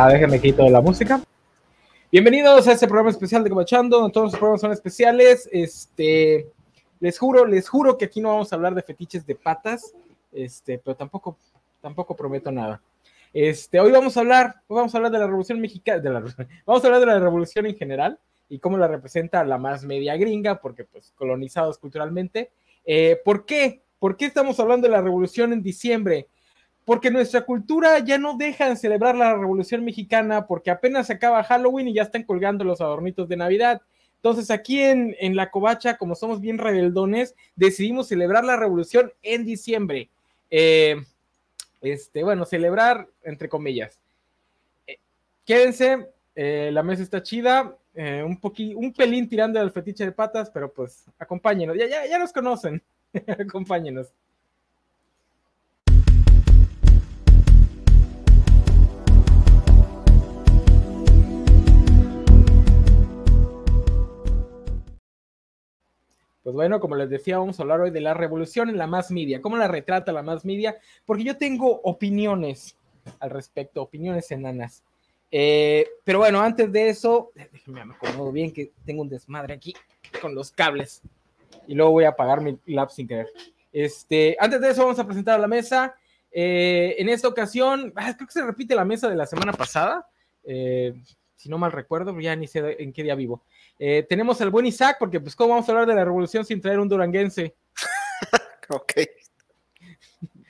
Ah, 0.00 0.08
déjenme 0.08 0.40
quito 0.40 0.62
la 0.68 0.80
música. 0.80 1.20
Bienvenidos 2.12 2.68
a 2.68 2.72
este 2.72 2.86
programa 2.86 3.10
especial 3.10 3.42
de 3.42 3.50
Cobachando. 3.50 4.08
Todos 4.10 4.26
los 4.26 4.38
programas 4.38 4.60
son 4.60 4.70
especiales. 4.70 5.48
Este, 5.50 6.46
les 7.00 7.18
juro, 7.18 7.44
les 7.44 7.68
juro 7.68 7.98
que 7.98 8.04
aquí 8.04 8.20
no 8.20 8.28
vamos 8.28 8.52
a 8.52 8.54
hablar 8.54 8.76
de 8.76 8.82
fetiches 8.84 9.26
de 9.26 9.34
patas. 9.34 9.96
Este, 10.30 10.78
pero 10.78 10.94
tampoco, 10.94 11.36
tampoco 11.80 12.14
prometo 12.14 12.52
nada. 12.52 12.80
Este, 13.32 13.80
hoy 13.80 13.90
vamos 13.90 14.16
a 14.16 14.20
hablar, 14.20 14.62
hoy 14.68 14.76
vamos 14.76 14.94
a 14.94 14.98
hablar 14.98 15.10
de 15.10 15.18
la 15.18 15.26
Revolución 15.26 15.60
Mexicana, 15.60 15.98
de 15.98 16.10
la, 16.10 16.20
vamos 16.64 16.84
a 16.84 16.86
hablar 16.86 17.00
de 17.00 17.06
la 17.06 17.18
Revolución 17.18 17.66
en 17.66 17.76
general 17.76 18.20
y 18.48 18.60
cómo 18.60 18.78
la 18.78 18.86
representa 18.86 19.42
la 19.42 19.58
más 19.58 19.82
media 19.82 20.16
gringa, 20.16 20.60
porque 20.60 20.84
pues 20.84 21.12
colonizados 21.16 21.76
culturalmente. 21.76 22.52
Eh, 22.84 23.20
¿Por 23.24 23.44
qué? 23.44 23.82
¿Por 23.98 24.16
qué 24.16 24.26
estamos 24.26 24.60
hablando 24.60 24.86
de 24.86 24.92
la 24.92 25.02
Revolución 25.02 25.52
en 25.52 25.60
diciembre? 25.60 26.28
Porque 26.88 27.10
nuestra 27.10 27.42
cultura 27.42 27.98
ya 27.98 28.16
no 28.16 28.38
deja 28.38 28.66
de 28.66 28.74
celebrar 28.74 29.14
la 29.14 29.34
Revolución 29.34 29.84
Mexicana 29.84 30.46
porque 30.46 30.70
apenas 30.70 31.08
se 31.08 31.12
acaba 31.12 31.44
Halloween 31.44 31.88
y 31.88 31.92
ya 31.92 32.04
están 32.04 32.22
colgando 32.22 32.64
los 32.64 32.80
adornitos 32.80 33.28
de 33.28 33.36
Navidad. 33.36 33.82
Entonces 34.16 34.50
aquí 34.50 34.80
en, 34.80 35.14
en 35.20 35.36
La 35.36 35.50
Covacha, 35.50 35.98
como 35.98 36.14
somos 36.14 36.40
bien 36.40 36.56
rebeldones, 36.56 37.34
decidimos 37.56 38.08
celebrar 38.08 38.42
la 38.42 38.56
Revolución 38.56 39.12
en 39.22 39.44
diciembre. 39.44 40.08
Eh, 40.50 40.96
este, 41.82 42.24
bueno, 42.24 42.46
celebrar 42.46 43.06
entre 43.22 43.50
comillas. 43.50 43.98
Eh, 44.86 44.96
quédense, 45.44 46.08
eh, 46.36 46.70
la 46.72 46.82
mesa 46.82 47.02
está 47.02 47.22
chida, 47.22 47.76
un, 47.94 48.40
un 48.76 48.92
pelín 48.94 49.28
tirando 49.28 49.60
al 49.60 49.72
fetiche 49.72 50.06
de 50.06 50.12
patas, 50.12 50.48
pero 50.48 50.72
pues 50.72 51.04
acompáñenos, 51.18 51.76
ya, 51.76 51.86
ya, 51.86 52.06
ya 52.06 52.18
nos 52.18 52.32
conocen, 52.32 52.82
acompáñenos. 53.46 54.10
Pues 66.48 66.54
bueno, 66.54 66.80
como 66.80 66.96
les 66.96 67.10
decía, 67.10 67.36
vamos 67.36 67.60
a 67.60 67.62
hablar 67.62 67.82
hoy 67.82 67.90
de 67.90 68.00
la 68.00 68.14
revolución 68.14 68.70
en 68.70 68.78
la 68.78 68.86
más 68.86 69.10
media, 69.10 69.42
cómo 69.42 69.58
la 69.58 69.68
retrata 69.68 70.12
la 70.12 70.22
más 70.22 70.46
media, 70.46 70.78
porque 71.04 71.22
yo 71.22 71.36
tengo 71.36 71.82
opiniones 71.82 72.74
al 73.20 73.28
respecto, 73.28 73.82
opiniones 73.82 74.30
enanas. 74.30 74.82
Eh, 75.30 75.86
pero 76.04 76.20
bueno, 76.20 76.40
antes 76.40 76.72
de 76.72 76.88
eso, 76.88 77.32
déjenme 77.34 77.84
me 77.84 77.92
acomodo 77.92 78.32
bien 78.32 78.50
que 78.50 78.72
tengo 78.86 79.02
un 79.02 79.10
desmadre 79.10 79.52
aquí 79.52 79.74
con 80.22 80.34
los 80.34 80.50
cables 80.50 81.02
y 81.66 81.74
luego 81.74 81.92
voy 81.92 82.04
a 82.04 82.08
apagar 82.08 82.40
mi 82.40 82.58
lap 82.64 82.88
sin 82.88 83.06
querer. 83.06 83.28
Este, 83.70 84.34
antes 84.40 84.58
de 84.58 84.70
eso, 84.70 84.84
vamos 84.84 84.98
a 84.98 85.04
presentar 85.04 85.34
a 85.34 85.42
la 85.42 85.48
mesa. 85.48 85.96
Eh, 86.32 86.96
en 86.96 87.10
esta 87.10 87.28
ocasión, 87.28 87.92
ah, 87.94 88.14
creo 88.16 88.26
que 88.26 88.32
se 88.32 88.42
repite 88.42 88.74
la 88.74 88.86
mesa 88.86 89.10
de 89.10 89.16
la 89.16 89.26
semana 89.26 89.52
pasada. 89.52 90.08
Eh, 90.44 90.94
si 91.38 91.48
no 91.48 91.56
mal 91.56 91.70
recuerdo, 91.70 92.18
ya 92.20 92.34
ni 92.34 92.48
sé 92.48 92.82
en 92.82 92.92
qué 92.92 93.04
día 93.04 93.14
vivo. 93.14 93.44
Eh, 93.78 94.04
tenemos 94.08 94.40
al 94.40 94.50
buen 94.50 94.66
Isaac, 94.66 94.96
porque 94.98 95.20
pues 95.20 95.36
cómo 95.36 95.50
vamos 95.50 95.68
a 95.68 95.72
hablar 95.72 95.86
de 95.86 95.94
la 95.94 96.04
revolución 96.04 96.44
sin 96.44 96.60
traer 96.60 96.80
un 96.80 96.88
duranguense. 96.88 97.54
ok. 98.68 98.92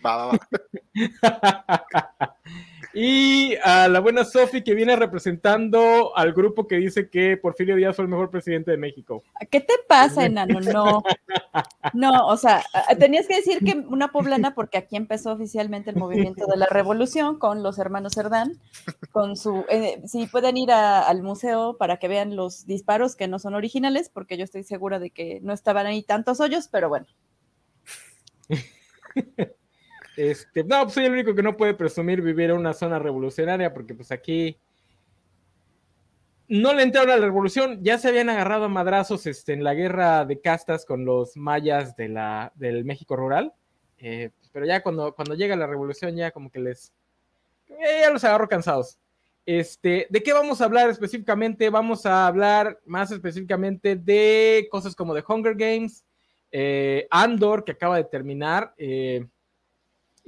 Va, 0.04 0.16
va, 0.16 0.38
va. 1.22 2.36
y 2.94 3.54
a 3.62 3.88
la 3.88 4.00
buena 4.00 4.24
Sofi 4.24 4.62
que 4.62 4.74
viene 4.74 4.96
representando 4.96 6.16
al 6.16 6.32
grupo 6.32 6.66
que 6.66 6.76
dice 6.76 7.10
que 7.10 7.36
Porfirio 7.36 7.76
Díaz 7.76 7.96
fue 7.96 8.04
el 8.04 8.10
mejor 8.10 8.30
presidente 8.30 8.70
de 8.70 8.76
México. 8.76 9.22
¿Qué 9.50 9.60
te 9.60 9.74
pasa, 9.86 10.24
enano? 10.24 10.60
No. 10.60 11.02
No, 11.92 12.26
o 12.26 12.36
sea, 12.36 12.62
tenías 12.98 13.26
que 13.26 13.36
decir 13.36 13.58
que 13.64 13.72
una 13.88 14.08
poblana 14.08 14.54
porque 14.54 14.78
aquí 14.78 14.96
empezó 14.96 15.32
oficialmente 15.32 15.90
el 15.90 15.96
movimiento 15.96 16.46
de 16.46 16.56
la 16.56 16.66
revolución 16.66 17.38
con 17.38 17.62
los 17.62 17.78
hermanos 17.78 18.14
Cerdán, 18.14 18.52
con 19.10 19.36
su, 19.36 19.64
eh, 19.68 20.00
si 20.06 20.26
pueden 20.26 20.56
ir 20.56 20.70
al 20.72 21.22
museo 21.22 21.76
para 21.76 21.98
que 21.98 22.08
vean 22.08 22.36
los 22.36 22.66
disparos 22.66 23.16
que 23.16 23.28
no 23.28 23.38
son 23.38 23.54
originales, 23.54 24.08
porque 24.08 24.36
yo 24.36 24.44
estoy 24.44 24.64
segura 24.64 24.98
de 24.98 25.10
que 25.10 25.40
no 25.42 25.52
estaban 25.52 25.86
ahí 25.86 26.02
tantos 26.02 26.40
hoyos, 26.40 26.68
pero 26.68 26.88
bueno. 26.88 27.06
Este, 30.18 30.64
no, 30.64 30.82
pues 30.82 30.94
soy 30.94 31.04
el 31.04 31.12
único 31.12 31.32
que 31.32 31.44
no 31.44 31.56
puede 31.56 31.74
presumir 31.74 32.22
vivir 32.22 32.50
en 32.50 32.56
una 32.56 32.74
zona 32.74 32.98
revolucionaria, 32.98 33.72
porque 33.72 33.94
pues 33.94 34.10
aquí 34.10 34.58
no 36.48 36.74
le 36.74 36.82
entraron 36.82 37.10
a 37.12 37.16
la 37.18 37.24
revolución, 37.24 37.78
ya 37.84 37.98
se 37.98 38.08
habían 38.08 38.28
agarrado 38.28 38.64
a 38.64 38.68
madrazos 38.68 39.26
este, 39.26 39.52
en 39.52 39.62
la 39.62 39.74
guerra 39.74 40.24
de 40.24 40.40
castas 40.40 40.84
con 40.84 41.04
los 41.04 41.36
mayas 41.36 41.94
de 41.94 42.08
la, 42.08 42.50
del 42.56 42.84
México 42.84 43.14
rural, 43.14 43.52
eh, 43.98 44.30
pero 44.50 44.66
ya 44.66 44.82
cuando, 44.82 45.14
cuando 45.14 45.36
llega 45.36 45.54
la 45.54 45.68
revolución 45.68 46.16
ya 46.16 46.32
como 46.32 46.50
que 46.50 46.58
les, 46.58 46.92
eh, 47.68 48.00
ya 48.00 48.10
los 48.10 48.24
agarró 48.24 48.48
cansados. 48.48 48.98
Este, 49.46 50.08
¿De 50.10 50.20
qué 50.20 50.32
vamos 50.32 50.60
a 50.60 50.64
hablar 50.64 50.90
específicamente? 50.90 51.70
Vamos 51.70 52.06
a 52.06 52.26
hablar 52.26 52.80
más 52.86 53.12
específicamente 53.12 53.94
de 53.94 54.66
cosas 54.68 54.96
como 54.96 55.14
The 55.14 55.22
Hunger 55.28 55.54
Games, 55.54 56.04
eh, 56.50 57.06
Andor, 57.08 57.62
que 57.62 57.70
acaba 57.70 57.98
de 57.98 58.04
terminar, 58.04 58.74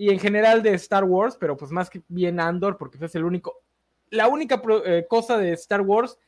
y 0.00 0.08
en 0.08 0.18
general 0.18 0.62
de 0.62 0.72
Star 0.76 1.04
Wars, 1.04 1.36
pero 1.38 1.58
pues 1.58 1.70
más 1.70 1.90
que 1.90 2.00
bien 2.08 2.40
Andor, 2.40 2.78
porque 2.78 2.96
es 3.04 3.14
el 3.14 3.22
único, 3.22 3.60
la 4.08 4.28
única 4.28 4.62
eh, 4.86 5.04
cosa 5.06 5.36
de 5.36 5.52
Star 5.52 5.82
Wars 5.82 6.18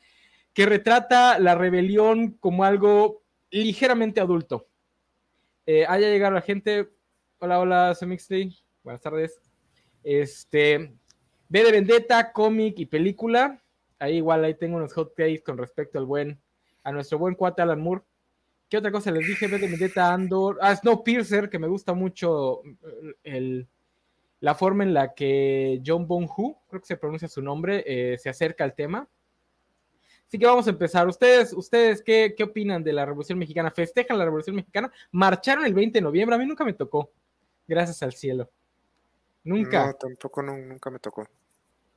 que 0.52 0.66
retrata 0.66 1.38
la 1.38 1.54
rebelión 1.54 2.32
como 2.32 2.64
algo 2.64 3.22
ligeramente 3.50 4.20
adulto. 4.20 4.68
Eh, 5.64 5.86
haya 5.88 6.10
llegado 6.10 6.34
la 6.34 6.42
gente. 6.42 6.90
Hola, 7.38 7.60
hola, 7.60 7.94
Semixley. 7.94 8.54
Buenas 8.84 9.00
tardes. 9.00 9.40
Este, 10.04 10.92
ve 11.48 11.64
de 11.64 11.72
Vendetta, 11.72 12.30
cómic 12.30 12.78
y 12.78 12.84
película. 12.84 13.58
Ahí 13.98 14.16
igual 14.16 14.44
ahí 14.44 14.52
tengo 14.52 14.76
unos 14.76 14.92
hot 14.92 15.14
con 15.42 15.56
respecto 15.56 15.98
al 15.98 16.04
buen, 16.04 16.38
a 16.84 16.92
nuestro 16.92 17.18
buen 17.18 17.34
cuate 17.34 17.62
Alan 17.62 17.80
Moore. 17.80 18.02
¿Qué 18.72 18.78
otra 18.78 18.90
cosa 18.90 19.10
les 19.10 19.26
dije? 19.26 19.48
Ve 19.48 19.58
de 19.58 19.68
Vendetta, 19.68 20.14
Andor. 20.14 20.56
Ah, 20.62 20.74
Snowpiercer, 20.74 21.50
que 21.50 21.58
me 21.58 21.68
gusta 21.68 21.92
mucho 21.92 22.62
el, 23.22 23.68
la 24.40 24.54
forma 24.54 24.82
en 24.82 24.94
la 24.94 25.12
que 25.12 25.82
John 25.84 26.08
Bong-Hu, 26.08 26.56
creo 26.70 26.80
que 26.80 26.86
se 26.86 26.96
pronuncia 26.96 27.28
su 27.28 27.42
nombre, 27.42 27.84
eh, 27.86 28.16
se 28.16 28.30
acerca 28.30 28.64
al 28.64 28.74
tema. 28.74 29.06
Así 30.26 30.38
que 30.38 30.46
vamos 30.46 30.66
a 30.68 30.70
empezar. 30.70 31.06
¿Ustedes, 31.06 31.52
ustedes 31.52 32.00
qué, 32.02 32.32
qué 32.34 32.44
opinan 32.44 32.82
de 32.82 32.94
la 32.94 33.04
Revolución 33.04 33.38
Mexicana? 33.38 33.70
¿Festejan 33.70 34.16
la 34.16 34.24
Revolución 34.24 34.56
Mexicana? 34.56 34.90
¿Marcharon 35.10 35.66
el 35.66 35.74
20 35.74 35.98
de 35.98 36.02
noviembre? 36.02 36.36
A 36.36 36.38
mí 36.38 36.46
nunca 36.46 36.64
me 36.64 36.72
tocó. 36.72 37.10
Gracias 37.68 38.02
al 38.02 38.14
cielo. 38.14 38.50
Nunca. 39.44 39.88
No, 39.88 39.92
tampoco 39.92 40.40
nunca 40.40 40.88
me 40.88 40.98
tocó. 40.98 41.28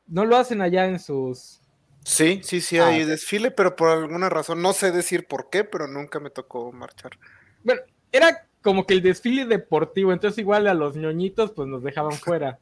¿No 0.08 0.26
lo 0.26 0.36
hacen 0.36 0.60
allá 0.62 0.90
en 0.90 1.00
sus, 1.00 1.62
Sí, 2.06 2.42
sí, 2.44 2.62
sí, 2.62 2.78
hay 2.78 3.02
ah, 3.02 3.06
desfile, 3.08 3.50
pero 3.50 3.76
por 3.76 3.90
alguna 3.90 4.30
razón, 4.30 4.62
no 4.62 4.74
sé 4.74 4.92
decir 4.92 5.26
por 5.28 5.50
qué, 5.50 5.64
pero 5.64 5.88
nunca 5.88 6.20
me 6.20 6.30
tocó 6.30 6.72
marchar. 6.72 7.18
Bueno, 7.64 7.82
era 8.12 8.48
como 8.62 8.86
que 8.86 8.94
el 8.94 9.02
desfile 9.02 9.46
deportivo, 9.46 10.14
entonces 10.14 10.38
igual 10.38 10.68
a 10.68 10.76
los 10.76 10.96
ñoñitos 10.96 11.52
pues 11.54 11.68
nos 11.68 11.82
dejaban 11.82 12.14
fuera. 12.14 12.60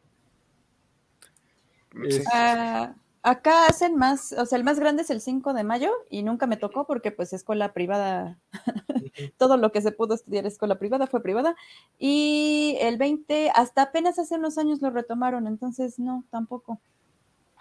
Ah, 2.34 2.96
acá 3.22 3.68
hacen 3.68 3.98
más, 3.98 4.32
o 4.32 4.46
sea, 4.46 4.58
el 4.58 4.64
más 4.64 4.80
grande 4.80 5.02
es 5.02 5.10
el 5.10 5.20
5 5.20 5.54
de 5.54 5.66
mayo 5.66 5.92
y 6.10 6.24
nunca 6.24 6.48
me 6.48 6.56
tocó 6.56 6.88
porque 6.88 7.12
pues 7.12 7.34
escuela 7.34 7.74
privada, 7.74 8.40
todo 9.38 9.58
lo 9.58 9.74
que 9.74 9.82
se 9.82 9.92
pudo 9.92 10.16
estudiar 10.16 10.46
escuela 10.46 10.80
privada 10.80 11.06
fue 11.06 11.22
privada 11.22 11.58
y 12.00 12.78
el 12.80 12.98
20, 12.98 13.52
hasta 13.54 13.82
apenas 13.82 14.18
hace 14.20 14.36
unos 14.36 14.58
años 14.58 14.82
lo 14.82 14.90
retomaron, 14.90 15.48
entonces 15.48 16.00
no, 16.00 16.24
tampoco. 16.32 16.80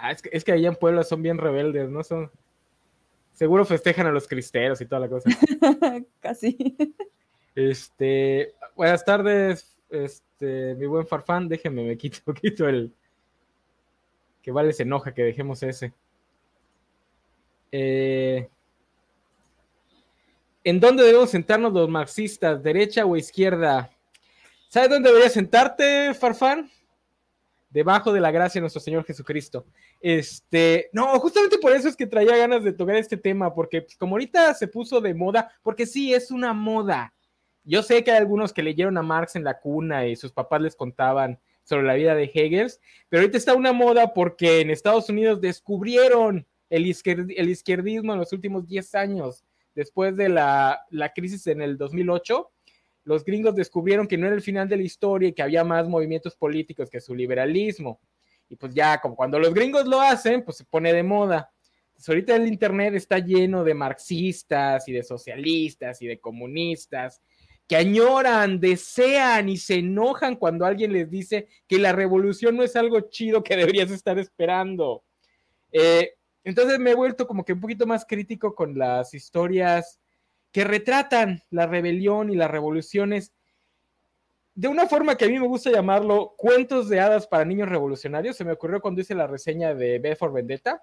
Ah, 0.02 0.10
es 0.10 0.20
que, 0.20 0.30
es 0.32 0.42
que 0.42 0.50
allá 0.50 0.66
en 0.66 0.74
Puebla 0.74 1.04
son 1.04 1.22
bien 1.22 1.38
rebeldes, 1.38 1.88
¿no? 1.88 2.02
Son. 2.02 2.28
Seguro 3.34 3.64
festejan 3.64 4.04
a 4.08 4.10
los 4.10 4.26
cristeros 4.26 4.80
y 4.80 4.86
toda 4.86 5.02
la 5.02 5.08
cosa. 5.08 5.30
Casi. 6.20 6.76
Este, 7.54 8.52
buenas 8.74 9.04
tardes, 9.04 9.78
este, 9.88 10.74
mi 10.74 10.86
buen 10.86 11.06
Farfán, 11.06 11.48
déjeme, 11.48 11.84
me 11.84 11.96
quito, 11.96 12.34
quito 12.34 12.68
el. 12.68 12.92
Que 14.42 14.50
vale 14.50 14.72
se 14.72 14.82
enoja 14.82 15.14
que 15.14 15.22
dejemos 15.22 15.62
ese. 15.62 15.92
Eh, 17.70 18.48
¿En 20.64 20.80
dónde 20.80 21.04
debemos 21.04 21.30
sentarnos 21.30 21.72
los 21.72 21.88
marxistas? 21.88 22.60
¿Derecha 22.60 23.06
o 23.06 23.16
izquierda? 23.16 23.88
¿Sabes 24.68 24.90
dónde 24.90 25.10
deberías 25.10 25.32
sentarte, 25.32 26.12
Farfán? 26.12 26.68
debajo 27.72 28.12
de 28.12 28.20
la 28.20 28.30
gracia 28.30 28.58
de 28.58 28.62
nuestro 28.62 28.80
Señor 28.80 29.04
Jesucristo. 29.04 29.66
Este, 30.02 30.90
no, 30.92 31.16
justamente 31.20 31.58
por 31.58 31.72
eso 31.72 31.88
es 31.88 31.94
que 31.94 32.08
traía 32.08 32.36
ganas 32.36 32.64
de 32.64 32.72
tocar 32.72 32.96
este 32.96 33.16
tema, 33.16 33.54
porque 33.54 33.82
pues, 33.82 33.96
como 33.96 34.16
ahorita 34.16 34.52
se 34.54 34.66
puso 34.66 35.00
de 35.00 35.14
moda, 35.14 35.52
porque 35.62 35.86
sí, 35.86 36.12
es 36.12 36.32
una 36.32 36.52
moda. 36.52 37.14
Yo 37.62 37.84
sé 37.84 38.02
que 38.02 38.10
hay 38.10 38.16
algunos 38.16 38.52
que 38.52 38.64
leyeron 38.64 38.98
a 38.98 39.02
Marx 39.02 39.36
en 39.36 39.44
la 39.44 39.60
cuna 39.60 40.08
y 40.08 40.16
sus 40.16 40.32
papás 40.32 40.60
les 40.60 40.74
contaban 40.74 41.38
sobre 41.62 41.84
la 41.84 41.94
vida 41.94 42.16
de 42.16 42.24
Hegel, 42.24 42.72
pero 43.08 43.20
ahorita 43.20 43.38
está 43.38 43.54
una 43.54 43.72
moda 43.72 44.12
porque 44.12 44.60
en 44.60 44.70
Estados 44.70 45.08
Unidos 45.08 45.40
descubrieron 45.40 46.48
el, 46.68 46.86
izquierdismo 46.86 48.12
en 48.12 48.18
los 48.18 48.32
últimos 48.32 48.66
10 48.66 48.96
años, 48.96 49.44
después 49.76 50.16
de 50.16 50.28
la, 50.28 50.80
la 50.90 51.12
crisis 51.12 51.46
en 51.46 51.62
el 51.62 51.78
2008 51.78 52.50
los 53.04 53.24
gringos 53.24 53.54
descubrieron 53.54 54.06
que 54.06 54.16
no 54.16 54.26
era 54.26 54.36
el 54.36 54.42
final 54.42 54.68
de 54.68 54.76
la 54.76 54.82
historia 54.82 55.28
y 55.28 55.32
que 55.32 55.42
había 55.42 55.64
más 55.64 55.88
movimientos 55.88 56.36
políticos 56.36 56.88
que 56.88 57.00
su 57.00 57.14
liberalismo. 57.14 58.00
Y 58.52 58.56
pues 58.56 58.74
ya, 58.74 59.00
como 59.00 59.16
cuando 59.16 59.38
los 59.38 59.54
gringos 59.54 59.86
lo 59.86 59.98
hacen, 59.98 60.44
pues 60.44 60.58
se 60.58 60.64
pone 60.66 60.92
de 60.92 61.02
moda. 61.02 61.50
Ahorita 62.06 62.36
el 62.36 62.46
Internet 62.46 62.92
está 62.94 63.18
lleno 63.18 63.64
de 63.64 63.72
marxistas 63.72 64.86
y 64.88 64.92
de 64.92 65.02
socialistas 65.02 66.02
y 66.02 66.06
de 66.06 66.20
comunistas 66.20 67.22
que 67.66 67.76
añoran, 67.76 68.60
desean 68.60 69.48
y 69.48 69.56
se 69.56 69.76
enojan 69.76 70.36
cuando 70.36 70.66
alguien 70.66 70.92
les 70.92 71.08
dice 71.08 71.48
que 71.66 71.78
la 71.78 71.92
revolución 71.92 72.54
no 72.54 72.62
es 72.62 72.76
algo 72.76 73.00
chido 73.08 73.42
que 73.42 73.56
deberías 73.80 73.90
estar 73.90 74.18
esperando. 74.18 75.02
Eh, 75.72 76.12
entonces 76.44 76.78
me 76.78 76.90
he 76.90 76.94
vuelto 76.94 77.26
como 77.26 77.46
que 77.46 77.54
un 77.54 77.60
poquito 77.60 77.86
más 77.86 78.04
crítico 78.04 78.54
con 78.54 78.76
las 78.76 79.14
historias 79.14 79.98
que 80.50 80.64
retratan 80.64 81.42
la 81.48 81.66
rebelión 81.66 82.30
y 82.30 82.36
las 82.36 82.50
revoluciones 82.50 83.32
de 84.54 84.68
una 84.68 84.86
forma 84.86 85.16
que 85.16 85.24
a 85.24 85.28
mí 85.28 85.38
me 85.38 85.46
gusta 85.46 85.70
llamarlo 85.70 86.34
cuentos 86.36 86.88
de 86.88 87.00
hadas 87.00 87.26
para 87.26 87.44
niños 87.44 87.68
revolucionarios. 87.68 88.36
Se 88.36 88.44
me 88.44 88.52
ocurrió 88.52 88.80
cuando 88.80 89.00
hice 89.00 89.14
la 89.14 89.26
reseña 89.26 89.74
de 89.74 89.98
B 89.98 90.14
for 90.16 90.32
Vendetta, 90.32 90.82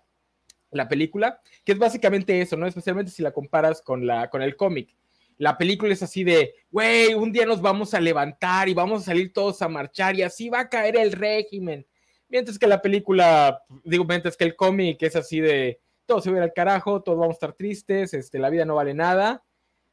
la 0.72 0.88
película, 0.88 1.42
que 1.64 1.74
es 1.74 1.78
básicamente 1.78 2.42
eso, 2.42 2.58
¿no? 2.58 2.68
Especialmente 2.68 3.12
si 3.12 3.22
la 3.22 3.32
comparas 3.32 3.82
con, 3.82 4.06
la, 4.06 4.30
con 4.30 4.42
el 4.42 4.56
cómic. 4.56 4.96
La 5.38 5.58
película 5.58 5.94
es 5.94 6.04
así 6.04 6.24
de, 6.24 6.54
güey, 6.70 7.14
un 7.14 7.32
día 7.32 7.46
nos 7.46 7.62
vamos 7.62 7.94
a 7.94 8.02
levantar 8.02 8.68
y 8.68 8.74
vamos 8.74 9.02
a 9.02 9.06
salir 9.06 9.32
todos 9.32 9.62
a 9.62 9.70
marchar 9.70 10.16
y 10.16 10.22
así 10.22 10.50
va 10.50 10.62
a 10.62 10.70
caer 10.70 10.98
el 10.98 11.14
régimen. 11.14 11.88
Mientras 12.28 12.60
que 12.60 12.68
la 12.68 12.82
película, 12.82 13.64
digo, 13.84 14.04
mientras 14.06 14.36
que 14.36 14.44
el 14.44 14.56
cómic 14.56 15.02
es 15.02 15.16
así 15.16 15.40
de, 15.40 15.80
todo 16.06 16.22
se 16.22 16.32
va 16.32 16.44
al 16.44 16.54
carajo, 16.54 17.02
todos 17.02 17.18
vamos 17.18 17.36
a 17.36 17.38
estar 17.38 17.54
tristes, 17.54 18.14
este, 18.14 18.38
la 18.38 18.50
vida 18.50 18.66
no 18.66 18.76
vale 18.76 18.94
nada, 18.94 19.44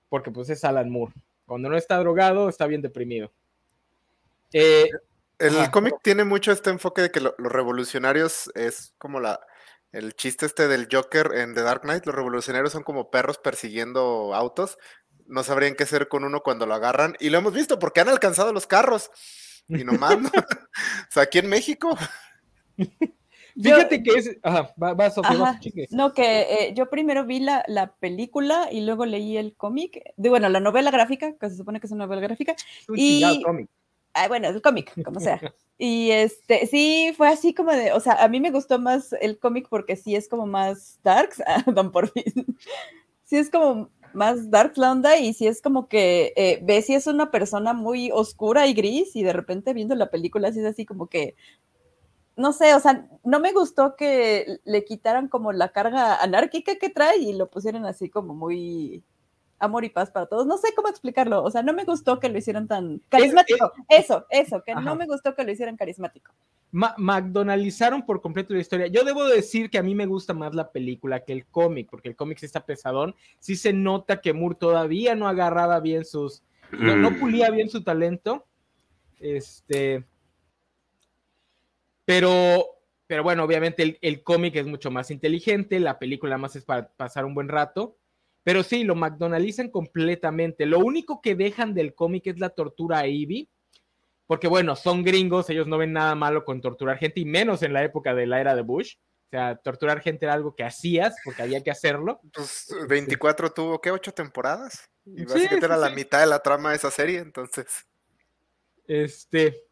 porque 0.08 0.31
pues 0.31 0.50
es 0.50 0.64
Alan 0.64 0.90
Moore. 0.90 1.12
Cuando 1.44 1.69
no 1.69 1.76
está 1.76 1.99
drogado, 1.99 2.49
está 2.49 2.67
bien 2.67 2.82
deprimido. 2.82 3.32
Eh, 4.52 4.88
el 5.38 5.70
cómic 5.70 5.96
tiene 6.02 6.25
mucho 6.25 6.52
este 6.52 6.70
enfoque 6.70 7.02
de 7.02 7.10
que 7.10 7.20
los 7.20 7.34
revolucionarios 7.38 8.50
es 8.54 8.94
como 8.98 9.20
la, 9.20 9.40
el 9.93 10.14
chiste 10.14 10.46
este 10.46 10.69
del 10.69 10.88
Joker 10.90 11.32
en 11.34 11.54
The 11.54 11.62
Dark 11.62 11.82
Knight, 11.82 12.06
los 12.06 12.14
revolucionarios 12.14 12.72
son 12.72 12.82
como 12.82 13.10
perros 13.10 13.38
persiguiendo 13.38 14.34
autos, 14.34 14.78
no 15.26 15.43
sabrían 15.43 15.75
qué 15.75 15.84
hacer 15.84 16.08
con 16.08 16.25
uno 16.25 16.43
cuando 16.43 16.66
lo 16.66 16.75
agarran. 16.75 17.16
Y 17.20 17.31
lo 17.31 17.38
hemos 17.38 17.52
visto 17.52 17.78
porque 17.78 18.00
han 18.00 18.08
alcanzado 18.08 18.52
los 18.52 18.66
carros. 18.66 19.10
Y 19.69 19.84
nomás, 19.84 20.16
o 20.25 21.10
sea, 21.10 21.25
aquí 21.25 21.38
en 21.38 21.48
México. 21.48 21.96
Fíjate 23.60 24.02
que 24.02 24.10
es. 24.10 24.37
Ajá, 24.43 24.75
va, 24.81 24.93
va, 24.93 25.10
No, 25.90 26.12
que 26.12 26.43
eh, 26.43 26.75
yo 26.75 26.90
primero 26.90 27.25
vi 27.25 27.40
la, 27.40 27.64
la, 27.66 27.94
película 27.94 28.69
y 28.70 28.82
luego 28.82 29.06
leí 29.06 29.38
el 29.38 29.56
cómic. 29.56 29.98
Bueno, 30.16 30.50
la 30.50 30.60
novela 30.60 30.90
gráfica, 30.90 31.34
que 31.38 31.48
se 31.48 31.56
supone 31.56 31.81
que 31.81 31.87
es 31.87 31.93
una 31.93 32.04
novela 32.04 32.20
gráfica. 32.20 32.54
y. 32.94 33.43
Cómic. 33.43 33.70
Ah, 34.18 34.28
bueno, 34.28 34.48
el 34.48 34.62
cómic, 34.62 34.92
como 35.04 35.20
sea. 35.20 35.40
Y 35.78 36.10
este, 36.10 36.66
sí, 36.66 37.12
fue 37.18 37.28
así 37.28 37.52
como 37.52 37.70
de, 37.70 37.92
o 37.92 38.00
sea, 38.00 38.14
a 38.14 38.28
mí 38.28 38.40
me 38.40 38.50
gustó 38.50 38.78
más 38.78 39.12
el 39.20 39.38
cómic 39.38 39.66
porque 39.68 39.94
sí 39.94 40.16
es 40.16 40.26
como 40.26 40.46
más 40.46 40.98
darks, 41.02 41.42
don 41.66 41.92
por 41.92 42.08
fin. 42.08 42.24
Sí 43.24 43.36
es 43.36 43.50
como 43.50 43.90
más 44.14 44.50
dark 44.50 44.72
la 44.78 44.92
onda 44.92 45.18
y 45.18 45.34
si 45.34 45.46
es 45.46 45.60
como 45.60 45.88
que 45.88 46.32
eh, 46.36 46.60
ves 46.62 46.86
si 46.86 46.94
es 46.94 47.06
una 47.06 47.30
persona 47.30 47.74
muy 47.74 48.10
oscura 48.10 48.66
y 48.66 48.72
gris 48.72 49.14
y 49.14 49.22
de 49.22 49.34
repente 49.34 49.74
viendo 49.74 49.94
la 49.94 50.08
película 50.10 50.48
así 50.48 50.60
es 50.60 50.64
así 50.64 50.86
como 50.86 51.08
que 51.08 51.34
no 52.36 52.52
sé, 52.52 52.74
o 52.74 52.80
sea, 52.80 53.08
no 53.24 53.40
me 53.40 53.52
gustó 53.52 53.96
que 53.96 54.60
le 54.64 54.84
quitaran 54.84 55.28
como 55.28 55.52
la 55.52 55.70
carga 55.72 56.16
anárquica 56.22 56.76
que 56.76 56.90
trae 56.90 57.19
y 57.19 57.32
lo 57.34 57.50
pusieran 57.50 57.84
así 57.84 58.08
como 58.10 58.34
muy 58.34 59.04
amor 59.58 59.85
y 59.85 59.91
paz 59.91 60.11
para 60.11 60.26
todos. 60.26 60.47
No 60.47 60.58
sé 60.58 60.69
cómo 60.75 60.88
explicarlo, 60.88 61.43
o 61.43 61.50
sea, 61.50 61.62
no 61.62 61.73
me 61.73 61.85
gustó 61.85 62.20
que 62.20 62.29
lo 62.29 62.38
hicieran 62.38 62.69
tan 62.69 63.00
carismático. 63.08 63.73
eso, 63.88 64.26
eso, 64.31 64.62
que 64.64 64.75
no 64.75 64.97
me 64.97 65.06
gustó 65.06 65.35
que 65.35 65.44
lo 65.44 65.53
hicieran 65.53 65.76
carismático. 65.76 66.32
McDonaldizaron 66.73 68.05
por 68.05 68.20
completo 68.20 68.53
la 68.53 68.61
historia. 68.61 68.87
Yo 68.88 69.05
debo 69.05 69.25
decir 69.25 69.70
que 69.70 69.79
a 69.79 69.82
mí 69.82 69.94
me 69.94 70.06
gusta 70.06 70.35
más 70.35 70.55
la 70.55 70.73
película 70.73 71.25
que 71.25 71.32
el 71.32 71.47
cómic, 71.47 71.88
porque 71.91 72.08
el 72.08 72.17
cómic 72.17 72.38
sí 72.38 72.47
está 72.47 72.67
pesadón. 72.67 73.14
Sí 73.38 73.56
se 73.56 73.73
nota 73.73 74.20
que 74.20 74.32
Moore 74.32 74.56
todavía 74.56 75.14
no 75.14 75.29
agarraba 75.29 75.81
bien 75.81 76.05
sus. 76.05 76.43
No, 76.73 77.11
mm. 77.11 77.20
pulía 77.20 77.50
bien 77.50 77.70
su 77.70 77.82
talento. 77.82 78.47
Este. 79.19 80.05
Pero. 82.05 82.67
Pero 83.06 83.23
bueno, 83.23 83.44
obviamente 83.44 83.85
el, 83.85 83.99
el 84.03 84.25
cómic 84.25 84.56
es 84.56 84.67
mucho 84.67 84.91
más 84.91 85.12
inteligente, 85.12 85.79
la 85.79 85.97
película 85.97 86.38
más 86.38 86.56
es 86.56 86.64
para 86.64 86.88
pasar 86.88 87.25
un 87.25 87.35
buen 87.35 87.49
rato. 87.49 87.97
Pero 88.46 88.62
sí, 88.62 88.84
lo 88.84 88.94
McDonaldizan 88.94 89.70
completamente. 89.70 90.66
Lo 90.66 90.78
único 90.78 91.20
que 91.20 91.34
dejan 91.34 91.75
del 91.75 91.94
cómic 91.94 92.28
es 92.28 92.38
la 92.38 92.50
tortura 92.50 93.00
a 93.00 93.08
Ivy 93.08 93.50
porque 94.26 94.48
bueno, 94.48 94.75
son 94.76 95.04
gringos, 95.04 95.48
ellos 95.50 95.66
no 95.66 95.78
ven 95.78 95.93
nada 95.93 96.14
malo 96.14 96.44
con 96.44 96.60
torturar 96.60 96.98
gente, 96.98 97.20
y 97.20 97.25
menos 97.25 97.62
en 97.62 97.72
la 97.72 97.84
época 97.84 98.14
de 98.14 98.26
la 98.26 98.40
era 98.40 98.54
de 98.54 98.62
Bush. 98.62 98.94
O 98.96 99.28
sea, 99.31 99.56
torturar 99.56 100.00
gente 100.00 100.25
era 100.25 100.34
algo 100.34 100.54
que 100.54 100.64
hacías 100.64 101.16
porque 101.25 101.43
había 101.43 101.62
que 101.62 101.70
hacerlo. 101.70 102.20
Pues 102.32 102.69
24 102.88 103.52
tuvo, 103.52 103.81
¿qué? 103.81 103.90
¿Ocho 103.90 104.12
temporadas? 104.12 104.88
Y 105.04 105.25
básicamente 105.25 105.66
era 105.66 105.76
la 105.76 105.90
mitad 105.90 106.20
de 106.20 106.26
la 106.26 106.40
trama 106.40 106.70
de 106.70 106.76
esa 106.76 106.90
serie, 106.90 107.19
entonces. 107.19 107.87
Este. 108.87 109.65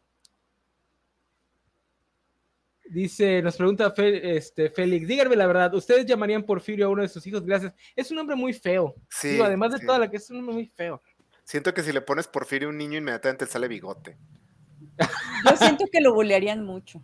Dice, 2.87 3.41
nos 3.41 3.57
pregunta 3.57 3.93
este, 3.97 4.69
Félix, 4.69 5.07
díganme 5.07 5.35
la 5.35 5.47
verdad, 5.47 5.73
¿ustedes 5.73 6.05
llamarían 6.05 6.43
Porfirio 6.43 6.85
a 6.85 6.89
uno 6.89 7.01
de 7.01 7.07
sus 7.07 7.25
hijos? 7.25 7.43
Gracias. 7.43 7.73
Es 7.95 8.11
un 8.11 8.19
hombre 8.19 8.35
muy 8.35 8.53
feo. 8.53 8.95
Sí. 9.09 9.39
además 9.41 9.71
de 9.73 9.85
toda 9.85 9.97
la 9.97 10.09
que 10.09 10.17
es 10.17 10.29
un 10.29 10.37
hombre 10.37 10.53
muy 10.55 10.67
feo. 10.67 11.01
Siento 11.43 11.73
que 11.73 11.81
si 11.81 11.91
le 11.91 12.01
pones 12.01 12.27
Porfirio 12.27 12.67
a 12.67 12.71
un 12.71 12.77
niño, 12.77 12.97
inmediatamente 12.97 13.47
sale 13.47 13.67
bigote. 13.67 14.17
Yo 14.97 15.57
siento 15.57 15.85
que 15.91 15.99
lo 16.01 16.13
bolearían 16.13 16.63
mucho. 16.63 17.03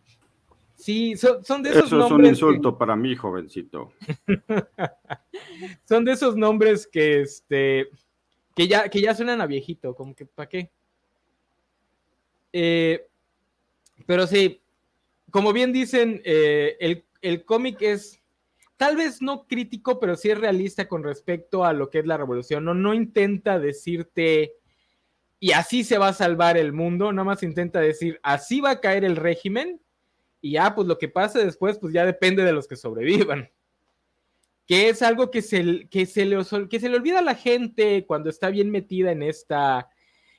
Sí, 0.76 1.16
son, 1.16 1.62
de 1.62 1.70
esos 1.70 1.86
Eso 1.86 2.06
es 2.06 2.12
un 2.12 2.26
insulto 2.26 2.76
para 2.78 2.96
mí, 2.96 3.16
jovencito. 3.16 3.94
son 5.86 6.06
de 6.06 6.12
esos 6.14 6.36
nombres 6.36 6.88
que, 6.88 7.22
este, 7.22 7.90
que 8.56 8.68
ya, 8.68 8.90
que 8.90 9.02
ya 9.02 9.14
suenan 9.14 9.42
a 9.42 9.46
viejito, 9.46 9.94
como 9.94 10.16
que, 10.16 10.26
¿para 10.26 10.50
qué? 10.50 10.72
Eh, 12.52 13.08
pero 14.08 14.26
sí, 14.26 14.61
como 15.32 15.54
bien 15.54 15.74
dicen, 15.74 16.22
eh, 16.26 16.78
el, 16.80 17.06
el 17.22 17.46
cómic 17.46 17.82
es 17.82 18.22
tal 18.78 18.98
vez 18.98 19.22
no 19.22 19.48
crítico, 19.48 20.00
pero 20.00 20.16
sí 20.16 20.30
es 20.30 20.38
realista 20.38 20.88
con 20.88 21.04
respecto 21.04 21.66
a 21.66 21.74
lo 21.74 21.90
que 21.90 22.00
es 22.00 22.06
la 22.06 22.18
revolución. 22.18 22.66
No, 22.66 22.74
no 22.74 22.94
intenta 22.94 23.60
decirte 23.60 24.54
y 25.40 25.52
así 25.54 25.84
se 25.84 25.98
va 25.98 26.10
a 26.10 26.14
salvar 26.14 26.58
el 26.58 26.74
mundo, 26.74 27.12
nada 27.12 27.24
más 27.24 27.42
intenta 27.42 27.80
decir 27.80 28.20
así 28.22 28.62
va 28.62 28.72
a 28.72 28.80
caer 28.80 29.04
el 29.04 29.16
régimen 29.16 29.82
y 30.42 30.54
ya, 30.54 30.74
pues 30.74 30.88
lo 30.88 30.98
que 30.98 31.08
pase 31.08 31.46
después, 31.46 31.78
pues 31.78 31.94
ya 31.94 32.06
depende 32.06 32.44
de 32.44 32.52
los 32.52 32.68
que 32.68 32.76
sobrevivan. 32.76 33.50
Que 34.66 34.90
es 34.90 35.02
algo 35.02 35.30
que 35.30 35.42
se, 35.42 35.88
que 35.90 36.06
se, 36.06 36.26
le, 36.26 36.38
que 36.70 36.80
se 36.80 36.90
le 36.90 36.96
olvida 36.96 37.20
a 37.20 37.24
la 37.24 37.36
gente 37.36 38.06
cuando 38.06 38.30
está 38.30 38.50
bien 38.50 38.72
metida 38.72 39.12
en 39.12 39.22
esta, 39.22 39.90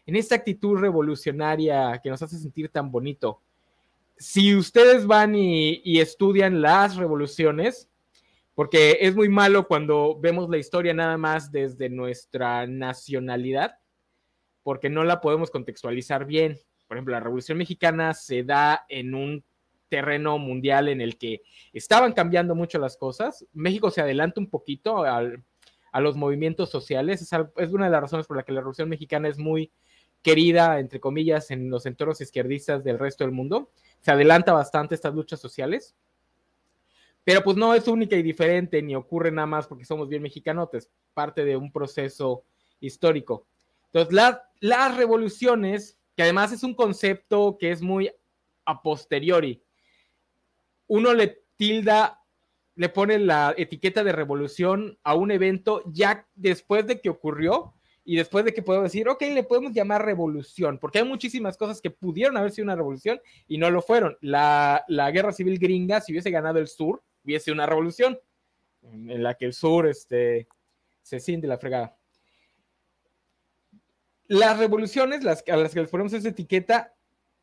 en 0.06 0.16
esta 0.16 0.34
actitud 0.34 0.78
revolucionaria 0.78 2.00
que 2.02 2.10
nos 2.10 2.22
hace 2.22 2.38
sentir 2.38 2.68
tan 2.68 2.90
bonito. 2.90 3.40
Si 4.22 4.54
ustedes 4.54 5.04
van 5.04 5.34
y 5.34 5.98
estudian 5.98 6.62
las 6.62 6.94
revoluciones, 6.94 7.90
porque 8.54 8.98
es 9.00 9.16
muy 9.16 9.28
malo 9.28 9.66
cuando 9.66 10.16
vemos 10.20 10.48
la 10.48 10.58
historia 10.58 10.94
nada 10.94 11.18
más 11.18 11.50
desde 11.50 11.88
nuestra 11.88 12.68
nacionalidad, 12.68 13.80
porque 14.62 14.88
no 14.88 15.02
la 15.02 15.20
podemos 15.20 15.50
contextualizar 15.50 16.24
bien. 16.24 16.56
Por 16.86 16.96
ejemplo, 16.96 17.14
la 17.14 17.18
Revolución 17.18 17.58
Mexicana 17.58 18.14
se 18.14 18.44
da 18.44 18.86
en 18.88 19.16
un 19.16 19.44
terreno 19.88 20.38
mundial 20.38 20.88
en 20.88 21.00
el 21.00 21.18
que 21.18 21.42
estaban 21.72 22.12
cambiando 22.12 22.54
mucho 22.54 22.78
las 22.78 22.96
cosas. 22.96 23.44
México 23.52 23.90
se 23.90 24.02
adelanta 24.02 24.40
un 24.40 24.48
poquito 24.48 25.02
a 25.02 26.00
los 26.00 26.14
movimientos 26.14 26.70
sociales. 26.70 27.22
Es, 27.22 27.32
es, 27.56 27.72
una 27.72 27.86
de 27.86 27.90
las 27.90 28.02
razones 28.02 28.28
por 28.28 28.36
las 28.36 28.46
que 28.46 28.52
la 28.52 28.60
Revolución 28.60 28.88
Mexicana 28.88 29.26
es 29.26 29.36
muy 29.36 29.72
querida, 30.22 30.78
entre 30.78 31.00
comillas, 31.00 31.50
en 31.50 31.68
los 31.68 31.84
entornos 31.84 32.20
izquierdistas 32.20 32.84
del 32.84 32.98
resto 32.98 33.24
del 33.24 33.32
mundo. 33.32 33.70
Se 34.00 34.10
adelanta 34.10 34.52
bastante 34.52 34.94
estas 34.94 35.14
luchas 35.14 35.40
sociales. 35.40 35.94
Pero 37.24 37.42
pues 37.42 37.56
no 37.56 37.74
es 37.74 37.86
única 37.86 38.16
y 38.16 38.22
diferente, 38.22 38.82
ni 38.82 38.96
ocurre 38.96 39.30
nada 39.30 39.46
más 39.46 39.66
porque 39.66 39.84
somos 39.84 40.08
bien 40.08 40.22
mexicanotes, 40.22 40.90
parte 41.14 41.44
de 41.44 41.56
un 41.56 41.70
proceso 41.70 42.44
histórico. 42.80 43.46
Entonces, 43.92 44.38
las 44.60 44.96
revoluciones, 44.96 45.98
que 46.16 46.24
además 46.24 46.52
es 46.52 46.62
un 46.62 46.74
concepto 46.74 47.58
que 47.60 47.70
es 47.70 47.80
muy 47.80 48.10
a 48.64 48.82
posteriori, 48.82 49.62
uno 50.88 51.14
le 51.14 51.42
tilda, 51.56 52.24
le 52.74 52.88
pone 52.88 53.18
la 53.18 53.54
etiqueta 53.56 54.02
de 54.02 54.12
revolución 54.12 54.98
a 55.04 55.14
un 55.14 55.30
evento 55.30 55.82
ya 55.86 56.26
después 56.34 56.86
de 56.86 57.00
que 57.00 57.10
ocurrió 57.10 57.74
y 58.04 58.16
después 58.16 58.44
de 58.44 58.52
que 58.52 58.62
podemos 58.62 58.90
decir, 58.90 59.08
ok, 59.08 59.22
le 59.22 59.44
podemos 59.44 59.72
llamar 59.72 60.04
revolución, 60.04 60.78
porque 60.78 60.98
hay 60.98 61.04
muchísimas 61.04 61.56
cosas 61.56 61.80
que 61.80 61.90
pudieron 61.90 62.36
haber 62.36 62.50
sido 62.50 62.64
una 62.64 62.76
revolución 62.76 63.20
y 63.46 63.58
no 63.58 63.70
lo 63.70 63.80
fueron. 63.80 64.16
La, 64.20 64.84
la 64.88 65.10
guerra 65.10 65.32
civil 65.32 65.58
gringa, 65.58 66.00
si 66.00 66.12
hubiese 66.12 66.30
ganado 66.30 66.58
el 66.58 66.66
sur, 66.66 67.02
hubiese 67.24 67.52
una 67.52 67.66
revolución 67.66 68.18
en 68.82 69.22
la 69.22 69.34
que 69.34 69.44
el 69.44 69.52
sur 69.52 69.86
este, 69.86 70.48
se 71.02 71.20
siente 71.20 71.46
la 71.46 71.58
fregada. 71.58 71.96
Las 74.26 74.58
revoluciones 74.58 75.22
las, 75.22 75.44
a 75.48 75.56
las 75.56 75.72
que 75.72 75.80
les 75.80 75.90
ponemos 75.90 76.12
esa 76.12 76.28
etiqueta, 76.28 76.94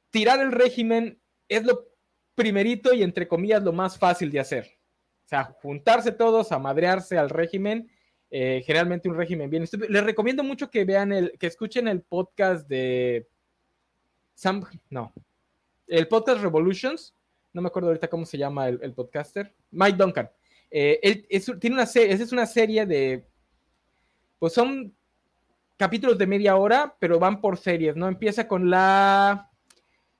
tirar 0.10 0.40
el 0.40 0.52
régimen 0.52 1.22
es 1.48 1.64
lo 1.64 1.88
primerito 2.36 2.94
y 2.94 3.04
entre 3.04 3.28
comillas 3.28 3.64
lo 3.64 3.74
más 3.74 3.98
fácil 3.98 4.32
de 4.32 4.40
hacer. 4.40 4.80
O 5.26 5.28
sea, 5.30 5.44
juntarse 5.62 6.12
todos 6.12 6.52
a 6.52 6.60
madrearse 6.60 7.18
al 7.18 7.30
régimen, 7.30 7.92
eh, 8.32 8.62
generalmente 8.66 9.10
un 9.10 9.18
régimen 9.18 9.50
bien. 9.50 9.66
Les 9.90 10.04
recomiendo 10.04 10.44
mucho 10.44 10.70
que 10.70 10.86
vean 10.86 11.12
el, 11.12 11.38
que 11.40 11.48
escuchen 11.48 11.88
el 11.88 12.02
podcast 12.02 12.68
de 12.68 13.28
no, 14.90 15.14
el 15.88 16.08
podcast 16.08 16.42
Revolutions, 16.42 17.14
no 17.52 17.62
me 17.62 17.68
acuerdo 17.68 17.90
ahorita 17.90 18.08
cómo 18.08 18.26
se 18.26 18.38
llama 18.38 18.70
el, 18.70 18.94
podcaster, 18.94 19.54
Mike 19.72 19.98
Duncan. 19.98 20.30
Eh, 20.72 21.26
él 21.30 21.60
tiene 21.60 21.76
una 21.76 21.86
serie, 21.86 22.14
es 22.14 22.32
una 22.32 22.46
serie 22.46 22.86
de, 22.86 23.26
pues 24.38 24.54
son 24.54 24.94
capítulos 25.78 26.18
de 26.18 26.28
media 26.28 26.56
hora, 26.56 26.96
pero 27.00 27.20
van 27.20 27.42
por 27.42 27.58
series, 27.58 27.96
¿no? 27.96 28.08
Empieza 28.08 28.48
con 28.48 28.70
la, 28.70 29.50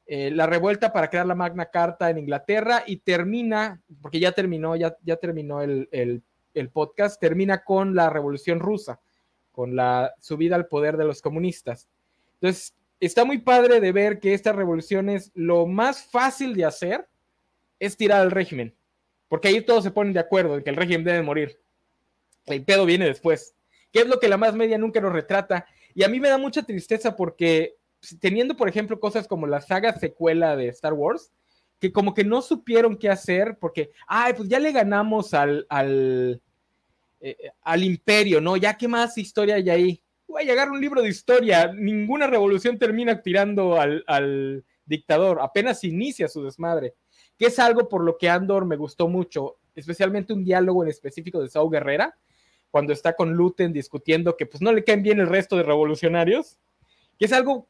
eh, 0.06 0.32
la 0.32 0.48
revuelta 0.48 0.92
para 0.92 1.10
crear 1.10 1.26
la 1.26 1.36
Magna 1.36 1.68
Carta 1.68 2.10
en 2.10 2.18
Inglaterra 2.18 2.84
y 2.86 2.98
termina, 2.98 3.82
porque 4.02 4.20
ya 4.20 4.32
terminó, 4.32 4.76
ya, 4.76 4.98
ya 5.04 5.18
terminó 5.18 5.62
el, 5.62 5.88
el 5.92 6.24
podcast, 6.72 7.20
termina 7.20 7.64
con 7.64 7.96
la 7.96 8.10
Revolución 8.10 8.60
Rusa, 8.60 9.00
con 9.52 9.76
la 9.76 10.14
subida 10.20 10.56
al 10.56 10.68
poder 10.68 10.98
de 10.98 11.06
los 11.06 11.22
comunistas. 11.22 11.90
Entonces, 12.36 12.76
está 13.00 13.26
muy 13.26 13.40
padre 13.40 13.80
de 13.80 13.92
ver 13.92 14.20
que 14.20 14.34
esta 14.34 14.52
revolución 14.52 15.10
es 15.10 15.32
lo 15.34 15.66
más 15.66 16.04
fácil 16.04 16.56
de 16.56 16.66
hacer 16.66 17.08
es 17.80 17.96
tirar 17.96 18.22
al 18.22 18.32
régimen, 18.32 18.76
porque 19.28 19.48
ahí 19.48 19.62
todos 19.62 19.84
se 19.84 19.92
ponen 19.92 20.14
de 20.14 20.20
acuerdo 20.20 20.58
en 20.58 20.64
que 20.64 20.70
el 20.70 20.76
régimen 20.76 21.06
debe 21.06 21.22
morir. 21.22 21.60
El 22.46 22.64
pedo 22.64 22.86
viene 22.86 23.06
después, 23.06 23.56
que 23.92 24.00
es 24.02 24.08
lo 24.08 24.20
que 24.20 24.28
la 24.28 24.38
más 24.38 24.54
media 24.56 24.78
nunca 24.78 25.00
nos 25.00 25.14
retrata. 25.14 25.66
Y 25.94 26.04
a 26.04 26.10
mí 26.10 26.20
me 26.20 26.30
da 26.30 26.38
mucha 26.38 26.64
tristeza 26.64 27.16
porque 27.16 27.76
teniendo, 28.20 28.56
por 28.56 28.70
ejemplo, 28.70 29.00
cosas 29.00 29.28
como 29.28 29.48
la 29.48 29.62
saga 29.62 29.98
secuela 29.98 30.56
de 30.56 30.68
Star 30.70 30.94
Wars, 30.94 31.32
que 31.80 31.92
como 31.92 32.14
que 32.14 32.24
no 32.24 32.42
supieron 32.42 32.98
qué 32.98 33.10
hacer, 33.10 33.58
porque, 33.60 33.92
ay, 34.08 34.34
pues 34.34 34.50
ya 34.50 34.60
le 34.60 34.72
ganamos 34.72 35.34
al, 35.34 35.66
al, 35.70 36.42
eh, 37.22 37.52
al 37.62 37.84
imperio, 37.84 38.42
¿no? 38.42 38.58
Ya 38.58 38.78
qué 38.78 38.88
más 38.88 39.18
historia 39.18 39.56
hay 39.56 39.70
ahí 39.70 40.04
voy 40.30 40.44
a 40.44 40.46
llegar 40.46 40.70
un 40.70 40.80
libro 40.80 41.02
de 41.02 41.10
historia. 41.10 41.72
Ninguna 41.74 42.28
revolución 42.28 42.78
termina 42.78 43.22
tirando 43.22 43.80
al, 43.80 44.64
dictador, 44.86 45.40
apenas 45.40 45.84
inicia 45.84 46.28
su 46.28 46.44
desmadre, 46.44 46.96
que 47.38 47.46
es 47.46 47.60
algo 47.60 47.88
por 47.88 48.04
lo 48.04 48.18
que 48.18 48.28
Andor 48.28 48.66
me 48.66 48.76
gustó 48.76 49.08
mucho, 49.08 49.58
especialmente 49.76 50.34
un 50.34 50.44
diálogo 50.44 50.82
en 50.82 50.90
específico 50.90 51.40
de 51.40 51.48
Saul 51.48 51.72
Guerrera, 51.72 52.18
cuando 52.72 52.92
está 52.92 53.16
con 53.16 53.34
Luten 53.34 53.72
discutiendo 53.72 54.36
que 54.36 54.48
pues 54.48 54.64
no 54.64 54.72
le 54.72 54.84
caen 54.84 55.04
bien 55.04 55.20
el 55.20 55.28
resto 55.28 55.58
de 55.58 55.62
revolucionarios, 55.64 56.58
que 57.20 57.26
es 57.26 57.34
algo 57.34 57.68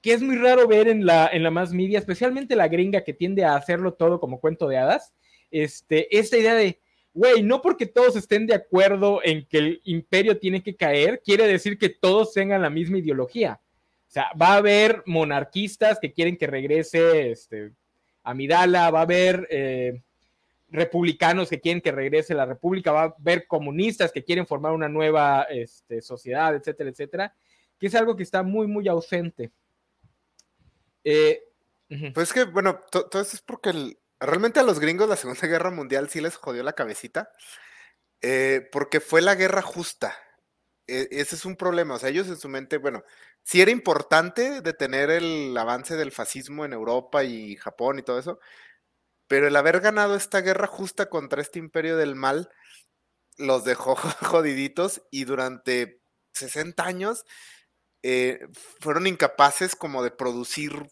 que 0.00 0.12
es 0.12 0.22
muy 0.22 0.36
raro 0.36 0.66
ver 0.66 0.88
en 0.88 1.04
la, 1.04 1.28
en 1.32 1.42
la 1.42 1.50
más 1.50 1.72
media, 1.72 1.98
especialmente 1.98 2.56
la 2.56 2.68
gringa 2.68 3.04
que 3.04 3.12
tiende 3.12 3.44
a 3.44 3.54
hacerlo 3.54 3.94
todo 3.94 4.20
como 4.20 4.40
cuento 4.40 4.68
de 4.68 4.78
hadas, 4.78 5.12
este, 5.50 6.16
esta 6.16 6.38
idea 6.38 6.54
de, 6.54 6.80
güey, 7.12 7.42
no 7.42 7.60
porque 7.60 7.86
todos 7.86 8.16
estén 8.16 8.46
de 8.46 8.54
acuerdo 8.54 9.20
en 9.22 9.46
que 9.46 9.58
el 9.58 9.80
imperio 9.84 10.38
tiene 10.38 10.62
que 10.62 10.76
caer, 10.76 11.20
quiere 11.24 11.46
decir 11.46 11.78
que 11.78 11.88
todos 11.88 12.32
tengan 12.32 12.62
la 12.62 12.70
misma 12.70 12.98
ideología. 12.98 13.60
O 14.08 14.12
sea, 14.12 14.30
va 14.40 14.54
a 14.54 14.56
haber 14.56 15.02
monarquistas 15.06 15.98
que 16.00 16.12
quieren 16.12 16.36
que 16.36 16.46
regrese 16.46 17.30
este, 17.30 17.72
Amidala, 18.22 18.90
va 18.90 19.00
a 19.00 19.02
haber 19.02 19.46
eh, 19.50 20.02
republicanos 20.68 21.48
que 21.48 21.60
quieren 21.60 21.80
que 21.80 21.92
regrese 21.92 22.34
la 22.34 22.46
república, 22.46 22.92
va 22.92 23.02
a 23.02 23.14
haber 23.18 23.46
comunistas 23.46 24.12
que 24.12 24.24
quieren 24.24 24.46
formar 24.46 24.72
una 24.72 24.88
nueva 24.88 25.42
este, 25.44 26.00
sociedad, 26.00 26.54
etcétera, 26.54 26.90
etcétera, 26.90 27.34
que 27.78 27.86
es 27.86 27.94
algo 27.94 28.16
que 28.16 28.22
está 28.22 28.42
muy, 28.42 28.66
muy 28.66 28.88
ausente. 28.88 29.50
Eh, 31.04 31.42
pues 32.14 32.32
que, 32.32 32.44
bueno, 32.44 32.80
todo 32.90 33.20
eso 33.20 33.34
es 33.34 33.42
porque 33.42 33.70
el, 33.70 33.98
realmente 34.20 34.60
a 34.60 34.62
los 34.62 34.78
gringos 34.78 35.08
la 35.08 35.16
Segunda 35.16 35.46
Guerra 35.46 35.70
Mundial 35.70 36.08
sí 36.08 36.20
les 36.20 36.36
jodió 36.36 36.62
la 36.62 36.74
cabecita, 36.74 37.30
eh, 38.20 38.68
porque 38.70 39.00
fue 39.00 39.22
la 39.22 39.34
guerra 39.34 39.62
justa. 39.62 40.14
E, 40.86 41.08
ese 41.10 41.36
es 41.36 41.44
un 41.44 41.56
problema. 41.56 41.94
O 41.94 41.98
sea, 41.98 42.10
ellos 42.10 42.28
en 42.28 42.38
su 42.38 42.48
mente, 42.48 42.78
bueno, 42.78 43.02
sí 43.42 43.60
era 43.62 43.70
importante 43.70 44.60
detener 44.60 45.10
el 45.10 45.56
avance 45.56 45.96
del 45.96 46.12
fascismo 46.12 46.64
en 46.64 46.72
Europa 46.72 47.24
y 47.24 47.56
Japón 47.56 47.98
y 47.98 48.02
todo 48.02 48.18
eso, 48.18 48.40
pero 49.26 49.48
el 49.48 49.56
haber 49.56 49.80
ganado 49.80 50.16
esta 50.16 50.40
guerra 50.40 50.66
justa 50.66 51.08
contra 51.08 51.42
este 51.42 51.58
imperio 51.58 51.96
del 51.96 52.14
mal 52.16 52.50
los 53.38 53.64
dejó 53.64 53.96
jodiditos 54.22 55.02
y 55.10 55.24
durante 55.24 56.02
60 56.34 56.84
años 56.84 57.24
eh, 58.02 58.46
fueron 58.80 59.06
incapaces 59.06 59.76
como 59.76 60.02
de 60.02 60.10
producir 60.10 60.90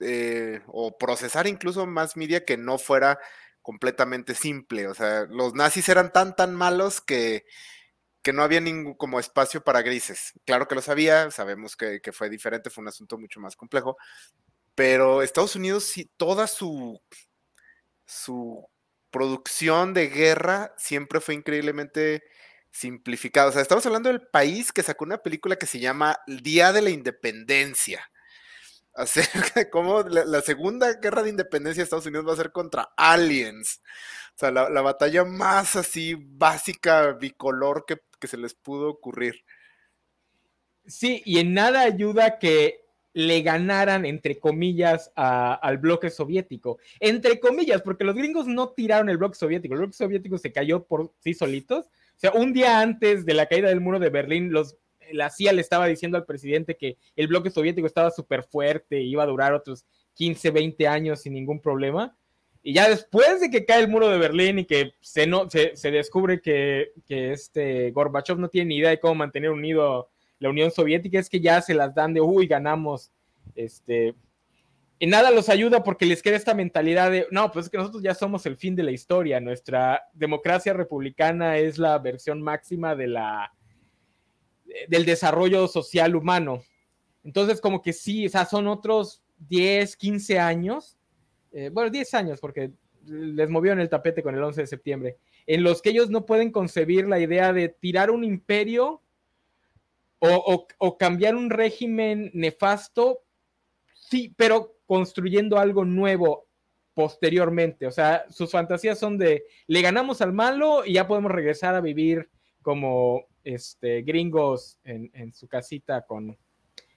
eh, 0.00 0.60
o 0.66 0.98
procesar 0.98 1.46
incluso 1.46 1.86
más 1.86 2.16
media 2.16 2.44
que 2.44 2.56
no 2.56 2.78
fuera 2.78 3.18
completamente 3.62 4.34
simple. 4.34 4.88
O 4.88 4.94
sea, 4.94 5.24
los 5.30 5.54
nazis 5.54 5.88
eran 5.88 6.12
tan, 6.12 6.36
tan 6.36 6.54
malos 6.54 7.00
que, 7.00 7.46
que 8.24 8.32
no 8.32 8.42
había 8.42 8.60
ningún 8.60 8.94
como 8.94 9.20
espacio 9.20 9.62
para 9.62 9.82
grises. 9.82 10.32
Claro 10.46 10.66
que 10.66 10.74
lo 10.74 10.82
sabía, 10.82 11.30
sabemos 11.30 11.76
que, 11.76 12.00
fue 12.12 12.30
diferente, 12.30 12.70
fue 12.70 12.82
un 12.82 12.88
asunto 12.88 13.18
mucho 13.18 13.38
más 13.38 13.54
complejo, 13.54 13.96
pero 14.74 15.22
Estados 15.22 15.56
Unidos, 15.56 15.84
sí, 15.84 16.10
toda 16.16 16.46
su, 16.46 17.00
su 18.06 18.66
producción 19.10 19.94
de 19.94 20.08
guerra 20.08 20.74
siempre 20.76 21.20
fue 21.20 21.34
increíblemente 21.34 22.24
simplificada. 22.74 23.48
O 23.48 23.52
sea, 23.52 23.62
estamos 23.62 23.86
hablando 23.86 24.08
del 24.08 24.20
país 24.20 24.72
que 24.72 24.82
sacó 24.82 25.04
una 25.04 25.18
película 25.18 25.56
que 25.56 25.66
se 25.66 25.78
llama 25.78 26.18
El 26.26 26.40
Día 26.40 26.72
de 26.72 26.82
la 26.82 26.90
Independencia 26.90 28.10
acerca 28.94 29.60
de 29.60 29.70
cómo 29.70 30.02
la, 30.02 30.40
segunda 30.42 30.92
guerra 30.94 31.22
de 31.22 31.30
independencia 31.30 31.80
de 31.80 31.84
Estados 31.84 32.06
Unidos 32.06 32.26
va 32.28 32.32
a 32.32 32.36
ser 32.36 32.52
contra 32.52 32.90
aliens. 32.96 33.80
O 34.34 34.38
sea, 34.38 34.50
la, 34.50 34.80
batalla 34.80 35.24
más 35.24 35.76
así 35.76 36.16
básica, 36.18 37.12
bicolor 37.12 37.86
que, 37.86 38.00
se 38.26 38.36
les 38.38 38.54
pudo 38.54 38.88
ocurrir. 38.88 39.44
Sí, 40.86 41.22
y 41.26 41.38
en 41.38 41.52
nada 41.52 41.82
ayuda 41.82 42.38
que 42.38 42.80
le 43.12 43.42
ganaran, 43.42 44.06
entre 44.06 44.40
comillas, 44.40 45.12
al 45.14 45.78
bloque 45.78 46.08
soviético. 46.10 46.78
Entre 46.98 47.38
comillas, 47.38 47.82
porque 47.82 48.02
los 48.02 48.16
gringos 48.16 48.46
no 48.46 48.70
tiraron 48.70 49.10
el 49.10 49.18
bloque 49.18 49.36
soviético, 49.36 49.74
el 49.74 49.80
bloque 49.80 49.94
soviético 49.94 50.38
se 50.38 50.52
cayó 50.52 50.84
por 50.84 51.12
sí 51.20 51.34
solitos. 51.34 51.86
O 52.16 52.18
sea, 52.18 52.32
un 52.32 52.52
día 52.52 52.80
antes 52.80 53.26
de 53.26 53.34
la 53.34 53.46
caída 53.46 53.68
del 53.68 53.80
muro 53.80 53.98
de 53.98 54.10
Berlín, 54.10 54.52
los 54.52 54.76
la 55.12 55.30
CIA 55.30 55.52
le 55.52 55.60
estaba 55.60 55.86
diciendo 55.86 56.16
al 56.16 56.24
presidente 56.24 56.76
que 56.76 56.96
el 57.16 57.26
bloque 57.26 57.50
soviético 57.50 57.86
estaba 57.86 58.10
súper 58.10 58.42
fuerte, 58.44 59.00
iba 59.00 59.22
a 59.22 59.26
durar 59.26 59.52
otros 59.52 59.84
15, 60.14 60.50
20 60.50 60.88
años 60.88 61.20
sin 61.20 61.34
ningún 61.34 61.60
problema. 61.60 62.16
Y 62.62 62.72
ya 62.72 62.88
después 62.88 63.40
de 63.40 63.50
que 63.50 63.66
cae 63.66 63.82
el 63.82 63.90
muro 63.90 64.08
de 64.08 64.18
Berlín 64.18 64.60
y 64.60 64.64
que 64.64 64.92
se, 65.00 65.26
no, 65.26 65.48
se, 65.50 65.90
descubre 65.90 66.40
que, 66.40 66.92
este 67.08 67.90
Gorbachev 67.90 68.38
no 68.38 68.48
tiene 68.48 68.68
ni 68.68 68.76
idea 68.78 68.90
de 68.90 69.00
cómo 69.00 69.14
mantener 69.14 69.50
unido 69.50 70.08
la 70.38 70.48
Unión 70.48 70.70
Soviética, 70.70 71.18
es 71.18 71.28
que 71.28 71.40
ya 71.40 71.60
se 71.60 71.74
las 71.74 71.94
dan 71.94 72.14
de, 72.14 72.20
uy, 72.20 72.46
ganamos. 72.46 73.10
Este, 73.54 74.14
y 74.98 75.06
nada 75.06 75.30
los 75.30 75.48
ayuda 75.48 75.82
porque 75.82 76.06
les 76.06 76.22
queda 76.22 76.36
esta 76.36 76.54
mentalidad 76.54 77.10
de, 77.10 77.26
no, 77.30 77.50
pues 77.50 77.66
es 77.66 77.70
que 77.70 77.78
nosotros 77.78 78.02
ya 78.02 78.14
somos 78.14 78.46
el 78.46 78.56
fin 78.56 78.76
de 78.76 78.84
la 78.84 78.92
historia, 78.92 79.40
nuestra 79.40 80.04
democracia 80.12 80.72
republicana 80.72 81.58
es 81.58 81.78
la 81.78 81.98
versión 81.98 82.40
máxima 82.42 82.94
de 82.94 83.08
la, 83.08 83.52
del 84.88 85.04
desarrollo 85.04 85.66
social 85.68 86.14
humano. 86.14 86.62
Entonces, 87.24 87.60
como 87.60 87.82
que 87.82 87.92
sí, 87.92 88.26
o 88.26 88.28
sea, 88.28 88.44
son 88.44 88.66
otros 88.66 89.22
10, 89.48 89.96
15 89.96 90.38
años, 90.38 90.98
eh, 91.52 91.70
bueno, 91.72 91.90
10 91.90 92.14
años, 92.14 92.40
porque 92.40 92.72
les 93.06 93.50
movió 93.50 93.72
en 93.72 93.80
el 93.80 93.88
tapete 93.88 94.22
con 94.22 94.34
el 94.34 94.42
11 94.42 94.62
de 94.62 94.66
septiembre, 94.66 95.18
en 95.46 95.62
los 95.62 95.82
que 95.82 95.90
ellos 95.90 96.10
no 96.10 96.24
pueden 96.24 96.50
concebir 96.50 97.06
la 97.06 97.18
idea 97.18 97.52
de 97.52 97.68
tirar 97.68 98.10
un 98.10 98.24
imperio 98.24 99.02
o, 100.26 100.96
cambiar 100.98 101.34
un 101.36 101.50
régimen 101.50 102.30
nefasto, 102.32 103.22
sí, 103.94 104.32
pero 104.36 104.73
construyendo 104.86 105.58
algo 105.58 105.84
nuevo 105.84 106.46
posteriormente. 106.94 107.86
O 107.86 107.90
sea, 107.90 108.24
sus 108.30 108.50
fantasías 108.50 108.98
son 108.98 109.18
de, 109.18 109.44
le 109.66 109.82
ganamos 109.82 110.22
al 110.22 110.32
malo 110.32 110.84
y 110.84 110.94
ya 110.94 111.06
podemos 111.06 111.32
regresar 111.32 111.74
a 111.74 111.80
vivir 111.80 112.28
como 112.62 113.24
este, 113.42 114.02
gringos 114.02 114.78
en, 114.84 115.34
su 115.34 115.48
casita 115.48 116.02
con, 116.02 116.36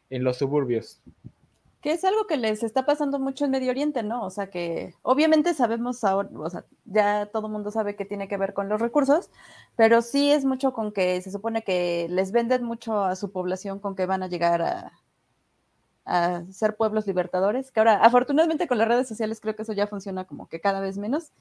en 0.09 0.23
los 0.23 0.37
suburbios. 0.37 1.01
Que 1.81 1.91
es 1.91 2.03
algo 2.03 2.25
que 2.25 2.37
les 2.37 2.63
está 2.63 2.85
pasando 2.85 3.19
mucho 3.19 3.45
en 3.45 3.51
Medio 3.51 3.71
Oriente, 3.71 4.01
¿no? 4.01 4.23
O 4.23 4.29
sea 4.29 4.49
que 4.49 4.93
obviamente 5.03 5.53
sabemos 5.53 6.03
ahora, 6.03 6.29
o 6.35 6.49
sea, 6.49 6.65
ya 6.85 7.27
todo 7.27 7.47
el 7.47 7.53
mundo 7.53 7.71
sabe 7.71 7.95
que 7.95 8.05
tiene 8.05 8.27
que 8.27 8.37
ver 8.37 8.53
con 8.53 8.67
los 8.67 8.81
recursos, 8.81 9.29
pero 9.75 10.01
sí 10.01 10.31
es 10.31 10.43
mucho 10.43 10.73
con 10.73 10.91
que 10.91 11.21
se 11.21 11.31
supone 11.31 11.63
que 11.63 12.07
les 12.09 12.31
venden 12.31 12.63
mucho 12.63 13.03
a 13.03 13.15
su 13.15 13.31
población 13.31 13.79
con 13.79 13.95
que 13.95 14.05
van 14.05 14.23
a 14.23 14.27
llegar 14.27 14.61
a, 14.61 14.91
a 16.07 16.43
ser 16.51 16.77
pueblos 16.77 17.05
libertadores, 17.05 17.69
que 17.69 17.81
ahora 17.81 17.97
afortunadamente 17.97 18.67
con 18.67 18.77
las 18.77 18.87
redes 18.87 19.07
sociales 19.07 19.41
creo 19.41 19.55
que 19.55 19.63
eso 19.63 19.73
ya 19.73 19.87
funciona 19.87 20.23
como 20.23 20.47
que 20.47 20.61
cada 20.61 20.79
vez 20.79 20.97
menos, 20.97 21.31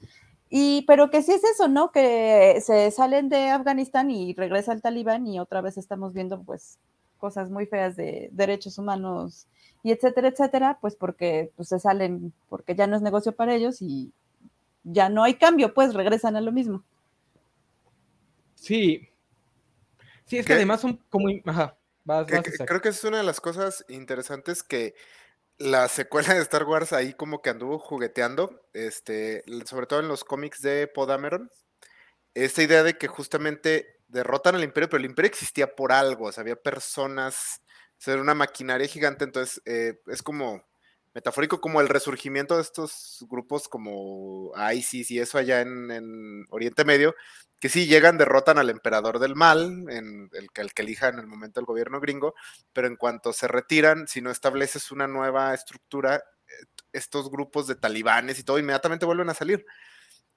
y, 0.49 0.83
pero 0.87 1.09
que 1.09 1.23
sí 1.23 1.31
es 1.31 1.43
eso, 1.43 1.69
¿no? 1.69 1.91
Que 1.91 2.59
se 2.61 2.91
salen 2.91 3.29
de 3.29 3.49
Afganistán 3.49 4.11
y 4.11 4.33
regresa 4.33 4.73
el 4.73 4.81
talibán 4.81 5.25
y 5.25 5.39
otra 5.39 5.61
vez 5.61 5.77
estamos 5.77 6.13
viendo 6.13 6.43
pues 6.43 6.79
cosas 7.17 7.49
muy 7.49 7.65
feas 7.65 7.95
de 7.95 8.29
derechos 8.33 8.77
humanos 8.77 9.47
y 9.83 9.91
etcétera, 9.91 10.27
etcétera, 10.27 10.77
pues 10.81 10.95
porque 10.95 11.51
pues, 11.55 11.69
se 11.69 11.79
salen, 11.79 12.33
porque 12.49 12.75
ya 12.75 12.87
no 12.87 12.97
es 12.97 13.01
negocio 13.01 13.31
para 13.33 13.55
ellos 13.55 13.81
y 13.81 14.11
ya 14.83 15.07
no 15.07 15.23
hay 15.23 15.35
cambio, 15.35 15.73
pues 15.73 15.93
regresan 15.93 16.35
a 16.35 16.41
lo 16.41 16.51
mismo. 16.51 16.83
Sí. 18.55 19.07
Sí, 20.25 20.37
es 20.37 20.45
que 20.45 20.53
además 20.53 20.81
son 20.81 20.99
como... 21.09 21.29
Ajá, 21.45 21.77
creo 22.65 22.81
que 22.81 22.89
es 22.89 23.03
una 23.03 23.17
de 23.17 23.23
las 23.23 23.41
cosas 23.41 23.85
interesantes 23.89 24.63
que 24.63 24.95
la 25.57 25.87
secuela 25.87 26.33
de 26.33 26.41
Star 26.41 26.63
Wars 26.63 26.93
ahí 26.93 27.13
como 27.13 27.41
que 27.41 27.49
anduvo 27.49 27.79
jugueteando, 27.79 28.61
este, 28.73 29.43
sobre 29.65 29.87
todo 29.87 29.99
en 29.99 30.07
los 30.07 30.23
cómics 30.23 30.61
de 30.61 30.87
Podameron, 30.87 31.51
esta 32.33 32.61
idea 32.61 32.83
de 32.83 32.97
que 32.97 33.07
justamente 33.07 33.99
derrotan 34.07 34.55
al 34.55 34.63
imperio, 34.63 34.89
pero 34.89 34.99
el 34.99 35.09
imperio 35.09 35.29
existía 35.29 35.75
por 35.75 35.91
algo, 35.91 36.25
o 36.25 36.31
sea, 36.31 36.41
había 36.41 36.55
personas, 36.55 37.61
o 38.05 38.11
era 38.11 38.21
una 38.21 38.35
maquinaria 38.35 38.87
gigante, 38.87 39.25
entonces 39.25 39.61
eh, 39.65 39.99
es 40.07 40.21
como 40.21 40.63
metafórico 41.13 41.61
como 41.61 41.81
el 41.81 41.89
resurgimiento 41.89 42.55
de 42.55 42.61
estos 42.61 43.25
grupos 43.29 43.67
como 43.67 44.51
ISIS 44.73 45.11
y 45.11 45.19
eso 45.19 45.37
allá 45.37 45.61
en, 45.61 46.45
Oriente 46.49 46.85
Medio, 46.85 47.15
que 47.59 47.69
sí 47.69 47.87
llegan, 47.87 48.17
derrotan 48.17 48.57
al 48.57 48.69
emperador 48.69 49.19
del 49.19 49.35
mal, 49.35 49.85
en 49.89 50.29
el, 50.33 50.49
el 50.53 50.73
que 50.73 50.81
elija 50.83 51.09
en 51.09 51.19
el 51.19 51.27
momento 51.27 51.59
el 51.59 51.65
gobierno 51.65 51.99
gringo, 51.99 52.35
pero 52.71 52.87
en 52.87 52.95
cuanto 52.95 53.33
se 53.33 53.47
retiran, 53.47 54.07
si 54.07 54.21
no 54.21 54.29
estableces 54.29 54.91
una 54.91 55.07
nueva 55.07 55.53
estructura, 55.53 56.23
estos 56.93 57.29
grupos 57.29 57.67
de 57.67 57.75
talibanes 57.75 58.39
y 58.39 58.43
todo 58.43 58.59
inmediatamente 58.59 59.05
vuelven 59.05 59.29
a 59.29 59.33
salir. 59.33 59.65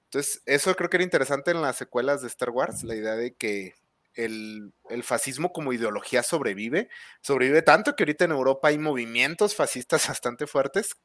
Entonces, 0.05 0.41
eso 0.45 0.75
creo 0.75 0.89
que 0.89 0.97
era 0.97 1.03
interesante 1.03 1.51
en 1.51 1.61
las 1.61 1.77
secuelas 1.77 2.21
de 2.21 2.27
Star 2.27 2.49
Wars, 2.49 2.83
la 2.83 2.95
idea 2.95 3.15
de 3.15 3.33
que 3.33 3.75
el, 4.15 4.73
fascismo 5.03 5.51
como 5.51 5.73
ideología 5.73 6.23
sobrevive, 6.23 6.89
sobrevive 7.21 7.61
tanto 7.61 7.95
que 7.95 8.03
ahorita 8.03 8.25
en 8.25 8.31
Europa 8.31 8.67
hay 8.67 8.77
movimientos 8.77 9.55
fascistas 9.55 10.07
bastante 10.07 10.47
fuertes. 10.47 10.95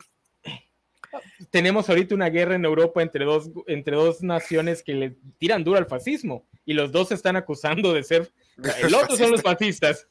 Tenemos 1.51 1.89
ahorita 1.89 2.15
una 2.15 2.29
guerra 2.29 2.57
en 2.57 2.65
Europa 2.65 3.01
entre 3.01 3.25
dos, 3.25 3.51
entre 3.67 3.97
dos 3.97 4.23
naciones 4.23 4.83
que 4.83 4.95
le 4.95 5.17
tiran 5.39 5.65
duro 5.65 5.79
al 5.79 5.87
fascismo 5.87 6.47
y 6.65 6.75
los 6.75 6.93
dos 6.93 7.09
se 7.09 7.15
están 7.15 7.37
acusando 7.37 7.93
de 7.93 8.03
ser, 8.03 8.31
el 8.83 8.95
otro 8.95 9.17
son 9.17 9.31
los 9.31 9.43
fascistas. 9.43 10.07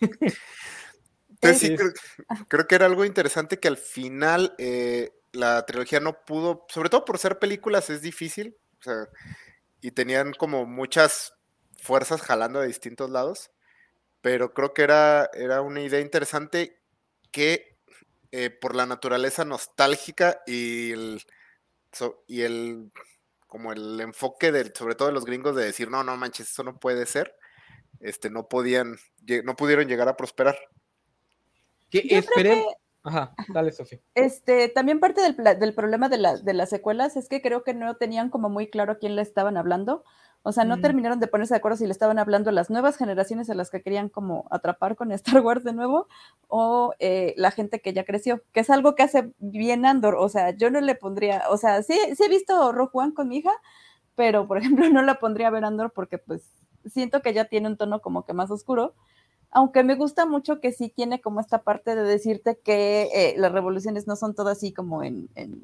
Entonces 0.00 1.58
sí, 1.58 1.76
creo, 2.48 2.66
que 2.66 2.74
era 2.74 2.86
algo 2.86 3.04
interesante 3.04 3.58
que 3.58 3.68
al 3.68 3.76
final 3.76 4.54
eh, 4.58 5.12
la 5.32 5.64
trilogía 5.66 6.00
no 6.00 6.24
pudo, 6.24 6.66
sobre 6.68 6.88
todo 6.88 7.04
por 7.04 7.18
ser 7.18 7.38
películas 7.38 7.90
es 7.90 8.00
difícil, 8.00 8.56
y 9.80 9.90
tenían 9.90 10.32
como 10.32 10.66
muchas 10.66 11.33
fuerzas 11.84 12.22
jalando 12.22 12.60
de 12.60 12.66
distintos 12.66 13.10
lados, 13.10 13.50
pero 14.22 14.54
creo 14.54 14.72
que 14.72 14.82
era, 14.82 15.28
era 15.34 15.60
una 15.60 15.82
idea 15.82 16.00
interesante 16.00 16.80
que 17.30 17.76
eh, 18.32 18.48
por 18.48 18.74
la 18.74 18.86
naturaleza 18.86 19.44
nostálgica 19.44 20.40
y 20.46 20.92
el, 20.92 21.22
y 22.26 22.40
el 22.40 22.90
como 23.46 23.72
el 23.72 24.00
enfoque 24.00 24.50
del, 24.50 24.72
sobre 24.74 24.94
todo 24.94 25.08
de 25.08 25.14
los 25.14 25.26
gringos 25.26 25.54
de 25.54 25.64
decir, 25.64 25.90
no, 25.90 26.02
no 26.02 26.16
manches, 26.16 26.50
eso 26.50 26.64
no 26.64 26.80
puede 26.80 27.06
ser, 27.06 27.36
este, 28.00 28.30
no 28.30 28.48
podían, 28.48 28.96
no 29.44 29.54
pudieron 29.54 29.86
llegar 29.86 30.08
a 30.08 30.16
prosperar. 30.16 30.56
Que 31.90 32.02
esperemos, 32.10 32.74
Ajá, 33.04 33.34
dale, 33.52 33.70
Sofía. 33.70 34.00
Este, 34.14 34.70
también 34.70 34.98
parte 34.98 35.20
del, 35.20 35.36
del 35.60 35.74
problema 35.74 36.08
de, 36.08 36.16
la, 36.16 36.38
de, 36.38 36.54
las 36.54 36.70
secuelas 36.70 37.16
es 37.16 37.28
que 37.28 37.42
creo 37.42 37.62
que 37.62 37.74
no 37.74 37.96
tenían 37.96 38.30
como 38.30 38.48
muy 38.48 38.70
claro 38.70 38.92
a 38.92 38.98
quién 38.98 39.14
le 39.14 39.22
estaban 39.22 39.58
hablando. 39.58 40.04
O 40.46 40.52
sea, 40.52 40.64
no 40.66 40.76
mm. 40.76 40.80
terminaron 40.82 41.20
de 41.20 41.26
ponerse 41.26 41.54
de 41.54 41.58
acuerdo 41.58 41.78
si 41.78 41.86
le 41.86 41.92
estaban 41.92 42.18
hablando 42.18 42.50
a 42.50 42.52
las 42.52 42.68
nuevas 42.68 42.98
generaciones 42.98 43.48
a 43.48 43.54
las 43.54 43.70
que 43.70 43.80
querían 43.80 44.10
como 44.10 44.46
atrapar 44.50 44.94
con 44.94 45.10
Star 45.12 45.40
Wars 45.40 45.64
de 45.64 45.72
nuevo 45.72 46.06
o 46.48 46.92
eh, 46.98 47.32
la 47.38 47.50
gente 47.50 47.80
que 47.80 47.94
ya 47.94 48.04
creció, 48.04 48.42
que 48.52 48.60
es 48.60 48.68
algo 48.68 48.94
que 48.94 49.02
hace 49.04 49.32
bien 49.38 49.86
Andor. 49.86 50.16
O 50.16 50.28
sea, 50.28 50.50
yo 50.50 50.70
no 50.70 50.82
le 50.82 50.96
pondría, 50.96 51.44
o 51.48 51.56
sea, 51.56 51.82
sí, 51.82 51.98
sí 52.14 52.24
he 52.24 52.28
visto 52.28 52.72
Rogue 52.72 52.90
One 52.92 53.14
con 53.14 53.28
mi 53.28 53.38
hija, 53.38 53.52
pero 54.14 54.46
por 54.46 54.58
ejemplo 54.58 54.88
no 54.90 55.00
la 55.00 55.18
pondría 55.18 55.48
a 55.48 55.50
ver 55.50 55.64
Andor 55.64 55.92
porque 55.94 56.18
pues 56.18 56.42
siento 56.84 57.22
que 57.22 57.32
ya 57.32 57.46
tiene 57.46 57.68
un 57.68 57.78
tono 57.78 58.02
como 58.02 58.26
que 58.26 58.34
más 58.34 58.50
oscuro. 58.50 58.94
Aunque 59.50 59.82
me 59.82 59.94
gusta 59.94 60.26
mucho 60.26 60.60
que 60.60 60.72
sí 60.72 60.90
tiene 60.94 61.22
como 61.22 61.40
esta 61.40 61.62
parte 61.62 61.96
de 61.96 62.02
decirte 62.02 62.58
que 62.62 63.08
eh, 63.14 63.34
las 63.38 63.52
revoluciones 63.52 64.06
no 64.06 64.16
son 64.16 64.34
todas 64.34 64.58
así 64.58 64.74
como 64.74 65.02
en 65.02 65.30
en 65.36 65.62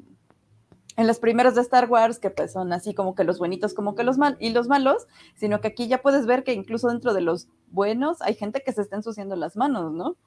los 0.97 1.19
primeros 1.19 1.55
de 1.55 1.61
Star 1.61 1.89
Wars, 1.89 2.19
que 2.19 2.29
pues 2.29 2.51
son 2.51 2.73
así 2.73 2.93
como 2.93 3.15
que 3.15 3.23
los 3.23 3.39
buenitos, 3.39 3.73
como 3.73 3.95
que 3.95 4.03
los 4.03 4.17
mal 4.17 4.37
y 4.39 4.49
los 4.49 4.67
malos, 4.67 5.07
sino 5.35 5.61
que 5.61 5.69
aquí 5.69 5.87
ya 5.87 6.01
puedes 6.01 6.25
ver 6.25 6.43
que 6.43 6.53
incluso 6.53 6.89
dentro 6.89 7.13
de 7.13 7.21
los 7.21 7.47
buenos 7.67 8.21
hay 8.21 8.35
gente 8.35 8.61
que 8.61 8.73
se 8.73 8.81
está 8.81 8.97
ensuciando 8.97 9.35
las 9.35 9.55
manos, 9.55 9.93
¿no? 9.93 10.17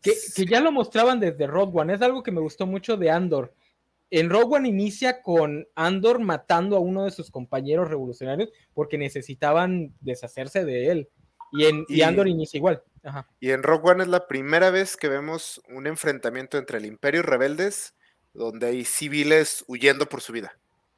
Que, 0.00 0.12
ya 0.46 0.60
lo 0.60 0.70
mostraban 0.70 1.18
desde 1.18 1.46
Rogue 1.46 1.80
One, 1.80 1.94
es 1.94 2.02
algo 2.02 2.22
que 2.22 2.30
me 2.30 2.40
gustó 2.40 2.66
mucho 2.66 2.96
de 2.96 3.10
Andor. 3.10 3.54
En 4.10 4.28
Rogue 4.28 4.56
One 4.56 4.68
inicia 4.68 5.22
con 5.22 5.66
Andor 5.74 6.20
matando 6.20 6.76
a 6.76 6.80
uno 6.80 7.04
de 7.04 7.10
sus 7.10 7.30
compañeros 7.30 7.88
revolucionarios 7.88 8.50
porque 8.74 8.98
necesitaban 8.98 9.94
deshacerse 10.00 10.64
de 10.64 10.90
él. 10.90 11.08
Y, 11.52 11.64
en, 11.64 11.86
y, 11.88 12.02
Andor 12.02 12.28
inicia 12.28 12.58
igual. 12.58 12.82
Y 13.40 13.50
en 13.50 13.62
Rogue 13.62 13.92
One 13.92 14.02
es 14.02 14.08
la 14.08 14.26
primera 14.26 14.70
vez 14.70 14.96
que 14.96 15.08
vemos 15.08 15.62
un 15.68 15.86
enfrentamiento 15.86 16.58
entre 16.58 16.78
el 16.78 16.86
Imperio 16.86 17.20
y 17.20 17.22
rebeldes 17.22 17.94
donde 18.34 18.66
hay 18.66 18.84
civiles 18.84 19.64
huyendo 19.68 20.06
por 20.06 20.20
su 20.20 20.32
vida. 20.32 20.56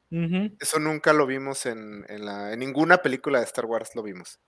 Eso 0.09 0.79
nunca 0.79 1.11
lo 1.11 1.25
vimos 1.25 1.65
en, 1.65 2.05
ninguna 2.57 2.97
película 3.01 3.39
de 3.39 3.45
Star 3.45 3.65
Wars, 3.65 3.95
lo 3.95 4.03
vimos. 4.03 4.39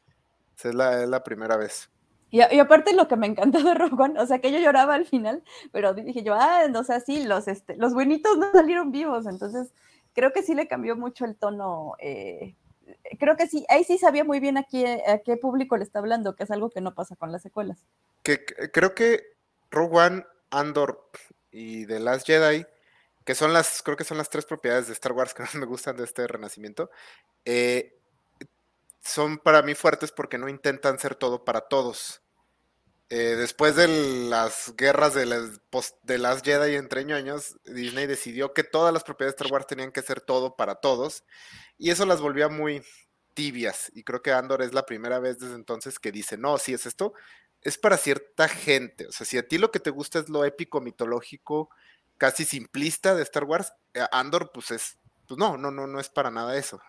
Esa 0.57 0.69
es 0.69 0.75
la, 1.07 1.23
primera 1.23 1.57
vez. 1.57 1.89
Y, 2.31 2.41
aparte 2.41 2.93
lo 2.93 3.07
que 3.07 3.15
me 3.15 3.27
encantó 3.27 3.63
de 3.63 3.73
Rogue 3.73 3.95
One, 3.97 4.19
o 4.19 4.25
sea, 4.25 4.39
que 4.39 4.51
yo 4.51 4.59
lloraba 4.59 4.95
al 4.95 5.05
final, 5.05 5.43
pero 5.71 5.93
dije 5.93 6.23
yo, 6.23 6.33
ah, 6.35 6.65
o 6.73 6.83
sea, 6.83 6.99
sí, 6.99 7.23
los, 7.25 7.47
este, 7.47 7.75
los 7.75 7.93
buenitos 7.93 8.37
no 8.37 8.51
salieron 8.51 8.91
vivos, 8.91 9.25
entonces 9.25 9.73
creo 10.13 10.31
que 10.31 10.43
sí 10.43 10.53
le 10.53 10.67
cambió 10.67 10.95
mucho 10.95 11.25
el 11.25 11.35
tono. 11.35 11.93
Eh, 11.99 12.55
creo 13.19 13.35
que 13.35 13.47
sí, 13.47 13.65
ahí 13.69 13.83
sí 13.83 13.97
sabía 13.97 14.23
muy 14.23 14.39
bien 14.39 14.57
a 14.57 14.63
qué, 14.63 15.03
a 15.07 15.19
qué 15.19 15.37
público 15.37 15.75
le 15.75 15.83
está 15.83 15.99
hablando, 15.99 16.35
que 16.35 16.43
es 16.43 16.51
algo 16.51 16.69
que 16.69 16.81
no 16.81 16.93
pasa 16.93 17.15
con 17.15 17.31
las 17.31 17.41
secuelas. 17.41 17.85
Que, 18.23 18.45
creo 18.45 18.95
que 18.95 19.23
Rogue 19.71 19.97
One, 19.97 20.25
Andor 20.51 21.09
y 21.51 21.85
The 21.85 21.99
Last 21.99 22.27
Jedi 22.27 22.65
que 23.29 23.35
son 23.35 23.53
las, 23.53 23.83
creo 23.83 23.95
que 23.95 24.03
son 24.03 24.17
las 24.17 24.31
tres 24.31 24.43
propiedades 24.43 24.87
de 24.87 24.93
Star 24.93 25.11
Wars 25.11 25.35
que 25.35 25.43
más 25.43 25.53
me 25.53 25.67
gustan 25.67 25.95
de 25.95 26.03
este 26.03 26.25
renacimiento, 26.25 26.89
eh, 27.45 27.95
son 29.01 29.37
para 29.37 29.61
mí 29.61 29.75
fuertes 29.75 30.11
porque 30.11 30.39
no 30.39 30.49
intentan 30.49 30.97
ser 30.97 31.13
todo 31.13 31.45
para 31.45 31.61
todos. 31.61 32.23
Eh, 33.11 33.35
después 33.37 33.75
de 33.75 33.87
las 33.87 34.73
guerras 34.75 35.13
de 35.13 35.27
las, 35.27 35.61
de 36.01 36.17
las 36.17 36.41
Jedi 36.41 36.73
entre 36.73 37.01
años, 37.13 37.59
Disney 37.65 38.07
decidió 38.07 38.51
que 38.51 38.63
todas 38.63 38.91
las 38.91 39.03
propiedades 39.03 39.35
de 39.35 39.43
Star 39.43 39.53
Wars 39.53 39.67
tenían 39.67 39.91
que 39.91 40.01
ser 40.01 40.21
todo 40.21 40.55
para 40.55 40.73
todos, 40.73 41.23
y 41.77 41.91
eso 41.91 42.07
las 42.07 42.21
volvía 42.21 42.49
muy 42.49 42.81
tibias. 43.35 43.91
Y 43.93 44.03
creo 44.03 44.23
que 44.23 44.31
Andor 44.31 44.63
es 44.63 44.73
la 44.73 44.87
primera 44.87 45.19
vez 45.19 45.37
desde 45.37 45.53
entonces 45.53 45.99
que 45.99 46.11
dice: 46.11 46.35
No, 46.35 46.57
si 46.57 46.73
es 46.73 46.87
esto, 46.87 47.13
es 47.61 47.77
para 47.77 47.97
cierta 47.97 48.47
gente. 48.47 49.05
O 49.05 49.11
sea, 49.11 49.27
si 49.27 49.37
a 49.37 49.47
ti 49.47 49.59
lo 49.59 49.69
que 49.69 49.79
te 49.79 49.91
gusta 49.91 50.17
es 50.17 50.29
lo 50.29 50.45
épico, 50.45 50.81
mitológico, 50.81 51.69
casi 52.19 52.45
simplista 52.45 53.15
de 53.15 53.23
Star 53.23 53.45
Wars, 53.45 53.73
eh, 53.95 54.01
Andor, 54.11 54.51
pues 54.53 54.69
es, 54.69 54.99
pues 55.27 55.39
no, 55.39 55.57
no, 55.57 55.71
no, 55.71 55.87
no 55.87 55.99
es 55.99 56.09
para 56.09 56.29
nada 56.29 56.55
eso. 56.55 56.79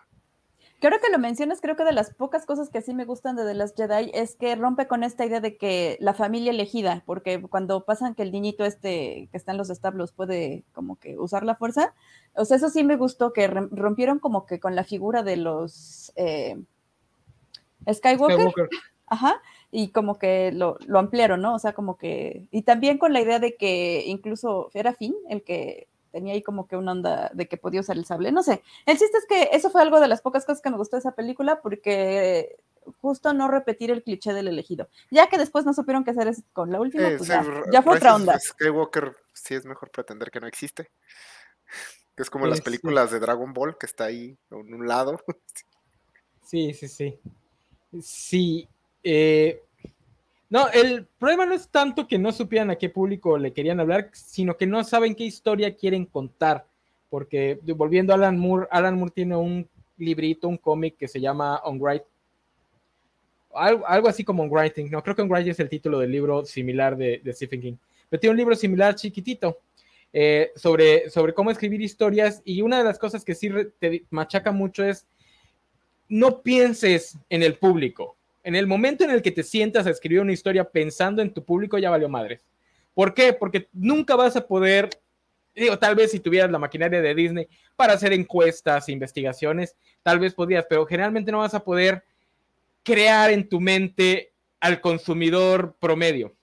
Creo 0.79 0.99
que 0.99 1.11
lo 1.11 1.19
mencionas, 1.19 1.61
creo 1.61 1.75
que 1.75 1.83
de 1.83 1.91
las 1.91 2.11
pocas 2.11 2.47
cosas 2.47 2.69
que 2.69 2.81
sí 2.81 2.95
me 2.95 3.05
gustan 3.05 3.35
de 3.35 3.45
The 3.45 3.53
Last 3.53 3.77
Jedi 3.77 4.09
es 4.15 4.35
que 4.35 4.55
rompe 4.55 4.87
con 4.87 5.03
esta 5.03 5.25
idea 5.25 5.39
de 5.39 5.55
que 5.55 5.95
la 5.99 6.15
familia 6.15 6.51
elegida, 6.51 7.03
porque 7.05 7.39
cuando 7.39 7.85
pasan 7.85 8.15
que 8.15 8.23
el 8.23 8.31
niñito 8.31 8.65
este 8.65 9.29
que 9.31 9.37
está 9.37 9.51
en 9.51 9.59
los 9.59 9.69
establos 9.69 10.11
puede 10.11 10.65
como 10.73 10.97
que 10.97 11.19
usar 11.19 11.43
la 11.43 11.55
fuerza, 11.55 11.93
o 12.33 12.45
sea, 12.45 12.57
eso 12.57 12.69
sí 12.69 12.83
me 12.83 12.97
gustó, 12.97 13.31
que 13.31 13.47
rompieron 13.47 14.17
como 14.17 14.47
que 14.47 14.59
con 14.59 14.75
la 14.75 14.83
figura 14.83 15.21
de 15.21 15.37
los 15.37 16.11
eh, 16.15 16.59
Skywalker. 17.87 18.49
Skywalker. 18.49 18.69
Ajá, 19.05 19.41
y 19.71 19.89
como 19.89 20.19
que 20.19 20.51
lo, 20.51 20.77
ampliaron, 20.93 21.41
¿no? 21.41 21.55
O 21.55 21.59
sea, 21.59 21.73
como 21.73 21.97
que, 21.97 22.47
y 22.51 22.63
también 22.63 22.97
con 22.97 23.13
la 23.13 23.21
idea 23.21 23.39
de 23.39 23.55
que 23.55 24.03
incluso 24.05 24.69
era 24.73 24.93
Finn 24.93 25.15
el 25.29 25.43
que 25.43 25.87
tenía 26.11 26.33
ahí 26.33 26.43
como 26.43 26.67
que 26.67 26.75
una 26.75 26.91
onda 26.91 27.31
de 27.33 27.47
que 27.47 27.55
podía 27.55 27.79
usar 27.79 27.97
el 27.97 28.05
sable, 28.05 28.33
no 28.33 28.43
sé. 28.43 28.61
El 28.85 28.97
chiste 28.97 29.17
es 29.17 29.25
que 29.25 29.49
eso 29.55 29.69
fue 29.69 29.81
algo 29.81 30.01
de 30.01 30.09
las 30.09 30.21
pocas 30.21 30.45
cosas 30.45 30.61
que 30.61 30.69
me 30.69 30.77
gustó 30.77 30.97
de 30.97 30.99
esa 30.99 31.15
película 31.15 31.61
porque 31.61 32.57
justo 32.99 33.33
no 33.33 33.47
repetir 33.47 33.91
el 33.91 34.03
cliché 34.03 34.33
del 34.33 34.49
elegido. 34.49 34.89
Ya 35.09 35.27
que 35.27 35.37
después 35.37 35.65
no 35.65 35.73
supieron 35.73 36.03
qué 36.03 36.11
hacer 36.11 36.33
con 36.51 36.71
la 36.71 36.81
última, 36.81 37.09
pues 37.17 37.29
ya, 37.29 37.81
fue 37.81 37.95
otra 37.95 38.15
onda. 38.15 38.37
Skywalker 38.39 39.15
sí 39.33 39.55
es 39.55 39.65
mejor 39.65 39.89
pretender 39.89 40.31
que 40.31 40.39
no 40.39 40.47
existe. 40.47 40.91
Es 42.17 42.29
como 42.29 42.45
las 42.45 42.61
películas 42.61 43.09
de 43.09 43.19
Dragon 43.19 43.51
Ball 43.51 43.77
que 43.79 43.87
está 43.87 44.03
ahí 44.03 44.37
en 44.51 44.73
un 44.73 44.87
lado. 44.87 45.19
Sí, 46.43 46.73
sí, 46.73 46.89
sí. 46.89 47.17
Sí, 48.01 48.67
eh, 49.03 49.61
no, 50.51 50.67
el 50.69 51.05
problema 51.17 51.45
no 51.45 51.53
es 51.53 51.69
tanto 51.69 52.07
que 52.07 52.19
no 52.19 52.33
supieran 52.33 52.71
a 52.71 52.75
qué 52.75 52.89
público 52.89 53.37
le 53.37 53.53
querían 53.53 53.79
hablar, 53.79 54.09
sino 54.11 54.57
que 54.57 54.67
no 54.67 54.83
saben 54.83 55.15
qué 55.15 55.23
historia 55.23 55.75
quieren 55.75 56.05
contar. 56.05 56.65
Porque 57.09 57.57
volviendo 57.63 58.11
a 58.11 58.17
Alan 58.17 58.37
Moore, 58.37 58.67
Alan 58.69 58.95
Moore 58.95 59.13
tiene 59.15 59.35
un 59.35 59.67
librito, 59.97 60.49
un 60.49 60.57
cómic 60.57 60.97
que 60.97 61.07
se 61.07 61.21
llama 61.21 61.61
On 61.63 61.79
Right. 61.81 62.03
algo, 63.53 64.09
así 64.09 64.25
como 64.25 64.45
Writing, 64.45 64.89
no 64.91 65.01
creo 65.01 65.15
que 65.15 65.23
Writing 65.23 65.51
es 65.51 65.59
el 65.59 65.69
título 65.69 65.99
del 65.99 66.11
libro 66.11 66.45
similar 66.45 66.97
de, 66.97 67.21
Stephen 67.33 67.61
King, 67.61 67.75
pero 68.09 68.19
tiene 68.19 68.31
un 68.31 68.37
libro 68.37 68.55
similar 68.55 68.95
chiquitito 68.95 69.59
eh, 70.11 70.51
sobre, 70.55 71.09
sobre 71.09 71.33
cómo 71.33 71.51
escribir 71.51 71.81
historias 71.81 72.41
y 72.43 72.61
una 72.61 72.77
de 72.77 72.83
las 72.83 72.99
cosas 72.99 73.23
que 73.23 73.35
sí 73.35 73.49
te 73.79 74.03
machaca 74.09 74.51
mucho 74.51 74.83
es 74.83 75.05
no 76.09 76.41
pienses 76.41 77.17
en 77.29 77.43
el 77.43 77.55
público. 77.55 78.17
En 78.43 78.55
el 78.55 78.67
momento 78.67 79.03
en 79.03 79.11
el 79.11 79.21
que 79.21 79.31
te 79.31 79.43
sientas 79.43 79.85
a 79.85 79.91
escribir 79.91 80.21
una 80.21 80.33
historia 80.33 80.69
pensando 80.69 81.21
en 81.21 81.33
tu 81.33 81.43
público 81.43 81.77
ya 81.77 81.89
valió 81.89 82.09
madres. 82.09 82.45
¿Por 82.93 83.13
qué? 83.13 83.33
Porque 83.33 83.69
nunca 83.71 84.15
vas 84.15 84.35
a 84.35 84.45
poder, 84.45 84.89
digo, 85.55 85.77
tal 85.77 85.95
vez 85.95 86.11
si 86.11 86.19
tuvieras 86.19 86.51
la 86.51 86.59
maquinaria 86.59 87.01
de 87.01 87.15
Disney 87.15 87.47
para 87.75 87.93
hacer 87.93 88.13
encuestas, 88.13 88.89
investigaciones, 88.89 89.75
tal 90.03 90.19
vez 90.19 90.33
podrías, 90.33 90.65
pero 90.67 90.85
generalmente 90.85 91.31
no 91.31 91.39
vas 91.39 91.53
a 91.53 91.63
poder 91.63 92.03
crear 92.83 93.31
en 93.31 93.47
tu 93.47 93.59
mente 93.59 94.33
al 94.59 94.81
consumidor 94.81 95.75
promedio. 95.79 96.35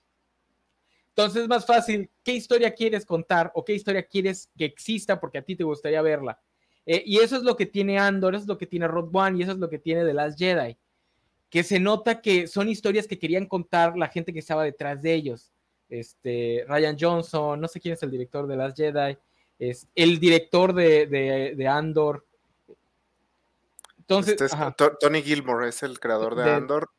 Entonces 1.09 1.43
es 1.43 1.49
más 1.49 1.67
fácil 1.67 2.09
qué 2.23 2.33
historia 2.33 2.73
quieres 2.75 3.05
contar 3.05 3.51
o 3.55 3.65
qué 3.65 3.75
historia 3.75 4.05
quieres 4.05 4.51
que 4.57 4.65
exista 4.65 5.19
porque 5.19 5.39
a 5.39 5.43
ti 5.43 5.57
te 5.57 5.65
gustaría 5.65 6.01
verla. 6.01 6.41
Eh, 6.87 7.03
y 7.05 7.19
eso 7.19 7.37
es 7.37 7.43
lo 7.43 7.57
que 7.57 7.67
tiene 7.67 7.99
Andor, 7.99 8.35
eso 8.35 8.43
es 8.43 8.49
lo 8.49 8.57
que 8.57 8.67
tiene 8.67 8.87
Rod 8.87 9.11
One 9.13 9.39
y 9.39 9.43
eso 9.43 9.53
es 9.53 9.59
lo 9.59 9.69
que 9.69 9.79
tiene 9.79 10.05
The 10.05 10.15
Last 10.15 10.39
Jedi. 10.39 10.77
Que 11.51 11.63
se 11.63 11.81
nota 11.81 12.21
que 12.21 12.47
son 12.47 12.69
historias 12.69 13.07
que 13.07 13.19
querían 13.19 13.47
contar 13.47 13.97
la 13.97 14.09
gente 14.09 14.33
que 14.33 14.41
estaba 14.41 14.65
detrás 14.65 15.03
de 15.03 15.15
ellos. 15.15 15.53
Este, 15.89 16.65
Ryan 16.69 16.97
Johnson, 17.01 17.61
no 17.61 17.69
sé 17.69 17.81
quién 17.81 17.95
es 17.95 18.03
el 18.03 18.11
director 18.11 18.47
de 18.47 18.57
Last 18.57 18.77
Jedi, 18.77 19.17
es 19.59 19.89
el 19.95 20.21
director 20.21 20.75
de 20.75 21.69
Andor, 21.69 22.27
entonces, 24.09 24.41
este 24.41 24.57
Tony 25.01 25.23
Gilmore 25.23 25.69
es 25.69 25.83
el 25.83 26.01
creador 26.01 26.35
de, 26.35 26.51
Andor 26.51 26.91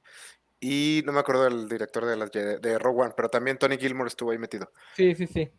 y 0.60 1.02
no 1.06 1.12
me 1.12 1.22
acuerdo 1.22 1.46
del 1.46 1.68
director 1.68 2.06
de, 2.06 2.16
las, 2.16 2.32
de 2.32 2.78
Rogue 2.78 3.02
One, 3.02 3.14
pero 3.18 3.30
también 3.30 3.58
Tony 3.58 3.80
Gilmore 3.80 4.10
estuvo 4.10 4.30
ahí 4.30 4.38
metido. 4.38 4.72
Sí, 4.96 5.16
sí, 5.16 5.26
sí. 5.26 5.52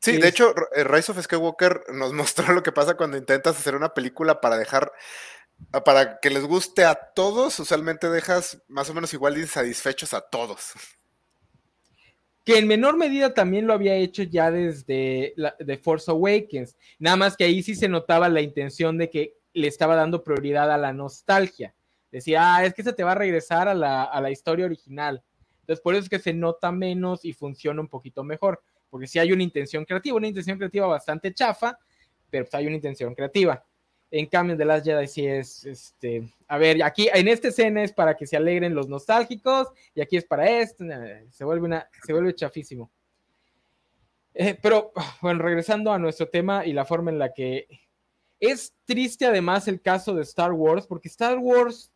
Sí, 0.00 0.16
de 0.16 0.28
hecho, 0.28 0.54
Rise 0.74 1.12
of 1.12 1.22
Skywalker 1.22 1.84
nos 1.92 2.12
mostró 2.14 2.54
lo 2.54 2.62
que 2.62 2.72
pasa 2.72 2.96
cuando 2.96 3.18
intentas 3.18 3.58
hacer 3.58 3.76
una 3.76 3.92
película 3.92 4.40
para 4.40 4.56
dejar, 4.56 4.90
para 5.84 6.20
que 6.20 6.30
les 6.30 6.44
guste 6.44 6.84
a 6.84 6.94
todos, 6.94 7.58
usualmente 7.58 8.08
dejas 8.08 8.62
más 8.68 8.88
o 8.90 8.94
menos 8.94 9.12
igual 9.14 9.34
de 9.34 9.40
insatisfechos 9.40 10.14
a 10.14 10.20
todos. 10.20 10.72
Que 12.44 12.58
en 12.58 12.68
menor 12.68 12.96
medida 12.96 13.34
también 13.34 13.66
lo 13.66 13.72
había 13.72 13.96
hecho 13.96 14.22
ya 14.22 14.50
desde 14.50 15.34
la, 15.36 15.56
The 15.56 15.78
Force 15.78 16.10
Awakens, 16.10 16.76
nada 16.98 17.16
más 17.16 17.36
que 17.36 17.44
ahí 17.44 17.62
sí 17.62 17.74
se 17.74 17.88
notaba 17.88 18.28
la 18.28 18.40
intención 18.40 18.98
de 18.98 19.10
que 19.10 19.34
le 19.52 19.68
estaba 19.68 19.96
dando 19.96 20.22
prioridad 20.22 20.70
a 20.70 20.78
la 20.78 20.92
nostalgia. 20.92 21.74
Decía, 22.12 22.54
ah, 22.54 22.64
es 22.64 22.72
que 22.72 22.82
se 22.82 22.92
te 22.92 23.02
va 23.02 23.12
a 23.12 23.16
regresar 23.16 23.68
a 23.68 23.74
la, 23.74 24.30
historia 24.30 24.64
original. 24.64 25.22
Entonces, 25.60 25.82
por 25.82 25.94
eso 25.94 26.04
es 26.04 26.08
que 26.08 26.18
se 26.18 26.32
nota 26.32 26.70
menos 26.70 27.24
y 27.24 27.32
funciona 27.32 27.80
un 27.80 27.88
poquito 27.88 28.22
mejor, 28.22 28.62
porque 28.88 29.08
si 29.08 29.18
hay 29.18 29.32
una 29.32 29.42
intención 29.42 29.84
creativa, 29.84 30.16
una 30.16 30.28
intención 30.28 30.56
creativa 30.56 30.86
bastante 30.86 31.34
chafa, 31.34 31.76
pero 32.30 32.44
pues 32.44 32.54
hay 32.54 32.66
una 32.66 32.76
intención 32.76 33.14
creativa. 33.14 33.64
En 34.10 34.26
cambio, 34.26 34.56
de 34.56 34.64
las 34.64 34.84
Jedi 34.84 35.06
sí 35.08 35.26
es, 35.26 35.64
este, 35.64 36.28
a 36.46 36.58
ver, 36.58 36.82
aquí 36.82 37.08
en 37.12 37.26
esta 37.26 37.48
escena 37.48 37.82
es 37.82 37.92
para 37.92 38.16
que 38.16 38.26
se 38.26 38.36
alegren 38.36 38.74
los 38.74 38.88
nostálgicos 38.88 39.68
y 39.94 40.00
aquí 40.00 40.16
es 40.16 40.24
para 40.24 40.48
esto, 40.48 40.84
se 41.30 41.44
vuelve 41.44 41.66
una, 41.66 41.88
se 42.04 42.12
vuelve 42.12 42.34
chafísimo. 42.34 42.90
Eh, 44.32 44.56
pero 44.60 44.92
bueno, 45.22 45.42
regresando 45.42 45.92
a 45.92 45.98
nuestro 45.98 46.28
tema 46.28 46.64
y 46.64 46.72
la 46.72 46.84
forma 46.84 47.10
en 47.10 47.18
la 47.18 47.32
que 47.32 47.66
es 48.38 48.74
triste 48.84 49.24
además 49.24 49.66
el 49.66 49.80
caso 49.80 50.14
de 50.14 50.22
Star 50.22 50.52
Wars, 50.52 50.86
porque 50.86 51.08
Star 51.08 51.38
Wars, 51.38 51.90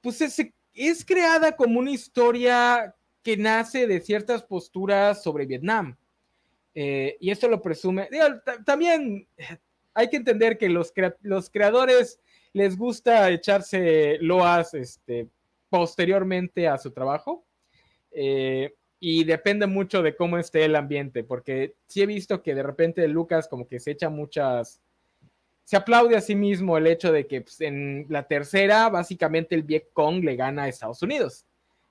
pues 0.00 0.20
es, 0.20 1.04
creada 1.04 1.56
como 1.56 1.80
una 1.80 1.90
historia 1.90 2.94
que 3.22 3.36
nace 3.36 3.86
de 3.86 4.00
ciertas 4.00 4.42
posturas 4.42 5.22
sobre 5.22 5.46
Vietnam. 5.46 5.96
Eh, 6.74 7.16
y 7.20 7.30
esto 7.30 7.48
lo 7.48 7.60
presume. 7.60 8.08
también 8.64 9.26
hay 9.94 10.08
que 10.08 10.16
entender 10.16 10.58
que 10.58 10.68
los, 10.68 10.92
los, 11.20 11.50
creadores 11.50 12.20
les 12.52 12.76
gusta 12.76 13.30
echarse 13.30 14.18
loas 14.20 14.74
este, 14.74 15.28
posteriormente 15.68 16.68
a 16.68 16.78
su 16.78 16.90
trabajo. 16.90 17.44
Eh, 18.10 18.74
y 19.00 19.24
depende 19.24 19.66
mucho 19.66 20.00
de 20.00 20.14
cómo 20.14 20.38
esté 20.38 20.64
el 20.64 20.76
ambiente, 20.76 21.24
porque 21.24 21.74
sí 21.88 22.02
he 22.02 22.06
visto 22.06 22.40
que 22.40 22.54
de 22.54 22.62
repente 22.62 23.08
Lucas 23.08 23.48
como 23.48 23.66
que 23.66 23.80
se 23.80 23.90
echa 23.90 24.08
muchas 24.08 24.80
se 25.64 25.76
aplaude 25.76 26.16
a 26.16 26.20
sí 26.20 26.34
mismo 26.34 26.76
el 26.76 26.86
hecho 26.86 27.12
de 27.12 27.26
que 27.26 27.40
pues, 27.42 27.60
en 27.60 28.06
la 28.08 28.24
tercera, 28.24 28.88
básicamente 28.88 29.54
el 29.54 29.62
Vietcong 29.62 30.22
le 30.22 30.36
gana 30.36 30.64
a 30.64 30.68
Estados 30.68 31.02
Unidos, 31.02 31.46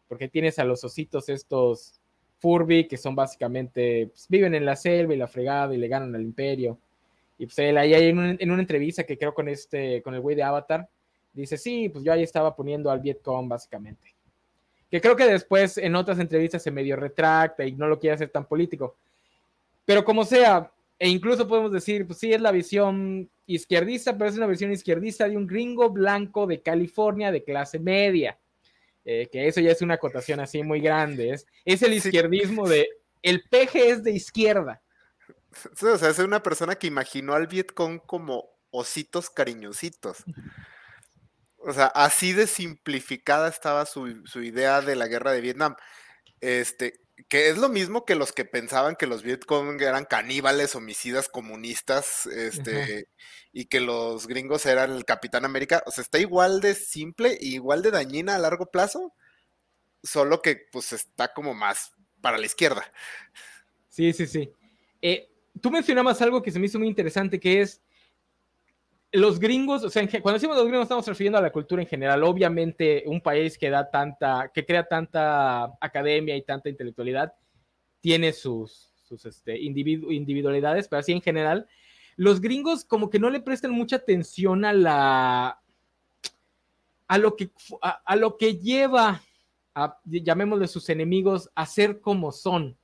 porque 0.07 0.27
tienes 0.27 0.59
a 0.59 0.65
los 0.65 0.83
ositos 0.83 1.29
estos 1.29 1.99
Furby, 2.39 2.87
que 2.87 2.97
son 2.97 3.15
básicamente, 3.15 4.07
pues, 4.07 4.27
viven 4.27 4.55
en 4.55 4.65
la 4.65 4.75
selva 4.75 5.13
y 5.13 5.17
la 5.17 5.27
fregada 5.27 5.73
y 5.73 5.77
le 5.77 5.87
ganan 5.87 6.15
al 6.15 6.21
imperio. 6.21 6.79
Y 7.41 7.47
pues 7.47 7.57
él 7.57 7.75
ahí 7.79 7.95
en, 7.95 8.37
en 8.39 8.51
una 8.51 8.61
entrevista 8.61 9.03
que 9.03 9.17
creo 9.17 9.33
con 9.33 9.49
este, 9.49 10.03
con 10.03 10.13
el 10.13 10.21
güey 10.21 10.35
de 10.35 10.43
Avatar, 10.43 10.87
dice, 11.33 11.57
sí, 11.57 11.89
pues 11.89 12.05
yo 12.05 12.13
ahí 12.13 12.21
estaba 12.21 12.55
poniendo 12.55 12.91
al 12.91 12.99
Vietcong 12.99 13.49
básicamente. 13.49 14.13
Que 14.91 15.01
creo 15.01 15.15
que 15.15 15.25
después 15.25 15.79
en 15.79 15.95
otras 15.95 16.19
entrevistas 16.19 16.61
se 16.61 16.69
medio 16.69 16.95
retracta 16.97 17.65
y 17.65 17.71
no 17.71 17.87
lo 17.87 17.97
quiere 17.97 18.13
hacer 18.13 18.29
tan 18.29 18.45
político. 18.45 18.95
Pero 19.85 20.05
como 20.05 20.23
sea, 20.23 20.71
e 20.99 21.09
incluso 21.09 21.47
podemos 21.47 21.71
decir, 21.71 22.05
pues 22.05 22.19
sí, 22.19 22.31
es 22.31 22.41
la 22.41 22.51
visión 22.51 23.27
izquierdista, 23.47 24.15
pero 24.15 24.29
es 24.29 24.37
una 24.37 24.45
versión 24.45 24.71
izquierdista 24.71 25.27
de 25.27 25.35
un 25.35 25.47
gringo 25.47 25.89
blanco 25.89 26.45
de 26.45 26.61
California 26.61 27.31
de 27.31 27.43
clase 27.43 27.79
media. 27.79 28.37
Eh, 29.03 29.27
que 29.31 29.47
eso 29.47 29.61
ya 29.61 29.71
es 29.71 29.81
una 29.81 29.95
acotación 29.95 30.39
así 30.41 30.61
muy 30.61 30.79
grande. 30.79 31.31
Es, 31.31 31.47
es 31.65 31.81
el 31.81 31.93
izquierdismo 31.93 32.69
de 32.69 32.87
el 33.23 33.41
peje 33.49 33.89
es 33.89 34.03
de 34.03 34.11
izquierda. 34.11 34.79
O 35.81 35.97
sea, 35.97 36.09
es 36.09 36.19
una 36.19 36.43
persona 36.43 36.75
que 36.75 36.87
imaginó 36.87 37.33
al 37.33 37.47
Vietcong 37.47 37.99
como 38.05 38.49
ositos 38.69 39.29
cariñositos. 39.29 40.23
O 41.57 41.73
sea, 41.73 41.87
así 41.87 42.33
de 42.33 42.47
simplificada 42.47 43.47
estaba 43.47 43.85
su, 43.85 44.25
su 44.25 44.41
idea 44.41 44.81
de 44.81 44.95
la 44.95 45.07
guerra 45.07 45.31
de 45.31 45.41
Vietnam. 45.41 45.75
Este, 46.39 47.01
que 47.29 47.49
es 47.49 47.57
lo 47.57 47.69
mismo 47.69 48.05
que 48.05 48.15
los 48.15 48.31
que 48.31 48.45
pensaban 48.45 48.95
que 48.95 49.07
los 49.07 49.23
Vietcong 49.23 49.79
eran 49.81 50.05
caníbales, 50.05 50.75
homicidas, 50.75 51.29
comunistas, 51.29 52.25
este, 52.25 53.07
y 53.53 53.65
que 53.65 53.79
los 53.79 54.27
gringos 54.27 54.65
eran 54.65 54.91
el 54.91 55.05
Capitán 55.05 55.45
América. 55.45 55.83
O 55.85 55.91
sea, 55.91 56.01
está 56.01 56.19
igual 56.19 56.61
de 56.61 56.75
simple 56.75 57.33
e 57.33 57.45
igual 57.47 57.83
de 57.83 57.91
dañina 57.91 58.35
a 58.35 58.39
largo 58.39 58.71
plazo, 58.71 59.13
solo 60.03 60.41
que 60.41 60.67
pues 60.71 60.93
está 60.93 61.33
como 61.33 61.53
más 61.53 61.93
para 62.21 62.37
la 62.37 62.45
izquierda. 62.45 62.91
Sí, 63.89 64.13
sí, 64.13 64.25
sí. 64.25 64.51
Eh, 65.01 65.30
tú 65.59 65.71
mencionabas 65.71 66.21
algo 66.21 66.41
que 66.41 66.51
se 66.51 66.59
me 66.59 66.67
hizo 66.67 66.79
muy 66.79 66.87
interesante, 66.87 67.39
que 67.39 67.61
es 67.61 67.81
los 69.11 69.39
gringos, 69.39 69.83
o 69.83 69.89
sea, 69.89 70.07
cuando 70.21 70.33
decimos 70.33 70.55
los 70.55 70.65
gringos 70.65 70.83
estamos 70.83 71.07
refiriendo 71.07 71.37
a 71.37 71.41
la 71.41 71.51
cultura 71.51 71.81
en 71.81 71.87
general. 71.87 72.23
Obviamente, 72.23 73.03
un 73.05 73.19
país 73.19 73.57
que 73.57 73.69
da 73.69 73.89
tanta, 73.89 74.51
que 74.53 74.65
crea 74.65 74.87
tanta 74.87 75.73
academia 75.81 76.35
y 76.35 76.43
tanta 76.43 76.69
intelectualidad, 76.69 77.33
tiene 77.99 78.31
sus, 78.31 78.91
este, 79.25 79.59
individualidades, 79.59 80.87
pero 80.87 81.01
así 81.01 81.11
en 81.11 81.21
general, 81.21 81.67
los 82.15 82.39
gringos 82.39 82.85
como 82.85 83.09
que 83.09 83.19
no 83.19 83.29
le 83.29 83.41
prestan 83.41 83.71
mucha 83.71 83.97
atención 83.97 84.63
a 84.63 84.73
la, 84.73 85.61
a 87.07 87.17
lo 87.17 87.35
que, 87.35 87.51
a, 87.81 88.15
lo 88.15 88.37
que 88.37 88.55
lleva, 88.55 89.21
a, 89.75 89.99
llamémosle 90.05 90.67
sus 90.67 90.89
enemigos, 90.89 91.51
a 91.53 91.65
ser 91.65 91.99
como 91.99 92.31
son 92.31 92.77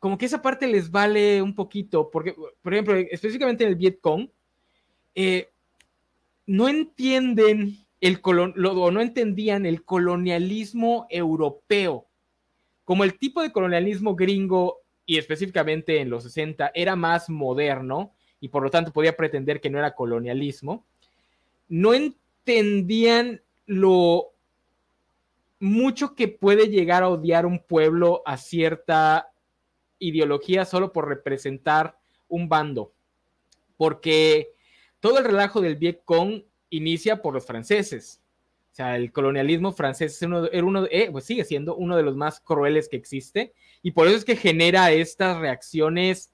como 0.00 0.16
que 0.18 0.26
esa 0.26 0.42
parte 0.42 0.66
les 0.66 0.90
vale 0.90 1.40
un 1.42 1.54
poquito, 1.54 2.10
porque, 2.10 2.34
por 2.62 2.72
ejemplo, 2.72 2.96
específicamente 2.96 3.64
en 3.64 3.70
el 3.70 3.76
Vietcong, 3.76 4.28
eh, 5.14 5.50
no 6.46 6.68
entienden 6.68 7.76
el 8.00 8.20
o 8.24 8.90
no 8.90 9.00
entendían 9.02 9.66
el 9.66 9.84
colonialismo 9.84 11.06
europeo. 11.10 12.06
Como 12.84 13.04
el 13.04 13.18
tipo 13.18 13.42
de 13.42 13.52
colonialismo 13.52 14.16
gringo, 14.16 14.78
y 15.04 15.18
específicamente 15.18 16.00
en 16.00 16.08
los 16.08 16.22
60, 16.22 16.70
era 16.74 16.96
más 16.96 17.28
moderno 17.28 18.12
y 18.40 18.48
por 18.48 18.62
lo 18.62 18.70
tanto 18.70 18.92
podía 18.92 19.16
pretender 19.16 19.60
que 19.60 19.68
no 19.68 19.78
era 19.78 19.94
colonialismo, 19.94 20.86
no 21.68 21.92
entendían 21.92 23.42
lo 23.66 24.30
mucho 25.58 26.14
que 26.14 26.28
puede 26.28 26.68
llegar 26.68 27.02
a 27.02 27.08
odiar 27.08 27.44
un 27.44 27.58
pueblo 27.58 28.22
a 28.24 28.38
cierta 28.38 29.29
ideología 30.00 30.64
solo 30.64 30.92
por 30.92 31.06
representar 31.06 31.96
un 32.28 32.48
bando. 32.48 32.92
Porque 33.76 34.50
todo 34.98 35.18
el 35.18 35.24
relajo 35.24 35.60
del 35.60 35.76
Vietcong 35.76 36.42
inicia 36.70 37.22
por 37.22 37.34
los 37.34 37.46
franceses. 37.46 38.20
O 38.72 38.74
sea, 38.74 38.96
el 38.96 39.12
colonialismo 39.12 39.72
francés 39.72 40.16
es 40.16 40.22
uno, 40.22 40.46
era 40.46 40.64
uno, 40.64 40.86
eh, 40.90 41.08
pues 41.10 41.24
sigue 41.24 41.44
siendo 41.44 41.76
uno 41.76 41.96
de 41.96 42.02
los 42.02 42.16
más 42.16 42.40
crueles 42.40 42.88
que 42.88 42.96
existe 42.96 43.52
y 43.82 43.90
por 43.90 44.06
eso 44.06 44.16
es 44.16 44.24
que 44.24 44.36
genera 44.36 44.92
estas 44.92 45.38
reacciones, 45.38 46.32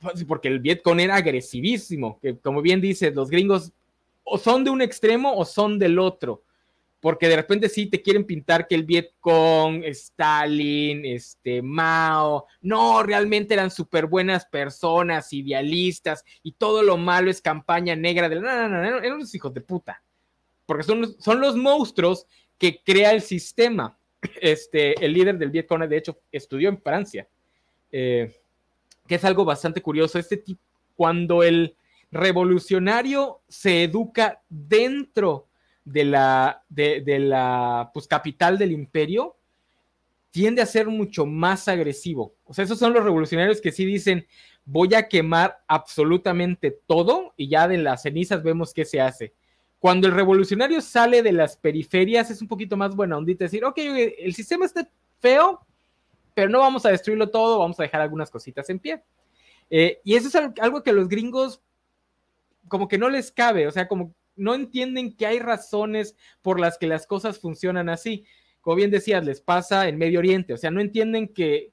pues, 0.00 0.24
porque 0.24 0.48
el 0.48 0.60
Vietcong 0.60 1.00
era 1.00 1.16
agresivísimo, 1.16 2.20
que 2.20 2.38
como 2.38 2.62
bien 2.62 2.80
dices, 2.80 3.14
los 3.14 3.30
gringos 3.30 3.72
o 4.22 4.38
son 4.38 4.62
de 4.62 4.70
un 4.70 4.82
extremo 4.82 5.34
o 5.34 5.44
son 5.44 5.78
del 5.78 5.98
otro. 5.98 6.42
Porque 7.00 7.28
de 7.28 7.36
repente 7.36 7.68
sí 7.68 7.86
te 7.86 8.02
quieren 8.02 8.24
pintar 8.24 8.66
que 8.66 8.74
el 8.74 8.84
Vietcong, 8.84 9.84
Stalin, 9.84 11.04
este, 11.04 11.62
Mao, 11.62 12.46
no, 12.60 13.02
realmente 13.02 13.54
eran 13.54 13.70
súper 13.70 14.06
buenas 14.06 14.46
personas, 14.46 15.32
idealistas, 15.32 16.24
y 16.42 16.52
todo 16.52 16.82
lo 16.82 16.96
malo 16.96 17.30
es 17.30 17.40
campaña 17.40 17.94
negra. 17.94 18.28
De... 18.28 18.36
No, 18.36 18.42
no, 18.42 18.68
no, 18.68 18.98
eran 18.98 19.12
unos 19.12 19.34
hijos 19.34 19.54
de 19.54 19.60
puta, 19.60 20.02
porque 20.66 20.82
son, 20.82 21.14
son 21.20 21.40
los 21.40 21.56
monstruos 21.56 22.26
que 22.58 22.82
crea 22.82 23.12
el 23.12 23.22
sistema. 23.22 23.96
Este, 24.40 25.04
el 25.04 25.12
líder 25.12 25.38
del 25.38 25.50
Vietcong, 25.50 25.88
de 25.88 25.96
hecho, 25.96 26.18
estudió 26.32 26.68
en 26.68 26.82
Francia, 26.82 27.28
eh, 27.92 28.34
que 29.06 29.14
es 29.14 29.24
algo 29.24 29.44
bastante 29.44 29.80
curioso. 29.80 30.18
Este 30.18 30.38
tipo, 30.38 30.60
cuando 30.96 31.44
el 31.44 31.76
revolucionario 32.10 33.42
se 33.48 33.84
educa 33.84 34.42
dentro 34.48 35.47
de 35.92 36.04
la, 36.04 36.62
de, 36.68 37.18
la 37.18 37.90
pues, 37.94 38.06
capital 38.06 38.58
del 38.58 38.72
imperio, 38.72 39.36
tiende 40.30 40.60
a 40.60 40.66
ser 40.66 40.86
mucho 40.86 41.24
más 41.24 41.66
agresivo. 41.66 42.34
O 42.44 42.52
sea, 42.52 42.64
esos 42.64 42.78
son 42.78 42.92
los 42.92 43.02
revolucionarios 43.02 43.60
que 43.60 43.72
sí 43.72 43.86
dicen, 43.86 44.26
voy 44.66 44.94
a 44.94 45.08
quemar 45.08 45.62
absolutamente 45.66 46.78
todo 46.86 47.32
y 47.36 47.48
ya 47.48 47.66
de 47.66 47.78
las 47.78 48.02
cenizas 48.02 48.42
vemos 48.42 48.74
qué 48.74 48.84
se 48.84 49.00
hace. 49.00 49.32
Cuando 49.78 50.06
el 50.06 50.14
revolucionario 50.14 50.80
sale 50.82 51.22
de 51.22 51.32
las 51.32 51.56
periferias 51.56 52.30
es 52.30 52.42
un 52.42 52.48
poquito 52.48 52.76
más 52.76 52.94
buena 52.94 53.16
ondita 53.16 53.44
decir, 53.44 53.64
ok, 53.64 53.78
el 53.78 54.34
sistema 54.34 54.66
está 54.66 54.86
feo, 55.20 55.64
pero 56.34 56.50
no 56.50 56.58
vamos 56.58 56.84
a 56.84 56.90
destruirlo 56.90 57.30
todo, 57.30 57.60
vamos 57.60 57.80
a 57.80 57.84
dejar 57.84 58.02
algunas 58.02 58.30
cositas 58.30 58.68
en 58.68 58.78
pie. 58.78 59.02
Eh, 59.70 60.00
y 60.04 60.16
eso 60.16 60.28
es 60.28 60.34
algo 60.60 60.82
que 60.82 60.92
los 60.92 61.08
gringos 61.08 61.62
como 62.68 62.88
que 62.88 62.98
no 62.98 63.08
les 63.08 63.32
cabe, 63.32 63.66
o 63.66 63.70
sea, 63.70 63.88
como 63.88 64.14
no 64.38 64.54
entienden 64.54 65.14
que 65.16 65.26
hay 65.26 65.38
razones 65.38 66.16
por 66.42 66.58
las 66.60 66.78
que 66.78 66.86
las 66.86 67.06
cosas 67.06 67.38
funcionan 67.38 67.88
así. 67.88 68.24
Como 68.60 68.76
bien 68.76 68.90
decías, 68.90 69.24
les 69.24 69.40
pasa 69.40 69.88
en 69.88 69.98
Medio 69.98 70.18
Oriente, 70.18 70.54
o 70.54 70.56
sea, 70.56 70.70
no 70.70 70.80
entienden 70.80 71.28
que 71.28 71.72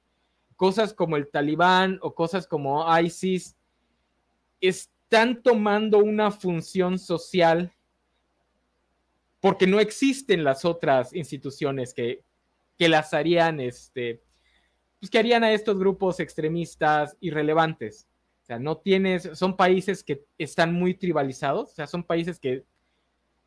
cosas 0.56 0.94
como 0.94 1.18
el 1.18 1.30
talibán 1.30 2.00
o 2.02 2.16
cosas 2.16 2.48
como 2.48 2.86
ISIS 3.00 3.56
están 4.62 5.42
tomando 5.42 6.00
una 6.00 6.32
función 6.32 6.98
social 6.98 7.74
porque 9.40 9.68
no 9.68 9.80
existen 9.80 10.44
las 10.44 10.66
otras 10.66 11.14
instituciones 11.14 11.94
que, 11.94 12.24
que 12.78 12.90
las 12.90 13.14
harían, 13.14 13.60
este, 13.60 14.24
pues 15.00 15.12
que 15.12 15.20
harían 15.20 15.44
a 15.44 15.52
estos 15.52 15.78
grupos 15.78 16.20
extremistas 16.20 17.16
irrelevantes. 17.20 18.08
O 18.46 18.48
sea, 18.48 18.60
no 18.60 18.78
tienes, 18.78 19.28
son 19.34 19.58
países 19.58 20.04
que 20.04 20.24
están 20.38 20.72
muy 20.72 20.94
tribalizados, 20.94 21.72
o 21.72 21.74
sea, 21.74 21.88
son 21.88 22.04
países 22.04 22.40
que, 22.40 22.64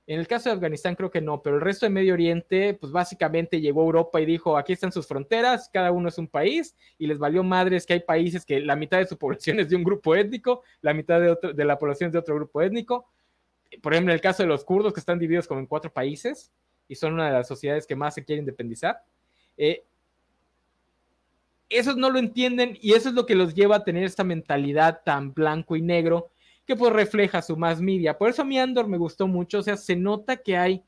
en 0.09 0.19
el 0.19 0.27
caso 0.27 0.49
de 0.49 0.57
Afganistán 0.57 0.97
creo 0.97 1.09
que 1.09 1.21
no, 1.21 1.41
pero 1.41 1.55
el 1.55 1.63
resto 1.63 1.87
de 1.87 1.91
Medio 1.91 2.15
Oriente, 2.15 2.75
pues 2.75 2.91
básicamente 2.91 3.61
llegó 3.61 3.83
a 3.83 3.85
Europa 3.85 4.21
y 4.21 4.27
dijo, 4.27 4.57
aquí 4.57 4.73
están 4.73 4.91
sus 4.91 5.07
fronteras, 5.07 5.71
cada 5.73 5.93
uno 5.93 6.09
es 6.09 6.19
un 6.19 6.27
país, 6.27 6.75
y 6.99 7.07
les 7.07 7.17
valió 7.17 7.45
madres 7.45 7.87
que 7.87 7.93
hay 7.93 8.01
países 8.01 8.45
que 8.45 8.59
la 8.59 8.75
mitad 8.75 8.99
de 8.99 9.07
su 9.07 9.17
población 9.19 9.61
es 9.61 9.69
de 9.69 9.77
un 9.77 9.85
grupo 9.85 10.17
étnico, 10.17 10.65
la 10.81 10.93
mitad 10.93 11.21
de, 11.21 11.53
de 11.55 11.65
la 11.65 11.79
población 11.79 12.09
es 12.09 12.15
de 12.15 12.19
otro 12.19 12.35
grupo 12.35 12.61
étnico. 12.61 13.09
Por 13.81 13.93
ejemplo, 13.93 14.11
en 14.11 14.17
el 14.17 14.21
caso 14.21 14.43
de 14.43 14.49
los 14.49 14.65
kurdos, 14.65 14.93
que 14.93 14.99
están 14.99 15.21
divididos 15.21 15.47
como 15.47 15.61
en 15.61 15.67
cuatro 15.67 15.93
países, 15.93 16.51
y 16.89 16.97
son 16.97 17.15
una 17.15 17.27
de 17.27 17.35
las 17.35 17.47
sociedades 17.47 17.87
que 17.87 17.95
más 17.95 18.15
se 18.15 18.25
quieren 18.25 18.43
independizar. 18.43 19.01
Eh, 19.57 19.85
esos 21.69 21.97
no 21.97 22.11
lo 22.11 22.19
entienden 22.19 22.79
y 22.81 22.93
eso 22.93 23.11
es 23.11 23.15
lo 23.15 23.27
que 23.27 23.35
los 23.35 23.55
lleva 23.55 23.77
a 23.77 23.85
tener 23.85 24.05
esta 24.05 24.25
mentalidad 24.25 25.03
tan 25.05 25.33
blanco 25.33 25.77
y 25.77 25.83
negro 25.83 26.31
que 26.67 26.77
pues 26.77 26.93
refleja 26.93 27.43
su 27.43 27.57
más 27.57 27.81
media. 27.81 28.19
Por 28.19 28.31
eso 28.31 28.43
a 28.43 28.45
mí 28.45 28.59
Andor 28.59 28.89
me 28.89 28.99
gustó 28.99 29.27
mucho, 29.27 29.59
o 29.59 29.63
sea, 29.63 29.77
se 29.77 29.97
nota 29.97 30.37
que 30.37 30.57
hay, 30.57 30.83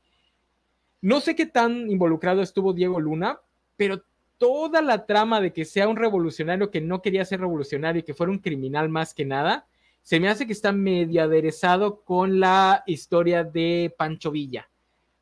no 1.01 1.19
sé 1.21 1.35
qué 1.35 1.45
tan 1.45 1.89
involucrado 1.89 2.41
estuvo 2.41 2.73
Diego 2.73 2.99
Luna, 2.99 3.39
pero 3.77 4.03
toda 4.37 4.81
la 4.81 5.05
trama 5.05 5.41
de 5.41 5.53
que 5.53 5.65
sea 5.65 5.87
un 5.87 5.97
revolucionario 5.97 6.71
que 6.71 6.81
no 6.81 7.01
quería 7.01 7.25
ser 7.25 7.39
revolucionario 7.39 7.99
y 7.99 8.03
que 8.03 8.13
fuera 8.13 8.31
un 8.31 8.39
criminal 8.39 8.89
más 8.89 9.13
que 9.13 9.25
nada, 9.25 9.67
se 10.01 10.19
me 10.19 10.29
hace 10.29 10.47
que 10.47 10.53
está 10.53 10.71
medio 10.71 11.23
aderezado 11.23 12.01
con 12.01 12.39
la 12.39 12.83
historia 12.87 13.43
de 13.43 13.93
Pancho 13.97 14.31
Villa. 14.31 14.67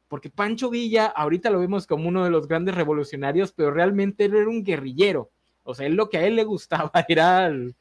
Porque 0.08 0.30
Pancho 0.30 0.70
Villa 0.70 1.08
ahorita 1.08 1.50
lo 1.50 1.60
vemos 1.60 1.86
como 1.86 2.08
uno 2.08 2.24
de 2.24 2.32
los 2.32 2.48
grandes 2.48 2.76
revolucionarios, 2.76 3.52
pero 3.52 3.72
realmente 3.72 4.26
era 4.26 4.48
un 4.48 4.64
guerrillero 4.64 5.32
o 5.70 5.76
sea, 5.76 5.86
él 5.86 5.94
lo 5.94 6.10
que 6.10 6.18
a 6.18 6.26
él 6.26 6.36
le 6.36 6.44
gustaba 6.44 6.92
era 7.08 7.46
el, 7.46 7.76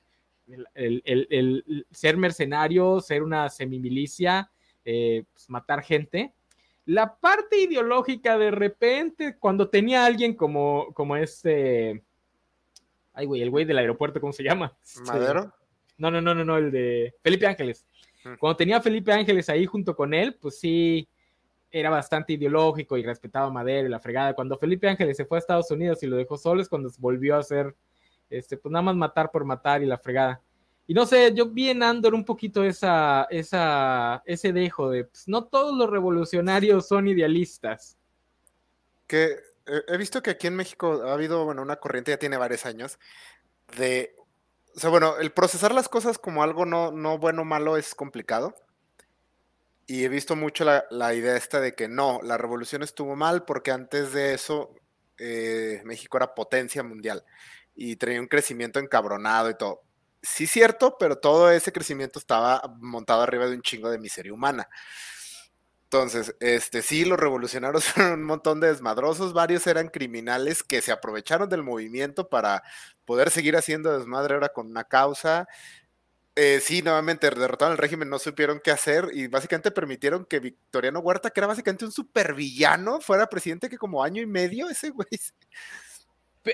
ser 1.91 2.19
mercenario, 2.19 3.01
ser 3.01 3.23
una 3.23 3.49
semimilicia, 3.49 4.51
eh, 4.85 5.25
pues, 5.33 5.49
matar 5.49 5.83
gente. 5.83 6.35
La 6.85 7.17
parte 7.17 7.61
ideológica 7.61 8.37
de 8.37 8.51
repente, 8.51 9.39
cuando 9.39 9.71
tenía 9.71 10.05
alguien 10.05 10.35
como, 10.35 10.93
como 10.93 11.17
este... 11.17 12.03
Ay, 13.15 13.25
güey, 13.25 13.41
el 13.41 13.51
güey 13.51 13.65
del 13.65 13.79
aeropuerto, 13.79 14.21
¿cómo 14.21 14.35
se 14.35 14.45
llama? 14.45 14.77
¿Madero? 15.07 15.53
No, 15.97 16.11
no, 16.11 16.21
no, 16.21 16.35
no, 16.35 16.45
no, 16.45 16.59
el 16.59 16.71
de 16.71 17.15
Felipe 17.23 17.47
Ángeles. 17.47 17.87
Mm. 18.23 18.35
Cuando 18.39 18.57
tenía 18.57 18.77
a 18.77 18.83
Felipe 18.83 19.13
Ángeles 19.13 19.49
ahí 19.49 19.65
junto 19.65 19.97
con 19.97 20.13
él, 20.13 20.35
pues 20.35 20.61
sí, 20.61 21.09
era 21.71 21.91
bastante 21.91 22.35
ideológico 22.35 22.97
y 22.97 23.03
respetaba 23.03 23.47
a 23.47 23.51
Madero 23.51 23.89
y 23.89 23.91
la 23.91 24.01
fregada. 24.01 24.35
Cuando 24.35 24.59
Felipe 24.59 24.89
Ángeles 24.89 25.17
se 25.17 25.25
fue 25.25 25.39
a 25.39 25.41
Estados 25.41 25.71
Unidos 25.71 26.03
y 26.03 26.07
lo 26.07 26.17
dejó 26.17 26.39
solo 26.39 26.63
es 26.63 26.69
cuando 26.69 26.91
volvió 26.99 27.37
a 27.37 27.43
ser, 27.43 27.75
este, 28.31 28.57
pues 28.57 28.73
nada 28.73 28.83
más 28.83 28.97
matar 28.97 29.31
por 29.31 29.45
matar 29.45 29.83
y 29.83 29.87
la 29.87 29.99
fregada. 29.99 30.41
Y 30.87 30.95
no 30.95 31.05
sé, 31.05 31.35
yo 31.35 31.47
vi 31.51 31.69
en 31.69 31.83
Andor 31.83 32.15
un 32.15 32.25
poquito 32.25 32.65
esa, 32.65 33.27
esa, 33.29 34.23
ese 34.25 34.53
dejo 34.55 34.91
de, 34.91 35.05
pues 35.05 35.29
no 35.29 35.45
todos 35.45 35.77
los 35.77 35.91
revolucionarios 35.91 36.89
son 36.89 37.09
idealistas. 37.09 37.99
Que 39.07 39.37
he 39.67 39.97
visto 39.99 40.23
que 40.23 40.31
aquí 40.31 40.47
en 40.47 40.57
México 40.57 41.03
ha 41.05 41.13
habido, 41.13 41.45
bueno, 41.45 41.61
una 41.61 41.77
corriente, 41.77 42.13
ya 42.13 42.19
tiene 42.19 42.39
varios 42.39 42.65
años, 42.65 42.99
de, 43.77 44.17
o 44.75 44.81
sea, 44.81 44.89
bueno, 44.89 45.19
el 45.19 45.31
procesar 45.31 45.75
las 45.75 45.91
cosas 45.91 46.17
como 46.17 46.43
algo 46.43 46.65
no, 46.65 46.91
no 46.91 47.19
bueno 47.19 47.43
o 47.43 47.45
malo 47.45 47.77
es 47.77 47.95
complicado 47.95 48.55
y 49.91 50.05
he 50.05 50.09
visto 50.11 50.37
mucho 50.37 50.65
la, 50.67 51.15
idea 51.15 51.35
esta 51.35 51.61
de 51.61 51.75
que 51.75 51.89
no, 51.89 52.21
la 52.23 52.37
revolución 52.37 52.83
estuvo 52.83 53.17
mal 53.17 53.47
porque 53.47 53.71
antes 53.71 54.13
de 54.13 54.35
eso 54.35 54.75
eh, 55.17 55.81
México 55.87 56.19
era 56.19 56.35
potencia 56.35 56.83
mundial 56.83 57.25
y 57.75 57.97
tenía 57.97 58.21
un 58.21 58.27
crecimiento 58.27 58.81
encabronado 58.81 59.49
y 59.49 59.57
todo. 59.57 59.83
Sí, 60.21 60.47
cierto, 60.47 60.97
pero 60.99 61.17
todo 61.17 61.51
ese 61.51 61.73
crecimiento 61.73 62.19
estaba 62.19 62.63
montado 62.81 63.23
arriba 63.23 63.47
de 63.47 63.55
un 63.57 63.63
chingo 63.63 63.89
de 63.89 63.99
miseria 63.99 64.35
humana. 64.35 64.69
Entonces, 65.85 66.37
este 66.41 66.83
sí, 66.83 67.07
los 67.07 67.19
revolucionarios 67.19 67.85
fueron 67.87 68.21
un 68.21 68.27
montón 68.27 68.61
de 68.61 68.69
desmadrosos, 68.69 69.33
varios 69.33 69.67
eran 69.67 69.89
criminales 69.89 70.63
que 70.63 70.83
se 70.83 70.93
aprovecharon 70.93 71.49
del 71.49 71.63
movimiento 71.63 72.29
para 72.29 72.63
poder 73.07 73.31
seguir 73.31 73.57
haciendo 73.57 73.99
desmadre 73.99 74.35
ahora 74.35 74.51
con 74.51 74.67
una 74.67 74.85
causa. 74.85 75.49
Eh, 76.41 76.61
sí, 76.61 76.83
nuevamente 76.83 77.29
derrotaron 77.29 77.73
el 77.73 77.79
régimen, 77.79 78.09
no 78.09 78.21
supieron 78.21 78.61
qué 78.63 78.71
hacer 78.71 79.09
y 79.13 79.27
básicamente 79.27 79.73
permitieron 79.73 80.25
que 80.25 80.39
Victoriano 80.39 81.01
Huerta, 81.01 81.31
que 81.31 81.41
era 81.41 81.49
básicamente 81.49 81.85
un 81.85 81.91
supervillano, 81.91 83.01
fuera 83.01 83.27
presidente 83.27 83.69
que 83.69 83.77
como 83.77 84.05
año 84.05 84.23
y 84.23 84.27
medio 84.27 84.71
ese 84.71 84.91
güey. 84.91 85.09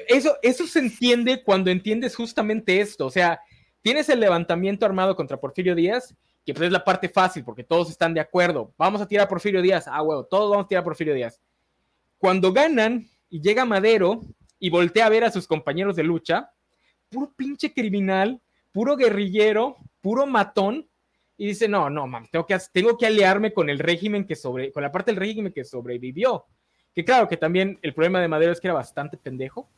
Eso, 0.08 0.38
eso 0.40 0.66
se 0.66 0.78
entiende 0.78 1.42
cuando 1.44 1.70
entiendes 1.70 2.16
justamente 2.16 2.80
esto. 2.80 3.04
O 3.04 3.10
sea, 3.10 3.38
tienes 3.82 4.08
el 4.08 4.20
levantamiento 4.20 4.86
armado 4.86 5.14
contra 5.14 5.38
Porfirio 5.38 5.74
Díaz, 5.74 6.16
que 6.46 6.54
pues 6.54 6.68
es 6.68 6.72
la 6.72 6.82
parte 6.82 7.10
fácil 7.10 7.44
porque 7.44 7.62
todos 7.62 7.90
están 7.90 8.14
de 8.14 8.20
acuerdo. 8.20 8.72
Vamos 8.78 9.02
a 9.02 9.06
tirar 9.06 9.26
a 9.26 9.28
Porfirio 9.28 9.60
Díaz. 9.60 9.84
Ah, 9.86 10.00
huevo, 10.00 10.24
todos 10.24 10.48
vamos 10.48 10.64
a 10.64 10.68
tirar 10.68 10.80
a 10.80 10.84
Porfirio 10.84 11.12
Díaz. 11.12 11.42
Cuando 12.16 12.54
ganan 12.54 13.06
y 13.28 13.42
llega 13.42 13.66
Madero 13.66 14.22
y 14.58 14.70
voltea 14.70 15.04
a 15.04 15.10
ver 15.10 15.24
a 15.24 15.30
sus 15.30 15.46
compañeros 15.46 15.94
de 15.94 16.04
lucha, 16.04 16.50
puro 17.10 17.34
pinche 17.36 17.74
criminal 17.74 18.40
puro 18.74 18.96
guerrillero, 18.96 19.76
puro 20.00 20.26
matón, 20.26 20.88
y 21.36 21.46
dice, 21.46 21.68
no, 21.68 21.88
no, 21.88 22.08
mames, 22.08 22.30
tengo 22.30 22.44
que, 22.44 22.58
tengo 22.72 22.98
que 22.98 23.06
aliarme 23.06 23.52
con 23.52 23.70
el 23.70 23.78
régimen 23.78 24.26
que 24.26 24.34
sobre, 24.34 24.72
con 24.72 24.82
la 24.82 24.90
parte 24.90 25.12
del 25.12 25.20
régimen 25.20 25.52
que 25.52 25.64
sobrevivió. 25.64 26.44
Que 26.92 27.04
claro, 27.04 27.28
que 27.28 27.36
también 27.36 27.78
el 27.82 27.94
problema 27.94 28.20
de 28.20 28.28
Madero 28.28 28.52
es 28.52 28.60
que 28.60 28.66
era 28.66 28.74
bastante 28.74 29.16
pendejo. 29.16 29.70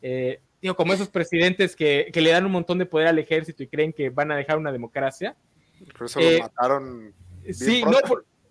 Eh, 0.00 0.40
digo, 0.62 0.74
como 0.76 0.94
esos 0.94 1.08
presidentes 1.08 1.76
que, 1.76 2.10
le 2.12 2.30
dan 2.30 2.46
un 2.46 2.52
montón 2.52 2.78
de 2.78 2.86
poder 2.86 3.08
al 3.08 3.18
ejército 3.18 3.62
y 3.62 3.68
creen 3.68 3.92
que 3.92 4.08
van 4.10 4.32
a 4.32 4.36
dejar 4.36 4.56
una 4.56 4.72
democracia. 4.72 5.36
Incluso 5.80 6.18
lo 6.18 6.26
eh, 6.26 6.40
mataron. 6.40 7.14
Sí, 7.52 7.82
no, 7.84 7.98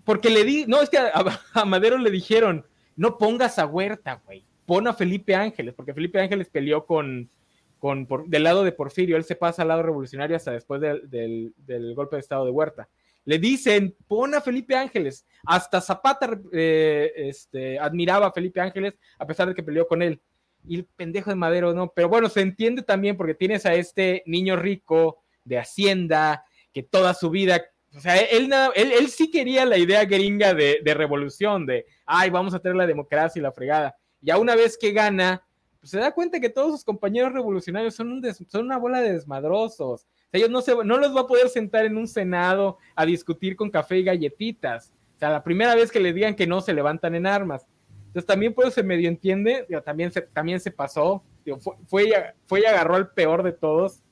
porque 0.04 0.30
le 0.30 0.44
di, 0.44 0.66
no, 0.68 0.82
es 0.82 0.90
que 0.90 0.98
a, 0.98 1.66
Madero 1.66 1.98
le 1.98 2.12
dijeron, 2.12 2.66
no 2.96 3.18
pongas 3.18 3.58
a 3.58 3.66
Huerta, 3.66 4.22
güey, 4.26 4.46
pon 4.66 4.88
a 4.88 4.94
Felipe 4.94 5.36
Ángeles, 5.36 5.74
porque 5.74 5.94
Felipe 5.94 6.22
Ángeles 6.22 6.50
peleó 6.50 6.86
con, 6.86 7.30
con, 7.78 8.08
del 8.28 8.44
lado 8.44 8.64
de 8.64 8.72
Porfirio, 8.72 9.18
él 9.18 9.24
se 9.24 9.36
pasa 9.36 9.62
al 9.62 9.68
lado 9.70 9.84
revolucionario 9.84 10.36
hasta 10.36 10.52
después 10.52 10.82
del, 10.82 11.54
golpe 11.96 12.16
de 12.16 12.20
Estado 12.20 12.46
de 12.46 12.52
Huerta. 12.52 12.90
Le 13.26 13.40
dicen, 13.40 13.96
pon 14.08 14.34
a 14.36 14.42
Felipe 14.42 14.76
Ángeles. 14.76 15.26
Hasta 15.46 15.82
Zapata 15.82 16.40
eh, 16.54 17.12
este, 17.16 17.78
admiraba 17.78 18.28
a 18.28 18.32
Felipe 18.32 18.62
Ángeles 18.62 18.94
a 19.20 19.28
pesar 19.28 19.50
de 19.50 19.56
que 19.56 19.64
peleó 19.64 19.88
con 19.88 20.02
él. 20.02 20.22
Y 20.66 20.78
el 20.78 20.86
pendejo 20.86 21.30
de 21.30 21.36
Madero 21.36 21.74
no. 21.74 21.92
Pero 21.94 22.08
bueno, 22.08 22.30
se 22.30 22.42
entiende 22.42 22.84
también 22.84 23.18
porque 23.18 23.36
tienes 23.36 23.66
a 23.66 23.74
este 23.74 24.24
niño 24.26 24.56
rico 24.56 25.24
de 25.44 25.58
Hacienda 25.58 26.46
que 26.74 26.84
toda 26.84 27.14
su 27.14 27.30
vida 27.30 27.62
o 27.96 28.00
sea, 28.00 28.18
él, 28.18 28.52
él, 28.76 28.92
él, 28.92 29.08
sí 29.08 29.32
quería 29.32 29.66
la 29.66 29.78
idea 29.78 30.06
gringa 30.06 30.54
de, 30.54 30.82
de, 30.84 30.94
revolución, 30.94 31.66
de, 31.66 31.86
ay, 32.06 32.30
vamos 32.30 32.54
a 32.54 32.60
tener 32.60 32.76
la 32.76 32.86
democracia 32.86 33.40
y 33.40 33.44
la 33.44 33.52
fregada. 33.52 33.96
Ya 34.22 34.38
una 34.38 34.56
vez 34.56 34.78
que 34.78 34.92
gana, 34.92 35.47
se 35.88 36.00
da 36.00 36.12
cuenta 36.12 36.40
que 36.40 36.50
todos 36.50 36.72
sus 36.72 36.84
compañeros 36.84 37.32
revolucionarios 37.32 37.96
son, 37.96 38.12
un 38.12 38.24
son 38.48 38.66
una 38.66 38.78
bola 38.78 39.02
de 39.02 39.14
desmadrosos. 39.14 40.06
Ellos 40.32 40.50
no, 40.50 40.62
se, 40.62 40.76
no 40.76 40.98
los 40.98 41.16
va 41.16 41.22
a 41.22 41.28
poder 41.28 41.48
sentar 41.50 41.86
en 41.86 41.98
un 41.98 42.08
senado 42.08 42.78
a 42.96 43.06
discutir 43.06 43.56
con 43.56 43.70
café 43.70 44.00
y 44.00 44.04
galletitas. 44.04 44.94
O 45.16 45.20
sea, 45.20 45.30
la 45.30 45.44
primera 45.44 45.76
vez 45.76 45.90
que 45.90 46.00
le 46.00 46.14
digan 46.14 46.36
que 46.36 46.46
no, 46.46 46.60
se 46.62 46.74
levantan 46.74 47.16
en 47.16 47.26
armas. 47.26 47.66
Entonces 48.08 48.26
también 48.26 48.54
por 48.54 48.66
eso 48.66 48.76
se 48.76 48.84
medio 48.84 49.08
entiende, 49.08 49.66
también, 49.86 50.12
se, 50.12 50.22
también 50.22 50.60
se 50.60 50.72
pasó, 50.72 51.24
fue, 51.60 51.76
fue, 51.88 52.04
y, 52.04 52.12
fue 52.46 52.62
y 52.62 52.66
agarró 52.66 52.96
al 52.96 53.12
peor 53.12 53.44
de 53.44 53.54
todos, 53.54 54.04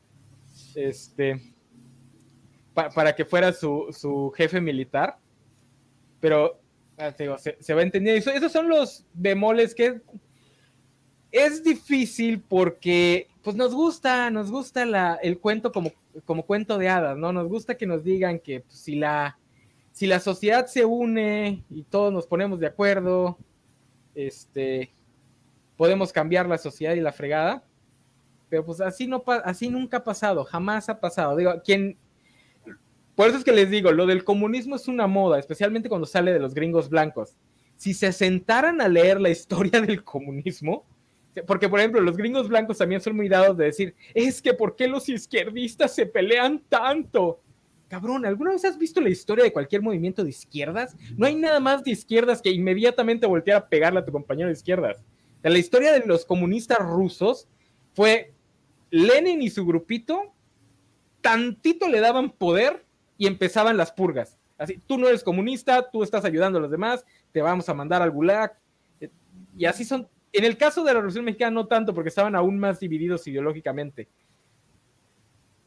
este, 0.75 1.41
para 2.73 3.13
que 3.15 3.25
fuera 3.25 3.51
su, 3.51 3.87
su, 3.91 4.31
jefe 4.35 4.61
militar. 4.61 5.17
Pero 6.19 6.59
ah, 6.97 7.11
se, 7.11 7.57
se, 7.59 7.73
va 7.73 7.81
entendiendo. 7.81 8.17
Eso, 8.17 8.31
esos 8.31 8.51
son 8.51 8.69
los 8.69 9.05
bemoles 9.13 9.75
que 9.75 10.01
es 11.35 11.63
difícil 11.63 12.39
porque 12.39 13.27
pues 13.43 13.57
nos 13.57 13.75
gusta, 13.75 14.31
nos 14.31 14.49
gusta 14.49 14.85
la, 14.85 15.15
el 15.15 15.37
cuento 15.37 15.73
como, 15.73 15.91
como 16.23 16.45
cuento 16.45 16.77
de 16.77 16.87
hadas, 16.87 17.17
¿no? 17.17 17.33
Nos 17.33 17.49
gusta 17.49 17.75
que 17.75 17.85
nos 17.85 18.05
digan 18.05 18.39
que 18.39 18.61
pues, 18.61 18.79
si, 18.79 18.95
la, 18.95 19.37
si 19.91 20.07
la 20.07 20.21
sociedad 20.21 20.65
se 20.67 20.85
une 20.85 21.61
y 21.69 21.83
todos 21.83 22.13
nos 22.13 22.25
ponemos 22.25 22.61
de 22.61 22.67
acuerdo, 22.67 23.37
este, 24.15 24.93
podemos 25.75 26.13
cambiar 26.13 26.47
la 26.47 26.57
sociedad 26.57 26.95
y 26.95 27.01
la 27.01 27.11
fregada. 27.11 27.65
Pero 28.47 28.65
pues 28.65 28.79
así, 28.79 29.05
no, 29.05 29.21
así 29.43 29.67
nunca 29.67 29.97
ha 29.97 30.03
pasado, 30.05 30.45
jamás 30.45 30.87
ha 30.87 31.01
pasado. 31.01 31.35
Digo, 31.35 31.61
quien, 31.65 31.97
por 33.13 33.27
eso 33.27 33.37
es 33.37 33.43
que 33.43 33.51
les 33.51 33.69
digo, 33.69 33.91
lo 33.91 34.05
del 34.05 34.23
comunismo 34.23 34.77
es 34.77 34.87
una 34.87 35.05
moda, 35.07 35.37
especialmente 35.37 35.89
cuando 35.89 36.07
sale 36.07 36.31
de 36.31 36.39
los 36.39 36.53
gringos 36.53 36.89
blancos. 36.89 37.35
Si 37.75 37.93
se 37.93 38.13
sentaran 38.13 38.79
a 38.79 38.87
leer 38.87 39.19
la 39.19 39.29
historia 39.29 39.81
del 39.81 40.01
comunismo, 40.05 40.85
porque 41.43 41.69
por 41.69 41.79
ejemplo 41.79 42.01
los 42.01 42.17
gringos 42.17 42.47
blancos 42.47 42.77
también 42.77 43.01
son 43.01 43.15
muy 43.15 43.29
dados 43.29 43.57
de 43.57 43.65
decir, 43.65 43.95
es 44.13 44.41
que 44.41 44.53
¿por 44.53 44.75
qué 44.75 44.87
los 44.87 45.09
izquierdistas 45.09 45.93
se 45.93 46.05
pelean 46.05 46.63
tanto? 46.69 47.41
Cabrón, 47.87 48.25
¿alguna 48.25 48.51
vez 48.51 48.65
has 48.65 48.77
visto 48.77 48.99
la 48.99 49.09
historia 49.09 49.43
de 49.43 49.53
cualquier 49.53 49.81
movimiento 49.81 50.23
de 50.23 50.29
izquierdas? 50.29 50.95
No 51.15 51.27
hay 51.27 51.35
nada 51.35 51.59
más 51.59 51.83
de 51.83 51.91
izquierdas 51.91 52.41
que 52.41 52.49
inmediatamente 52.49 53.27
voltear 53.27 53.57
a 53.57 53.67
pegarle 53.67 53.99
a 53.99 54.05
tu 54.05 54.11
compañero 54.11 54.47
de 54.47 54.53
izquierdas. 54.53 55.03
la 55.43 55.57
historia 55.57 55.91
de 55.91 56.05
los 56.05 56.25
comunistas 56.25 56.79
rusos 56.79 57.47
fue 57.93 58.33
Lenin 58.89 59.41
y 59.41 59.49
su 59.49 59.65
grupito, 59.65 60.33
tantito 61.21 61.87
le 61.87 61.99
daban 61.99 62.31
poder 62.31 62.85
y 63.17 63.27
empezaban 63.27 63.77
las 63.77 63.91
purgas. 63.91 64.37
Así, 64.57 64.79
tú 64.85 64.97
no 64.97 65.07
eres 65.07 65.23
comunista, 65.23 65.89
tú 65.91 66.01
estás 66.01 66.23
ayudando 66.25 66.59
a 66.59 66.61
los 66.61 66.71
demás, 66.71 67.05
te 67.31 67.41
vamos 67.41 67.67
a 67.67 67.73
mandar 67.73 68.01
al 68.01 68.11
gulag. 68.11 68.57
Y 69.57 69.65
así 69.65 69.85
son. 69.85 70.07
En 70.37 70.43
el 70.43 70.57
caso 70.57 70.81
de 70.81 70.87
la 70.87 70.99
Revolución 70.99 71.25
Mexicana, 71.25 71.51
no 71.51 71.67
tanto, 71.67 71.93
porque 71.93 72.09
estaban 72.09 72.35
aún 72.35 72.59
más 72.59 72.79
divididos 72.79 73.27
ideológicamente 73.27 74.07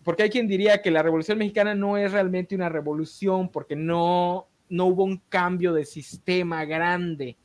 porque 0.08 0.22
hay 0.22 0.30
quien 0.30 0.48
diría 0.48 0.80
que 0.80 0.90
la 0.90 1.02
Revolución 1.02 1.36
Mexicana 1.36 1.74
no 1.74 1.98
es 1.98 2.12
realmente 2.12 2.54
una 2.54 2.70
revolución 2.70 3.50
porque 3.50 3.76
no, 3.76 4.48
no 4.70 4.86
hubo 4.86 5.04
un 5.04 5.20
cambio 5.28 5.74
de 5.74 5.84
sistema 5.84 6.64
grande. 6.64 7.36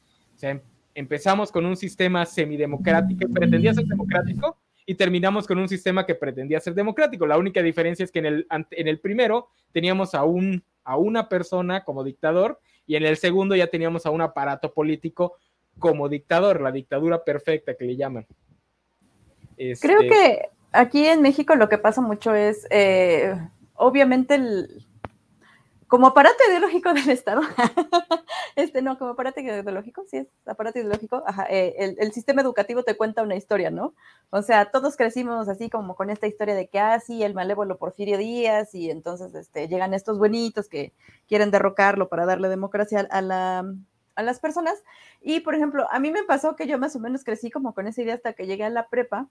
Em, 0.41 0.61
empezamos 0.95 1.51
con 1.51 1.65
un 1.65 1.75
sistema 1.75 2.25
semidemocrático 2.25 3.19
que 3.19 3.33
pretendía 3.33 3.73
ser 3.73 3.83
democrático 3.83 4.57
y 4.85 4.95
terminamos 4.95 5.45
con 5.45 5.57
un 5.57 5.67
sistema 5.67 6.05
que 6.05 6.15
pretendía 6.15 6.61
ser 6.61 6.73
democrático. 6.73 7.27
La 7.27 7.37
única 7.37 7.61
diferencia 7.61 8.05
es 8.05 8.11
que 8.13 8.19
en 8.19 8.27
el, 8.27 8.47
en 8.49 8.87
el 8.87 8.97
primero 9.01 9.49
teníamos 9.73 10.15
a, 10.15 10.23
un, 10.23 10.63
a 10.85 10.95
una 10.95 11.27
persona 11.27 11.83
como 11.83 12.01
dictador 12.01 12.61
y 12.87 12.95
en 12.95 13.03
el 13.03 13.17
segundo 13.17 13.57
ya 13.57 13.67
teníamos 13.67 14.05
a 14.05 14.09
un 14.09 14.21
aparato 14.21 14.73
político 14.73 15.35
como 15.79 16.09
dictador, 16.09 16.61
la 16.61 16.71
dictadura 16.71 17.23
perfecta 17.23 17.75
que 17.75 17.85
le 17.85 17.95
llaman. 17.95 18.25
Creo 19.55 20.01
este, 20.01 20.07
que 20.07 20.49
aquí 20.71 21.05
en 21.05 21.21
México 21.21 21.55
lo 21.55 21.69
que 21.69 21.77
pasa 21.77 22.01
mucho 22.01 22.33
es, 22.33 22.67
eh, 22.69 23.35
obviamente, 23.75 24.35
el, 24.35 24.85
como 25.93 26.07
aparato 26.07 26.37
ideológico 26.49 26.91
del 26.91 27.07
Estado, 27.11 27.41
este 28.55 28.81
no, 28.81 28.97
como 28.97 29.11
aparato 29.11 29.41
ideológico, 29.41 30.03
sí 30.09 30.17
es 30.17 30.27
aparato 30.43 30.79
ideológico, 30.79 31.23
eh, 31.51 31.95
el, 31.99 32.11
sistema 32.11 32.41
educativo 32.41 32.81
te 32.81 32.97
cuenta 32.97 33.21
una 33.21 33.35
historia, 33.35 33.69
¿no? 33.69 33.93
O 34.31 34.41
sea, 34.41 34.71
todos 34.71 34.97
crecimos 34.97 35.47
así 35.47 35.69
como 35.69 35.93
con 35.95 36.09
esta 36.09 36.25
historia 36.25 36.55
de 36.55 36.67
que, 36.67 36.79
ah, 36.79 36.99
el 37.07 37.35
malévolo 37.35 37.77
Porfirio 37.77 38.17
Díaz, 38.17 38.73
y 38.73 38.89
entonces 38.89 39.35
este, 39.35 39.67
llegan 39.67 39.93
estos 39.93 40.17
buenitos 40.17 40.67
que 40.67 40.93
quieren 41.27 41.51
derrocarlo 41.51 42.09
para 42.09 42.25
darle 42.25 42.49
democracia 42.49 43.07
a, 43.11 43.21
la, 43.21 43.63
a 44.15 44.23
las 44.23 44.39
personas. 44.39 44.83
Y, 45.23 45.39
por 45.39 45.55
ejemplo, 45.55 45.87
a 45.89 45.99
mí 45.99 46.11
me 46.11 46.23
pasó 46.23 46.55
que 46.55 46.67
yo 46.67 46.77
más 46.77 46.95
o 46.95 46.99
menos 46.99 47.23
crecí 47.23 47.49
como 47.49 47.73
con 47.73 47.87
esa 47.87 48.01
idea 48.01 48.15
hasta 48.15 48.33
que 48.33 48.45
llegué 48.45 48.65
a 48.65 48.69
la 48.69 48.89
prepa, 48.89 49.29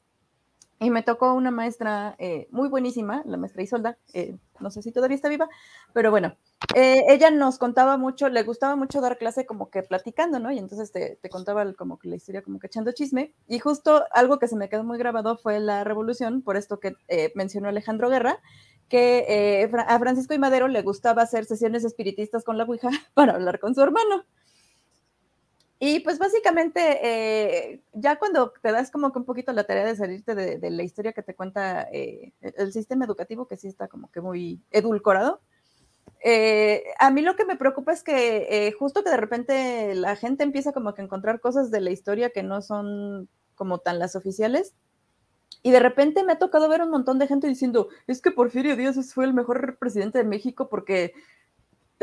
y 0.83 0.91
me 0.91 1.05
tocó 1.05 1.33
una 1.35 1.53
maestra 1.53 2.17
eh, 2.19 2.49
muy 2.51 2.69
buenísima, 2.69 3.23
la 3.25 3.37
maestra 3.37 3.63
Isolda, 3.63 3.99
eh, 4.15 4.37
no 4.59 4.69
sé 4.69 4.83
si 4.83 4.91
todavía 4.91 5.15
está 5.15 5.29
viva, 5.29 5.49
pero 5.93 6.11
bueno, 6.11 6.37
eh, 6.75 7.05
ella 7.09 7.31
nos 7.31 7.59
contaba 7.59 7.97
mucho, 7.99 8.29
le 8.29 8.43
gustaba 8.43 8.75
mucho 8.75 9.01
dar 9.01 9.17
clase 9.17 9.47
como 9.47 9.71
que 9.71 9.85
platicando, 9.85 10.41
¿no? 10.41 10.51
Y 10.51 10.59
entonces 10.59 10.91
te, 10.91 11.21
te 11.23 11.29
contaba 11.29 11.73
como 11.75 12.01
que 12.01 12.09
la 12.09 12.17
historia 12.17 12.43
como 12.43 12.59
que 12.59 12.67
echando 12.67 12.91
chisme. 12.91 13.33
Y 13.47 13.61
justo 13.61 14.05
algo 14.11 14.41
que 14.41 14.49
se 14.49 14.57
me 14.57 14.69
quedó 14.69 14.83
muy 14.83 14.99
grabado 14.99 15.37
fue 15.37 15.61
la 15.61 15.85
revolución, 15.85 16.43
por 16.43 16.57
esto 16.57 16.81
que 16.81 16.97
mencionó 17.37 17.69
Alejandro 17.69 18.11
Guerra, 18.11 18.41
que 18.89 19.71
a 19.87 19.99
Francisco 20.01 20.35
y 20.35 20.39
Madero 20.39 20.67
le 20.67 20.83
gustaba 20.83 21.23
hacer 21.23 21.45
sesiones 21.45 21.85
espiritistas 21.85 22.43
con 22.43 22.59
la 22.59 22.65
Ouija 22.65 22.91
para 23.15 23.35
hablar 23.35 23.61
con 23.61 23.77
su 23.77 23.83
hermano. 23.83 24.25
Y 25.85 25.99
pues 25.99 26.21
básicamente, 26.21 26.81
eh, 27.03 27.83
ya 27.93 28.17
cuando 28.17 28.53
te 28.63 28.71
das 28.71 28.89
como 28.93 29.11
que 29.11 29.19
un 29.19 29.25
poquito 29.25 29.53
la 29.53 29.65
tarea 29.65 29.85
de 29.85 29.97
salirte 29.97 30.37
de, 30.37 30.71
la 30.71 30.85
historia 30.85 31.13
que 31.13 31.25
te 31.25 31.35
cuenta 31.35 31.89
eh, 31.91 32.33
el 32.41 32.73
sistema 32.73 33.05
educativo, 33.05 33.49
que 33.49 33.57
sí 33.57 33.67
está 33.67 33.89
como 33.89 34.09
que 34.13 34.21
muy 34.21 34.61
edulcorado, 34.71 35.41
eh, 36.23 36.85
a 37.01 37.11
mí 37.11 37.21
lo 37.21 37.35
que 37.35 37.45
me 37.45 37.57
preocupa 37.57 37.91
es 37.91 38.05
que 38.05 38.73
justo 38.79 39.03
que 39.03 39.11
de 39.11 39.17
repente 39.17 39.97
la 39.97 40.15
gente 40.15 40.45
empieza 40.45 40.71
como 40.73 40.95
que 40.95 41.03
a 41.03 41.05
encontrar 41.05 41.41
cosas 41.41 41.73
de 41.73 41.81
la 41.81 41.91
historia 41.91 42.31
que 42.31 42.45
no 42.45 42.63
son 42.63 43.29
como 43.57 43.79
tan 43.79 43.99
las 43.99 44.15
oficiales. 44.15 44.75
Y 45.65 45.73
de 45.73 45.81
repente 45.81 46.23
me 46.23 46.35
ha 46.35 46.39
tocado 46.39 46.69
ver 46.69 46.83
un 46.83 46.91
montón 46.91 47.19
de 47.19 47.27
gente 47.27 47.49
diciendo, 47.49 47.89
es 48.07 48.23
que 48.23 48.31
Porfirio 48.31 48.77
Díaz 48.77 49.13
fue 49.13 49.25
el 49.25 49.35
mejor 49.35 49.79
presidente 49.79 50.19
de 50.19 50.25
México 50.25 50.69
porque 50.69 51.13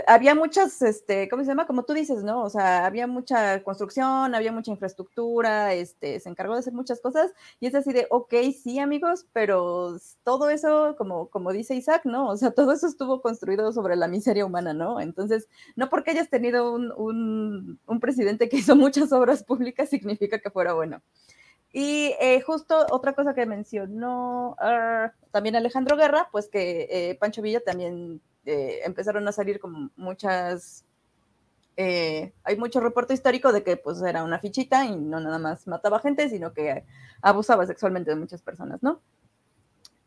había 0.07 0.35
muchas, 0.35 0.81
este, 0.81 1.29
¿cómo 1.29 1.43
se 1.43 1.49
llama? 1.49 1.67
Como 1.67 1.83
tú 1.83 1.93
dices, 1.93 2.23
¿no? 2.23 2.43
O 2.43 2.49
sea, 2.49 2.85
había 2.85 3.07
mucha 3.07 3.63
construcción, 3.63 4.35
había 4.35 4.51
mucha 4.51 4.71
infraestructura, 4.71 5.73
este, 5.73 6.19
se 6.19 6.29
encargó 6.29 6.53
de 6.53 6.59
hacer 6.59 6.73
muchas 6.73 7.01
cosas 7.01 7.31
y 7.59 7.67
es 7.67 7.75
así 7.75 7.93
de, 7.93 8.07
ok, 8.09 8.33
sí, 8.61 8.79
amigos, 8.79 9.25
pero 9.33 9.97
todo 10.23 10.49
eso, 10.49 10.95
como, 10.97 11.29
como 11.29 11.51
dice 11.53 11.75
Isaac, 11.75 12.01
¿no? 12.05 12.29
O 12.29 12.37
sea, 12.37 12.51
todo 12.51 12.73
eso 12.73 12.87
estuvo 12.87 13.21
construido 13.21 13.71
sobre 13.71 13.95
la 13.95 14.07
miseria 14.07 14.45
humana, 14.45 14.73
¿no? 14.73 14.99
Entonces, 15.01 15.47
no 15.75 15.89
porque 15.89 16.11
hayas 16.11 16.29
tenido 16.29 16.73
un, 16.73 16.91
un, 16.97 17.79
un 17.85 17.99
presidente 17.99 18.49
que 18.49 18.57
hizo 18.57 18.75
muchas 18.75 19.11
obras 19.11 19.43
públicas 19.43 19.89
significa 19.89 20.39
que 20.39 20.51
fuera 20.51 20.73
bueno. 20.73 21.01
Y 21.71 22.15
eh, 22.19 22.41
justo 22.41 22.87
otra 22.89 23.13
cosa 23.13 23.35
que 23.35 23.45
mencionó 23.45 24.55
uh, 24.59 25.09
también 25.31 25.55
Alejandro 25.55 25.97
Guerra, 25.97 26.27
pues 26.31 26.49
que 26.49 26.87
eh, 26.89 27.15
Pancho 27.15 27.41
Villa 27.41 27.59
también 27.59 28.21
eh, 28.45 28.79
empezaron 28.85 29.27
a 29.27 29.31
salir 29.31 29.59
como 29.59 29.89
muchas, 29.95 30.85
hay 31.77 32.57
mucho 32.57 32.81
reporte 32.81 33.13
histórico 33.13 33.53
de 33.53 33.63
que 33.63 33.77
pues 33.77 34.01
era 34.01 34.23
una 34.23 34.39
fichita 34.39 34.83
y 34.83 34.97
no 34.97 35.21
nada 35.21 35.39
más 35.39 35.65
mataba 35.65 35.99
gente, 35.99 36.27
sino 36.27 36.51
que 36.53 36.83
abusaba 37.21 37.65
sexualmente 37.65 38.09
de 38.09 38.17
muchas 38.17 38.41
personas, 38.41 38.83
¿no? 38.83 38.99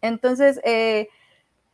Entonces, 0.02 0.60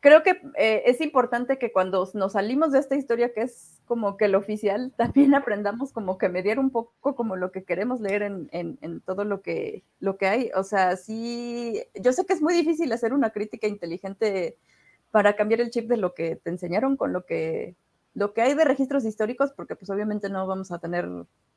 creo 0.01 0.23
que 0.23 0.41
es 0.57 1.01
importante 1.01 1.59
que 1.59 1.73
cuando 1.73 2.09
nos 2.15 2.33
salimos 2.33 2.73
de 2.73 2.79
esta 2.79 2.97
historia 2.97 3.33
que 3.33 3.43
es 3.43 3.81
como 3.85 4.17
que 4.17 4.29
lo 4.29 4.39
oficial, 4.39 4.93
también 4.97 5.35
aprendamos 5.35 5.93
como 5.93 6.19
que 6.19 6.29
mediar 6.29 6.59
un 6.59 6.71
poco 6.71 7.15
como 7.17 7.37
lo 7.37 7.51
que 7.51 7.65
queremos 7.65 8.01
leer 8.01 8.23
en, 8.23 8.49
en, 8.53 9.01
todo 9.01 9.25
lo 9.25 9.43
que, 9.43 9.85
lo 10.01 10.17
que 10.17 10.27
hay. 10.27 10.51
O 10.55 10.63
sea, 10.63 10.97
sí, 10.97 11.83
yo 11.95 12.13
sé 12.13 12.27
que 12.27 12.35
es 12.35 12.43
muy 12.43 12.55
difícil 12.55 12.93
hacer 12.93 13.13
una 13.13 13.31
crítica 13.31 13.67
inteligente 13.67 14.57
para 15.11 15.37
cambiar 15.37 15.61
el 15.61 15.71
chip 15.71 15.89
de 15.89 15.97
lo 15.97 16.15
que 16.15 16.37
te 16.37 16.51
enseñaron 16.51 16.97
con 16.97 17.13
lo 17.13 17.25
que, 17.25 17.75
lo 18.15 18.35
que 18.35 18.43
hay 18.43 18.55
de 18.55 18.65
registros 18.65 19.05
históricos, 19.05 19.53
porque 19.53 19.77
pues 19.77 19.91
obviamente 19.91 20.29
no 20.29 20.47
vamos 20.47 20.71
a 20.71 20.79
tener 20.79 21.09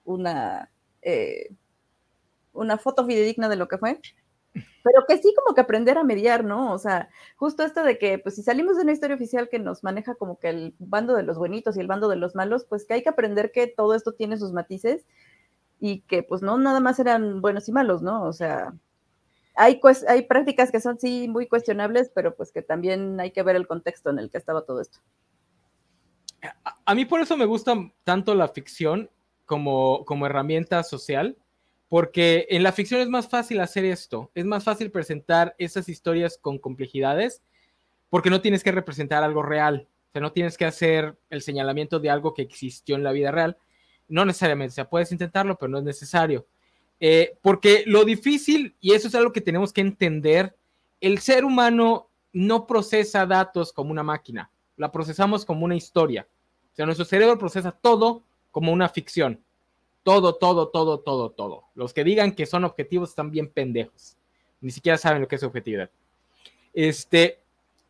una, 0.05 0.71
eh, 1.01 1.49
una 2.53 2.77
foto 2.77 3.05
fidedigna 3.05 3.49
de 3.49 3.55
lo 3.57 3.67
que 3.67 3.77
fue, 3.77 3.99
pero 4.53 5.05
que 5.07 5.17
sí 5.17 5.33
como 5.35 5.55
que 5.55 5.61
aprender 5.61 5.97
a 5.97 6.03
mediar, 6.03 6.43
¿no? 6.43 6.73
O 6.73 6.77
sea, 6.77 7.09
justo 7.35 7.63
esto 7.63 7.83
de 7.83 7.97
que, 7.97 8.19
pues 8.19 8.35
si 8.35 8.43
salimos 8.43 8.77
de 8.77 8.83
una 8.83 8.91
historia 8.91 9.15
oficial 9.15 9.49
que 9.49 9.59
nos 9.59 9.83
maneja 9.83 10.15
como 10.15 10.39
que 10.39 10.49
el 10.49 10.75
bando 10.79 11.15
de 11.15 11.23
los 11.23 11.37
buenitos 11.37 11.77
y 11.77 11.79
el 11.79 11.87
bando 11.87 12.09
de 12.09 12.15
los 12.15 12.35
malos, 12.35 12.65
pues 12.65 12.85
que 12.85 12.95
hay 12.95 13.03
que 13.03 13.09
aprender 13.09 13.51
que 13.51 13.67
todo 13.67 13.95
esto 13.95 14.13
tiene 14.13 14.37
sus 14.37 14.51
matices 14.53 15.05
y 15.79 16.01
que 16.01 16.23
pues 16.23 16.41
no 16.41 16.57
nada 16.57 16.79
más 16.79 16.99
eran 16.99 17.41
buenos 17.41 17.67
y 17.67 17.71
malos, 17.71 18.01
¿no? 18.01 18.23
O 18.23 18.33
sea, 18.33 18.73
hay, 19.55 19.79
hay 20.07 20.23
prácticas 20.23 20.71
que 20.71 20.79
son 20.79 20.99
sí 20.99 21.27
muy 21.27 21.47
cuestionables, 21.47 22.11
pero 22.13 22.35
pues 22.35 22.51
que 22.51 22.61
también 22.61 23.19
hay 23.19 23.31
que 23.31 23.43
ver 23.43 23.55
el 23.55 23.67
contexto 23.67 24.09
en 24.09 24.19
el 24.19 24.29
que 24.29 24.37
estaba 24.37 24.65
todo 24.65 24.81
esto. 24.81 24.99
a, 26.85 26.95
mí 26.95 27.05
por 27.05 27.21
eso 27.21 27.37
me 27.37 27.45
gusta 27.45 27.75
tanto 28.03 28.35
la 28.35 28.47
ficción 28.47 29.09
como, 29.45 30.05
como 30.05 30.25
herramienta 30.25 30.83
social, 30.83 31.37
porque 31.91 32.47
en 32.49 32.63
la 32.63 32.71
ficción 32.71 33.01
es 33.01 33.09
más 33.09 33.27
fácil 33.27 33.59
hacer 33.59 33.83
esto, 33.83 34.31
es 34.33 34.45
más 34.45 34.63
fácil 34.63 34.91
presentar 34.91 35.55
esas 35.57 35.89
historias 35.89 36.37
con 36.37 36.57
complejidades, 36.57 37.41
porque 38.09 38.29
no 38.29 38.39
tienes 38.39 38.63
que 38.63 38.71
representar 38.71 39.25
algo 39.25 39.43
real, 39.43 39.89
o 40.07 40.11
sea, 40.13 40.21
no 40.21 40.31
tienes 40.31 40.57
que 40.57 40.63
hacer 40.63 41.17
el 41.29 41.41
señalamiento 41.41 41.99
de 41.99 42.09
algo 42.09 42.33
que 42.33 42.43
existió 42.43 42.95
en 42.95 43.03
la 43.03 43.11
vida 43.11 43.29
real, 43.31 43.57
no 44.07 44.23
necesariamente, 44.23 44.71
o 44.71 44.75
sea, 44.75 44.89
puedes 44.89 45.11
intentarlo, 45.11 45.57
pero 45.57 45.69
no 45.69 45.79
es 45.79 45.83
necesario. 45.83 46.45
Eh, 47.01 47.35
porque 47.41 47.83
lo 47.85 48.05
difícil, 48.05 48.73
y 48.79 48.93
eso 48.93 49.09
es 49.09 49.15
algo 49.15 49.33
que 49.33 49.41
tenemos 49.41 49.73
que 49.73 49.81
entender, 49.81 50.55
el 51.01 51.19
ser 51.19 51.43
humano 51.43 52.07
no 52.31 52.67
procesa 52.67 53.25
datos 53.25 53.73
como 53.73 53.91
una 53.91 54.03
máquina, 54.03 54.49
la 54.77 54.93
procesamos 54.93 55.43
como 55.43 55.65
una 55.65 55.75
historia. 55.75 56.25
O 56.71 56.75
sea, 56.77 56.85
nuestro 56.85 57.03
cerebro 57.03 57.37
procesa 57.37 57.73
todo 57.73 58.23
como 58.49 58.71
una 58.71 58.87
ficción. 58.87 59.41
Todo, 60.03 60.35
todo, 60.35 60.69
todo, 60.69 60.99
todo, 60.99 61.29
todo. 61.29 61.63
Los 61.75 61.93
que 61.93 62.03
digan 62.03 62.31
que 62.33 62.45
son 62.45 62.63
objetivos 62.63 63.09
están 63.09 63.31
bien 63.31 63.47
pendejos. 63.47 64.17
Ni 64.59 64.71
siquiera 64.71 64.97
saben 64.97 65.21
lo 65.21 65.27
que 65.27 65.35
es 65.35 65.43
objetividad. 65.43 65.89
Este, 66.73 67.39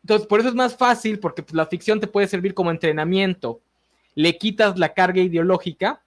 entonces, 0.02 0.26
por 0.26 0.40
eso 0.40 0.48
es 0.48 0.54
más 0.54 0.76
fácil, 0.76 1.18
porque 1.18 1.42
pues, 1.42 1.54
la 1.54 1.66
ficción 1.66 2.00
te 2.00 2.06
puede 2.06 2.26
servir 2.26 2.54
como 2.54 2.70
entrenamiento. 2.70 3.60
Le 4.14 4.36
quitas 4.36 4.78
la 4.78 4.92
carga 4.92 5.20
ideológica, 5.20 6.02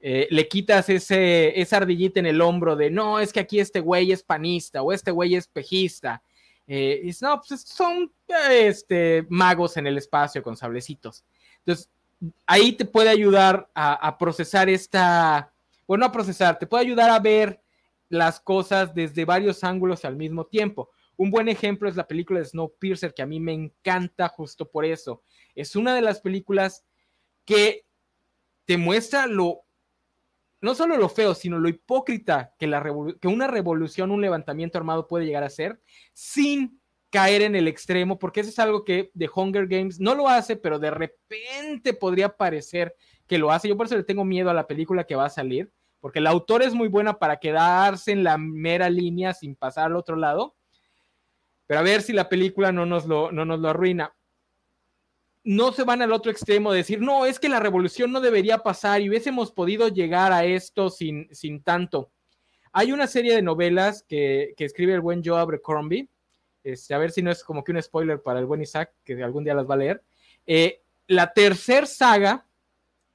eh, 0.00 0.28
le 0.30 0.46
quitas 0.46 0.88
ese, 0.88 1.60
esa 1.60 1.78
ardillita 1.78 2.20
en 2.20 2.26
el 2.26 2.40
hombro 2.40 2.76
de 2.76 2.88
no, 2.90 3.18
es 3.18 3.32
que 3.32 3.40
aquí 3.40 3.58
este 3.58 3.80
güey 3.80 4.12
es 4.12 4.22
panista 4.22 4.82
o 4.82 4.92
este 4.92 5.10
güey 5.10 5.34
es 5.34 5.48
pejista. 5.48 6.22
Eh, 6.66 7.00
y 7.04 7.10
no, 7.22 7.40
pues 7.46 7.62
son 7.62 8.12
este, 8.50 9.26
magos 9.28 9.76
en 9.76 9.86
el 9.86 9.98
espacio 9.98 10.42
con 10.42 10.56
sablecitos. 10.56 11.24
Entonces, 11.60 11.90
ahí 12.46 12.72
te 12.72 12.84
puede 12.84 13.08
ayudar 13.08 13.70
a, 13.74 14.16
procesar 14.18 14.68
esta, 14.68 15.52
bueno, 15.86 16.04
a 16.04 16.12
procesar, 16.12 16.58
te 16.58 16.66
puede 16.66 16.84
ayudar 16.84 17.10
a 17.10 17.18
ver 17.18 17.60
las 18.08 18.40
cosas 18.40 18.94
desde 18.94 19.24
varios 19.24 19.62
ángulos 19.64 20.04
al 20.04 20.16
mismo 20.16 20.46
tiempo. 20.46 20.90
Un 21.16 21.30
buen 21.30 21.48
ejemplo 21.48 21.88
es 21.88 21.96
la 21.96 22.06
película 22.06 22.40
de 22.40 22.46
Snowpiercer, 22.46 23.12
que 23.12 23.22
a 23.22 23.26
mí 23.26 23.40
me 23.40 23.52
encanta 23.52 24.28
justo 24.28 24.70
por 24.70 24.84
eso. 24.84 25.22
Es 25.54 25.76
una 25.76 25.94
de 25.94 26.02
las 26.02 26.20
películas 26.20 26.84
que 27.44 27.86
te 28.64 28.76
muestra 28.76 29.26
lo, 29.26 29.62
no 30.60 30.74
solo 30.74 30.96
lo 30.96 31.08
feo, 31.08 31.34
sino 31.34 31.58
lo 31.58 31.68
hipócrita 31.68 32.54
que, 32.58 32.66
la 32.66 32.82
que 33.20 33.28
una 33.28 33.46
revolución, 33.46 34.10
un 34.10 34.20
levantamiento 34.20 34.78
armado 34.78 35.08
puede 35.08 35.26
llegar 35.26 35.42
a 35.42 35.50
ser, 35.50 35.80
sin 36.12 36.80
caer 37.10 37.42
en 37.42 37.56
el 37.56 37.68
extremo, 37.68 38.18
porque 38.18 38.40
eso 38.40 38.50
es 38.50 38.58
algo 38.58 38.84
que 38.84 39.10
The 39.16 39.30
Hunger 39.34 39.66
Games 39.66 39.98
no 39.98 40.14
lo 40.14 40.28
hace, 40.28 40.56
pero 40.56 40.78
de 40.78 40.90
repente 40.90 41.94
podría 41.94 42.36
parecer 42.36 42.94
que 43.26 43.38
lo 43.38 43.50
hace. 43.50 43.68
Yo 43.68 43.76
por 43.76 43.86
eso 43.86 43.96
le 43.96 44.04
tengo 44.04 44.24
miedo 44.24 44.50
a 44.50 44.54
la 44.54 44.66
película 44.66 45.04
que 45.04 45.16
va 45.16 45.26
a 45.26 45.30
salir, 45.30 45.72
porque 46.00 46.18
el 46.18 46.26
autor 46.26 46.62
es 46.62 46.74
muy 46.74 46.88
buena 46.88 47.18
para 47.18 47.38
quedarse 47.38 48.12
en 48.12 48.24
la 48.24 48.36
mera 48.38 48.90
línea 48.90 49.32
sin 49.32 49.54
pasar 49.54 49.86
al 49.86 49.96
otro 49.96 50.16
lado. 50.16 50.54
Pero 51.66 51.80
a 51.80 51.82
ver 51.82 52.02
si 52.02 52.12
la 52.12 52.28
película 52.28 52.72
no 52.72 52.86
nos 52.86 53.06
lo, 53.06 53.32
no 53.32 53.44
nos 53.44 53.60
lo 53.60 53.68
arruina. 53.68 54.14
No 55.44 55.72
se 55.72 55.84
van 55.84 56.02
al 56.02 56.12
otro 56.12 56.30
extremo 56.30 56.72
de 56.72 56.78
decir, 56.78 57.00
no, 57.00 57.24
es 57.24 57.38
que 57.38 57.48
la 57.48 57.60
revolución 57.60 58.12
no 58.12 58.20
debería 58.20 58.58
pasar 58.58 59.00
y 59.00 59.08
hubiésemos 59.08 59.52
podido 59.52 59.88
llegar 59.88 60.32
a 60.32 60.44
esto 60.44 60.90
sin, 60.90 61.28
sin 61.34 61.62
tanto. 61.62 62.10
Hay 62.72 62.92
una 62.92 63.06
serie 63.06 63.34
de 63.34 63.42
novelas 63.42 64.04
que, 64.06 64.52
que 64.56 64.64
escribe 64.64 64.92
el 64.94 65.00
buen 65.00 65.22
Joe 65.24 65.40
Abercrombie, 65.40 66.08
este, 66.72 66.94
a 66.94 66.98
ver 66.98 67.10
si 67.10 67.22
no 67.22 67.30
es 67.30 67.42
como 67.42 67.64
que 67.64 67.72
un 67.72 67.82
spoiler 67.82 68.22
para 68.22 68.40
el 68.40 68.46
buen 68.46 68.62
Isaac, 68.62 68.92
que 69.04 69.22
algún 69.22 69.44
día 69.44 69.54
las 69.54 69.68
va 69.68 69.74
a 69.74 69.78
leer. 69.78 70.02
Eh, 70.46 70.82
la 71.06 71.32
tercera 71.32 71.86
saga 71.86 72.46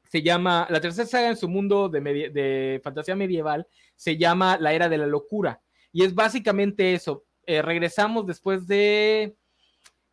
se 0.03 0.21
llama, 0.21 0.67
la 0.69 0.79
tercera 0.79 1.07
saga 1.07 1.29
en 1.29 1.37
su 1.37 1.47
mundo 1.47 1.89
de, 1.89 2.79
fantasía 2.83 3.15
medieval 3.15 3.67
se 3.95 4.17
llama 4.17 4.57
La 4.59 4.73
Era 4.73 4.89
de 4.89 4.97
la 4.97 5.07
Locura. 5.07 5.61
Y 5.91 6.03
es 6.03 6.13
básicamente 6.13 6.93
eso. 6.93 7.25
Eh, 7.45 7.61
regresamos 7.61 8.25
después 8.25 8.67
de 8.67 9.35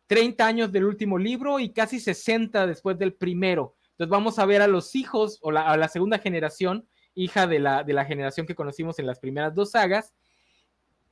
30 0.07 0.45
años 0.45 0.71
del 0.71 0.85
último 0.85 1.17
libro 1.17 1.59
y 1.59 1.71
casi 1.71 1.99
60 1.99 2.67
después 2.67 2.97
del 2.97 3.13
primero. 3.13 3.75
Entonces 3.91 4.09
vamos 4.09 4.39
a 4.39 4.45
ver 4.45 4.61
a 4.61 4.67
los 4.67 4.95
hijos 4.95 5.39
o 5.41 5.51
a 5.51 5.77
la 5.77 5.87
segunda 5.87 6.17
generación, 6.17 6.87
hija 7.13 7.47
de 7.47 7.59
la, 7.59 7.83
de 7.83 7.93
la 7.93 8.05
generación 8.05 8.45
que 8.45 8.55
conocimos 8.55 8.99
en 8.99 9.05
las 9.05 9.19
primeras 9.19 9.53
dos 9.53 9.71
sagas, 9.71 10.13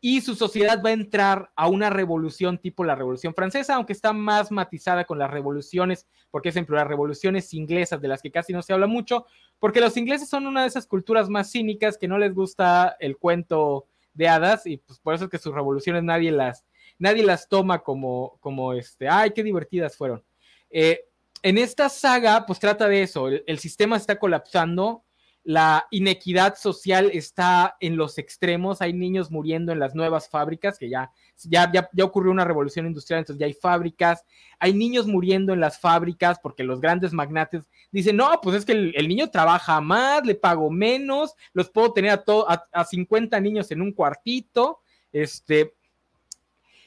y 0.01 0.21
su 0.21 0.35
sociedad 0.35 0.81
va 0.83 0.89
a 0.89 0.93
entrar 0.93 1.51
a 1.55 1.67
una 1.67 1.89
revolución 1.89 2.57
tipo 2.57 2.85
la 2.85 2.95
Revolución 2.95 3.33
Francesa, 3.33 3.75
aunque 3.75 3.93
está 3.93 4.13
más 4.13 4.49
matizada 4.51 5.03
con 5.03 5.19
las 5.19 5.29
revoluciones, 5.29 6.07
porque 6.31 6.49
es 6.49 6.55
ejemplo 6.55 6.77
las 6.77 6.87
revoluciones 6.87 7.53
inglesas 7.53 8.01
de 8.01 8.07
las 8.07 8.21
que 8.21 8.31
casi 8.31 8.53
no 8.53 8.61
se 8.61 8.71
habla 8.71 8.87
mucho, 8.87 9.25
porque 9.59 9.81
los 9.81 9.97
ingleses 9.97 10.29
son 10.29 10.47
una 10.47 10.61
de 10.61 10.67
esas 10.67 10.87
culturas 10.87 11.29
más 11.29 11.51
cínicas 11.51 11.97
que 11.97 12.07
no 12.07 12.17
les 12.17 12.33
gusta 12.33 12.95
el 12.99 13.17
cuento 13.17 13.87
de 14.13 14.27
hadas 14.27 14.65
y 14.65 14.77
pues 14.77 14.99
por 14.99 15.15
eso 15.15 15.25
es 15.25 15.29
que 15.29 15.37
sus 15.37 15.53
revoluciones 15.53 16.03
nadie 16.03 16.31
las, 16.31 16.65
nadie 16.97 17.23
las 17.23 17.49
toma 17.49 17.79
como, 17.79 18.37
como 18.39 18.73
este, 18.73 19.09
ay, 19.09 19.31
qué 19.31 19.43
divertidas 19.43 19.97
fueron. 19.97 20.23
Eh, 20.69 21.05
en 21.41 21.57
esta 21.57 21.89
saga, 21.89 22.45
pues 22.45 22.59
trata 22.59 22.87
de 22.87 23.01
eso, 23.01 23.27
el 23.27 23.59
sistema 23.59 23.97
está 23.97 24.17
colapsando, 24.19 25.03
la 25.43 25.87
inequidad 25.89 26.55
social 26.57 27.09
está 27.13 27.77
en 27.79 27.95
los 27.95 28.17
extremos, 28.17 28.81
hay 28.81 28.93
niños 28.93 29.31
muriendo 29.31 29.71
en 29.71 29.79
las 29.79 29.95
nuevas 29.95 30.29
fábricas, 30.29 30.77
que 30.77 30.89
ya, 30.89 31.11
ya, 31.43 31.71
ya, 31.71 32.05
ocurrió 32.05 32.31
una 32.31 32.45
revolución 32.45 32.85
industrial, 32.85 33.19
entonces 33.19 33.39
ya 33.39 33.45
hay 33.45 33.53
fábricas, 33.53 34.25
hay 34.59 34.73
niños 34.73 35.07
muriendo 35.07 35.53
en 35.53 35.59
las 35.59 35.79
fábricas 35.79 36.39
porque 36.39 36.63
los 36.63 36.81
grandes 36.81 37.13
magnates 37.13 37.67
dicen, 37.91 38.17
no, 38.17 38.29
pues 38.41 38.57
es 38.57 38.65
que 38.65 38.73
el, 38.73 39.07
niño 39.07 39.29
trabaja 39.29 39.79
más, 39.81 40.25
le 40.25 40.35
pago 40.35 40.69
menos, 40.69 41.33
los 41.53 41.69
puedo 41.69 41.93
tener 41.93 42.11
a, 42.11 42.23
a, 42.47 42.67
a 42.71 42.85
50 42.85 43.39
niños 43.39 43.71
en 43.71 43.81
un 43.81 43.93
cuartito, 43.93 44.81
este, 45.11 45.73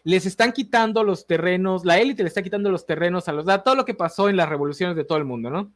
les 0.05 0.27
están 0.27 0.53
quitando 0.53 1.05
los 1.05 1.27
terrenos, 1.27 1.85
la 1.85 1.99
élite 1.99 2.23
le 2.23 2.29
está 2.29 2.43
quitando 2.43 2.71
los 2.71 2.87
terrenos 2.87 3.29
a 3.29 3.33
los, 3.33 3.49
a 3.49 3.63
todo 3.63 3.75
lo 3.75 3.85
que 3.85 3.95
pasó 3.95 4.29
en 4.29 4.37
las 4.37 4.49
revoluciones 4.49 4.97
de 4.97 5.05
todo 5.05 5.19
el 5.19 5.25
mundo, 5.25 5.51
¿no? 5.51 5.73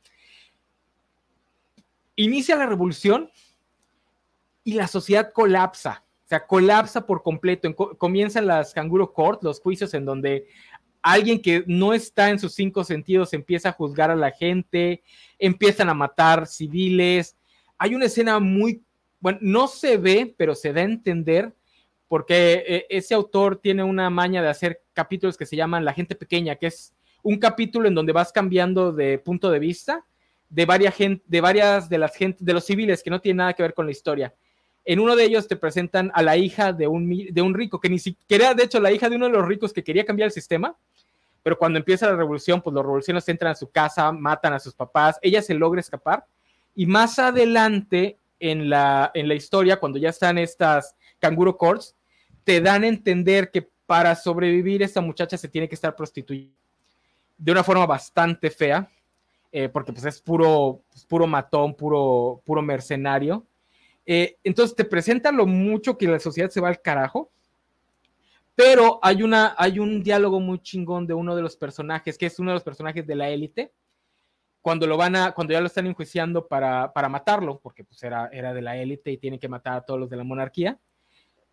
Inicia 2.16 2.56
la 2.56 2.66
revolución 2.66 3.30
y 4.64 4.74
la 4.74 4.88
sociedad 4.88 5.32
colapsa, 5.32 6.04
o 6.24 6.28
sea, 6.28 6.46
colapsa 6.46 7.06
por 7.06 7.22
completo. 7.22 7.72
Comienzan 7.76 8.46
las 8.46 8.74
Canguro 8.74 9.12
Court, 9.12 9.44
los 9.44 9.60
juicios 9.60 9.94
en 9.94 10.04
donde 10.04 10.48
alguien 11.02 11.40
que 11.40 11.62
no 11.68 11.92
está 11.92 12.30
en 12.30 12.40
sus 12.40 12.54
cinco 12.54 12.82
sentidos 12.82 13.32
empieza 13.32 13.68
a 13.68 13.72
juzgar 13.72 14.10
a 14.10 14.16
la 14.16 14.32
gente, 14.32 15.04
empiezan 15.38 15.88
a 15.88 15.94
matar 15.94 16.48
civiles. 16.48 17.36
Hay 17.78 17.94
una 17.94 18.06
escena 18.06 18.40
muy, 18.40 18.82
bueno, 19.20 19.38
no 19.40 19.68
se 19.68 19.98
ve, 19.98 20.34
pero 20.36 20.56
se 20.56 20.72
da 20.72 20.80
a 20.80 20.84
entender 20.84 21.54
porque 22.08 22.64
eh, 22.66 22.86
ese 22.88 23.14
autor 23.14 23.60
tiene 23.60 23.84
una 23.84 24.10
maña 24.10 24.42
de 24.42 24.48
hacer 24.48 24.82
capítulos 24.92 25.36
que 25.36 25.46
se 25.46 25.56
llaman 25.56 25.84
La 25.84 25.92
gente 25.92 26.14
pequeña, 26.14 26.56
que 26.56 26.68
es 26.68 26.92
un 27.22 27.38
capítulo 27.38 27.86
en 27.86 27.94
donde 27.94 28.12
vas 28.12 28.32
cambiando 28.32 28.92
de 28.92 29.18
punto 29.18 29.50
de 29.50 29.58
vista 29.58 30.04
de 30.48 30.66
varias, 30.66 30.94
gente, 30.94 31.24
de 31.26 31.40
varias 31.40 31.88
de 31.88 31.98
las 31.98 32.12
de 32.18 32.52
los 32.52 32.64
civiles 32.64 33.02
que 33.02 33.10
no 33.10 33.20
tienen 33.20 33.38
nada 33.38 33.52
que 33.52 33.62
ver 33.62 33.74
con 33.74 33.86
la 33.86 33.92
historia. 33.92 34.34
En 34.84 35.00
uno 35.00 35.16
de 35.16 35.24
ellos 35.24 35.48
te 35.48 35.56
presentan 35.56 36.12
a 36.14 36.22
la 36.22 36.36
hija 36.36 36.72
de 36.72 36.86
un, 36.86 37.08
de 37.08 37.42
un 37.42 37.54
rico, 37.54 37.80
que 37.80 37.88
ni 37.88 37.98
siquiera, 37.98 38.54
de 38.54 38.64
hecho, 38.64 38.78
la 38.78 38.92
hija 38.92 39.08
de 39.08 39.16
uno 39.16 39.26
de 39.26 39.32
los 39.32 39.46
ricos 39.46 39.72
que 39.72 39.82
quería 39.82 40.04
cambiar 40.04 40.26
el 40.26 40.32
sistema, 40.32 40.76
pero 41.42 41.58
cuando 41.58 41.78
empieza 41.78 42.06
la 42.06 42.16
revolución, 42.16 42.60
pues 42.60 42.72
los 42.74 42.84
revolucionarios 42.84 43.28
entran 43.28 43.52
a 43.52 43.56
su 43.56 43.70
casa, 43.70 44.10
matan 44.12 44.52
a 44.52 44.60
sus 44.60 44.74
papás, 44.74 45.18
ella 45.22 45.42
se 45.42 45.54
logra 45.54 45.80
escapar, 45.80 46.24
y 46.74 46.86
más 46.86 47.18
adelante 47.18 48.18
en 48.38 48.68
la, 48.70 49.10
en 49.14 49.28
la 49.28 49.34
historia, 49.34 49.80
cuando 49.80 49.98
ya 49.98 50.10
están 50.10 50.38
estas 50.38 50.94
canguro 51.18 51.56
courts, 51.56 51.96
te 52.44 52.60
dan 52.60 52.84
a 52.84 52.88
entender 52.88 53.50
que 53.50 53.68
para 53.86 54.14
sobrevivir 54.14 54.82
esta 54.82 55.00
muchacha 55.00 55.36
se 55.36 55.48
tiene 55.48 55.68
que 55.68 55.74
estar 55.74 55.96
prostituyendo 55.96 56.54
de 57.38 57.52
una 57.52 57.64
forma 57.64 57.86
bastante 57.86 58.50
fea, 58.50 58.88
eh, 59.58 59.70
porque 59.70 59.90
pues 59.90 60.04
es 60.04 60.20
puro, 60.20 60.82
pues, 60.90 61.06
puro 61.06 61.26
matón, 61.26 61.74
puro, 61.74 62.42
puro 62.44 62.60
mercenario. 62.60 63.46
Eh, 64.04 64.36
entonces 64.44 64.76
te 64.76 64.84
presenta 64.84 65.32
lo 65.32 65.46
mucho 65.46 65.96
que 65.96 66.06
la 66.06 66.18
sociedad 66.18 66.50
se 66.50 66.60
va 66.60 66.68
al 66.68 66.82
carajo, 66.82 67.30
pero 68.54 68.98
hay, 69.00 69.22
una, 69.22 69.54
hay 69.56 69.78
un 69.78 70.02
diálogo 70.02 70.40
muy 70.40 70.58
chingón 70.58 71.06
de 71.06 71.14
uno 71.14 71.34
de 71.34 71.40
los 71.40 71.56
personajes, 71.56 72.18
que 72.18 72.26
es 72.26 72.38
uno 72.38 72.50
de 72.50 72.56
los 72.56 72.64
personajes 72.64 73.06
de 73.06 73.14
la 73.14 73.30
élite, 73.30 73.72
cuando 74.60 74.86
lo 74.86 74.98
van 74.98 75.16
a, 75.16 75.32
cuando 75.32 75.54
ya 75.54 75.60
lo 75.62 75.68
están 75.68 75.86
enjuiciando 75.86 76.46
para, 76.46 76.92
para 76.92 77.08
matarlo, 77.08 77.58
porque 77.58 77.82
pues 77.82 78.02
era, 78.02 78.28
era 78.30 78.52
de 78.52 78.60
la 78.60 78.76
élite 78.76 79.10
y 79.10 79.16
tiene 79.16 79.38
que 79.38 79.48
matar 79.48 79.78
a 79.78 79.80
todos 79.80 79.98
los 79.98 80.10
de 80.10 80.18
la 80.18 80.24
monarquía. 80.24 80.78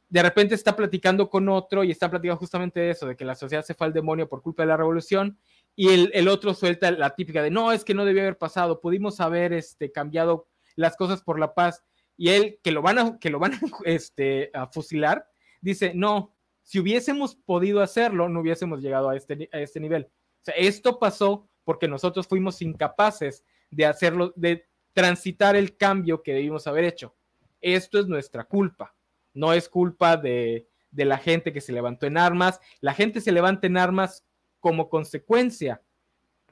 De 0.09 0.21
repente 0.21 0.55
está 0.55 0.75
platicando 0.75 1.29
con 1.29 1.47
otro 1.47 1.85
y 1.85 1.91
está 1.91 2.09
platicando 2.09 2.37
justamente 2.37 2.81
de 2.81 2.89
eso, 2.89 3.07
de 3.07 3.15
que 3.15 3.23
la 3.23 3.35
sociedad 3.35 3.63
se 3.63 3.75
fue 3.75 3.87
al 3.87 3.93
demonio 3.93 4.27
por 4.27 4.41
culpa 4.41 4.63
de 4.63 4.67
la 4.67 4.75
revolución 4.75 5.37
y 5.75 5.89
el, 5.89 6.27
otro 6.27 6.53
suelta 6.53 6.91
la 6.91 7.15
típica 7.15 7.41
de, 7.41 7.49
no, 7.49 7.71
es 7.71 7.83
que 7.83 7.93
no 7.93 8.05
debió 8.05 8.21
haber 8.21 8.37
pasado, 8.37 8.79
pudimos 8.79 9.19
haber 9.19 9.53
este, 9.53 9.91
cambiado 9.91 10.47
las 10.75 10.95
cosas 10.95 11.23
por 11.23 11.39
la 11.39 11.53
paz. 11.53 11.83
Y 12.15 12.29
él, 12.29 12.59
que 12.63 12.71
lo 12.71 12.83
van 12.83 12.99
a, 12.99 13.19
que 13.19 13.31
lo 13.31 13.39
van 13.39 13.53
a, 13.53 13.59
este, 13.85 14.51
a 14.53 14.67
fusilar, 14.67 15.27
dice, 15.61 15.93
no, 15.95 16.35
si 16.61 16.79
hubiésemos 16.79 17.35
podido 17.35 17.81
hacerlo, 17.81 18.29
no 18.29 18.41
hubiésemos 18.41 18.81
llegado 18.81 19.09
a 19.09 19.15
este, 19.15 19.49
a 19.51 19.59
este 19.59 19.79
nivel. 19.79 20.09
O 20.47 20.51
esto 20.55 20.99
pasó 20.99 21.49
porque 21.63 21.87
nosotros 21.87 22.27
fuimos 22.27 22.61
incapaces 22.61 23.43
de 23.71 23.85
hacerlo, 23.85 24.31
de 24.35 24.67
transitar 24.93 25.55
el 25.55 25.75
cambio 25.75 26.21
que 26.21 26.33
debimos 26.33 26.67
haber 26.67 26.83
hecho. 26.83 27.15
Esto 27.61 27.99
es 27.99 28.07
nuestra 28.07 28.43
culpa, 28.43 28.93
no 29.33 29.53
es 29.53 29.69
culpa 29.69 30.17
de, 30.17 30.67
de 30.91 31.05
la 31.05 31.17
gente 31.17 31.51
que 31.51 31.61
se 31.61 31.73
levantó 31.73 32.05
en 32.05 32.17
armas. 32.17 32.59
La 32.79 32.93
gente 32.93 33.21
se 33.21 33.31
levanta 33.31 33.67
en 33.67 33.77
armas 33.77 34.23
como 34.63 34.87
consecuencia 34.87 35.81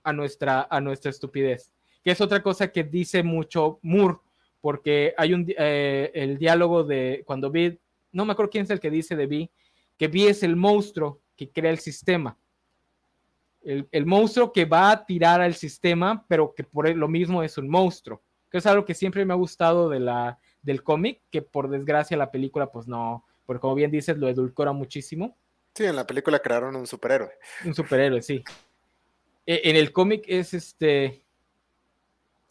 a 0.04 0.12
nuestra, 0.12 0.68
a 0.70 0.82
nuestra 0.82 1.12
estupidez, 1.12 1.72
que 2.04 2.12
es 2.12 2.20
otra 2.20 2.44
cosa 2.44 2.70
que 2.70 2.84
dice 2.84 3.24
mucho 3.24 3.80
Moore, 3.84 4.18
porque 4.60 5.14
hay 5.18 5.34
un, 5.34 5.46
eh, 5.48 6.12
el 6.14 6.38
diálogo 6.38 6.84
de 6.84 7.24
cuando 7.26 7.50
vi, 7.50 7.80
no 8.12 8.26
me 8.26 8.34
acuerdo 8.34 8.50
quién 8.50 8.66
es 8.66 8.70
el 8.70 8.82
que 8.82 8.92
dice 8.92 9.16
de 9.16 9.28
Vi, 9.28 9.50
que 9.98 10.10
Vi 10.10 10.28
es 10.28 10.44
el 10.44 10.58
monstruo 10.58 11.22
que 11.38 11.50
crea 11.52 11.72
el 11.72 11.80
sistema. 11.80 12.38
El, 13.62 14.06
monstruo 14.06 14.52
que 14.52 14.66
va 14.66 14.92
a 14.92 15.06
tirar 15.06 15.40
al 15.40 15.54
sistema, 15.54 16.26
pero 16.28 16.54
que 16.54 16.66
por 16.66 16.94
lo 16.94 17.08
mismo 17.08 17.44
es 17.44 17.58
un 17.58 17.70
monstruo. 17.70 18.22
Que 18.50 18.58
es 18.58 18.66
algo 18.66 18.84
que 18.84 18.94
siempre 18.94 19.24
me 19.24 19.32
ha 19.32 19.38
gustado 19.38 19.88
de 19.88 20.02
la, 20.02 20.38
del 20.62 20.84
cómic, 20.84 21.22
que 21.32 21.42
por 21.42 21.70
desgracia 21.70 22.18
la 22.18 22.30
película, 22.30 22.74
pues 22.74 22.90
no, 22.90 23.24
porque 23.46 23.62
como 23.62 23.76
bien 23.76 23.90
dices, 23.90 24.18
lo 24.18 24.28
edulcora 24.28 24.74
muchísimo. 24.74 25.38
Sí, 25.74 25.86
en 25.86 25.96
la 25.96 26.06
película 26.06 26.40
crearon 26.40 26.76
un 26.76 26.86
superhéroe. 26.86 27.32
Un 27.66 27.74
superhéroe, 27.74 28.22
sí. 28.22 28.44
E, 29.46 29.70
en 29.70 29.76
el 29.76 29.92
cómic 29.92 30.26
es 30.28 30.54
este. 30.54 31.24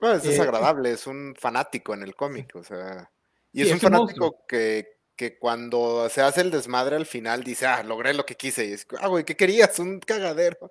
Bueno, 0.00 0.16
es 0.16 0.22
desagradable, 0.22 0.90
eh, 0.90 0.94
es 0.94 1.06
un 1.06 1.34
fanático 1.38 1.92
en 1.92 2.02
el 2.02 2.14
cómic, 2.14 2.54
o 2.56 2.64
sea. 2.64 3.10
Y 3.52 3.62
es 3.62 3.72
un 3.72 3.80
fanático 3.80 4.44
que, 4.48 5.00
que, 5.16 5.38
cuando 5.38 6.08
se 6.08 6.22
hace 6.22 6.40
el 6.40 6.50
desmadre 6.50 6.96
al 6.96 7.04
final 7.04 7.44
dice, 7.44 7.66
ah, 7.66 7.82
logré 7.82 8.14
lo 8.14 8.24
que 8.24 8.36
quise. 8.36 8.66
Y 8.66 8.72
es, 8.72 8.86
ah, 8.98 9.08
güey, 9.08 9.24
¿qué 9.24 9.36
querías? 9.36 9.78
Un 9.78 10.00
cagadero. 10.00 10.70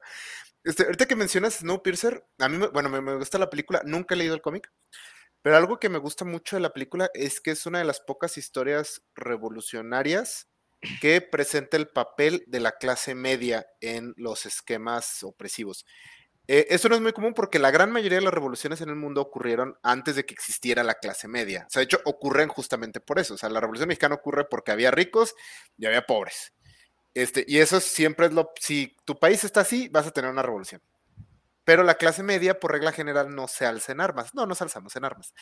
Este, 0.63 0.83
ahorita 0.83 1.05
que 1.05 1.15
mencionas 1.15 1.55
Snowpiercer, 1.55 2.25
a 2.39 2.49
mí, 2.49 2.65
bueno, 2.73 2.89
me, 2.89 3.01
me 3.01 3.15
gusta 3.15 3.37
la 3.37 3.49
película, 3.49 3.81
nunca 3.85 4.15
he 4.15 4.17
leído 4.17 4.33
el 4.33 4.41
cómic, 4.41 4.71
pero 5.41 5.55
algo 5.55 5.79
que 5.79 5.89
me 5.89 5.99
gusta 5.99 6.25
mucho 6.25 6.55
de 6.55 6.61
la 6.61 6.73
película 6.73 7.09
es 7.13 7.39
que 7.39 7.51
es 7.51 7.65
una 7.65 7.79
de 7.79 7.85
las 7.85 8.01
pocas 8.01 8.37
historias 8.37 9.03
revolucionarias 9.15 10.48
que 11.01 11.21
presenta 11.21 11.77
el 11.77 11.89
papel 11.89 12.43
de 12.47 12.59
la 12.59 12.71
clase 12.73 13.15
media 13.15 13.65
en 13.81 14.13
los 14.17 14.45
esquemas 14.45 15.23
opresivos. 15.23 15.85
Eh, 16.47 16.65
eso 16.71 16.89
no 16.89 16.95
es 16.95 17.01
muy 17.01 17.13
común 17.13 17.35
porque 17.35 17.59
la 17.59 17.69
gran 17.69 17.91
mayoría 17.91 18.17
de 18.17 18.23
las 18.23 18.33
revoluciones 18.33 18.81
en 18.81 18.89
el 18.89 18.95
mundo 18.95 19.21
ocurrieron 19.21 19.77
antes 19.83 20.15
de 20.15 20.25
que 20.25 20.33
existiera 20.33 20.83
la 20.83 20.95
clase 20.95 21.27
media. 21.27 21.65
O 21.67 21.69
sea, 21.69 21.81
de 21.81 21.83
hecho, 21.83 21.99
ocurren 22.05 22.49
justamente 22.49 22.99
por 22.99 23.19
eso. 23.19 23.35
O 23.35 23.37
sea, 23.37 23.49
la 23.49 23.59
revolución 23.59 23.87
mexicana 23.87 24.15
ocurre 24.15 24.45
porque 24.45 24.71
había 24.71 24.89
ricos 24.89 25.35
y 25.77 25.85
había 25.85 26.07
pobres. 26.07 26.53
Este, 27.13 27.45
y 27.47 27.59
eso 27.59 27.79
siempre 27.79 28.25
es 28.25 28.33
lo. 28.33 28.51
Si 28.59 28.95
tu 29.05 29.19
país 29.19 29.43
está 29.43 29.61
así, 29.61 29.89
vas 29.89 30.07
a 30.07 30.11
tener 30.11 30.31
una 30.31 30.41
revolución. 30.41 30.81
Pero 31.65 31.83
la 31.83 31.95
clase 31.95 32.23
media, 32.23 32.59
por 32.59 32.71
regla 32.71 32.91
general, 32.93 33.35
no 33.35 33.47
se 33.47 33.67
alza 33.67 33.91
en 33.91 34.01
armas. 34.01 34.33
No, 34.33 34.47
nos 34.47 34.59
alzamos 34.61 34.95
en 34.95 35.05
armas. 35.05 35.35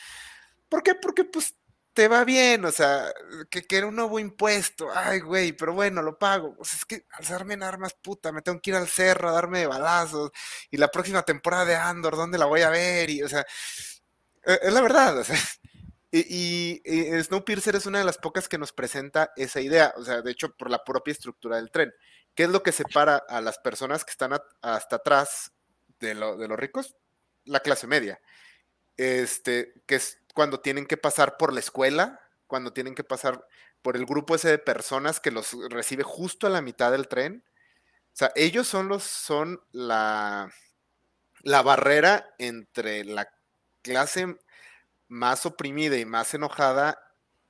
¿Por 0.68 0.82
qué? 0.82 0.94
Porque, 0.94 1.24
pues, 1.24 1.56
te 1.98 2.06
va 2.06 2.22
bien, 2.24 2.64
o 2.64 2.70
sea, 2.70 3.12
que, 3.50 3.66
que 3.66 3.82
un 3.82 3.96
nuevo 3.96 4.20
impuesto, 4.20 4.86
ay, 4.94 5.18
güey, 5.18 5.50
pero 5.50 5.74
bueno, 5.74 6.00
lo 6.00 6.16
pago. 6.16 6.54
O 6.60 6.64
sea, 6.64 6.76
es 6.76 6.84
que 6.84 7.06
alzarme 7.10 7.54
en 7.54 7.64
armas, 7.64 7.92
puta, 8.00 8.30
me 8.30 8.40
tengo 8.40 8.60
que 8.60 8.70
ir 8.70 8.76
al 8.76 8.86
cerro 8.86 9.28
a 9.28 9.32
darme 9.32 9.66
balazos, 9.66 10.30
y 10.70 10.76
la 10.76 10.92
próxima 10.92 11.24
temporada 11.24 11.64
de 11.64 11.74
Andor, 11.74 12.14
¿dónde 12.14 12.38
la 12.38 12.46
voy 12.46 12.60
a 12.62 12.70
ver? 12.70 13.10
Y, 13.10 13.24
o 13.24 13.28
sea, 13.28 13.44
e, 14.46 14.60
es 14.62 14.72
la 14.72 14.80
verdad, 14.80 15.18
o 15.18 15.24
sea, 15.24 15.34
y, 16.12 16.80
y, 16.84 17.20
Snowpiercer 17.24 17.74
es 17.74 17.86
una 17.86 17.98
de 17.98 18.04
las 18.04 18.18
pocas 18.18 18.48
que 18.48 18.58
nos 18.58 18.72
presenta 18.72 19.32
esa 19.34 19.60
idea, 19.60 19.92
o 19.96 20.04
sea, 20.04 20.22
de 20.22 20.30
hecho, 20.30 20.54
por 20.56 20.70
la 20.70 20.84
propia 20.84 21.10
estructura 21.10 21.56
del 21.56 21.72
tren. 21.72 21.92
¿Qué 22.32 22.44
es 22.44 22.50
lo 22.50 22.62
que 22.62 22.70
separa 22.70 23.16
a 23.28 23.40
las 23.40 23.58
personas 23.58 24.04
que 24.04 24.12
están 24.12 24.38
hasta 24.62 24.96
atrás 24.96 25.50
de, 25.98 26.14
lo, 26.14 26.36
de 26.36 26.46
los 26.46 26.60
ricos? 26.60 26.94
La 27.44 27.58
clase 27.58 27.88
media. 27.88 28.20
Este, 28.96 29.74
que 29.86 29.96
es 29.96 30.18
cuando 30.38 30.60
tienen 30.60 30.86
que 30.86 30.96
pasar 30.96 31.36
por 31.36 31.52
la 31.52 31.58
escuela, 31.58 32.20
cuando 32.46 32.72
tienen 32.72 32.94
que 32.94 33.02
pasar 33.02 33.44
por 33.82 33.96
el 33.96 34.06
grupo 34.06 34.36
ese 34.36 34.48
de 34.48 34.58
personas 34.58 35.18
que 35.18 35.32
los 35.32 35.50
recibe 35.68 36.04
justo 36.04 36.46
a 36.46 36.50
la 36.50 36.62
mitad 36.62 36.92
del 36.92 37.08
tren. 37.08 37.42
O 38.06 38.10
sea, 38.12 38.30
ellos 38.36 38.68
son 38.68 38.86
los, 38.86 39.02
son 39.02 39.60
la, 39.72 40.48
la 41.42 41.62
barrera 41.62 42.36
entre 42.38 43.02
la 43.04 43.28
clase 43.82 44.38
más 45.08 45.44
oprimida 45.44 45.96
y 45.96 46.04
más 46.04 46.32
enojada 46.34 47.00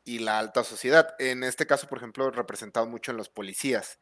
y 0.03 0.21
la 0.21 0.39
alta 0.39 0.65
sociedad. 0.65 1.15
En 1.19 1.45
este 1.45 1.67
caso, 1.67 1.89
por 1.89 1.99
ejemplo, 1.99 2.31
representado 2.31 2.87
mucho 2.87 3.11
en 3.11 3.19
los 3.19 3.29
policías. 3.29 3.99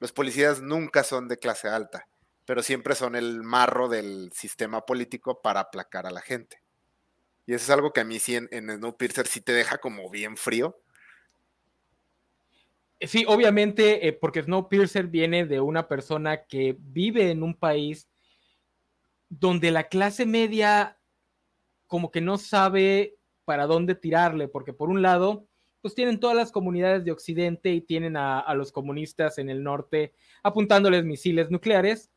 Los 0.00 0.12
policías 0.12 0.60
nunca 0.60 1.02
son 1.02 1.28
de 1.28 1.38
clase 1.38 1.70
alta, 1.70 2.06
pero 2.44 2.62
siempre 2.62 2.94
son 2.94 3.16
el 3.16 3.42
marro 3.42 3.88
del 3.88 4.30
sistema 4.34 4.84
político 4.84 5.40
para 5.40 5.60
aplacar 5.60 6.06
a 6.06 6.10
la 6.10 6.20
gente. 6.20 6.61
Y 7.46 7.54
eso 7.54 7.64
es 7.64 7.70
algo 7.70 7.92
que 7.92 8.00
a 8.00 8.04
mí 8.04 8.18
sí 8.18 8.36
en, 8.36 8.48
Snowpiercer 8.50 9.26
sí 9.26 9.40
te 9.40 9.52
deja 9.52 9.78
como 9.78 10.08
bien 10.10 10.36
frío. 10.36 10.80
Eh, 13.00 13.08
sí, 13.08 13.24
obviamente, 13.26 14.06
eh, 14.06 14.12
porque 14.12 14.42
Snowpiercer 14.42 15.08
viene 15.08 15.44
de 15.44 15.60
una 15.60 15.88
persona 15.88 16.44
que 16.44 16.76
vive 16.78 17.30
en 17.30 17.42
un 17.42 17.54
país 17.54 18.08
donde 19.28 19.70
la 19.70 19.84
clase 19.84 20.26
media 20.26 20.98
como 21.86 22.10
que 22.10 22.20
no 22.20 22.38
sabe 22.38 23.16
para 23.44 23.66
dónde 23.66 23.94
tirarle, 23.94 24.46
porque 24.48 24.72
por 24.72 24.88
un 24.88 25.02
lado, 25.02 25.48
pues 25.80 25.94
tienen 25.94 26.20
todas 26.20 26.36
las 26.36 26.52
comunidades 26.52 27.04
de 27.04 27.10
Occidente 27.10 27.72
y 27.72 27.80
tienen 27.80 28.16
a 28.16 28.54
los 28.54 28.72
comunistas 28.72 29.38
en 29.38 29.50
el 29.50 29.62
norte 29.62 30.14
apuntándoles 30.42 31.04
misiles 31.04 31.50
nucleares, 31.50 32.10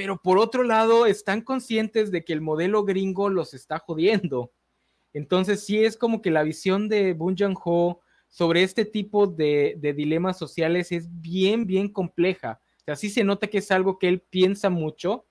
pero 0.00 0.16
por 0.16 0.38
otro 0.38 0.62
lado 0.62 1.04
están 1.04 1.42
conscientes 1.42 2.10
de 2.10 2.24
que 2.24 2.32
el 2.32 2.40
modelo 2.40 2.84
gringo 2.84 3.28
los 3.28 3.52
está 3.52 3.78
jodiendo. 3.78 4.50
Entonces 5.12 5.66
sí 5.66 5.84
es 5.84 5.98
como 5.98 6.22
que 6.22 6.30
la 6.30 6.42
visión 6.42 6.88
de 6.88 7.12
Bun 7.12 7.36
Joon-ho 7.38 8.00
sobre 8.26 8.62
este 8.62 8.86
tipo 8.86 9.26
de, 9.26 9.76
dilemas 9.94 10.38
sociales 10.38 10.90
es 10.90 11.06
bien, 11.20 11.66
bien 11.66 11.90
compleja. 11.92 12.62
O 12.78 12.84
sea, 12.86 12.96
sí 12.96 13.10
se 13.10 13.24
nota 13.24 13.48
que 13.48 13.58
es 13.58 13.70
algo 13.70 13.98
que 13.98 14.08
él 14.08 14.20
piensa 14.22 14.70
mucho 14.70 15.26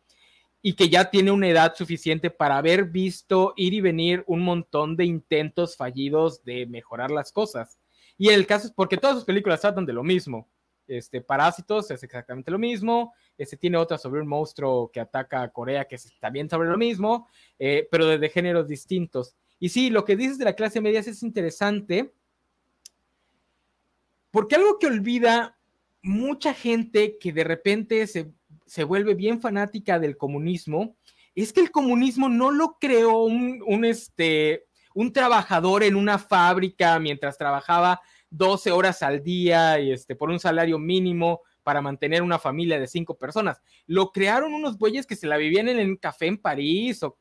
y 0.62 0.74
que 0.74 0.88
ya 0.88 1.10
tiene 1.10 1.32
una 1.32 1.48
edad 1.48 1.74
suficiente 1.74 2.30
para 2.30 2.58
haber 2.58 2.84
visto 2.86 3.56
ir 3.58 3.74
y 3.74 3.82
venir 3.82 4.24
un 4.28 4.42
montón 4.42 4.96
de 4.96 5.06
intentos 5.06 5.78
fallidos 5.78 6.44
de 6.44 6.68
mejorar 6.68 7.10
las 7.10 7.32
cosas. 7.32 7.80
Y 8.20 8.30
el 8.30 8.46
caso 8.46 8.68
es 8.68 8.74
porque 8.74 8.98
todas 8.98 9.16
sus 9.16 9.26
películas 9.26 9.62
tratan 9.62 9.88
de 9.88 9.94
lo 9.94 10.04
mismo. 10.04 10.48
Este, 10.90 11.22
Parásitos 11.22 11.92
es 11.92 12.02
exactamente 12.02 12.50
lo 12.50 12.58
mismo. 12.58 13.14
Este 13.38 13.56
tiene 13.56 13.78
otra 13.78 13.98
sobre 13.98 14.22
un 14.22 14.28
monstruo 14.28 14.90
que 14.92 15.00
ataca 15.00 15.44
a 15.44 15.50
Corea, 15.50 15.86
que 15.86 15.96
es 15.96 16.12
también 16.20 16.50
sobre 16.50 16.70
lo 16.70 16.78
mismo, 16.78 17.28
eh, 17.60 17.88
pero 17.92 18.08
de, 18.08 18.30
géneros 18.30 18.68
distintos. 18.68 19.36
Y 19.60 19.70
sí, 19.70 19.90
lo 19.90 20.04
que 20.04 20.16
dices 20.16 20.38
de 20.38 20.46
la 20.46 20.56
clase 20.56 20.82
media 20.82 21.00
es 21.00 21.24
interesante, 21.24 22.12
porque 24.32 24.56
algo 24.56 24.80
que 24.80 24.88
olvida 24.88 25.58
mucha 26.02 26.54
gente 26.54 27.18
que 27.20 27.32
de 27.32 27.44
repente 27.44 28.08
se, 28.08 28.32
se 28.66 28.84
vuelve 28.84 29.14
bien 29.14 29.42
fanática 29.42 30.00
del 30.00 30.18
comunismo, 30.18 30.96
es 31.36 31.54
que 31.54 31.62
el 31.62 31.72
comunismo 31.72 32.30
no 32.30 32.52
lo 32.52 32.78
creó 32.80 33.24
un, 33.24 33.64
un, 33.66 33.86
este, 33.86 34.66
un 34.94 35.14
trabajador 35.14 35.84
en 35.84 35.96
una 35.96 36.18
fábrica 36.18 37.00
mientras 37.00 37.38
trabajaba 37.38 38.02
12 38.30 38.72
horas 38.72 39.02
al 39.04 39.24
día 39.24 39.80
y 39.80 39.92
este, 39.92 40.16
por 40.16 40.30
un 40.30 40.40
salario 40.40 40.78
mínimo 40.80 41.42
para 41.64 41.82
mantener 41.82 42.22
una 42.22 42.40
familia 42.40 42.80
de 42.80 42.88
cinco 42.88 43.18
personas. 43.18 43.62
Lo 43.86 44.12
crearon 44.12 44.54
unos 44.54 44.78
bueyes 44.78 45.06
que 45.06 45.16
se 45.16 45.28
la 45.28 45.38
vivían 45.38 45.70
en 45.70 45.90
un 45.90 45.98
café 45.98 46.28
en 46.28 46.38
París 46.38 47.04
o 47.04 47.18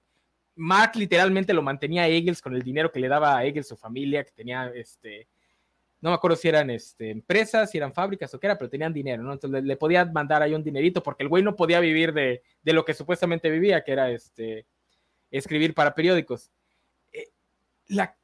Mark 0.55 0.93
literalmente 0.97 1.55
lo 1.55 1.63
mantenía 1.63 2.03
a 2.03 2.09
Egels 2.09 2.43
con 2.43 2.55
el 2.55 2.63
dinero 2.63 2.91
que 2.91 2.99
le 2.99 3.09
daba 3.09 3.39
a 3.39 3.45
Egels 3.45 3.69
su 3.69 3.77
familia, 3.77 4.25
que 4.25 4.33
tenía 4.33 4.73
este, 4.75 5.29
no 6.01 6.11
me 6.11 6.17
acuerdo 6.17 6.37
si 6.37 6.49
eran 6.49 6.69
este, 6.71 7.11
empresas, 7.11 7.71
si 7.71 7.79
eran 7.79 7.93
fábricas 7.93 8.35
o 8.35 8.41
qué 8.41 8.49
era, 8.49 8.59
pero 8.59 8.69
tenían 8.69 8.93
dinero, 8.93 9.23
¿no? 9.23 9.33
Entonces 9.33 9.63
le, 9.63 9.77
podía 9.77 10.05
mandar 10.05 10.43
ahí 10.43 10.55
un 10.55 10.65
dinerito 10.65 11.03
porque 11.03 11.23
el 11.23 11.29
güey 11.29 11.45
no 11.45 11.55
podía 11.55 11.79
vivir 11.79 12.13
de, 12.13 12.43
de, 12.63 12.73
lo 12.73 12.85
que 12.85 12.95
supuestamente 12.95 13.51
vivía, 13.51 13.85
que 13.85 13.93
era 13.93 14.11
este, 14.11 14.67
escribir 15.31 15.75
para 15.75 15.95
periódicos. 15.95 16.51
Eh, 17.13 17.29
la 17.87 18.18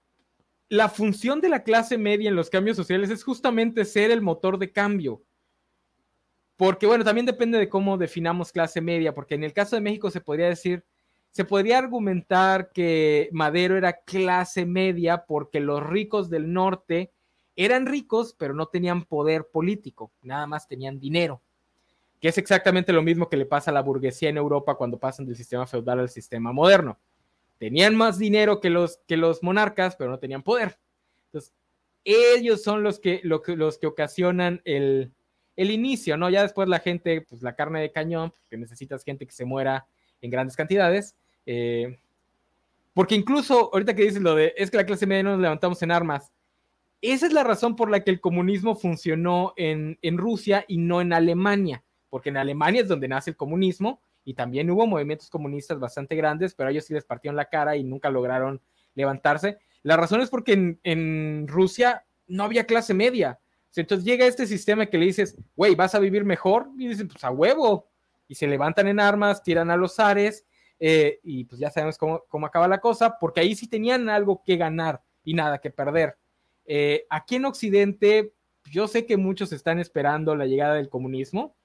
la 0.75 0.89
función 0.89 1.41
de 1.41 1.49
la 1.49 1.63
clase 1.63 1.97
media 1.97 2.29
en 2.29 2.35
los 2.35 2.51
cambios 2.51 2.77
sociales 2.77 3.09
es 3.09 3.23
justamente 3.23 3.85
ser 3.85 4.11
el 4.11 4.21
motor 4.21 4.59
de 4.59 4.73
cambio. 4.73 5.23
Porque 6.57 6.85
bueno, 6.85 7.05
también 7.05 7.27
depende 7.27 7.59
de 7.59 7.69
cómo 7.69 7.97
definamos 7.97 8.51
clase 8.51 8.81
media, 8.81 9.15
porque 9.15 9.37
en 9.37 9.45
el 9.45 9.53
caso 9.53 9.77
de 9.77 9.83
México 9.83 10.11
se 10.11 10.21
podría 10.21 10.49
decir, 10.49 10.85
se 11.31 11.45
podría 11.45 11.79
argumentar 11.79 12.71
que 12.73 13.29
Madero 13.31 13.77
era 13.77 14.01
clase 14.01 14.67
media 14.67 15.25
porque 15.27 15.61
los 15.61 15.81
ricos 15.81 16.29
del 16.29 16.53
norte 16.53 17.13
eran 17.55 17.87
ricos, 17.87 18.35
pero 18.37 18.53
no 18.53 18.67
tenían 18.67 19.05
poder 19.05 19.47
político, 19.53 20.11
nada 20.23 20.49
más 20.49 20.67
tenían 20.67 20.99
dinero, 20.99 21.41
que 22.21 22.29
es 22.29 22.39
exactamente 22.39 22.93
lo 22.93 23.03
mismo 23.03 23.29
que 23.29 23.37
le 23.37 23.47
pasa 23.47 23.71
a 23.71 23.75
la 23.75 23.83
burguesía 23.83 24.29
en 24.29 24.39
Europa 24.39 24.75
cuando 24.75 24.99
pasan 24.99 25.25
del 25.25 25.37
sistema 25.37 25.69
feudal 25.69 26.01
al 26.01 26.09
sistema 26.09 26.53
moderno 26.53 26.99
tenían 27.59 27.97
más 27.97 28.19
dinero 28.19 28.61
que 28.61 28.71
los, 28.71 28.99
que 29.07 29.17
los 29.17 29.43
monarcas, 29.43 29.97
pero 29.97 30.11
no 30.11 30.19
tenían 30.19 30.43
poder. 30.43 30.79
Entonces, 31.27 31.53
ellos 32.05 32.63
son 32.63 32.83
los 32.83 33.01
que, 33.01 33.21
los 33.23 33.79
que 33.79 33.87
ocasionan 33.87 34.61
el, 34.65 35.13
inicio, 35.57 36.17
¿no? 36.17 36.29
Ya 36.31 36.43
después 36.43 36.69
la 36.69 36.81
gente, 36.81 37.23
pues 37.23 37.43
la 37.43 37.55
carne 37.55 37.81
de 37.81 37.93
cañón, 37.93 38.33
que 38.51 38.59
necesitas 38.59 39.05
gente 39.05 39.27
que 39.27 39.33
se 39.33 39.45
muera 39.45 39.87
en 40.21 40.31
grandes 40.31 40.57
cantidades. 40.57 41.17
Eh, 41.47 41.99
porque 42.93 43.15
incluso 43.15 43.71
ahorita 43.73 43.95
que 43.95 44.03
dices 44.03 44.23
lo 44.23 44.35
de 44.35 44.55
es 44.57 44.71
que 44.71 44.77
la 44.77 44.87
clase 44.87 45.07
media 45.07 45.25
no 45.25 45.33
nos 45.33 45.41
levantamos 45.41 45.83
en 45.83 45.91
armas, 45.91 46.33
esa 47.01 47.27
es 47.27 47.33
la 47.33 47.45
razón 47.45 47.77
por 47.77 47.91
la 47.91 48.03
que 48.03 48.11
el 48.11 48.21
comunismo 48.21 48.77
funcionó 48.77 49.53
en, 49.57 49.99
en 50.01 50.17
Rusia 50.17 50.65
y 50.69 50.79
no 50.79 51.01
en 51.01 51.13
Alemania, 51.13 51.83
porque 52.09 52.31
en 52.31 52.39
Alemania 52.39 52.83
es 52.83 52.89
donde 52.89 53.09
nace 53.09 53.31
el 53.31 53.37
comunismo 53.37 54.01
y 54.25 54.35
también 54.35 54.71
hubo 54.71 54.87
movimientos 54.87 55.29
comunistas 55.29 55.79
bastante 55.79 56.17
grandes, 56.17 56.55
pero 56.55 56.69
a 56.69 56.73
ellos 56.73 56.87
sí 56.87 56.95
les 56.95 57.05
partieron 57.05 57.37
la 57.37 57.45
cara 57.45 57.77
y 57.77 57.85
nunca 57.85 58.11
lograron 58.11 58.61
levantarse. 58.95 59.59
La 59.83 59.97
razón 59.97 60.21
es 60.23 60.31
porque 60.31 60.79
en, 60.83 61.47
Rusia 61.47 62.07
no 62.27 62.45
había 62.45 62.65
clase 62.65 62.95
media. 62.95 63.39
Entonces 63.77 64.05
llega 64.05 64.27
este 64.27 64.47
sistema 64.47 64.87
que 64.87 64.99
le 64.99 65.07
dices, 65.07 65.37
güey, 65.57 65.75
vas 65.75 65.95
a 65.95 65.99
vivir 65.99 66.25
mejor, 66.25 66.69
y 66.79 66.89
dicen, 66.89 67.09
pues 67.09 67.23
a 67.25 67.31
huevo. 67.31 67.91
Y 68.29 68.37
se 68.37 68.47
levantan 68.47 68.89
en 68.89 69.01
armas, 69.01 69.43
tiran 69.43 69.71
a 69.71 69.77
los 69.77 70.01
ares, 70.01 70.47
eh, 70.81 71.21
y 71.23 71.45
pues 71.45 71.61
ya 71.61 71.71
sabemos 71.71 71.99
cómo, 71.99 72.47
acaba 72.47 72.69
la 72.69 72.81
cosa, 72.81 73.19
porque 73.19 73.41
ahí 73.41 73.55
sí 73.55 73.69
tenían 73.69 74.09
algo 74.09 74.43
que 74.45 74.57
ganar 74.57 75.03
y 75.23 75.35
nada 75.35 75.59
que 75.59 75.71
perder. 75.71 76.17
Eh, 76.65 77.05
aquí 77.11 77.37
en 77.37 77.45
Occidente, 77.45 78.33
yo 78.71 78.89
sé 78.89 79.05
que 79.05 79.17
muchos 79.17 79.53
están 79.53 79.79
esperando 79.79 80.35
la 80.35 80.47
llegada 80.47 80.75
del 80.75 80.89
comunismo, 80.89 81.57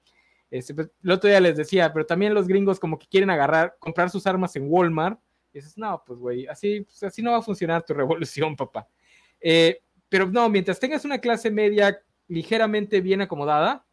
este, 0.50 0.74
pues, 0.74 0.90
el 1.02 1.10
otro 1.10 1.30
día 1.30 1.40
les 1.40 1.56
decía, 1.56 1.92
pero 1.92 2.04
también 2.04 2.34
los 2.34 2.48
gringos 2.48 2.80
como 2.80 2.98
que 2.98 3.06
quieren 3.06 3.30
agarrar, 3.30 3.76
comprar 3.78 4.10
sus 4.10 4.26
armas 4.26 4.54
en 4.56 4.66
Walmart. 4.68 5.20
Y 5.52 5.58
dices, 5.58 5.76
no, 5.78 6.02
pues 6.06 6.18
güey, 6.18 6.46
así, 6.46 6.80
pues, 6.82 7.02
así 7.02 7.22
no 7.22 7.32
va 7.32 7.38
a 7.38 7.42
funcionar 7.42 7.84
tu 7.84 7.94
revolución, 7.94 8.56
papá. 8.56 8.88
Eh, 9.40 9.82
pero 10.08 10.26
no, 10.26 10.48
mientras 10.48 10.80
tengas 10.80 11.04
una 11.04 11.18
clase 11.18 11.50
media 11.50 12.02
ligeramente 12.28 13.00
bien 13.00 13.20
acomodada, 13.20 13.86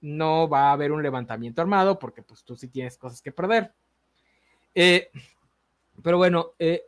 no 0.00 0.48
va 0.48 0.68
a 0.68 0.72
haber 0.72 0.92
un 0.92 1.02
levantamiento 1.02 1.60
armado 1.60 1.98
porque 1.98 2.22
pues 2.22 2.44
tú 2.44 2.54
sí 2.56 2.68
tienes 2.68 2.96
cosas 2.96 3.20
que 3.20 3.32
perder. 3.32 3.72
Eh, 4.74 5.10
pero 6.02 6.18
bueno, 6.18 6.52
eh, 6.58 6.84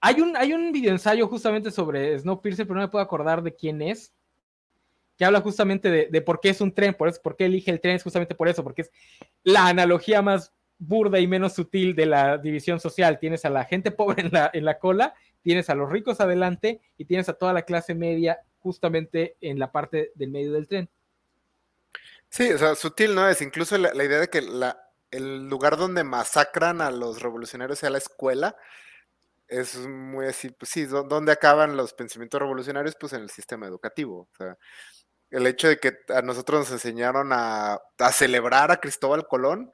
hay 0.00 0.20
un, 0.20 0.36
hay 0.36 0.52
un 0.52 0.72
video 0.72 0.92
ensayo 0.92 1.26
justamente 1.28 1.70
sobre 1.70 2.18
Snowpiercer, 2.18 2.66
pero 2.66 2.80
no 2.80 2.86
me 2.86 2.90
puedo 2.90 3.04
acordar 3.04 3.42
de 3.42 3.54
quién 3.54 3.80
es 3.80 4.12
que 5.16 5.24
habla 5.24 5.40
justamente 5.40 5.90
de, 5.90 6.22
por 6.22 6.40
qué 6.40 6.50
es 6.50 6.60
un 6.60 6.72
tren, 6.72 6.94
por, 6.94 7.08
eso, 7.08 7.20
por 7.22 7.36
qué 7.36 7.46
elige 7.46 7.70
el 7.70 7.80
tren, 7.80 7.96
es 7.96 8.02
justamente 8.02 8.34
por 8.34 8.48
eso, 8.48 8.62
porque 8.62 8.82
es 8.82 8.90
la 9.42 9.66
analogía 9.66 10.22
más 10.22 10.52
burda 10.78 11.18
y 11.18 11.26
menos 11.26 11.54
sutil 11.54 11.96
de 11.96 12.06
la 12.06 12.38
división 12.38 12.80
social. 12.80 13.18
Tienes 13.18 13.44
a 13.44 13.50
la 13.50 13.64
gente 13.64 13.90
pobre 13.90 14.22
en 14.22 14.30
la, 14.32 14.50
en 14.52 14.64
la 14.64 14.78
cola, 14.78 15.14
tienes 15.42 15.70
a 15.70 15.74
los 15.74 15.90
ricos 15.90 16.20
adelante 16.20 16.80
y 16.98 17.06
tienes 17.06 17.28
a 17.28 17.34
toda 17.34 17.52
la 17.52 17.62
clase 17.62 17.94
media 17.94 18.40
justamente 18.58 19.36
en 19.40 19.58
la 19.58 19.72
parte 19.72 20.12
del 20.14 20.30
medio 20.30 20.52
del 20.52 20.68
tren. 20.68 20.90
Sí, 22.28 22.50
o 22.52 22.58
sea, 22.58 22.74
sutil 22.74 23.14
no 23.14 23.28
es, 23.28 23.40
incluso 23.40 23.78
la, 23.78 24.04
idea 24.04 24.20
de 24.20 24.28
que 24.28 24.42
la, 24.42 24.90
el 25.10 25.48
lugar 25.48 25.76
donde 25.76 26.04
masacran 26.04 26.80
a 26.80 26.90
los 26.90 27.22
revolucionarios 27.22 27.78
sea 27.78 27.90
la 27.90 27.98
escuela, 27.98 28.56
es 29.48 29.76
muy 29.86 30.26
así, 30.26 30.50
pues 30.50 30.70
sí, 30.70 30.86
¿dónde 30.86 31.32
acaban 31.32 31.76
los 31.76 31.94
pensamientos 31.94 32.40
revolucionarios? 32.40 32.96
Pues 32.98 33.12
en 33.12 33.22
el 33.22 33.30
sistema 33.30 33.66
educativo. 33.66 34.28
O 34.32 34.36
sea, 34.36 34.58
el 35.36 35.46
hecho 35.46 35.68
de 35.68 35.78
que 35.78 35.98
a 36.08 36.22
nosotros 36.22 36.60
nos 36.60 36.72
enseñaron 36.72 37.28
a, 37.30 37.78
celebrar 38.10 38.70
a 38.70 38.78
Cristóbal 38.78 39.26
Colón 39.26 39.70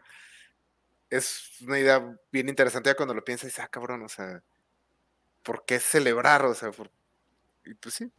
es 1.09 1.53
una 1.61 1.79
idea 1.79 2.19
bien 2.33 2.49
interesante 2.49 2.91
ya 2.91 2.97
cuando 2.97 3.15
lo 3.15 3.23
piensas 3.23 3.57
ah, 3.61 3.69
cabrón, 3.69 4.03
o 4.03 4.09
sea, 4.09 4.43
¿por 5.45 5.65
qué 5.65 5.79
celebrar? 5.79 6.45
O 6.47 6.55
sea, 6.55 6.73
pues 6.73 7.95
sí. 7.95 8.11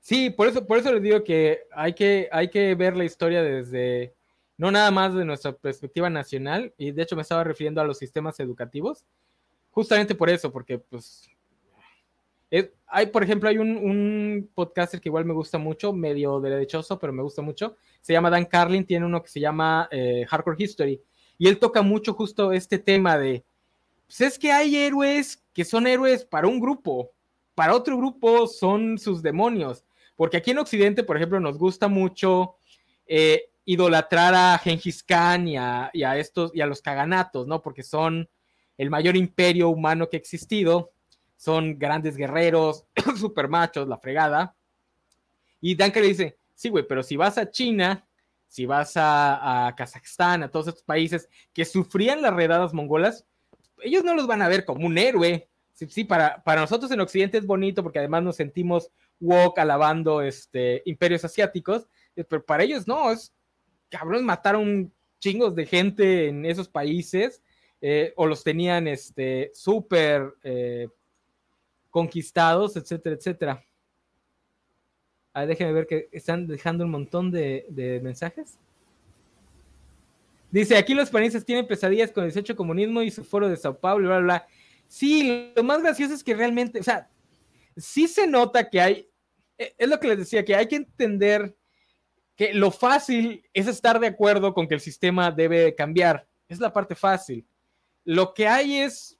Sí, 0.00 0.30
por 0.30 0.48
eso, 0.48 0.66
por 0.66 0.78
eso 0.78 0.92
les 0.94 1.02
digo 1.02 1.22
que 1.24 1.64
hay, 1.72 1.92
que 1.94 2.30
hay 2.32 2.48
que 2.48 2.74
ver 2.74 2.96
la 2.96 3.04
historia 3.04 3.42
desde, 3.42 4.14
no 4.56 4.70
nada 4.70 4.90
más 4.90 5.14
de 5.14 5.26
nuestra 5.26 5.52
perspectiva 5.52 6.08
nacional, 6.08 6.72
y 6.78 6.92
de 6.92 7.02
hecho 7.02 7.16
me 7.16 7.22
estaba 7.22 7.44
refiriendo 7.44 7.82
a 7.82 7.84
los 7.84 7.98
sistemas 7.98 8.40
educativos, 8.40 9.04
justamente 9.72 10.14
por 10.14 10.30
eso, 10.30 10.50
porque 10.50 10.78
pues 10.78 11.28
hay, 12.86 13.06
por 13.06 13.22
ejemplo, 13.24 13.48
hay 13.48 13.58
un, 13.58 14.50
podcaster 14.54 15.00
que 15.00 15.08
igual 15.08 15.24
me 15.24 15.32
gusta 15.32 15.58
mucho, 15.58 15.92
medio 15.92 16.40
derechoso, 16.40 16.98
pero 16.98 17.12
me 17.12 17.22
gusta 17.22 17.42
mucho. 17.42 17.76
Se 18.00 18.12
llama 18.12 18.30
Dan 18.30 18.44
Carlin, 18.44 18.86
tiene 18.86 19.06
uno 19.06 19.22
que 19.22 19.28
se 19.28 19.40
llama 19.40 19.88
eh, 19.90 20.24
Hardcore 20.28 20.56
History. 20.58 21.00
Y 21.36 21.48
él 21.48 21.58
toca 21.58 21.82
mucho 21.82 22.14
justo 22.14 22.52
este 22.52 22.78
tema 22.78 23.18
de, 23.18 23.44
pues 24.06 24.20
es 24.20 24.38
que 24.38 24.52
hay 24.52 24.76
héroes 24.76 25.42
que 25.52 25.64
son 25.64 25.86
héroes 25.86 26.24
para 26.24 26.46
un 26.46 26.60
grupo, 26.60 27.10
para 27.54 27.74
otro 27.74 27.96
grupo 27.96 28.46
son 28.46 28.98
sus 28.98 29.22
demonios. 29.22 29.84
Porque 30.14 30.36
aquí 30.36 30.52
en 30.52 30.58
Occidente, 30.58 31.02
por 31.02 31.16
ejemplo, 31.16 31.40
nos 31.40 31.58
gusta 31.58 31.88
mucho 31.88 32.56
eh, 33.06 33.50
idolatrar 33.64 34.34
a 34.34 34.58
Genghis 34.58 35.02
Khan 35.02 35.48
y 35.48 35.56
a, 35.56 35.90
y 35.92 36.04
a, 36.04 36.16
estos 36.16 36.52
y 36.54 36.60
a 36.60 36.66
los 36.66 36.80
caganatos, 36.80 37.48
¿no? 37.48 37.60
Porque 37.60 37.82
son 37.82 38.28
el 38.78 38.90
mayor 38.90 39.16
imperio 39.16 39.68
humano 39.68 40.08
que 40.08 40.16
ha 40.16 40.20
existido 40.20 40.92
son 41.44 41.78
grandes 41.78 42.16
guerreros, 42.16 42.86
super 43.18 43.48
machos, 43.48 43.86
la 43.86 43.98
fregada. 43.98 44.56
Y 45.60 45.74
Duncan 45.74 46.02
le 46.02 46.08
dice, 46.08 46.38
sí, 46.54 46.70
güey, 46.70 46.86
pero 46.88 47.02
si 47.02 47.16
vas 47.16 47.36
a 47.36 47.50
China, 47.50 48.08
si 48.48 48.64
vas 48.64 48.94
a, 48.96 49.74
Kazajstán, 49.76 50.42
a 50.42 50.50
todos 50.50 50.68
estos 50.68 50.84
países 50.84 51.28
que 51.52 51.66
sufrían 51.66 52.22
las 52.22 52.32
redadas 52.32 52.72
mongolas, 52.72 53.26
ellos 53.82 54.04
no 54.04 54.14
los 54.14 54.26
van 54.26 54.40
a 54.40 54.48
ver 54.48 54.64
como 54.64 54.86
un 54.86 54.96
héroe. 54.96 55.50
Sí, 55.74 55.86
sí 55.90 56.04
para, 56.04 56.42
para 56.42 56.62
nosotros 56.62 56.90
en 56.92 57.00
Occidente 57.00 57.36
es 57.36 57.46
bonito 57.46 57.82
porque 57.82 57.98
además 57.98 58.22
nos 58.22 58.36
sentimos 58.36 58.90
woke 59.20 59.58
alabando 59.58 60.22
este, 60.22 60.82
imperios 60.86 61.26
asiáticos, 61.26 61.86
pero 62.14 62.42
para 62.42 62.62
ellos 62.62 62.86
no, 62.88 63.10
es 63.10 63.34
cabrón, 63.90 64.24
mataron 64.24 64.94
chingos 65.18 65.54
de 65.54 65.66
gente 65.66 66.28
en 66.28 66.46
esos 66.46 66.68
países 66.68 67.42
eh, 67.82 68.14
o 68.16 68.26
los 68.26 68.42
tenían 68.42 68.88
este, 68.88 69.50
súper 69.52 70.32
eh, 70.42 70.88
conquistados, 71.94 72.76
etcétera, 72.76 73.14
etcétera. 73.14 73.64
Ah, 75.32 75.46
déjenme 75.46 75.72
ver 75.72 75.86
que 75.86 76.08
están 76.10 76.48
dejando 76.48 76.84
un 76.84 76.90
montón 76.90 77.30
de, 77.30 78.00
mensajes. 78.02 78.58
Dice, 80.50 80.76
aquí 80.76 80.92
los 80.92 81.08
panistas 81.08 81.44
tienen 81.44 81.68
pesadillas 81.68 82.10
con 82.10 82.24
el 82.24 82.30
18 82.30 82.56
comunismo 82.56 83.00
y 83.00 83.12
su 83.12 83.22
foro 83.22 83.48
de 83.48 83.56
Sao 83.56 83.78
Paulo, 83.78 84.08
bla, 84.08 84.18
bla, 84.18 84.24
bla. 84.24 84.46
Sí, 84.88 85.52
lo 85.54 85.62
más 85.62 85.82
gracioso 85.82 86.14
es 86.14 86.24
que 86.24 86.34
realmente, 86.34 86.80
o 86.80 86.82
sea, 86.82 87.08
sí 87.76 88.08
se 88.08 88.26
nota 88.26 88.68
que 88.68 88.80
hay, 88.80 89.08
eh, 89.56 89.72
es 89.78 89.88
lo 89.88 90.00
que 90.00 90.08
les 90.08 90.18
decía, 90.18 90.44
que 90.44 90.56
hay 90.56 90.66
que 90.66 90.76
entender 90.76 91.54
que 92.34 92.54
lo 92.54 92.72
fácil 92.72 93.44
es 93.52 93.68
estar 93.68 94.00
de 94.00 94.08
acuerdo 94.08 94.52
con 94.52 94.66
que 94.66 94.74
el 94.74 94.80
sistema 94.80 95.30
debe 95.30 95.76
cambiar. 95.76 96.26
Es 96.48 96.58
la 96.58 96.72
parte 96.72 96.96
fácil. 96.96 97.46
Lo 98.02 98.34
que 98.34 98.48
hay 98.48 98.78
es 98.78 99.13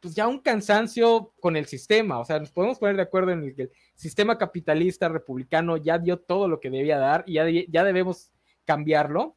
pues 0.00 0.14
ya 0.14 0.26
un 0.26 0.38
cansancio 0.38 1.32
con 1.40 1.56
el 1.56 1.66
sistema, 1.66 2.18
o 2.18 2.24
sea, 2.24 2.38
nos 2.38 2.50
podemos 2.50 2.78
poner 2.78 2.96
de 2.96 3.02
acuerdo 3.02 3.32
en 3.32 3.44
el 3.44 3.54
que 3.54 3.62
el 3.62 3.72
sistema 3.94 4.38
capitalista 4.38 5.08
republicano 5.08 5.76
ya 5.76 5.98
dio 5.98 6.18
todo 6.18 6.48
lo 6.48 6.58
que 6.58 6.70
debía 6.70 6.98
dar 6.98 7.22
y 7.26 7.34
ya, 7.34 7.44
ya 7.68 7.84
debemos 7.84 8.32
cambiarlo. 8.64 9.36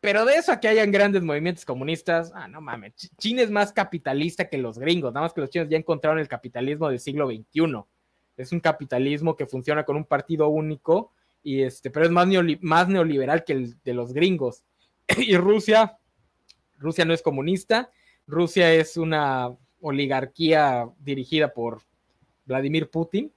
Pero 0.00 0.24
de 0.24 0.34
eso 0.34 0.50
a 0.50 0.60
que 0.60 0.68
hayan 0.68 0.90
grandes 0.90 1.22
movimientos 1.22 1.66
comunistas, 1.66 2.32
ah, 2.34 2.48
no 2.48 2.62
mames, 2.62 2.94
China 3.18 3.42
es 3.42 3.50
más 3.50 3.70
capitalista 3.70 4.48
que 4.48 4.56
los 4.56 4.78
gringos, 4.78 5.12
nada 5.12 5.26
más 5.26 5.34
que 5.34 5.42
los 5.42 5.50
chinos 5.50 5.68
ya 5.68 5.76
encontraron 5.76 6.18
el 6.18 6.28
capitalismo 6.28 6.88
del 6.88 7.00
siglo 7.00 7.28
XXI. 7.28 7.84
Es 8.38 8.52
un 8.52 8.60
capitalismo 8.60 9.36
que 9.36 9.44
funciona 9.44 9.84
con 9.84 9.96
un 9.96 10.06
partido 10.06 10.48
único, 10.48 11.12
y 11.42 11.62
este, 11.62 11.90
pero 11.90 12.06
es 12.06 12.12
más, 12.12 12.26
más 12.62 12.88
neoliberal 12.88 13.44
que 13.44 13.52
el 13.52 13.76
de 13.82 13.92
los 13.92 14.14
gringos. 14.14 14.64
y 15.18 15.36
Rusia, 15.36 15.98
Rusia 16.78 17.04
no 17.04 17.12
es 17.12 17.20
comunista, 17.20 17.90
Rusia 18.30 18.72
es 18.72 18.96
una 18.96 19.54
oligarquía 19.80 20.88
dirigida 20.98 21.52
por 21.52 21.80
Vladimir 22.46 22.88
Putin. 22.88 23.32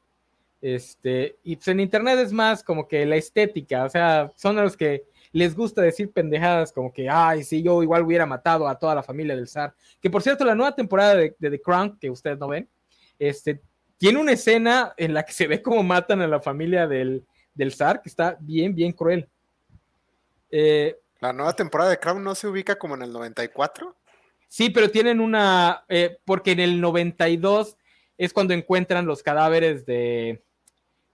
Este, 0.62 1.38
y 1.44 1.58
pues 1.58 1.68
en 1.68 1.82
internet 1.82 2.20
es 2.20 2.32
más 2.32 2.64
como 2.64 2.88
que 2.88 3.06
la 3.06 3.18
estética, 3.18 3.84
o 3.84 3.90
sea, 3.90 4.32
son 4.38 4.56
los 4.56 4.78
que 4.78 5.04
les 5.34 5.56
gusta 5.56 5.82
decir 5.82 6.14
pendejadas 6.14 6.72
como 6.72 6.94
que, 6.94 7.10
ay, 7.10 7.44
si 7.44 7.62
yo 7.62 7.84
igual 7.84 8.04
hubiera 8.04 8.26
matado 8.26 8.68
a 8.68 8.80
toda 8.80 8.96
la 8.96 9.04
familia 9.04 9.36
del 9.36 9.48
zar. 9.48 9.76
Que 10.00 10.10
por 10.10 10.22
cierto, 10.22 10.46
la 10.46 10.56
nueva 10.56 10.74
temporada 10.74 11.16
de, 11.16 11.36
The 11.38 11.60
Crown, 11.60 11.98
que 12.00 12.10
ustedes 12.10 12.38
no 12.38 12.48
ven, 12.48 12.70
este, 13.20 13.62
tiene 13.98 14.20
una 14.20 14.32
escena 14.32 14.94
en 14.96 15.14
la 15.14 15.24
que 15.24 15.34
se 15.34 15.48
ve 15.48 15.62
cómo 15.62 15.84
matan 15.84 16.22
a 16.22 16.28
la 16.28 16.40
familia 16.40 16.88
del, 16.88 17.26
del 17.54 17.74
zar, 17.74 18.02
que 18.02 18.10
está 18.10 18.38
bien, 18.40 18.74
bien 18.74 18.94
cruel. 18.94 19.28
Eh, 20.50 20.98
la 21.20 21.34
nueva 21.34 21.54
temporada 21.54 21.90
de 21.90 22.00
Crown 22.00 22.24
no 22.24 22.36
se 22.36 22.48
ubica 22.48 22.78
como 22.78 22.96
en 22.96 23.02
el 23.02 23.12
94. 23.12 23.96
Sí, 24.54 24.70
pero 24.70 24.92
tienen 24.92 25.20
una, 25.20 25.84
eh, 25.90 26.20
porque 26.26 26.52
en 26.52 26.60
el 26.60 26.80
92 26.80 27.76
es 28.20 28.34
cuando 28.34 28.54
encuentran 28.54 29.08
los 29.08 29.24
cadáveres 29.24 29.84
de, 29.84 30.44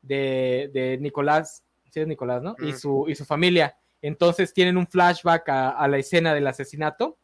de, 0.01 0.97
Nicolás, 0.99 1.63
sí 1.89 2.01
es 2.01 2.07
Nicolás, 2.07 2.43
¿no? 2.43 2.57
Y, 2.59 2.73
su, 2.73 3.05
y 3.07 3.15
su 3.15 3.23
familia. 3.23 3.77
Entonces 4.01 4.53
tienen 4.53 4.75
un 4.75 4.85
flashback 4.85 5.47
a, 5.47 5.87
la 5.87 5.97
escena 5.97 6.33
del 6.33 6.47
asesinato, 6.47 7.17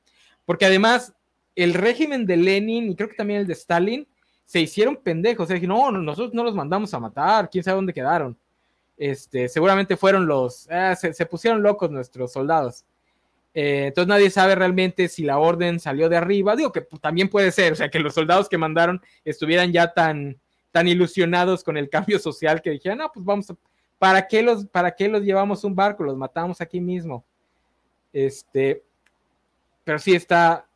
porque 0.46 0.64
además 0.64 1.14
el 1.54 1.74
régimen 1.74 2.26
de 2.26 2.38
Lenin 2.38 2.90
y 2.90 2.96
creo 2.96 3.10
que 3.10 3.18
también 3.18 3.42
el 3.42 3.48
de 3.48 3.52
Stalin 3.52 4.08
se 4.46 4.62
hicieron 4.62 4.96
pendejos. 4.96 5.44
O 5.44 5.48
sea, 5.48 5.60
no, 5.68 5.92
nosotros 5.92 6.34
no 6.34 6.46
los 6.46 6.56
mandamos 6.56 6.94
a 6.94 7.00
matar, 7.02 7.50
quién 7.50 7.66
sabe 7.66 7.76
dónde 7.76 7.94
quedaron. 7.94 8.38
Este, 8.96 9.50
seguramente 9.50 9.98
fueron 9.98 10.26
los, 10.28 10.70
se, 10.98 11.14
se, 11.14 11.26
pusieron 11.26 11.62
locos 11.62 11.92
nuestros 11.92 12.32
soldados. 12.32 12.86
Eh, 13.58 13.86
entonces 13.88 14.10
nadie 14.10 14.30
sabe 14.30 14.54
realmente 14.54 15.08
si 15.08 15.24
la 15.24 15.40
orden 15.40 15.80
salió 15.80 16.10
de 16.10 16.18
arriba. 16.18 16.58
Digo 16.58 16.74
que 16.74 16.82
también 17.02 17.30
puede 17.30 17.52
ser, 17.54 17.72
o 17.72 17.76
sea, 17.76 17.90
que 17.90 18.00
los 18.00 18.14
soldados 18.14 18.50
que 18.50 18.58
mandaron 18.58 19.02
estuvieran 19.24 19.72
ya 19.72 19.94
tan, 19.94 20.38
tan 20.72 20.90
ilusionados 20.90 21.64
con 21.64 21.78
el 21.78 21.90
cambio 21.96 22.20
social 22.20 22.62
que 22.62 22.72
dijeron, 22.72 23.00
no, 23.00 23.12
pues 23.14 23.26
vamos 23.26 23.50
a, 23.50 23.56
¿para 23.98 24.28
qué 24.28 24.44
los, 24.44 24.66
para 24.66 24.94
qué 24.94 25.08
los 25.08 25.24
llevamos 25.24 25.64
un 25.64 25.74
barco? 25.74 26.04
Los 26.04 26.18
matamos 26.18 26.60
aquí 26.60 26.82
mismo. 26.82 27.24
Este, 28.12 28.84
pero 29.86 30.00
sí 30.00 30.14
está, 30.14 30.68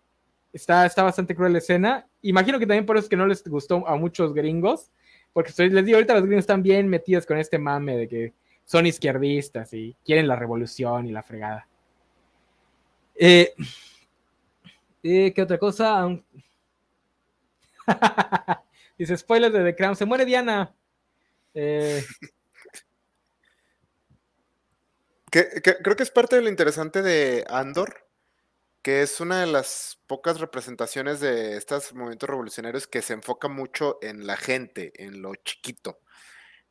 está, 0.54 0.86
está 0.86 1.04
bastante 1.04 1.36
cruel 1.36 1.52
la 1.52 1.60
escena. 1.60 2.08
Imagino 2.22 2.60
que 2.60 2.66
también 2.66 2.86
por 2.86 2.96
eso 2.96 3.06
es 3.06 3.10
que 3.10 3.18
no 3.18 3.28
les 3.28 3.46
gustó 3.46 3.86
a 3.86 3.98
muchos 3.98 4.34
gringos, 4.34 4.90
porque 5.34 5.52
les 5.58 5.86
digo, 5.86 5.98
ahorita 5.98 6.14
los 6.14 6.24
gringos 6.24 6.44
están 6.44 6.64
bien 6.64 6.88
metidos 6.88 7.26
con 7.26 7.38
este 7.38 7.60
mame 7.60 7.98
de 7.98 8.08
que 8.08 8.34
son 8.64 8.86
izquierdistas 8.86 9.74
y 9.74 9.98
quieren 10.06 10.28
la 10.28 10.38
revolución 10.38 11.06
y 11.08 11.12
la 11.12 11.24
fregada. 11.24 11.69
Eh, 13.22 13.54
eh, 15.04 15.34
¿Qué 15.34 15.42
otra 15.42 15.58
cosa? 15.58 16.08
Dice 18.98 19.18
spoilers 19.18 19.54
de 19.54 19.62
The 19.62 19.76
Crown. 19.76 19.98
Se 19.98 20.06
muere 20.06 20.24
Diana. 20.24 20.74
Eh, 21.54 22.02
creo 25.30 25.96
que 25.98 26.04
es 26.04 26.12
parte 26.12 26.38
de 26.38 26.44
lo 26.44 26.48
interesante 26.48 27.02
de 27.02 27.46
Andor, 27.50 28.08
que 28.82 29.02
es 29.02 29.20
una 29.20 29.42
de 29.42 29.48
las 29.48 30.02
pocas 30.08 30.40
representaciones 30.40 31.20
de 31.20 31.58
estos 31.58 31.94
movimientos 31.94 32.30
revolucionarios 32.30 32.88
que 32.88 33.02
se 33.02 33.12
enfoca 33.14 33.50
mucho 33.50 34.00
en 34.02 34.28
la 34.28 34.38
gente, 34.38 34.94
en 34.96 35.22
lo 35.22 35.36
chiquito, 35.36 36.00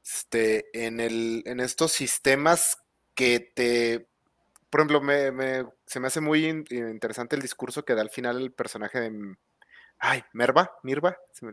este, 0.02 0.70
en 0.72 1.60
estos 1.60 1.92
sistemas 1.92 2.78
que 3.14 3.40
te, 3.54 4.08
por 4.70 4.80
ejemplo, 4.80 5.00
me, 5.00 5.64
se 5.86 6.00
me 6.00 6.08
hace 6.08 6.20
muy 6.20 6.46
interesante 6.46 7.36
el 7.36 7.42
discurso 7.42 7.84
que 7.84 7.94
da 7.94 8.02
al 8.02 8.10
final 8.10 8.40
el 8.40 8.52
personaje 8.52 9.00
de, 9.00 9.36
ay, 9.98 10.24
Merva, 10.32 10.78
Mirva, 10.82 11.16
me 11.42 11.52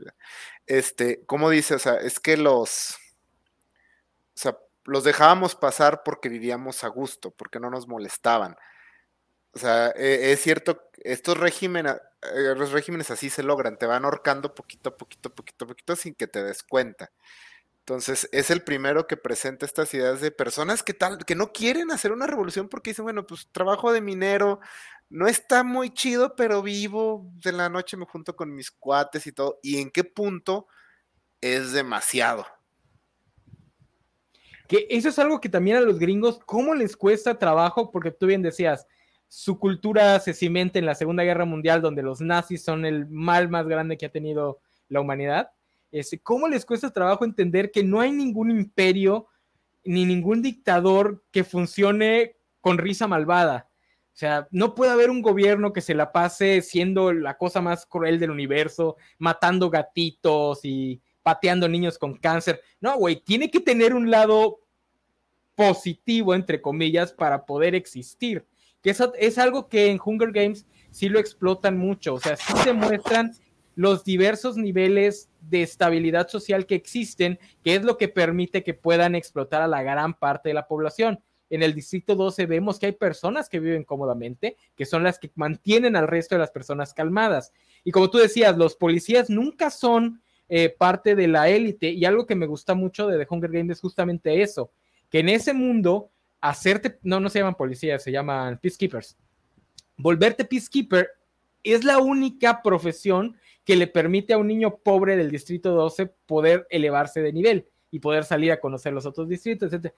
este, 0.65 1.25
¿cómo 1.25 1.49
dice? 1.49 1.75
O 1.75 1.79
sea, 1.79 1.95
es 1.95 2.19
que 2.19 2.37
los, 2.37 2.95
o 4.35 4.37
sea, 4.37 4.57
los 4.85 5.03
dejábamos 5.03 5.55
pasar 5.55 6.03
porque 6.03 6.29
vivíamos 6.29 6.83
a 6.83 6.87
gusto, 6.89 7.31
porque 7.31 7.59
no 7.59 7.69
nos 7.69 7.87
molestaban. 7.87 8.55
O 9.53 9.59
sea, 9.59 9.91
e, 9.95 10.33
es 10.33 10.41
cierto, 10.41 10.89
estos 10.97 11.37
regímenes, 11.37 11.95
eh, 12.23 12.55
los 12.55 12.71
regímenes 12.71 13.09
así 13.11 13.29
se 13.29 13.43
logran, 13.43 13.77
te 13.77 13.85
van 13.85 14.05
ahorcando 14.05 14.53
poquito 14.53 14.89
a 14.89 14.97
poquito, 14.97 15.33
poquito 15.33 15.65
a 15.65 15.67
poquito 15.69 15.95
sin 15.95 16.15
que 16.15 16.27
te 16.27 16.43
des 16.43 16.63
cuenta. 16.63 17.11
Entonces, 17.87 18.27
es 18.31 18.49
el 18.49 18.63
primero 18.63 19.05
que 19.05 19.15
presenta 19.15 19.63
estas 19.63 19.93
ideas 19.93 20.19
de 20.19 20.31
personas 20.31 20.81
que 20.81 20.95
tal, 20.95 21.23
que 21.23 21.35
no 21.35 21.51
quieren 21.51 21.91
hacer 21.91 22.11
una 22.11 22.25
revolución 22.25 22.67
porque 22.67 22.89
dicen, 22.89 23.05
bueno, 23.05 23.27
pues 23.27 23.47
trabajo 23.51 23.93
de 23.93 24.01
minero, 24.01 24.59
no 25.07 25.27
está 25.27 25.63
muy 25.63 25.91
chido, 25.91 26.35
pero 26.35 26.63
vivo, 26.63 27.29
de 27.43 27.51
la 27.51 27.69
noche 27.69 27.95
me 27.95 28.07
junto 28.07 28.35
con 28.35 28.55
mis 28.55 28.71
cuates 28.71 29.27
y 29.27 29.31
todo. 29.31 29.59
¿Y 29.61 29.79
en 29.79 29.91
qué 29.91 30.03
punto 30.03 30.65
es 31.41 31.73
demasiado? 31.73 32.47
Que 34.67 34.87
eso 34.89 35.09
es 35.09 35.19
algo 35.19 35.39
que 35.39 35.49
también 35.49 35.77
a 35.77 35.81
los 35.81 35.99
gringos, 35.99 36.39
¿cómo 36.43 36.73
les 36.73 36.97
cuesta 36.97 37.37
trabajo? 37.37 37.91
Porque 37.91 38.09
tú 38.09 38.25
bien 38.25 38.41
decías, 38.41 38.87
su 39.27 39.59
cultura 39.59 40.19
se 40.19 40.33
cimenta 40.33 40.79
en 40.79 40.87
la 40.87 40.95
Segunda 40.95 41.21
Guerra 41.21 41.45
Mundial, 41.45 41.83
donde 41.83 42.01
los 42.01 42.19
nazis 42.19 42.63
son 42.63 42.83
el 42.83 43.05
mal 43.05 43.47
más 43.47 43.67
grande 43.67 43.95
que 43.95 44.07
ha 44.07 44.11
tenido 44.11 44.59
la 44.89 45.01
humanidad. 45.01 45.51
Este, 45.91 46.19
¿Cómo 46.19 46.47
les 46.47 46.65
cuesta 46.65 46.91
trabajo 46.91 47.25
entender 47.25 47.71
que 47.71 47.83
no 47.83 47.99
hay 47.99 48.11
ningún 48.11 48.51
imperio 48.51 49.27
ni 49.83 50.05
ningún 50.05 50.41
dictador 50.41 51.23
que 51.31 51.43
funcione 51.43 52.35
con 52.61 52.77
risa 52.77 53.07
malvada? 53.07 53.69
O 54.15 54.17
sea, 54.17 54.47
no 54.51 54.75
puede 54.75 54.91
haber 54.91 55.09
un 55.09 55.21
gobierno 55.21 55.73
que 55.73 55.81
se 55.81 55.93
la 55.93 56.13
pase 56.13 56.61
siendo 56.61 57.11
la 57.11 57.37
cosa 57.37 57.59
más 57.59 57.85
cruel 57.85 58.17
del 58.17 58.31
universo, 58.31 58.95
matando 59.17 59.69
gatitos 59.69 60.61
y 60.63 61.01
pateando 61.21 61.67
niños 61.67 61.97
con 61.97 62.15
cáncer. 62.15 62.61
No, 62.79 62.97
güey, 62.97 63.17
tiene 63.17 63.51
que 63.51 63.59
tener 63.59 63.93
un 63.93 64.09
lado 64.09 64.61
positivo, 65.55 66.33
entre 66.33 66.61
comillas, 66.61 67.11
para 67.11 67.45
poder 67.45 67.75
existir. 67.75 68.45
Que 68.81 68.91
eso 68.91 69.11
es 69.17 69.37
algo 69.37 69.67
que 69.67 69.87
en 69.87 69.99
Hunger 70.03 70.31
Games 70.31 70.65
sí 70.91 71.09
lo 71.09 71.19
explotan 71.19 71.77
mucho. 71.77 72.13
O 72.13 72.19
sea, 72.19 72.37
sí 72.37 72.53
se 72.63 72.71
muestran 72.71 73.33
los 73.75 74.05
diversos 74.05 74.55
niveles 74.55 75.29
de 75.49 75.61
estabilidad 75.61 76.27
social 76.27 76.65
que 76.65 76.75
existen, 76.75 77.39
que 77.63 77.75
es 77.75 77.83
lo 77.83 77.97
que 77.97 78.07
permite 78.07 78.63
que 78.63 78.73
puedan 78.73 79.15
explotar 79.15 79.61
a 79.61 79.67
la 79.67 79.83
gran 79.83 80.13
parte 80.13 80.49
de 80.49 80.55
la 80.55 80.67
población. 80.67 81.19
En 81.49 81.61
el 81.61 81.73
distrito 81.73 82.15
12 82.15 82.47
vemos 82.47 82.79
que 82.79 82.87
hay 82.87 82.91
personas 82.93 83.49
que 83.49 83.59
viven 83.59 83.83
cómodamente, 83.83 84.57
que 84.75 84.85
son 84.85 85.03
las 85.03 85.19
que 85.19 85.31
mantienen 85.35 85.95
al 85.95 86.07
resto 86.07 86.35
de 86.35 86.39
las 86.39 86.51
personas 86.51 86.93
calmadas. 86.93 87.53
Y 87.83 87.91
como 87.91 88.09
tú 88.09 88.17
decías, 88.17 88.57
los 88.57 88.75
policías 88.75 89.29
nunca 89.29 89.69
son 89.69 90.21
eh, 90.49 90.69
parte 90.69 91.15
de 91.15 91.27
la 91.27 91.49
élite. 91.49 91.89
Y 91.89 92.05
algo 92.05 92.25
que 92.25 92.35
me 92.35 92.47
gusta 92.47 92.73
mucho 92.73 93.07
de 93.07 93.17
The 93.17 93.27
Hunger 93.29 93.51
Games 93.51 93.77
es 93.77 93.81
justamente 93.81 94.41
eso, 94.41 94.71
que 95.09 95.19
en 95.19 95.29
ese 95.29 95.53
mundo, 95.53 96.09
hacerte, 96.41 96.99
no, 97.03 97.19
no 97.19 97.29
se 97.29 97.39
llaman 97.39 97.55
policías, 97.55 98.03
se 98.03 98.11
llaman 98.11 98.57
peacekeepers. 98.57 99.17
Volverte 99.97 100.45
peacekeeper 100.45 101.09
es 101.63 101.83
la 101.83 101.99
única 101.99 102.61
profesión 102.61 103.37
que 103.65 103.75
le 103.75 103.87
permite 103.87 104.33
a 104.33 104.37
un 104.37 104.47
niño 104.47 104.77
pobre 104.77 105.17
del 105.17 105.31
distrito 105.31 105.71
12 105.71 106.05
poder 106.27 106.67
elevarse 106.69 107.21
de 107.21 107.33
nivel 107.33 107.67
y 107.91 107.99
poder 107.99 108.23
salir 108.23 108.51
a 108.51 108.59
conocer 108.59 108.93
los 108.93 109.05
otros 109.05 109.27
distritos, 109.27 109.73
etc. 109.73 109.91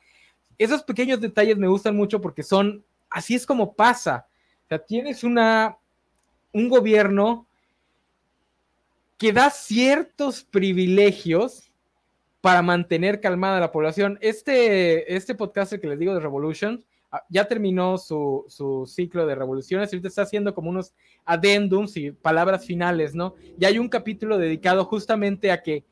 Esos 0.58 0.84
pequeños 0.84 1.20
detalles 1.20 1.58
me 1.58 1.68
gustan 1.68 1.96
mucho 1.96 2.22
porque 2.22 2.44
son, 2.44 2.84
así 3.10 3.36
es 3.36 3.46
como 3.46 3.74
pasa. 3.74 4.28
O 4.66 4.68
sea, 4.70 4.80
tienes 4.80 5.24
una, 5.24 5.78
un 6.54 6.70
gobierno 6.70 7.46
que 9.18 9.34
da 9.34 9.50
ciertos 9.50 10.44
privilegios 10.44 11.72
para 12.40 12.62
mantener 12.62 13.20
calmada 13.20 13.60
la 13.60 13.72
población. 13.72 14.18
Este, 14.22 15.14
este 15.16 15.36
podcast 15.36 15.74
que 15.74 15.88
les 15.88 16.00
digo 16.00 16.14
de 16.14 16.20
Revolution 16.22 16.86
ya 17.30 17.48
terminó 17.48 17.98
su, 17.98 18.46
su 18.50 18.86
ciclo 18.86 19.26
de 19.26 19.36
revoluciones, 19.36 19.92
ahorita 19.92 20.08
está 20.08 20.24
haciendo 20.24 20.54
como 20.54 20.70
unos 20.70 20.94
adendums 21.26 21.98
y 21.98 22.12
palabras 22.12 22.66
finales, 22.66 23.16
¿no? 23.16 23.36
Y 23.60 23.66
hay 23.66 23.80
un 23.80 23.90
capítulo 23.90 24.38
dedicado 24.38 24.86
justamente 24.86 25.52
a 25.52 25.64
que 25.64 25.86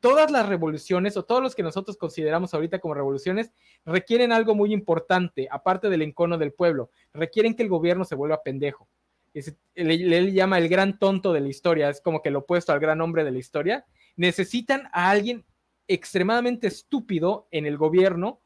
todas 0.00 0.30
las 0.30 0.48
revoluciones 0.48 1.16
o 1.16 1.24
todos 1.24 1.42
los 1.42 1.54
que 1.54 1.62
nosotros 1.62 1.96
consideramos 1.96 2.54
ahorita 2.54 2.78
como 2.78 2.94
revoluciones 2.94 3.52
requieren 3.84 4.32
algo 4.32 4.54
muy 4.54 4.72
importante, 4.72 5.48
aparte 5.50 5.88
del 5.88 6.02
encono 6.02 6.38
del 6.38 6.52
pueblo, 6.52 6.90
requieren 7.12 7.54
que 7.54 7.62
el 7.62 7.68
gobierno 7.68 8.04
se 8.04 8.14
vuelva 8.14 8.42
pendejo 8.42 8.88
él, 9.34 10.32
llama 10.32 10.58
el 10.58 10.68
gran 10.68 10.98
tonto 10.98 11.32
de 11.32 11.40
la 11.40 11.48
historia, 11.48 11.88
es 11.88 12.00
como 12.00 12.22
que 12.22 12.30
lo 12.30 12.40
opuesto 12.40 12.72
al 12.72 12.80
gran 12.80 13.00
hombre 13.00 13.24
de 13.24 13.30
la 13.30 13.38
historia, 13.38 13.86
necesitan 14.16 14.88
a 14.92 15.10
alguien 15.10 15.44
extremadamente 15.88 16.66
estúpido 16.66 17.48
en 17.50 17.66
el 17.66 17.76
gobierno, 17.76 18.40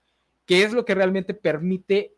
que 0.45 0.63
es 0.63 0.73
lo 0.73 0.85
que 0.85 0.95
realmente 0.95 1.35
permite 1.35 2.16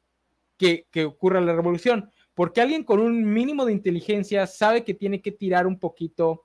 que, 0.59 0.86
que 0.90 1.06
ocurra 1.06 1.40
la 1.40 1.54
revolución. 1.54 2.11
Porque 2.34 2.61
alguien 2.61 2.84
con 2.84 3.00
un 3.00 3.24
mínimo 3.24 3.64
de 3.64 3.72
inteligencia 3.72 4.46
sabe 4.46 4.84
que 4.84 4.94
tiene 4.94 5.22
que 5.22 5.32
tirar 5.32 5.66
un 5.66 5.78
poquito 5.78 6.44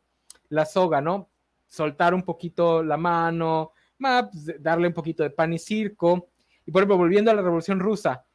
la 0.49 0.65
soga, 0.65 1.01
¿no? 1.01 1.29
Soltar 1.67 2.13
un 2.13 2.23
poquito 2.23 2.81
la 2.83 2.97
mano, 2.97 3.73
pues, 3.99 4.61
darle 4.61 4.87
un 4.87 4.93
poquito 4.93 5.23
de 5.23 5.29
pan 5.29 5.53
y 5.53 5.59
circo. 5.59 6.29
Y 6.65 6.71
por 6.71 6.81
ejemplo, 6.81 6.97
volviendo 6.97 7.31
a 7.31 7.33
la 7.33 7.41
revolución 7.41 7.79
rusa, 7.79 8.25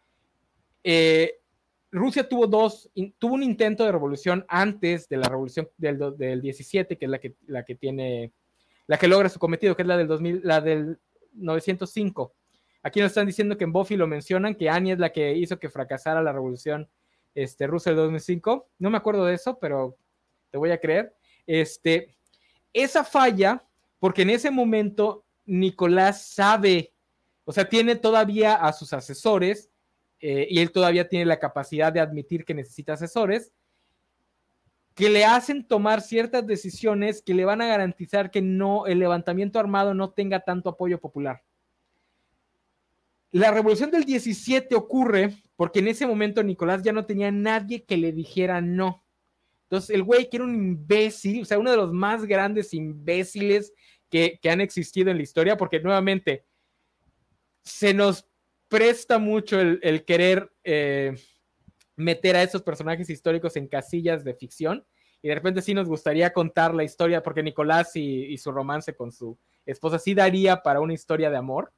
eh, 0.84 1.40
Rusia 1.90 2.28
tuvo 2.28 2.46
dos, 2.46 2.90
tuvo 3.18 3.34
un 3.34 3.42
intento 3.42 3.84
de 3.84 3.92
revolución 3.92 4.44
antes 4.48 5.08
de 5.08 5.16
la 5.16 5.28
revolución 5.28 5.68
del, 5.78 5.98
del 6.16 6.42
17, 6.42 6.98
que 6.98 7.04
es 7.06 7.10
la 7.10 7.18
que, 7.18 7.36
la 7.46 7.64
que 7.64 7.74
tiene, 7.74 8.32
la 8.86 8.98
que 8.98 9.08
logra 9.08 9.28
su 9.28 9.38
cometido, 9.38 9.74
que 9.74 9.82
es 9.82 9.88
la 9.88 9.96
del 9.96 10.06
2000, 10.06 10.40
la 10.44 10.60
del 10.60 10.98
905. 11.32 12.34
Aquí 12.82 13.00
nos 13.00 13.08
están 13.08 13.26
diciendo 13.26 13.58
que 13.58 13.64
en 13.64 13.72
Buffy 13.72 13.96
lo 13.96 14.06
mencionan, 14.06 14.54
que 14.54 14.70
Annie 14.70 14.92
es 14.92 14.98
la 14.98 15.12
que 15.12 15.34
hizo 15.34 15.58
que 15.58 15.68
fracasara 15.68 16.22
la 16.22 16.32
revolución 16.32 16.88
este, 17.34 17.66
rusa 17.66 17.90
del 17.90 17.98
2005. 17.98 18.68
No 18.78 18.90
me 18.90 18.98
acuerdo 18.98 19.24
de 19.24 19.34
eso, 19.34 19.58
pero 19.58 19.96
te 20.50 20.58
voy 20.58 20.70
a 20.70 20.80
creer. 20.80 21.14
Este, 21.46 22.16
esa 22.72 23.04
falla, 23.04 23.64
porque 23.98 24.22
en 24.22 24.30
ese 24.30 24.50
momento 24.50 25.24
Nicolás 25.46 26.26
sabe, 26.26 26.92
o 27.44 27.52
sea, 27.52 27.68
tiene 27.68 27.96
todavía 27.96 28.54
a 28.54 28.72
sus 28.72 28.92
asesores 28.92 29.70
eh, 30.20 30.46
y 30.50 30.60
él 30.60 30.72
todavía 30.72 31.08
tiene 31.08 31.24
la 31.24 31.38
capacidad 31.38 31.92
de 31.92 32.00
admitir 32.00 32.44
que 32.44 32.54
necesita 32.54 32.94
asesores, 32.94 33.52
que 34.94 35.08
le 35.08 35.24
hacen 35.24 35.66
tomar 35.66 36.00
ciertas 36.00 36.46
decisiones 36.46 37.22
que 37.22 37.34
le 37.34 37.44
van 37.44 37.62
a 37.62 37.68
garantizar 37.68 38.30
que 38.30 38.42
no 38.42 38.86
el 38.86 38.98
levantamiento 38.98 39.60
armado 39.60 39.94
no 39.94 40.10
tenga 40.10 40.40
tanto 40.40 40.70
apoyo 40.70 41.00
popular. 41.00 41.42
La 43.30 43.50
revolución 43.50 43.90
del 43.90 44.04
17 44.04 44.74
ocurre 44.74 45.34
porque 45.56 45.80
en 45.80 45.88
ese 45.88 46.06
momento 46.06 46.42
Nicolás 46.42 46.82
ya 46.82 46.92
no 46.92 47.04
tenía 47.04 47.30
nadie 47.30 47.84
que 47.84 47.96
le 47.96 48.12
dijera 48.12 48.60
no. 48.60 49.04
Entonces, 49.64 49.90
el 49.90 50.02
güey 50.02 50.30
que 50.30 50.38
era 50.38 50.44
un 50.44 50.54
imbécil, 50.54 51.42
o 51.42 51.44
sea, 51.44 51.58
uno 51.58 51.70
de 51.70 51.76
los 51.76 51.92
más 51.92 52.24
grandes 52.24 52.72
imbéciles 52.72 53.74
que, 54.08 54.40
han 54.50 54.62
existido 54.62 55.10
en 55.10 55.18
la 55.18 55.22
historia, 55.22 55.58
porque 55.58 55.80
nuevamente 55.80 56.46
se 57.62 57.92
nos 57.92 58.26
presta 58.68 59.18
mucho 59.18 59.60
el, 59.60 60.04
querer 60.06 60.50
eh, 60.64 61.14
meter 61.96 62.36
a 62.36 62.42
esos 62.42 62.62
personajes 62.62 63.10
históricos 63.10 63.56
en 63.56 63.68
casillas 63.68 64.24
de 64.24 64.34
ficción 64.34 64.86
y 65.20 65.28
de 65.28 65.34
repente 65.34 65.62
sí 65.62 65.74
nos 65.74 65.88
gustaría 65.88 66.32
contar 66.32 66.74
la 66.74 66.84
historia, 66.84 67.22
porque 67.22 67.42
Nicolás 67.42 67.94
y, 67.96 68.36
su 68.38 68.52
romance 68.52 68.94
con 68.94 69.10
su 69.10 69.38
esposa 69.66 69.98
sí 69.98 70.14
daría 70.14 70.62
para 70.62 70.80
una 70.80 70.94
historia 70.94 71.30
de 71.30 71.36
amor, 71.36 71.72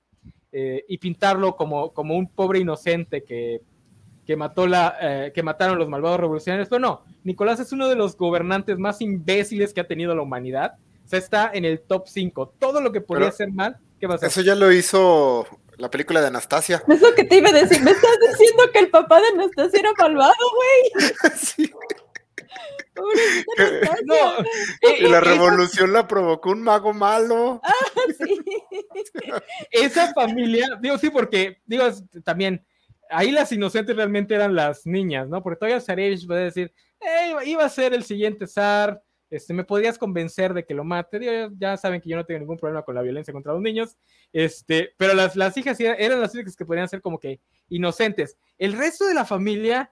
eh, 0.53 0.84
y 0.88 0.98
pintarlo 0.98 1.57
como, 1.57 1.92
como 1.92 2.16
un 2.16 2.28
pobre 2.28 2.59
inocente 2.59 3.22
que, 3.22 3.61
que, 4.26 4.36
mató 4.36 4.66
la, 4.66 4.96
eh, 5.01 5.32
que 5.34 5.42
mataron 5.42 5.78
los 5.78 5.88
malvados 5.88 6.20
revolucionarios. 6.20 6.68
Pero 6.68 6.80
no, 6.80 7.05
Nicolás 7.24 7.61
es 7.61 7.72
uno 7.72 7.88
de 7.88 7.96
los 7.96 8.16
gobernantes 8.16 8.78
más 8.78 9.01
imbéciles 9.01 9.72
que 9.72 9.80
ha 9.80 9.86
tenido 9.86 10.14
la 10.14 10.22
humanidad. 10.22 10.74
O 11.05 11.09
sea, 11.09 11.18
está 11.18 11.51
en 11.53 11.64
el 11.64 11.80
top 11.80 12.09
5. 12.09 12.55
Todo 12.59 12.80
lo 12.80 12.92
que 12.92 13.01
podría 13.01 13.28
hacer 13.28 13.53
mal, 13.53 13.78
¿qué 13.98 14.07
va 14.07 14.14
a 14.14 14.16
hacer? 14.16 14.28
Eso 14.28 14.42
ya 14.42 14.55
lo 14.55 14.72
hizo 14.72 15.46
la 15.76 15.90
película 15.90 16.20
de 16.20 16.28
Anastasia. 16.28 16.82
Eso 16.88 17.14
que 17.14 17.24
te 17.24 17.36
iba 17.36 17.48
a 17.48 17.53
decir, 17.53 17.82
me 17.82 17.90
estás 17.90 18.18
diciendo 18.30 18.64
que 18.72 18.78
el 18.80 18.90
papá 18.90 19.20
de 19.20 19.28
Anastasia 19.28 19.80
era 19.80 19.92
malvado, 19.98 20.34
güey. 20.55 21.12
sí. 21.36 21.72
No, 24.05 24.32
y 24.98 25.09
la 25.09 25.20
revolución 25.20 25.92
la 25.92 26.07
provocó 26.07 26.51
un 26.51 26.62
mago 26.62 26.92
malo. 26.92 27.61
Ah, 27.62 27.72
sí. 28.18 28.40
Esa 29.70 30.12
familia, 30.12 30.78
digo, 30.80 30.98
sí, 30.98 31.11
porque, 31.11 31.61
digo, 31.64 31.84
también, 32.24 32.64
ahí 33.11 33.30
las 33.30 33.53
inocentes 33.53 33.96
realmente 33.96 34.34
eran 34.34 34.55
las 34.55 34.86
niñas, 34.86 35.28
¿no? 35.28 35.42
Porque 35.42 35.59
todavía 35.59 35.80
Zarevich 35.80 36.26
puede 36.26 36.44
decir, 36.44 36.72
iba 37.44 37.64
a 37.64 37.68
ser 37.68 37.94
el 37.94 38.05
siguiente 38.05 38.46
zar, 38.46 39.03
este, 39.30 39.55
me 39.55 39.64
podrías 39.64 39.96
convencer 39.96 40.53
de 40.53 40.64
que 40.64 40.74
lo 40.74 40.82
mate. 40.82 41.48
ya 41.57 41.76
saben 41.76 42.01
que 42.01 42.11
yo 42.11 42.16
no 42.16 42.26
tengo 42.26 42.40
ningún 42.40 42.59
problema 42.59 42.82
con 42.82 42.96
la 42.96 43.03
violencia 43.03 43.32
contra 43.32 43.53
los 43.53 43.62
niños, 43.62 43.96
este, 44.32 44.92
pero 44.96 45.14
las, 45.14 45.36
las 45.36 45.57
hijas 45.57 45.78
eran 45.80 46.20
las 46.20 46.34
únicas 46.34 46.57
que 46.57 46.66
podrían 46.66 46.88
ser 46.88 47.01
como 47.01 47.18
que 47.18 47.40
inocentes. 47.68 48.36
El 48.59 48.72
resto 48.72 49.07
de 49.07 49.14
la 49.14 49.24
familia 49.24 49.90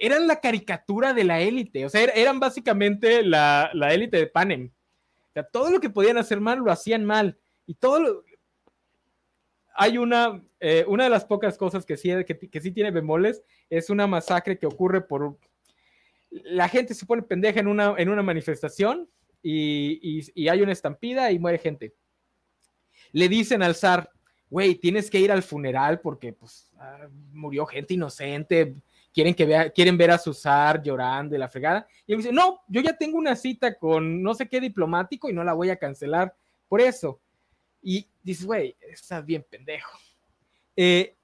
eran 0.00 0.26
la 0.26 0.40
caricatura 0.40 1.14
de 1.14 1.24
la 1.24 1.40
élite, 1.40 1.86
o 1.86 1.88
sea, 1.88 2.02
er, 2.02 2.12
eran 2.14 2.40
básicamente 2.40 3.22
la, 3.22 3.70
élite 3.90 4.18
de 4.18 4.26
Panem. 4.26 4.70
Todo 5.52 5.70
lo 5.70 5.80
que 5.80 5.90
podían 5.90 6.18
hacer 6.18 6.40
mal 6.40 6.58
lo 6.58 6.70
hacían 6.70 7.04
mal. 7.04 7.38
Y 7.66 7.74
todo. 7.74 8.24
Hay 9.74 9.96
una, 9.96 10.42
eh, 10.58 10.84
una 10.88 11.04
de 11.04 11.10
las 11.10 11.24
pocas 11.24 11.56
cosas 11.56 11.86
que 11.86 11.96
sí, 11.96 12.10
que, 12.24 12.60
sí 12.60 12.72
tiene 12.72 12.90
bemoles, 12.90 13.42
es 13.70 13.90
una 13.90 14.08
masacre 14.08 14.58
que 14.58 14.66
ocurre 14.66 15.00
por... 15.00 15.38
La 16.30 16.68
gente 16.68 16.94
se 16.94 17.06
pone 17.06 17.22
pendeja 17.22 17.60
en 17.60 17.68
una, 17.68 17.94
en 17.96 18.08
una 18.08 18.22
manifestación 18.22 19.08
y, 19.40 20.48
hay 20.48 20.62
una 20.62 20.72
estampida 20.72 21.30
y 21.30 21.38
muere 21.38 21.58
gente. 21.58 21.94
Le 23.12 23.28
dicen 23.28 23.62
al 23.62 23.76
zar, 23.76 24.10
güey, 24.50 24.74
tienes 24.74 25.10
que 25.10 25.20
ir 25.20 25.30
al 25.30 25.44
funeral 25.44 26.00
porque 26.00 26.32
pues, 26.32 26.72
ah, 26.78 27.08
murió 27.32 27.64
gente 27.64 27.94
inocente, 27.94 28.74
quieren, 29.18 29.34
que 29.34 29.46
vea, 29.46 29.70
quieren 29.70 29.98
ver 29.98 30.12
a 30.12 30.18
Susar 30.18 30.80
llorando 30.80 31.34
y 31.34 31.38
la 31.40 31.48
fregada. 31.48 31.88
Y 32.06 32.12
él 32.12 32.18
dice, 32.18 32.32
no, 32.32 32.60
yo 32.68 32.80
ya 32.80 32.96
tengo 32.96 33.18
una 33.18 33.34
cita 33.34 33.76
con 33.76 34.22
no 34.22 34.32
sé 34.32 34.48
qué 34.48 34.60
diplomático 34.60 35.28
y 35.28 35.32
no 35.32 35.42
la 35.42 35.54
voy 35.54 35.70
a 35.70 35.76
cancelar 35.76 36.36
por 36.68 36.80
eso. 36.80 37.20
Y 37.82 38.08
dices, 38.22 38.46
güey, 38.46 38.76
estás 38.80 39.26
bien 39.26 39.44
pendejo. 39.50 39.98
Eh, 40.76 41.16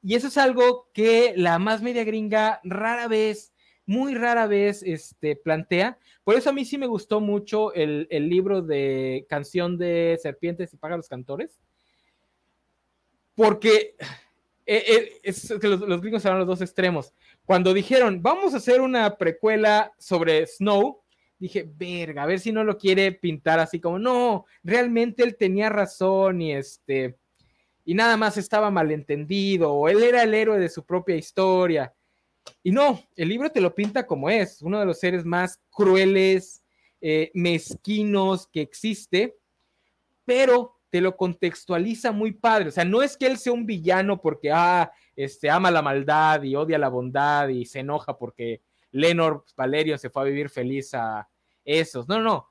y 0.00 0.14
eso 0.14 0.28
es 0.28 0.38
algo 0.38 0.90
que 0.94 1.34
la 1.36 1.58
más 1.58 1.82
media 1.82 2.04
gringa 2.04 2.60
rara 2.62 3.08
vez, 3.08 3.52
muy 3.84 4.14
rara 4.14 4.46
vez, 4.46 4.84
este, 4.84 5.34
plantea. 5.34 5.98
Por 6.22 6.36
eso 6.36 6.50
a 6.50 6.52
mí 6.52 6.64
sí 6.64 6.78
me 6.78 6.86
gustó 6.86 7.20
mucho 7.20 7.74
el, 7.74 8.06
libro 8.28 8.62
de 8.62 9.26
Canción 9.28 9.76
de 9.76 10.16
Serpientes 10.22 10.72
y 10.72 10.76
Paga 10.76 10.96
los 10.96 11.08
Cantores. 11.08 11.58
Porque 13.34 13.96
eh, 14.66 14.84
eh, 14.86 15.20
es 15.22 15.52
que 15.60 15.68
los, 15.68 16.00
gringos 16.00 16.24
eran 16.24 16.38
los 16.38 16.46
dos 16.46 16.60
extremos 16.60 17.12
cuando 17.44 17.74
dijeron, 17.74 18.22
vamos 18.22 18.54
a 18.54 18.58
hacer 18.58 18.80
una 18.80 19.16
precuela 19.16 19.92
sobre 19.98 20.46
Snow, 20.46 21.02
dije, 21.38 21.68
verga, 21.76 22.22
a 22.22 22.26
ver 22.26 22.38
si 22.38 22.52
no 22.52 22.62
lo 22.62 22.78
quiere 22.78 23.12
pintar 23.12 23.58
así 23.58 23.80
como, 23.80 23.98
no, 23.98 24.44
realmente 24.62 25.24
él 25.24 25.36
tenía 25.36 25.68
razón 25.68 26.42
y 26.42 26.52
este, 26.52 27.16
y 27.84 27.94
nada 27.94 28.16
más 28.16 28.36
estaba 28.36 28.70
malentendido, 28.70 29.72
o 29.72 29.88
él 29.88 30.02
era 30.02 30.22
el 30.22 30.34
héroe 30.34 30.58
de 30.58 30.68
su 30.68 30.84
propia 30.84 31.16
historia. 31.16 31.92
Y 32.62 32.70
no, 32.70 33.02
el 33.16 33.28
libro 33.28 33.50
te 33.50 33.60
lo 33.60 33.74
pinta 33.74 34.06
como 34.06 34.30
es, 34.30 34.62
uno 34.62 34.78
de 34.78 34.86
los 34.86 35.00
seres 35.00 35.24
más 35.24 35.58
crueles, 35.70 36.62
eh, 37.00 37.30
mezquinos 37.34 38.46
que 38.46 38.60
existe, 38.60 39.36
pero 40.24 40.79
te 40.90 41.00
lo 41.00 41.16
contextualiza 41.16 42.12
muy 42.12 42.32
padre. 42.32 42.68
O 42.68 42.72
sea, 42.72 42.84
no 42.84 43.02
es 43.02 43.16
que 43.16 43.26
él 43.26 43.38
sea 43.38 43.52
un 43.52 43.64
villano 43.64 44.20
porque, 44.20 44.50
ah, 44.52 44.90
este, 45.16 45.48
ama 45.48 45.70
la 45.70 45.82
maldad 45.82 46.42
y 46.42 46.56
odia 46.56 46.78
la 46.78 46.88
bondad 46.88 47.48
y 47.48 47.64
se 47.64 47.80
enoja 47.80 48.18
porque 48.18 48.62
Lenor 48.90 49.44
Valerio 49.56 49.96
se 49.96 50.10
fue 50.10 50.22
a 50.22 50.26
vivir 50.26 50.50
feliz 50.50 50.92
a 50.94 51.28
esos. 51.64 52.08
No, 52.08 52.20
no. 52.20 52.50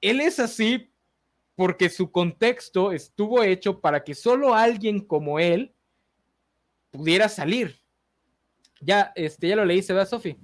Él 0.00 0.20
es 0.20 0.40
así 0.40 0.92
porque 1.54 1.88
su 1.88 2.10
contexto 2.10 2.92
estuvo 2.92 3.42
hecho 3.42 3.80
para 3.80 4.04
que 4.04 4.14
solo 4.14 4.54
alguien 4.54 5.00
como 5.00 5.38
él 5.38 5.74
pudiera 6.90 7.28
salir. 7.28 7.80
Ya, 8.80 9.12
este, 9.14 9.48
ya 9.48 9.56
lo 9.56 9.64
leíste, 9.64 9.92
¿verdad, 9.92 10.08
Sofi? 10.08 10.36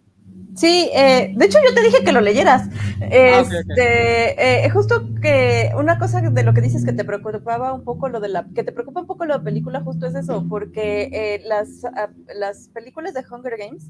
Sí, 0.55 0.91
eh, 0.93 1.33
de 1.35 1.47
hecho 1.47 1.59
yo 1.67 1.75
te 1.75 1.83
dije 1.83 2.05
que 2.05 2.13
lo 2.13 2.21
leyeras. 2.21 2.69
Ah, 3.01 3.41
este, 3.41 4.65
eh, 4.65 4.71
justo 4.71 5.03
que 5.21 5.73
una 5.77 5.99
cosa 5.99 6.21
de 6.21 6.43
lo 6.43 6.53
que 6.53 6.61
dices 6.61 6.85
que 6.85 6.93
te 6.93 7.05
preocupaba 7.05 7.73
un 7.73 7.85
poco 7.85 8.09
lo 8.09 8.21
de 8.21 8.29
la, 8.29 8.47
que 8.55 8.63
te 8.63 8.73
preocupa 8.73 9.01
un 9.01 9.07
poco 9.07 9.25
la 9.25 9.43
película, 9.43 9.81
justo 9.81 10.07
es 10.07 10.15
eso, 10.15 10.47
porque 10.49 11.09
eh, 11.13 11.43
las, 11.47 11.85
ah, 11.85 12.11
las 12.35 12.69
películas 12.69 13.15
de 13.15 13.25
Hunger 13.29 13.57
Games 13.57 13.87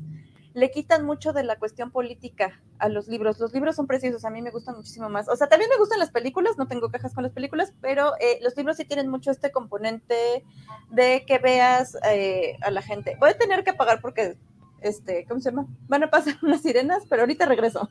le 0.55 0.71
quitan 0.71 1.05
mucho 1.05 1.33
de 1.33 1.43
la 1.43 1.57
cuestión 1.57 1.91
política 1.91 2.61
a 2.79 2.89
los 2.89 3.09
libros. 3.09 3.41
Los 3.41 3.53
libros 3.55 3.75
son 3.75 3.87
preciosos, 3.87 4.25
a 4.25 4.31
mí 4.31 4.41
me 4.41 4.51
gustan 4.51 4.77
muchísimo 4.77 5.09
más. 5.09 5.29
O 5.29 5.37
sea, 5.37 5.49
también 5.49 5.71
me 5.71 5.79
gustan 5.79 5.99
las 5.99 6.11
películas, 6.11 6.59
no 6.59 6.69
tengo 6.69 6.91
quejas 6.91 7.15
con 7.15 7.23
las 7.23 7.33
películas, 7.33 7.73
pero 7.81 8.13
los 8.43 8.57
libros 8.57 8.77
sí 8.77 8.85
tienen 8.85 9.09
mucho 9.09 9.31
este 9.31 9.51
componente 9.51 10.45
de 10.91 11.25
que 11.27 11.39
veas 11.39 11.97
a 11.97 12.71
la 12.71 12.83
gente. 12.83 13.17
Voy 13.19 13.31
a 13.31 13.39
tener 13.39 13.65
que 13.65 13.73
pagar 13.73 14.03
porque 14.03 14.37
este, 14.83 15.25
¿cómo 15.27 15.41
se 15.41 15.51
llama? 15.51 15.67
Van 15.89 16.05
a 16.05 16.11
pasar 16.11 16.35
unas 16.43 16.63
sirenas, 16.63 17.05
pero 17.09 17.23
ahorita 17.23 17.47
regreso. 17.47 17.89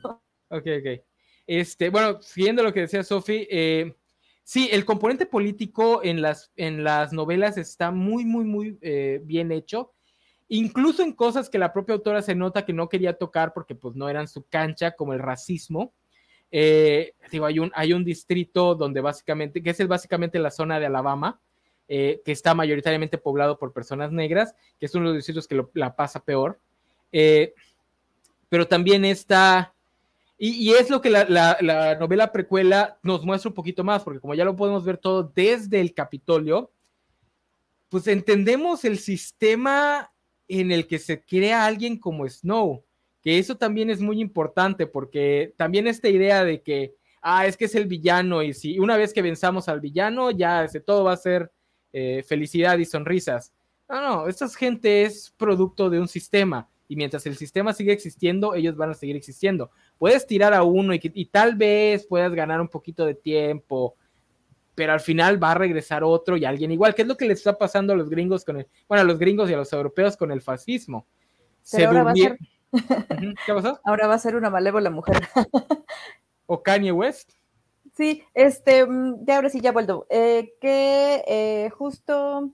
Ok, 0.49 0.67
ok. 0.79 1.01
Este, 1.47 1.89
bueno, 1.89 2.21
siguiendo 2.21 2.63
lo 2.63 2.73
que 2.73 2.81
decía 2.81 3.03
Sofi, 3.03 3.47
eh, 3.49 3.95
sí, 4.43 4.69
el 4.71 4.85
componente 4.85 5.25
político 5.25 6.01
en 6.03 6.21
las, 6.21 6.51
en 6.55 6.83
las 6.83 7.13
novelas 7.13 7.57
está 7.57 7.91
muy, 7.91 8.25
muy, 8.25 8.45
muy 8.45 8.77
eh, 8.81 9.21
bien 9.23 9.51
hecho. 9.51 9.93
Incluso 10.47 11.03
en 11.03 11.13
cosas 11.13 11.49
que 11.49 11.59
la 11.59 11.73
propia 11.73 11.95
autora 11.95 12.21
se 12.21 12.35
nota 12.35 12.65
que 12.65 12.73
no 12.73 12.89
quería 12.89 13.17
tocar 13.17 13.53
porque 13.53 13.75
pues 13.75 13.95
no 13.95 14.09
eran 14.09 14.27
su 14.27 14.45
cancha, 14.47 14.91
como 14.91 15.13
el 15.13 15.19
racismo. 15.19 15.93
Eh, 16.51 17.15
digo, 17.31 17.45
hay 17.45 17.59
un, 17.59 17.71
hay 17.73 17.93
un 17.93 18.03
distrito 18.03 18.75
donde 18.75 18.99
básicamente, 18.99 19.63
que 19.63 19.69
es 19.69 19.87
básicamente 19.87 20.39
la 20.39 20.51
zona 20.51 20.79
de 20.79 20.85
Alabama, 20.85 21.39
que 21.87 22.21
está 22.25 22.53
mayoritariamente 22.53 23.17
poblado 23.17 23.59
por 23.59 23.73
personas 23.73 24.13
negras, 24.13 24.55
que 24.79 24.85
es 24.85 24.95
uno 24.95 25.09
de 25.09 25.15
los 25.15 25.25
distritos 25.25 25.45
que 25.45 25.61
la 25.73 25.93
pasa 25.97 26.23
peor. 26.23 26.61
Eh, 27.11 27.53
pero 28.51 28.67
también 28.67 29.05
está, 29.05 29.73
y, 30.37 30.73
es 30.73 30.89
lo 30.89 31.01
que 31.01 31.09
la, 31.09 31.95
novela 31.99 32.31
precuela 32.31 32.97
nos 33.03 33.23
muestra 33.23 33.49
un 33.49 33.55
poquito 33.55 33.83
más, 33.83 34.03
porque 34.03 34.19
como 34.19 34.33
ya 34.33 34.43
lo 34.43 34.55
podemos 34.55 34.83
ver 34.83 34.97
todo 34.97 35.31
desde 35.35 35.79
el 35.79 35.93
Capitolio, 35.93 36.71
pues 37.89 38.07
entendemos 38.07 38.83
el 38.83 38.97
sistema 38.97 40.11
en 40.47 40.71
el 40.71 40.87
que 40.87 40.99
se 40.99 41.23
crea 41.23 41.65
alguien 41.65 41.97
como 41.97 42.27
Snow, 42.27 42.83
que 43.21 43.37
eso 43.37 43.55
también 43.55 43.89
es 43.89 44.01
muy 44.01 44.19
importante, 44.19 44.87
porque 44.87 45.53
también 45.57 45.87
esta 45.87 46.09
idea 46.09 46.43
de 46.43 46.61
que, 46.61 46.95
ah, 47.21 47.45
es 47.45 47.55
que 47.55 47.65
es 47.65 47.75
el 47.75 47.85
villano, 47.85 48.41
y 48.41 48.53
si 48.53 48.79
una 48.79 48.97
vez 48.97 49.13
que 49.13 49.21
venzamos 49.21 49.69
al 49.69 49.79
villano, 49.79 50.31
ya 50.31 50.67
todo 50.85 51.03
va 51.03 51.13
a 51.13 51.17
ser 51.17 51.51
eh, 51.93 52.23
felicidad 52.27 52.79
y 52.79 52.85
sonrisas. 52.85 53.53
No, 53.87 54.01
no, 54.01 54.27
esta 54.27 54.49
gente 54.49 55.03
es 55.03 55.33
producto 55.37 55.89
de 55.89 55.99
un 55.99 56.07
sistema 56.07 56.70
y 56.91 56.97
mientras 56.97 57.25
el 57.25 57.37
sistema 57.37 57.71
sigue 57.71 57.93
existiendo, 57.93 58.53
ellos 58.53 58.75
van 58.75 58.89
a 58.89 58.93
seguir 58.93 59.15
existiendo. 59.15 59.71
Puedes 59.97 60.27
tirar 60.27 60.53
a 60.53 60.63
uno 60.63 60.93
y, 60.93 61.25
tal 61.27 61.55
vez 61.55 62.05
puedas 62.05 62.33
ganar 62.33 62.59
un 62.59 62.67
poquito 62.67 63.05
de 63.05 63.15
tiempo, 63.15 63.95
pero 64.75 64.91
al 64.91 64.99
final 64.99 65.41
va 65.41 65.51
a 65.51 65.55
regresar 65.55 66.03
otro 66.03 66.35
y 66.35 66.43
alguien 66.43 66.69
igual, 66.69 66.93
¿Qué 66.93 67.03
es 67.03 67.07
lo 67.07 67.15
que 67.15 67.29
les 67.29 67.37
está 67.37 67.57
pasando 67.57 67.93
a 67.93 67.95
los 67.95 68.09
gringos 68.09 68.43
con 68.43 68.57
el, 68.57 68.67
bueno, 68.89 69.03
a 69.03 69.05
los 69.05 69.17
gringos 69.19 69.49
y 69.49 69.53
a 69.53 69.57
los 69.57 69.71
europeos 69.71 70.17
con 70.17 70.33
el 70.33 70.41
fascismo. 70.41 71.07
Se 71.61 71.85
ahora 71.85 72.03
va 72.03 72.11
a 72.11 72.15
ser... 72.15 72.37
¿Qué 73.45 73.53
pasó? 73.53 73.79
Ahora 73.85 74.07
va 74.07 74.15
a 74.15 74.19
ser 74.19 74.35
una 74.35 74.49
malévola 74.49 74.89
mujer. 74.89 75.29
¿O 76.45 76.61
Kanye 76.61 76.91
West? 76.91 77.31
Sí, 77.95 78.21
este, 78.33 78.85
mm, 78.85 79.23
ya 79.25 79.37
ahora 79.37 79.49
sí, 79.49 79.61
ya 79.61 79.71
vuelvo. 79.71 80.07
Eh, 80.09 80.55
que 80.59 81.23
eh, 81.25 81.69
justo 81.69 82.51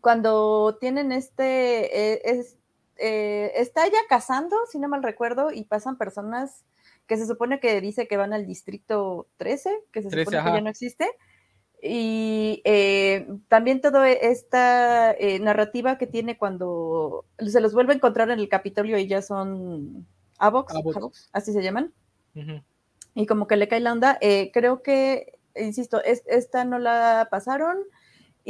cuando 0.00 0.78
tienen 0.80 1.12
este, 1.12 2.14
eh, 2.14 2.20
es, 2.24 2.57
eh, 2.98 3.52
está 3.56 3.86
ya 3.86 3.98
casando, 4.08 4.56
si 4.70 4.78
no 4.78 4.88
mal 4.88 5.02
recuerdo, 5.02 5.50
y 5.52 5.64
pasan 5.64 5.96
personas 5.96 6.64
que 7.06 7.16
se 7.16 7.26
supone 7.26 7.60
que 7.60 7.80
dice 7.80 8.06
que 8.06 8.16
van 8.16 8.32
al 8.32 8.46
distrito 8.46 9.28
13, 9.38 9.70
que 9.92 10.02
se 10.02 10.10
supone 10.10 10.24
que 10.26 10.52
ya 10.52 10.60
no 10.60 10.70
existe. 10.70 11.08
Y 11.80 12.60
eh, 12.64 13.28
también 13.48 13.80
toda 13.80 14.10
esta 14.10 15.12
eh, 15.12 15.38
narrativa 15.38 15.96
que 15.96 16.06
tiene 16.08 16.36
cuando 16.36 17.24
se 17.38 17.60
los 17.60 17.72
vuelve 17.72 17.92
a 17.92 17.96
encontrar 17.96 18.30
en 18.30 18.40
el 18.40 18.48
Capitolio 18.48 18.98
y 18.98 19.06
ya 19.06 19.22
son 19.22 20.06
Avox, 20.38 20.74
así 21.32 21.52
se 21.52 21.62
llaman. 21.62 21.92
Y 23.14 23.26
como 23.26 23.46
que 23.46 23.56
le 23.56 23.68
cae 23.68 23.80
la 23.80 23.92
onda. 23.92 24.18
Eh, 24.20 24.50
creo 24.52 24.82
que, 24.82 25.38
insisto, 25.56 26.00
esta 26.04 26.64
no 26.64 26.78
la 26.78 27.28
pasaron. 27.30 27.78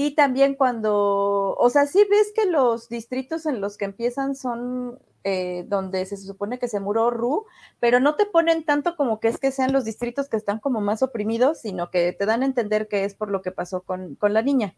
Y 0.01 0.13
también 0.13 0.55
cuando, 0.55 1.57
o 1.59 1.71
sea, 1.71 1.87
sí 1.87 2.07
ves 2.09 2.33
que 2.33 2.47
los 2.47 2.89
distritos 2.89 3.47
en 3.47 3.61
los 3.61 3.77
que 3.77 3.85
empiezan 3.85 4.37
son 4.37 5.01
eh, 5.25 5.65
donde 5.67 6.07
se 6.07 6.17
supone 6.17 6.61
que 6.61 6.69
se 6.69 6.79
murió 6.79 7.11
Ru, 7.11 7.47
pero 7.81 7.99
no 7.99 8.15
te 8.15 8.25
ponen 8.25 8.63
tanto 8.63 8.95
como 8.95 9.19
que 9.19 9.27
es 9.27 9.39
que 9.39 9.51
sean 9.51 9.73
los 9.73 9.85
distritos 9.85 10.29
que 10.29 10.37
están 10.37 10.61
como 10.61 10.81
más 10.81 11.03
oprimidos, 11.03 11.63
sino 11.63 11.91
que 11.91 12.13
te 12.13 12.27
dan 12.27 12.45
a 12.45 12.47
entender 12.47 12.87
que 12.87 13.03
es 13.03 13.17
por 13.17 13.29
lo 13.29 13.43
que 13.43 13.51
pasó 13.51 13.81
con, 13.83 14.17
la 14.21 14.41
niña. 14.41 14.77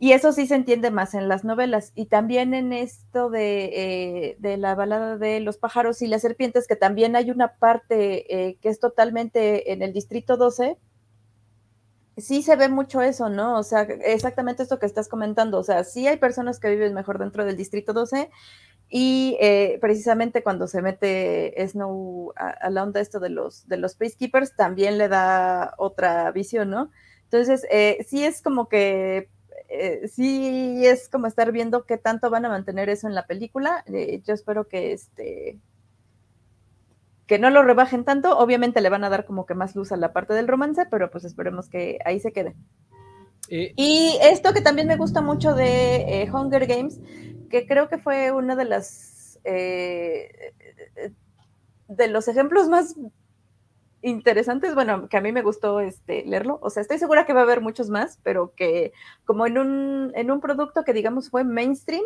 Y 0.00 0.10
eso 0.10 0.32
sí 0.32 0.48
se 0.48 0.56
entiende 0.56 0.90
más 0.90 1.14
en 1.14 1.28
las 1.28 1.44
novelas. 1.44 1.92
Y 1.94 2.06
también 2.06 2.52
en 2.52 2.72
esto 2.72 3.30
de, 3.30 3.64
eh, 3.66 4.36
de, 4.40 4.56
la 4.56 4.74
balada 4.74 5.18
de 5.18 5.38
los 5.38 5.56
pájaros 5.56 6.02
y 6.02 6.08
las 6.08 6.22
serpientes, 6.22 6.66
que 6.66 6.74
también 6.74 7.14
hay 7.14 7.30
una 7.30 7.54
parte 7.58 8.48
eh, 8.48 8.56
que 8.60 8.70
es 8.70 8.80
totalmente 8.80 9.72
en 9.72 9.82
el 9.82 9.92
distrito 9.92 10.36
12, 10.36 10.78
sí 12.20 12.42
se 12.42 12.56
ve 12.56 12.68
mucho 12.68 13.02
eso, 13.02 13.28
¿no? 13.28 13.58
O 13.58 13.62
sea, 13.62 13.82
exactamente 13.82 14.62
esto 14.62 14.78
que 14.78 14.86
estás 14.86 15.08
comentando. 15.08 15.58
O 15.58 15.62
sea, 15.62 15.84
sí 15.84 16.06
hay 16.06 16.16
personas 16.18 16.60
que 16.60 16.70
viven 16.70 16.94
mejor 16.94 17.18
dentro 17.18 17.44
del 17.44 17.56
distrito 17.56 17.92
12 17.92 18.30
y 18.88 19.36
eh, 19.40 19.78
precisamente 19.80 20.42
cuando 20.42 20.66
se 20.66 20.82
mete 20.82 21.54
Snow 21.68 22.32
a, 22.36 22.70
la 22.70 22.82
onda 22.82 23.00
esto 23.00 23.20
de 23.20 23.30
los, 23.30 23.68
de 23.68 23.76
los 23.76 23.94
Peacekeepers, 23.94 24.56
también 24.56 24.98
le 24.98 25.08
da 25.08 25.74
otra 25.78 26.30
visión, 26.32 26.70
¿no? 26.70 26.90
Entonces, 27.24 27.64
eh, 27.70 28.04
sí 28.08 28.24
es 28.24 28.42
como 28.42 28.68
que, 28.68 29.30
eh, 29.68 30.08
sí 30.08 30.84
es 30.84 31.08
como 31.08 31.28
estar 31.28 31.52
viendo 31.52 31.86
qué 31.86 31.98
tanto 31.98 32.30
van 32.30 32.44
a 32.44 32.48
mantener 32.48 32.88
eso 32.88 33.06
en 33.06 33.14
la 33.14 33.26
película. 33.28 33.84
yo 33.86 34.34
espero 34.34 34.66
que 34.66 34.92
este 34.92 35.60
que 37.30 37.38
no 37.38 37.48
lo 37.50 37.62
rebajen 37.62 38.04
tanto, 38.04 38.36
obviamente 38.36 38.80
le 38.80 38.88
van 38.88 39.04
a 39.04 39.08
dar 39.08 39.24
como 39.24 39.46
que 39.46 39.54
más 39.54 39.76
luz 39.76 39.92
a 39.92 39.96
la 39.96 40.12
parte 40.12 40.34
del 40.34 40.48
romance, 40.48 40.84
pero 40.90 41.12
pues 41.12 41.24
esperemos 41.24 41.68
que 41.68 42.00
ahí 42.04 42.18
se 42.18 42.32
quede. 42.32 42.56
y 43.48 44.18
esto 44.20 44.52
que 44.52 44.60
también 44.60 44.88
me 44.88 44.96
gusta 44.96 45.20
mucho 45.20 45.54
de 45.54 46.28
Hunger 46.32 46.66
Games, 46.66 46.98
que 47.48 47.68
creo 47.68 47.88
que 47.88 47.98
fue 47.98 48.32
una 48.32 48.56
de 48.56 48.64
las 48.64 49.38
eh, 49.44 50.52
de 51.86 52.08
los 52.08 52.26
ejemplos 52.26 52.68
más 52.68 52.96
interesantes, 54.02 54.74
bueno, 54.74 55.08
que 55.08 55.16
a 55.16 55.20
mí 55.20 55.30
me 55.30 55.42
gustó 55.42 55.78
este, 55.78 56.24
leerlo, 56.24 56.58
o 56.60 56.68
sea, 56.68 56.80
estoy 56.80 56.98
segura 56.98 57.26
que 57.26 57.32
va 57.32 57.42
a 57.42 57.44
haber 57.44 57.60
muchos 57.60 57.90
más, 57.90 58.18
pero 58.24 58.54
que 58.56 58.92
como 59.24 59.46
en 59.46 59.56
un, 59.56 60.10
en 60.16 60.32
un 60.32 60.40
producto 60.40 60.82
que 60.82 60.92
digamos 60.92 61.30
fue 61.30 61.44
mainstream, 61.44 62.02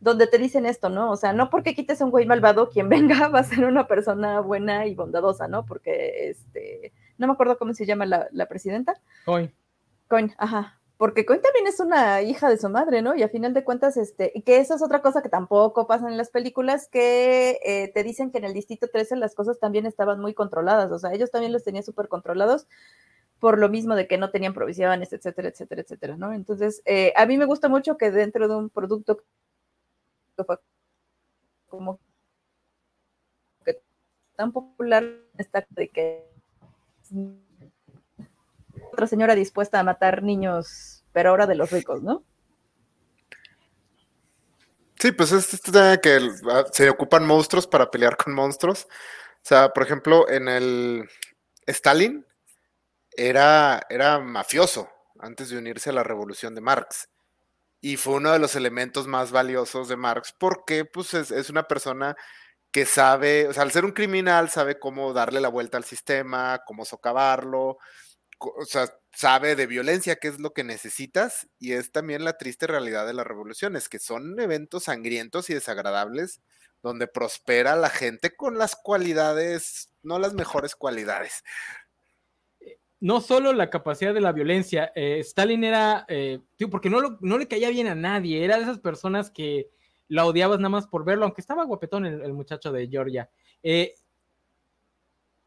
donde 0.00 0.26
te 0.26 0.38
dicen 0.38 0.66
esto, 0.66 0.88
¿no? 0.88 1.10
O 1.10 1.16
sea, 1.16 1.32
no 1.32 1.50
porque 1.50 1.74
quites 1.74 2.00
a 2.00 2.04
un 2.04 2.10
güey 2.10 2.26
malvado, 2.26 2.70
quien 2.70 2.88
venga 2.90 3.28
va 3.28 3.40
a 3.40 3.44
ser 3.44 3.64
una 3.64 3.86
persona 3.86 4.40
buena 4.40 4.86
y 4.86 4.94
bondadosa, 4.94 5.48
¿no? 5.48 5.64
Porque, 5.64 6.30
este, 6.30 6.92
no 7.18 7.26
me 7.26 7.34
acuerdo 7.34 7.58
cómo 7.58 7.74
se 7.74 7.86
llama 7.86 8.06
la, 8.06 8.28
la 8.32 8.46
presidenta. 8.46 9.00
Coin. 9.24 9.52
Coin, 10.08 10.34
ajá 10.38 10.80
porque 11.00 11.24
Coin 11.24 11.40
también 11.40 11.66
es 11.66 11.80
una 11.80 12.20
hija 12.20 12.50
de 12.50 12.58
su 12.58 12.68
madre, 12.68 13.00
¿no? 13.00 13.16
Y 13.16 13.22
a 13.22 13.30
final 13.30 13.54
de 13.54 13.64
cuentas, 13.64 13.96
este, 13.96 14.32
y 14.34 14.42
que 14.42 14.58
eso 14.58 14.74
es 14.74 14.82
otra 14.82 15.00
cosa 15.00 15.22
que 15.22 15.30
tampoco 15.30 15.86
pasa 15.86 16.06
en 16.06 16.18
las 16.18 16.28
películas, 16.28 16.88
que 16.92 17.58
eh, 17.64 17.90
te 17.94 18.02
dicen 18.02 18.30
que 18.30 18.36
en 18.36 18.44
el 18.44 18.52
Distrito 18.52 18.86
13 18.86 19.16
las 19.16 19.34
cosas 19.34 19.58
también 19.58 19.86
estaban 19.86 20.20
muy 20.20 20.34
controladas, 20.34 20.92
o 20.92 20.98
sea, 20.98 21.14
ellos 21.14 21.30
también 21.30 21.54
los 21.54 21.64
tenían 21.64 21.84
súper 21.84 22.08
controlados 22.08 22.66
por 23.38 23.58
lo 23.58 23.70
mismo 23.70 23.94
de 23.94 24.06
que 24.06 24.18
no 24.18 24.30
tenían 24.30 24.52
provisiones, 24.52 25.10
etcétera, 25.14 25.48
etcétera, 25.48 25.80
etcétera, 25.80 26.16
¿no? 26.18 26.34
Entonces, 26.34 26.82
eh, 26.84 27.14
a 27.16 27.24
mí 27.24 27.38
me 27.38 27.46
gusta 27.46 27.70
mucho 27.70 27.96
que 27.96 28.10
dentro 28.10 28.46
de 28.46 28.56
un 28.56 28.68
producto 28.68 29.22
como 31.66 32.00
que 33.64 33.82
tan 34.36 34.52
popular 34.52 35.04
está 35.38 35.66
de 35.70 35.88
que 35.88 36.30
otra 38.92 39.06
señora 39.06 39.34
dispuesta 39.34 39.78
a 39.80 39.84
matar 39.84 40.22
niños, 40.22 41.04
pero 41.12 41.30
ahora 41.30 41.46
de 41.46 41.54
los 41.54 41.70
ricos, 41.70 42.02
¿no? 42.02 42.24
Sí, 44.98 45.12
pues 45.12 45.32
es 45.32 45.60
que 46.02 46.30
ah, 46.50 46.64
se 46.70 46.90
ocupan 46.90 47.26
monstruos 47.26 47.66
para 47.66 47.90
pelear 47.90 48.18
con 48.18 48.34
monstruos. 48.34 48.86
O 49.36 49.42
sea, 49.42 49.72
por 49.72 49.82
ejemplo, 49.82 50.28
en 50.28 50.46
el 50.46 51.08
Stalin 51.66 52.26
era, 53.16 53.80
era 53.88 54.18
mafioso 54.18 54.90
antes 55.18 55.48
de 55.48 55.56
unirse 55.56 55.88
a 55.88 55.94
la 55.94 56.02
revolución 56.02 56.54
de 56.54 56.60
Marx. 56.60 57.08
Y 57.80 57.96
fue 57.96 58.14
uno 58.14 58.32
de 58.32 58.38
los 58.38 58.56
elementos 58.56 59.06
más 59.06 59.32
valiosos 59.32 59.88
de 59.88 59.96
Marx 59.96 60.34
porque 60.38 60.84
pues, 60.84 61.14
es, 61.14 61.50
una 61.50 61.64
persona 61.64 62.16
que 62.72 62.86
sabe, 62.86 63.48
o 63.48 63.52
sea, 63.52 63.62
al 63.64 63.72
ser 63.72 63.84
un 63.84 63.92
criminal, 63.92 64.50
sabe 64.50 64.78
cómo 64.78 65.12
darle 65.12 65.40
la 65.40 65.48
vuelta 65.48 65.76
al 65.78 65.84
sistema, 65.84 66.62
cómo 66.66 66.84
socavarlo, 66.84 67.78
o 68.38 68.64
sea, 68.64 68.88
sabe 69.12 69.56
de 69.56 69.66
violencia, 69.66 70.16
qué 70.16 70.28
es 70.28 70.38
lo 70.38 70.52
que 70.52 70.64
necesitas, 70.64 71.48
y 71.58 71.72
es 71.72 71.92
también 71.92 72.24
la 72.24 72.38
triste 72.38 72.66
realidad 72.66 73.06
de 73.06 73.14
las 73.14 73.26
revoluciones, 73.26 73.88
que 73.88 73.98
son 73.98 74.38
eventos 74.40 74.84
sangrientos 74.84 75.50
y 75.50 75.54
desagradables, 75.54 76.40
donde 76.82 77.06
prospera 77.08 77.76
la 77.76 77.90
gente 77.90 78.34
con 78.34 78.56
las 78.58 78.76
cualidades, 78.76 79.90
no 80.02 80.18
las 80.18 80.34
mejores 80.34 80.74
cualidades. 80.74 81.42
No 83.00 83.20
solo 83.20 83.52
la 83.52 83.70
capacidad 83.70 84.12
de 84.12 84.20
la 84.20 84.32
violencia, 84.32 84.92
eh, 84.94 85.18
Stalin 85.20 85.64
era, 85.64 86.04
eh, 86.08 86.40
porque 86.70 86.90
no, 86.90 87.18
no 87.20 87.38
le 87.38 87.48
caía 87.48 87.70
bien 87.70 87.86
a 87.86 87.94
nadie, 87.94 88.44
era 88.44 88.56
de 88.56 88.62
esas 88.62 88.78
personas 88.78 89.30
que 89.30 89.70
la 90.08 90.26
odiabas 90.26 90.58
nada 90.58 90.68
más 90.68 90.86
por 90.86 91.04
verlo, 91.04 91.24
aunque 91.24 91.40
estaba 91.40 91.64
guapetón 91.64 92.04
el, 92.04 92.32
muchacho 92.32 92.72
de 92.72 92.88
Georgia. 92.88 93.30
Eh, 93.62 93.94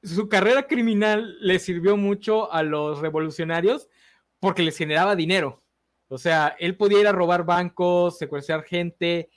su 0.02 0.28
carrera 0.30 0.68
criminal 0.68 1.38
le 1.42 1.60
sirvió 1.60 1.98
mucho 1.98 2.52
a 2.52 2.64
los 2.64 3.00
revolucionarios 3.00 3.90
porque 4.40 4.64
les 4.64 4.78
generaba 4.78 5.16
dinero. 5.16 5.64
O 6.08 6.18
sea, 6.18 6.56
él 6.60 6.78
podía 6.78 7.02
ir 7.02 7.08
a 7.08 7.12
robar 7.12 7.46
bancos, 7.46 8.18
secuestrar 8.18 8.64
gente 8.64 9.30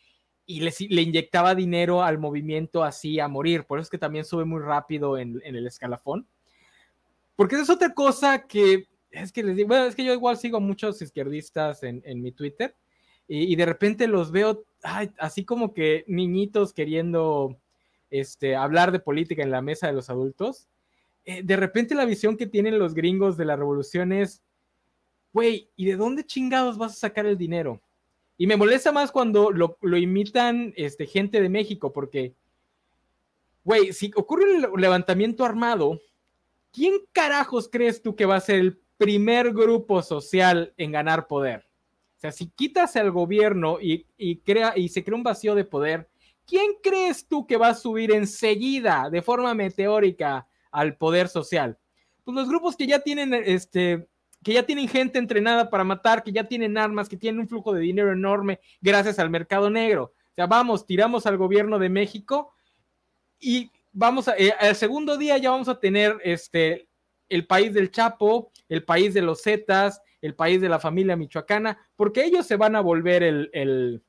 y 0.46 0.60
le, 0.60 1.02
inyectaba 1.02 1.54
dinero 1.54 2.02
al 2.02 2.18
movimiento 2.18 2.84
así 2.84 3.18
a 3.18 3.26
morir. 3.26 3.64
Por 3.64 3.78
eso 3.78 3.86
es 3.86 3.90
que 3.90 3.98
también 3.98 4.24
sube 4.24 4.44
muy 4.44 4.60
rápido 4.60 5.18
en, 5.18 5.40
el 5.44 5.66
escalafón. 5.66 6.28
Porque 7.36 7.56
es 7.56 7.70
otra 7.70 7.92
cosa 7.94 8.46
que 8.46 8.88
es 9.10 9.32
que 9.32 9.42
les 9.42 9.56
digo, 9.56 9.68
bueno, 9.68 9.84
es 9.86 9.94
que 9.94 10.04
yo 10.04 10.12
igual 10.12 10.36
sigo 10.36 10.56
a 10.58 10.60
muchos 10.60 11.00
izquierdistas 11.00 11.82
en, 11.82 12.22
mi 12.22 12.32
Twitter 12.32 12.74
y, 13.28 13.56
de 13.56 13.66
repente 13.66 14.06
los 14.06 14.30
veo 14.30 14.64
así 15.18 15.44
como 15.44 15.72
que 15.72 16.04
niñitos 16.06 16.72
queriendo 16.72 17.56
este, 18.10 18.54
hablar 18.54 18.92
de 18.92 19.00
política 19.00 19.42
en 19.42 19.50
la 19.50 19.62
mesa 19.62 19.86
de 19.86 19.94
los 19.94 20.10
adultos, 20.10 20.68
eh, 21.24 21.42
de 21.42 21.56
repente 21.56 21.94
la 21.94 22.04
visión 22.04 22.36
que 22.36 22.46
tienen 22.46 22.78
los 22.78 22.94
gringos 22.94 23.36
de 23.36 23.46
la 23.46 23.56
revolución 23.56 24.12
es, 24.12 24.42
güey, 25.32 25.70
¿y 25.74 25.86
de 25.86 25.96
dónde 25.96 26.24
chingados 26.24 26.78
vas 26.78 26.92
a 26.92 26.96
sacar 26.96 27.26
el 27.26 27.36
dinero? 27.36 27.80
Y 28.38 28.46
me 28.46 28.56
molesta 28.56 28.92
más 28.92 29.10
cuando 29.10 29.50
lo, 29.50 29.76
imitan 29.96 30.72
este, 30.76 31.06
gente 31.06 31.40
de 31.40 31.48
México, 31.48 31.92
porque, 31.92 32.34
güey, 33.64 33.92
si 33.92 34.12
ocurre 34.14 34.68
un 34.68 34.80
levantamiento 34.80 35.44
armado, 35.44 36.00
¿quién 36.76 36.92
carajos 37.12 37.70
crees 37.72 38.02
tú 38.02 38.14
que 38.14 38.26
va 38.26 38.36
a 38.36 38.40
ser 38.40 38.56
el 38.56 38.78
primer 38.98 39.52
grupo 39.54 40.02
social 40.02 40.74
en 40.76 40.92
ganar 40.92 41.26
poder? 41.26 41.66
O 42.16 42.20
sea, 42.20 42.32
si 42.32 42.48
quitas 42.50 42.96
al 42.96 43.10
gobierno 43.10 43.78
y, 43.80 44.06
se 44.18 45.02
crea 45.02 45.16
un 45.16 45.22
vacío 45.22 45.54
de 45.54 45.64
poder, 45.64 46.08
¿quién 46.46 46.72
crees 46.82 47.26
tú 47.26 47.46
que 47.46 47.56
va 47.56 47.68
a 47.68 47.74
subir 47.74 48.12
enseguida, 48.12 49.08
de 49.10 49.22
forma 49.22 49.54
meteórica, 49.54 50.46
al 50.70 50.96
poder 50.96 51.28
social? 51.28 51.78
Pues 52.24 52.34
los 52.34 52.48
grupos 52.48 52.76
que 52.76 52.86
ya 52.86 52.98
tienen, 52.98 53.32
este, 53.32 54.06
que 54.42 54.52
ya 54.52 54.64
tienen 54.64 54.86
gente 54.86 55.18
entrenada 55.18 55.70
para 55.70 55.84
matar, 55.84 56.22
que 56.22 56.32
ya 56.32 56.44
tienen 56.44 56.76
armas, 56.76 57.08
que 57.08 57.16
tienen 57.16 57.40
un 57.40 57.48
flujo 57.48 57.72
de 57.72 57.80
dinero 57.80 58.12
enorme 58.12 58.60
gracias 58.82 59.18
al 59.18 59.30
mercado 59.30 59.70
negro. 59.70 60.12
O 60.32 60.34
sea, 60.34 60.46
vamos, 60.46 60.84
tiramos 60.84 61.24
al 61.24 61.38
gobierno 61.38 61.78
de 61.78 61.88
México 61.88 62.52
y 63.40 63.70
vamos 63.96 64.28
a, 64.28 64.36
eh, 64.36 64.54
al 64.58 64.76
segundo 64.76 65.16
día 65.16 65.38
ya 65.38 65.50
vamos 65.50 65.68
a 65.68 65.80
tener 65.80 66.16
este, 66.22 66.86
el 67.28 67.46
país 67.46 67.74
del 67.74 67.90
Chapo, 67.90 68.52
el 68.68 68.84
país 68.84 69.14
de 69.14 69.22
los 69.22 69.42
Zetas, 69.42 70.00
el 70.22 70.34
país 70.34 70.60
de 70.60 70.68
la 70.68 70.78
familia 70.78 71.16
michoacana, 71.16 71.78
porque 71.96 72.24
ellos 72.24 72.46
se 72.46 72.56
van 72.56 72.76
a 72.76 72.80
volver 72.80 73.22
el 73.22 74.02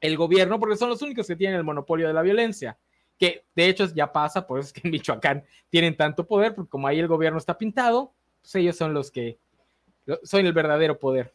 el 0.00 0.16
gobierno, 0.16 0.58
porque 0.58 0.76
son 0.76 0.88
los 0.88 1.02
únicos 1.02 1.26
que 1.26 1.36
tienen 1.36 1.58
el 1.58 1.64
monopolio 1.64 2.08
de 2.08 2.14
la 2.14 2.22
violencia, 2.22 2.78
que 3.18 3.44
de 3.54 3.68
hecho 3.68 3.86
ya 3.94 4.12
pasa, 4.12 4.46
por 4.46 4.58
eso 4.58 4.68
es 4.68 4.72
que 4.72 4.80
en 4.84 4.92
Michoacán 4.92 5.44
tienen 5.68 5.96
tanto 5.96 6.26
poder, 6.26 6.54
porque 6.54 6.70
como 6.70 6.86
ahí 6.86 6.98
el 6.98 7.08
gobierno 7.08 7.38
está 7.38 7.56
pintado, 7.58 8.12
pues 8.40 8.54
ellos 8.54 8.76
son 8.76 8.94
los 8.94 9.10
que 9.10 9.38
son 10.22 10.46
el 10.46 10.52
verdadero 10.52 10.98
poder. 10.98 11.34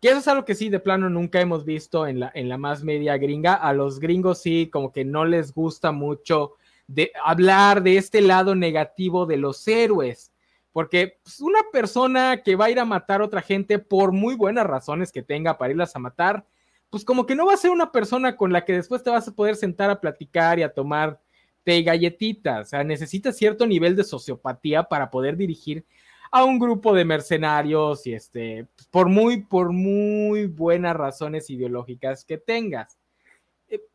Que 0.00 0.08
eso 0.08 0.18
es 0.18 0.28
algo 0.28 0.44
que 0.44 0.54
sí, 0.54 0.68
de 0.68 0.80
plano 0.80 1.10
nunca 1.10 1.40
hemos 1.40 1.64
visto 1.64 2.06
en 2.06 2.20
la, 2.20 2.30
en 2.34 2.48
la 2.48 2.58
más 2.58 2.84
media 2.84 3.16
gringa. 3.16 3.54
A 3.54 3.72
los 3.72 3.98
gringos 3.98 4.40
sí, 4.40 4.68
como 4.70 4.92
que 4.92 5.04
no 5.04 5.24
les 5.24 5.52
gusta 5.52 5.92
mucho 5.92 6.54
de 6.86 7.12
hablar 7.22 7.82
de 7.82 7.96
este 7.96 8.20
lado 8.20 8.54
negativo 8.54 9.26
de 9.26 9.36
los 9.36 9.66
héroes, 9.68 10.32
Porque 10.72 11.18
pues, 11.22 11.40
una 11.40 11.60
persona 11.72 12.42
que 12.42 12.56
va 12.56 12.66
a 12.66 12.70
ir 12.70 12.80
a 12.80 12.84
matar 12.84 13.20
a 13.20 13.24
otra 13.24 13.42
gente 13.42 13.78
por 13.78 14.12
muy 14.12 14.34
buenas 14.34 14.66
razones 14.66 15.12
que 15.12 15.22
tenga 15.22 15.56
para 15.56 15.70
irlas 15.72 15.94
a 15.94 16.00
matar, 16.00 16.46
pues 16.90 17.04
como 17.04 17.26
que 17.26 17.34
no 17.34 17.46
va 17.46 17.54
a 17.54 17.56
ser 17.56 17.70
una 17.70 17.92
persona 17.92 18.36
con 18.36 18.52
la 18.52 18.64
que 18.64 18.72
después 18.72 19.02
te 19.02 19.10
vas 19.10 19.26
a 19.28 19.32
poder 19.34 19.56
sentar 19.56 19.90
a 19.90 20.00
platicar 20.00 20.58
y 20.58 20.62
a 20.62 20.72
tomar 20.72 21.20
té 21.64 21.78
y 21.78 21.84
galletitas. 21.84 22.68
O 22.68 22.70
sea, 22.70 22.84
necesita 22.84 23.32
cierto 23.32 23.66
nivel 23.66 23.96
de 23.96 24.04
sociopatía 24.04 24.84
para 24.84 25.10
poder 25.10 25.36
dirigir 25.36 25.84
a 26.30 26.44
un 26.44 26.58
grupo 26.58 26.94
de 26.94 27.04
mercenarios 27.04 28.06
y 28.06 28.12
este, 28.12 28.66
pues, 28.76 28.88
por 28.88 29.08
muy, 29.08 29.42
por 29.44 29.72
muy 29.72 30.46
buenas 30.46 30.96
razones 30.96 31.48
ideológicas 31.50 32.24
que 32.24 32.38
tengas. 32.38 32.98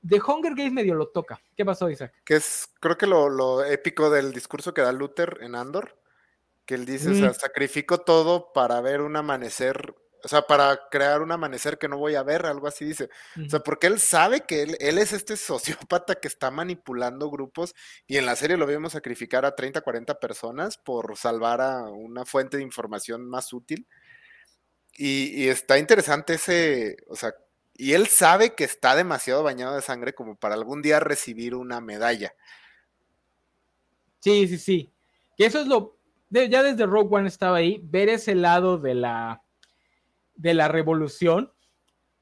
De 0.02 0.18
eh, 0.18 0.22
Hunger 0.26 0.54
Games 0.56 0.74
medio 0.74 0.96
lo 0.96 1.10
toca. 1.10 1.42
¿Qué 1.56 1.66
pasó, 1.66 1.90
Isaac? 1.90 2.14
Que 2.24 2.36
es, 2.36 2.70
creo 2.80 2.98
que 2.98 3.08
lo, 3.08 3.64
épico 3.64 4.10
del 4.10 4.34
discurso 4.34 4.74
que 4.74 4.82
da 4.82 4.92
Luther 4.92 5.40
en 5.42 5.56
Andor, 5.56 5.98
que 6.66 6.76
él 6.76 6.86
dice, 6.86 7.10
o 7.10 7.16
sea, 7.16 7.34
sacrifico 7.34 8.00
todo 8.00 8.54
para 8.54 8.80
ver 8.82 9.02
un 9.02 9.16
amanecer 9.16 9.96
o 10.24 10.28
sea, 10.28 10.42
para 10.42 10.90
crear 10.90 11.22
un 11.22 11.32
amanecer 11.32 11.78
que 11.78 11.88
no 11.88 11.98
voy 11.98 12.16
a 12.16 12.24
ver, 12.24 12.46
algo 12.46 12.68
así 12.68 12.86
dice. 12.86 13.10
O 13.46 13.50
sea, 13.50 13.60
porque 13.62 13.88
él 13.88 14.00
sabe 14.00 14.42
que 14.42 14.64
él, 14.64 14.78
él, 14.80 14.98
es 14.98 15.14
este 15.14 15.38
sociópata 15.38 16.16
que 16.16 16.28
está 16.28 16.52
manipulando 16.52 17.30
grupos 17.30 17.74
y 18.08 18.18
en 18.18 18.26
la 18.26 18.36
serie 18.36 18.58
lo 18.58 18.68
vimos 18.68 18.94
sacrificar 18.94 19.46
a 19.46 19.56
30, 19.56 19.82
40 19.82 20.20
personas 20.20 20.78
por 20.78 21.18
salvar 21.18 21.62
a 21.62 21.84
una 21.90 22.26
fuente 22.26 22.58
de 22.58 22.64
información 22.64 23.30
más 23.30 23.54
útil. 23.54 23.88
Y, 24.98 25.44
y 25.44 25.48
está 25.48 25.78
interesante 25.78 26.34
ese, 26.34 26.98
o 27.08 27.16
sea, 27.16 27.34
y 27.80 27.94
él 27.94 28.08
sabe 28.08 28.56
que 28.56 28.66
está 28.66 28.94
demasiado 28.94 29.42
bañado 29.42 29.74
de 29.74 29.82
sangre 29.82 30.14
como 30.14 30.36
para 30.36 30.54
algún 30.56 30.82
día 30.82 31.00
recibir 31.00 31.56
una 31.56 31.80
medalla. 31.80 32.34
Sí, 34.20 34.50
sí, 34.50 34.58
sí. 34.58 34.92
Que 35.38 35.46
eso 35.46 35.62
es 35.62 35.68
lo, 35.68 35.98
ya 36.30 36.62
desde 36.62 36.86
Rogue 36.86 37.16
One 37.16 37.30
estaba 37.30 37.56
ahí, 37.56 37.80
ver 37.82 38.10
ese 38.10 38.36
lado 38.36 38.78
de 38.78 38.96
la 38.96 39.42
de 40.36 40.54
la 40.54 40.68
revolución, 40.68 41.54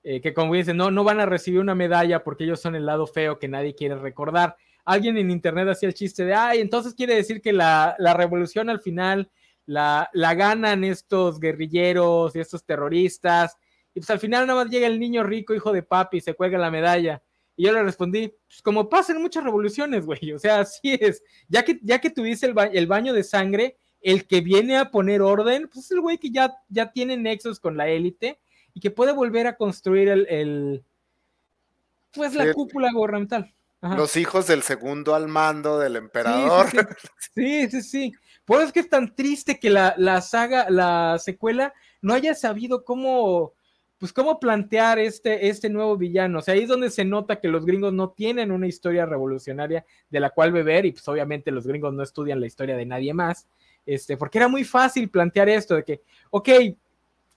eh, 0.04 0.22
que 0.22 0.36
como 0.36 0.54
dicen, 0.54 0.78
no, 0.78 0.92
no 0.92 1.04
van 1.04 1.20
a 1.20 1.26
recibir 1.26 1.60
una 1.60 1.74
medalla 1.74 2.24
porque 2.24 2.44
ellos 2.44 2.62
son 2.62 2.76
el 2.76 2.86
lado 2.86 3.08
feo 3.08 3.40
que 3.40 3.48
nadie 3.48 3.74
quiere 3.74 3.96
recordar. 3.96 4.58
Alguien 4.86 5.18
en 5.18 5.32
internet 5.32 5.70
hacía 5.70 5.90
el 5.90 5.96
chiste 5.96 6.24
de, 6.24 6.36
ay, 6.36 6.62
entonces 6.62 6.94
quiere 6.94 7.16
decir 7.16 7.42
que 7.42 7.52
la, 7.52 7.96
revolución 8.16 8.70
al 8.70 8.80
final 8.80 9.32
la, 9.66 10.08
la, 10.14 10.36
ganan 10.36 10.84
estos 10.84 11.40
guerrilleros 11.40 12.36
y 12.36 12.40
estos 12.40 12.64
terroristas, 12.64 13.58
y 13.98 14.00
pues 14.00 14.12
al 14.12 14.20
final 14.20 14.46
nada 14.46 14.64
más 14.64 14.72
llega 14.72 14.86
el 14.86 15.00
niño 15.00 15.24
rico, 15.24 15.56
hijo 15.56 15.74
de 15.74 15.82
papi, 15.82 16.18
y 16.18 16.22
se 16.22 16.36
cuelga 16.36 16.60
la 16.60 16.70
medalla. 16.70 17.24
Y 17.56 17.66
yo 17.66 17.74
le 17.74 17.82
respondí, 17.82 18.32
pues 18.48 18.62
como 18.62 18.88
pasa 18.88 19.12
en 19.12 19.24
muchas 19.24 19.44
revoluciones, 19.44 20.06
güey, 20.06 20.32
o 20.36 20.38
sea, 20.38 20.60
así 20.60 20.96
es, 21.02 21.24
ya 21.50 21.66
que, 21.66 21.80
ya 21.82 22.00
que 22.00 22.12
tuviste 22.12 22.46
el, 22.46 22.54
el 22.74 22.86
baño 22.86 23.12
de 23.12 23.24
sangre, 23.24 23.76
el 24.02 24.28
que 24.28 24.42
viene 24.42 24.78
a 24.78 24.92
poner 24.92 25.24
orden, 25.24 25.68
pues 25.68 25.86
es 25.86 25.92
el 25.94 26.02
güey 26.02 26.20
que 26.20 26.30
ya, 26.30 26.54
ya 26.70 26.92
tiene 26.92 27.18
nexos 27.18 27.60
con 27.60 27.76
la 27.76 27.88
élite 27.88 28.40
y 28.76 28.82
que 28.82 28.92
puede 28.92 29.14
volver 29.14 29.48
a 29.48 29.58
construir 29.58 30.10
el, 30.10 30.84
pues 32.12 32.36
la 32.36 32.54
cúpula 32.54 32.92
gubernamental. 32.94 33.52
Los 33.82 34.16
hijos 34.16 34.46
del 34.46 34.62
segundo 34.62 35.16
al 35.16 35.28
mando 35.28 35.80
del 35.80 35.96
emperador. 35.96 36.68
Sí, 37.34 37.68
sí, 37.72 37.82
sí. 37.82 38.14
Por 38.46 38.58
eso 38.58 38.68
es 38.68 38.74
que 38.74 38.80
es 38.82 38.90
tan 38.90 39.16
triste 39.16 39.60
que 39.60 39.72
la, 39.72 39.96
la, 39.98 40.22
saga, 40.22 40.70
la 40.70 41.18
secuela, 41.20 41.74
no 42.02 42.14
haya 42.14 42.34
sabido 42.36 42.84
cómo, 42.84 43.54
pues 43.98 44.14
cómo 44.14 44.40
plantear 44.40 45.00
este, 45.00 45.48
este 45.48 45.70
nuevo 45.70 45.98
villano. 45.98 46.40
O 46.40 46.42
sea, 46.42 46.54
ahí 46.54 46.62
es 46.62 46.70
donde 46.70 46.90
se 46.90 47.04
nota 47.04 47.40
que 47.40 47.48
los 47.48 47.66
gringos 47.66 47.94
no 47.94 48.10
tienen 48.12 48.52
una 48.52 48.68
historia 48.68 49.06
revolucionaria 49.06 49.86
de 50.10 50.20
la 50.20 50.30
cual 50.30 50.52
beber, 50.52 50.86
y 50.86 50.92
pues 50.92 51.08
obviamente 51.08 51.52
los 51.52 51.66
gringos 51.66 51.94
no 51.94 52.04
estudian 52.04 52.40
la 52.40 52.48
historia 52.48 52.76
de 52.76 52.86
nadie 52.86 53.14
más. 53.14 53.48
Este, 53.86 54.18
porque 54.18 54.38
era 54.38 54.48
muy 54.48 54.64
fácil 54.64 55.10
plantear 55.10 55.50
esto 55.50 55.76
de 55.76 55.84
que, 55.84 56.02
ok, 56.30 56.50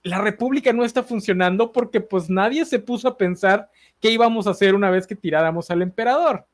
la 0.03 0.19
república 0.19 0.73
no 0.73 0.83
está 0.83 1.03
funcionando 1.03 1.71
porque 1.71 2.01
pues 2.01 2.29
nadie 2.29 2.65
se 2.65 2.79
puso 2.79 3.07
a 3.07 3.17
pensar 3.17 3.69
qué 3.99 4.11
íbamos 4.11 4.47
a 4.47 4.51
hacer 4.51 4.75
una 4.75 4.89
vez 4.89 5.07
que 5.07 5.15
tiráramos 5.15 5.69
al 5.71 5.81
emperador. 5.81 6.45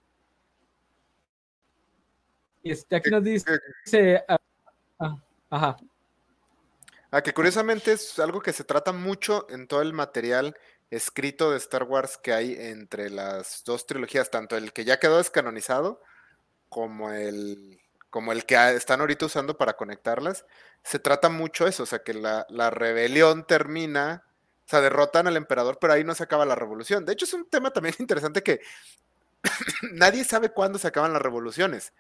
Este, 2.64 2.96
aquí 2.96 3.10
nos 3.10 3.24
dice, 3.24 4.24
ah, 4.28 4.38
ah, 5.00 5.18
ajá. 5.50 5.78
Ah, 7.18 7.24
que 7.24 7.34
curiosamente 7.34 7.94
es 7.94 8.20
algo 8.20 8.42
que 8.42 8.54
se 8.54 8.64
trata 8.64 8.92
mucho 8.92 9.48
en 9.50 9.68
todo 9.68 9.82
el 9.82 9.92
material 9.92 10.56
escrito 10.92 11.50
de 11.50 11.58
Star 11.58 11.82
Wars 11.82 12.20
que 12.20 12.32
hay 12.32 12.54
entre 12.54 13.10
las 13.10 13.64
dos 13.66 13.88
trilogías, 13.88 14.30
tanto 14.30 14.56
el 14.56 14.72
que 14.72 14.86
ya 14.86 15.00
quedó 15.00 15.18
descanonizado 15.18 16.00
como 16.70 17.12
el 17.12 17.80
como 18.12 18.34
el 18.34 18.46
que 18.46 18.56
están 18.76 19.00
ahorita 19.02 19.26
usando 19.26 19.58
para 19.58 19.74
conectarlas, 19.78 20.46
se 20.84 21.00
trata 21.00 21.30
mucho 21.30 21.66
eso, 21.66 21.82
o 21.84 21.86
sea, 21.88 22.04
que 22.04 22.14
la, 22.14 22.46
rebelión 22.70 23.48
termina, 23.48 24.24
o 24.68 24.70
sea, 24.70 24.82
derrotan 24.82 25.26
al 25.26 25.38
emperador, 25.38 25.80
pero 25.82 25.94
ahí 25.94 26.04
no 26.04 26.14
se 26.14 26.22
acaba 26.24 26.46
la 26.46 26.54
revolución. 26.54 27.04
De 27.04 27.14
hecho, 27.14 27.26
es 27.26 27.34
un 27.34 27.50
tema 27.50 27.72
también 27.72 27.96
interesante 28.00 28.44
que 28.44 28.62
nadie 29.92 30.24
sabe 30.24 30.50
cuándo 30.50 30.78
se 30.78 30.88
acaban 30.88 31.14
las 31.14 31.22
revoluciones. 31.24 31.94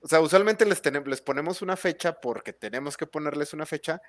O 0.00 0.08
sea, 0.08 0.20
usualmente 0.20 0.64
les, 0.66 0.80
ponemos 1.20 1.62
una 1.62 1.76
fecha 1.76 2.20
porque 2.20 2.52
tenemos 2.52 2.96
que 2.96 3.06
ponerles 3.06 3.52
una 3.52 3.66
fecha, 3.66 4.00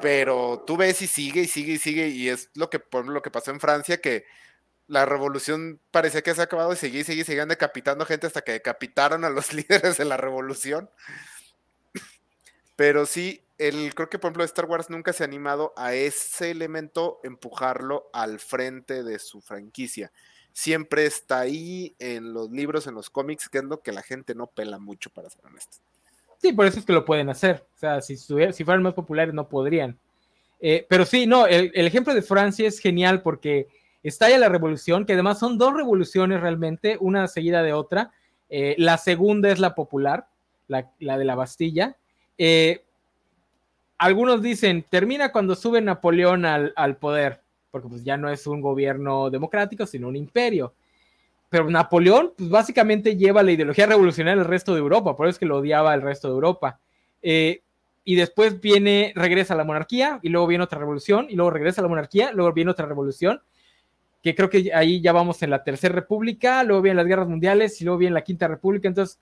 pero 0.00 0.62
tú 0.66 0.76
ves 0.76 1.02
y 1.02 1.06
sigue 1.06 1.42
y 1.42 1.46
sigue 1.46 1.74
y 1.74 1.78
sigue, 1.78 2.08
y 2.08 2.28
es 2.28 2.50
lo 2.54 2.70
que, 2.70 2.78
por 2.78 3.08
lo 3.08 3.22
que 3.22 3.30
pasó 3.30 3.50
en 3.50 3.60
Francia, 3.60 4.00
que 4.00 4.24
la 4.86 5.06
revolución 5.06 5.80
parecía 5.90 6.22
que 6.22 6.34
se 6.34 6.40
ha 6.40 6.44
acabado 6.44 6.72
y 6.72 6.76
seguía 6.76 7.00
y 7.00 7.04
seguía, 7.04 7.24
seguían 7.24 7.48
decapitando 7.48 8.04
gente 8.04 8.26
hasta 8.26 8.42
que 8.42 8.52
decapitaron 8.52 9.24
a 9.24 9.30
los 9.30 9.52
líderes 9.54 9.96
de 9.96 10.04
la 10.04 10.16
revolución. 10.16 10.90
Pero 12.76 13.06
sí, 13.06 13.44
el, 13.58 13.94
creo 13.94 14.10
que 14.10 14.18
por 14.18 14.28
ejemplo 14.28 14.44
Star 14.44 14.66
Wars 14.66 14.90
nunca 14.90 15.12
se 15.12 15.22
ha 15.22 15.26
animado 15.26 15.72
a 15.76 15.94
ese 15.94 16.50
elemento 16.50 17.20
empujarlo 17.22 18.10
al 18.12 18.40
frente 18.40 19.02
de 19.02 19.18
su 19.18 19.40
franquicia. 19.40 20.12
Siempre 20.54 21.04
está 21.04 21.40
ahí 21.40 21.94
en 21.98 22.32
los 22.32 22.50
libros, 22.50 22.86
en 22.86 22.94
los 22.94 23.10
cómics, 23.10 23.50
que 23.50 23.58
es 23.58 23.64
lo 23.64 23.82
que 23.82 23.92
la 23.92 24.00
gente 24.00 24.34
no 24.34 24.46
pela 24.46 24.78
mucho, 24.78 25.10
para 25.10 25.28
ser 25.28 25.44
honesto. 25.44 25.76
Sí, 26.38 26.54
por 26.54 26.64
eso 26.64 26.78
es 26.78 26.86
que 26.86 26.94
lo 26.94 27.04
pueden 27.04 27.28
hacer. 27.28 27.66
O 27.74 27.78
sea, 27.78 28.00
si, 28.00 28.16
fueran 28.16 28.82
más 28.82 28.94
populares 28.94 29.34
no 29.34 29.48
podrían. 29.48 29.98
Eh, 30.60 30.86
pero 30.88 31.04
sí, 31.04 31.26
no, 31.26 31.46
el, 31.46 31.70
el 31.74 31.86
ejemplo 31.86 32.14
de 32.14 32.22
Francia 32.22 32.66
es 32.66 32.78
genial 32.78 33.20
porque 33.20 33.68
estalla 34.02 34.38
la 34.38 34.48
revolución, 34.48 35.04
que 35.04 35.14
además 35.14 35.38
son 35.38 35.58
dos 35.58 35.74
revoluciones 35.74 36.40
realmente, 36.40 36.96
una 37.00 37.28
seguida 37.28 37.62
de 37.62 37.72
otra. 37.72 38.12
Eh, 38.48 38.76
la 38.78 38.98
segunda 38.98 39.50
es 39.50 39.58
la 39.58 39.74
popular, 39.74 40.28
la, 40.68 40.88
de 40.98 41.24
la 41.24 41.34
Bastilla. 41.34 41.96
Eh, 42.38 42.84
algunos 43.98 44.42
dicen, 44.42 44.84
termina 44.88 45.32
cuando 45.32 45.54
sube 45.54 45.80
Napoleón 45.80 46.44
al, 46.44 46.96
poder, 46.98 47.42
porque 47.74 47.88
pues 47.88 48.04
ya 48.04 48.16
no 48.16 48.30
es 48.30 48.46
un 48.46 48.60
gobierno 48.60 49.30
democrático, 49.30 49.84
sino 49.84 50.06
un 50.06 50.14
imperio. 50.14 50.74
Pero 51.48 51.68
Napoleón, 51.68 52.32
pues 52.38 52.48
básicamente 52.48 53.16
lleva 53.16 53.42
la 53.42 53.50
ideología 53.50 53.86
revolucionaria 53.86 54.40
al 54.40 54.48
resto 54.48 54.74
de 54.74 54.78
Europa, 54.78 55.16
por 55.16 55.26
eso 55.26 55.32
es 55.32 55.38
que 55.40 55.46
lo 55.46 55.56
odiaba 55.56 55.92
el 55.92 56.00
resto 56.00 56.28
de 56.28 56.34
Europa. 56.34 56.78
Eh, 57.20 57.62
y 58.04 58.14
después 58.14 58.60
viene, 58.60 59.12
regresa 59.16 59.54
a 59.54 59.56
la 59.56 59.64
monarquía, 59.64 60.20
y 60.22 60.28
luego 60.28 60.46
viene 60.46 60.62
otra 60.62 60.78
revolución, 60.78 61.26
y 61.28 61.34
luego 61.34 61.50
regresa 61.50 61.80
a 61.80 61.82
la 61.82 61.88
monarquía, 61.88 62.30
luego 62.30 62.52
viene 62.52 62.70
otra 62.70 62.86
revolución, 62.86 63.42
que 64.22 64.36
creo 64.36 64.48
que 64.48 64.70
ahí 64.72 65.00
ya 65.00 65.10
vamos 65.10 65.42
en 65.42 65.50
la 65.50 65.64
Tercera 65.64 65.96
República, 65.96 66.62
luego 66.62 66.80
vienen 66.80 66.98
las 66.98 67.06
guerras 67.06 67.26
mundiales 67.26 67.80
y 67.80 67.84
luego 67.84 67.98
viene 67.98 68.14
la 68.14 68.22
Quinta 68.22 68.46
República. 68.46 68.86
Entonces, 68.86 69.18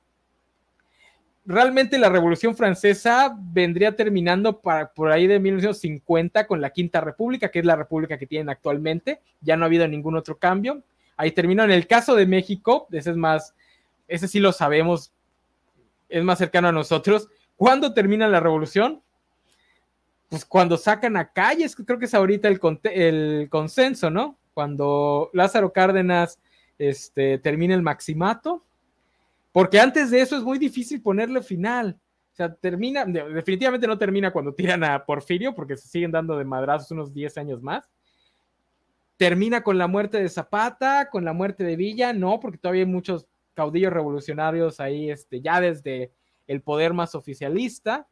realmente 1.44 1.98
la 1.98 2.09
Revolución 2.09 2.56
Francesa 2.56 3.36
vendría 3.39 3.97
terminando 3.97 4.60
para, 4.60 4.93
por 4.93 5.10
ahí 5.10 5.27
de 5.27 5.40
1950 5.40 6.47
con 6.47 6.60
la 6.60 6.70
Quinta 6.70 7.01
República, 7.01 7.51
que 7.51 7.59
es 7.59 7.64
la 7.64 7.77
república 7.77 8.19
que 8.19 8.27
tienen 8.27 8.48
actualmente. 8.48 9.20
Ya 9.40 9.56
no 9.56 9.64
ha 9.64 9.66
habido 9.66 9.86
ningún 9.89 10.16
otro 10.16 10.39
cambio. 10.39 10.82
Ahí 11.16 11.32
terminó. 11.32 11.64
En 11.64 11.70
el 11.70 11.86
caso 11.86 12.14
de 12.14 12.27
México, 12.27 12.86
ese 12.93 13.10
es 13.10 13.16
más, 13.16 13.55
ese 14.09 14.28
sí 14.28 14.40
lo 14.40 14.52
sabemos, 14.52 15.12
es 16.09 16.23
más 16.24 16.39
cercano 16.39 16.69
a 16.69 16.73
nosotros. 16.73 17.28
¿Cuándo 17.56 17.94
termina 17.94 18.28
la 18.28 18.40
revolución? 18.40 19.02
Pues 20.28 20.44
cuando 20.44 20.77
sacan 20.77 21.16
a 21.16 21.32
calles, 21.32 21.77
creo 21.77 21.98
que 21.98 22.06
es 22.06 22.14
ahorita 22.14 22.48
el, 22.48 22.60
el 22.94 23.48
consenso, 23.51 24.10
¿no? 24.10 24.39
cuando 24.55 25.31
Lázaro 25.32 25.73
Cárdenas 25.73 26.39
este, 26.78 27.39
termine 27.39 27.74
el 27.74 27.82
maximato, 27.82 28.64
porque 29.52 29.78
antes 29.78 30.10
de 30.10 30.20
eso 30.20 30.36
es 30.36 30.42
muy 30.42 30.58
difícil 30.58 31.02
ponerle 31.02 31.42
final. 31.42 32.00
O 32.32 32.34
sea, 32.34 32.54
termina, 32.54 33.04
definitivamente 33.04 33.86
no 33.86 33.98
termina 33.98 34.32
cuando 34.32 34.54
tiran 34.54 34.82
a 34.82 35.04
Porfirio, 35.04 35.54
porque 35.54 35.76
se 35.76 35.88
siguen 35.88 36.10
dando 36.10 36.38
de 36.38 36.44
madrazos 36.44 36.90
unos 36.90 37.12
10 37.12 37.36
años 37.36 37.62
más. 37.62 37.90
Termina 39.18 39.62
con 39.62 39.76
la 39.76 39.86
muerte 39.86 40.20
de 40.20 40.30
Zapata, 40.30 41.10
con 41.10 41.26
la 41.26 41.34
muerte 41.34 41.62
de 41.62 41.76
Villa, 41.76 42.14
no, 42.14 42.40
porque 42.40 42.56
todavía 42.56 42.84
hay 42.84 42.90
muchos 42.90 43.26
caudillos 43.52 43.92
revolucionarios 43.92 44.80
ahí, 44.80 45.10
este, 45.10 45.42
ya 45.42 45.60
desde 45.60 46.10
el 46.46 46.62
poder 46.62 46.94
más 46.94 47.14
oficialista. 47.14 48.08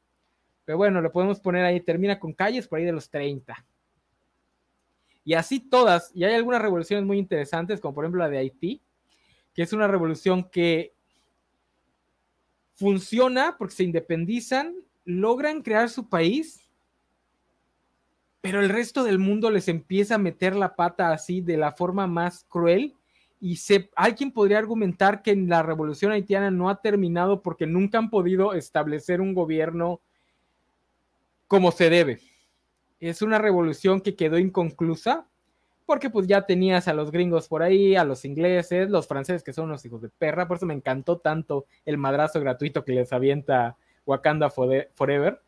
Pero 0.67 0.77
bueno, 0.77 1.01
le 1.01 1.09
podemos 1.09 1.41
poner 1.41 1.65
ahí, 1.65 1.81
termina 1.81 2.21
con 2.21 2.35
calles 2.35 2.69
por 2.69 2.79
ahí 2.79 2.85
de 2.85 2.93
los 2.93 3.09
30. 3.09 3.65
Y 5.25 5.33
así 5.35 5.61
todas, 5.61 6.13
y 6.15 6.25
hay 6.25 6.35
algunas 6.35 6.61
revoluciones 6.61 7.07
muy 7.07 7.19
interesantes, 7.19 7.81
como 7.81 7.95
por 7.95 8.05
ejemplo 8.05 8.23
la 8.23 8.29
de 8.29 8.39
Haití, 8.39 8.83
que 9.55 9.63
es 9.63 9.73
una 9.73 9.89
revolución 9.89 10.45
que 10.45 10.95
funciona 12.81 13.57
porque 13.59 13.75
se 13.75 13.85
independizan 13.85 14.75
logran 15.05 15.61
crear 15.61 15.91
su 15.91 16.09
país, 16.09 16.67
pero 18.41 18.63
el 18.63 18.71
resto 18.71 19.05
del 19.05 19.19
mundo 19.19 19.51
les 19.51 19.69
empieza 19.69 20.15
a 20.15 20.19
meter 20.19 20.57
la 20.57 20.75
pata 20.77 21.13
así 21.13 21.43
de 21.43 21.59
la 21.59 21.73
forma 21.73 22.07
más 22.07 22.47
cruel. 22.49 22.95
Y 23.39 23.59
alguien 23.97 24.33
podría 24.33 24.59
argumentar 24.59 25.23
que 25.23 25.37
la 25.37 25.63
revolución 25.63 26.13
haitiana 26.13 26.51
no 26.51 26.71
ha 26.71 26.81
terminado 26.81 27.43
porque 27.43 27.67
nunca 27.67 27.99
han 27.99 28.09
podido 28.09 28.55
establecer 28.55 29.21
un 29.21 29.35
gobierno 29.35 30.01
como 31.47 31.71
se 31.71 31.91
debe. 31.91 32.21
Es 32.99 33.21
una 33.21 33.39
revolución 33.39 34.01
que 34.01 34.15
quedó 34.15 34.39
inconclusa 34.39 35.27
porque 35.91 36.09
pues 36.09 36.29
ya 36.29 36.43
tenías 36.43 36.87
a 36.87 36.95
los 36.95 37.11
gringos 37.11 37.49
por 37.49 37.65
ahí, 37.65 37.97
a 37.97 38.05
los 38.05 38.25
ingleses, 38.25 38.89
los 38.89 39.09
franceses 39.09 39.43
que 39.43 39.53
son 39.53 39.65
unos 39.65 39.85
hijos 39.85 40.01
de 40.01 40.09
perra, 40.09 40.47
por 40.47 40.57
eso 40.57 40.65
me 40.65 40.73
encantó 40.73 41.19
tanto 41.19 41.67
el 41.85 41.99
madrazo 41.99 42.39
gratuito 42.39 42.85
que 42.85 42.93
les 42.93 43.13
avienta 43.13 43.77
Wakanda 44.07 44.51
Forever. 44.51 45.43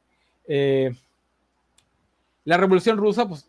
Eh, 0.49 0.93
la 2.43 2.57
revolución 2.57 2.97
rusa, 2.97 3.29
pues 3.29 3.49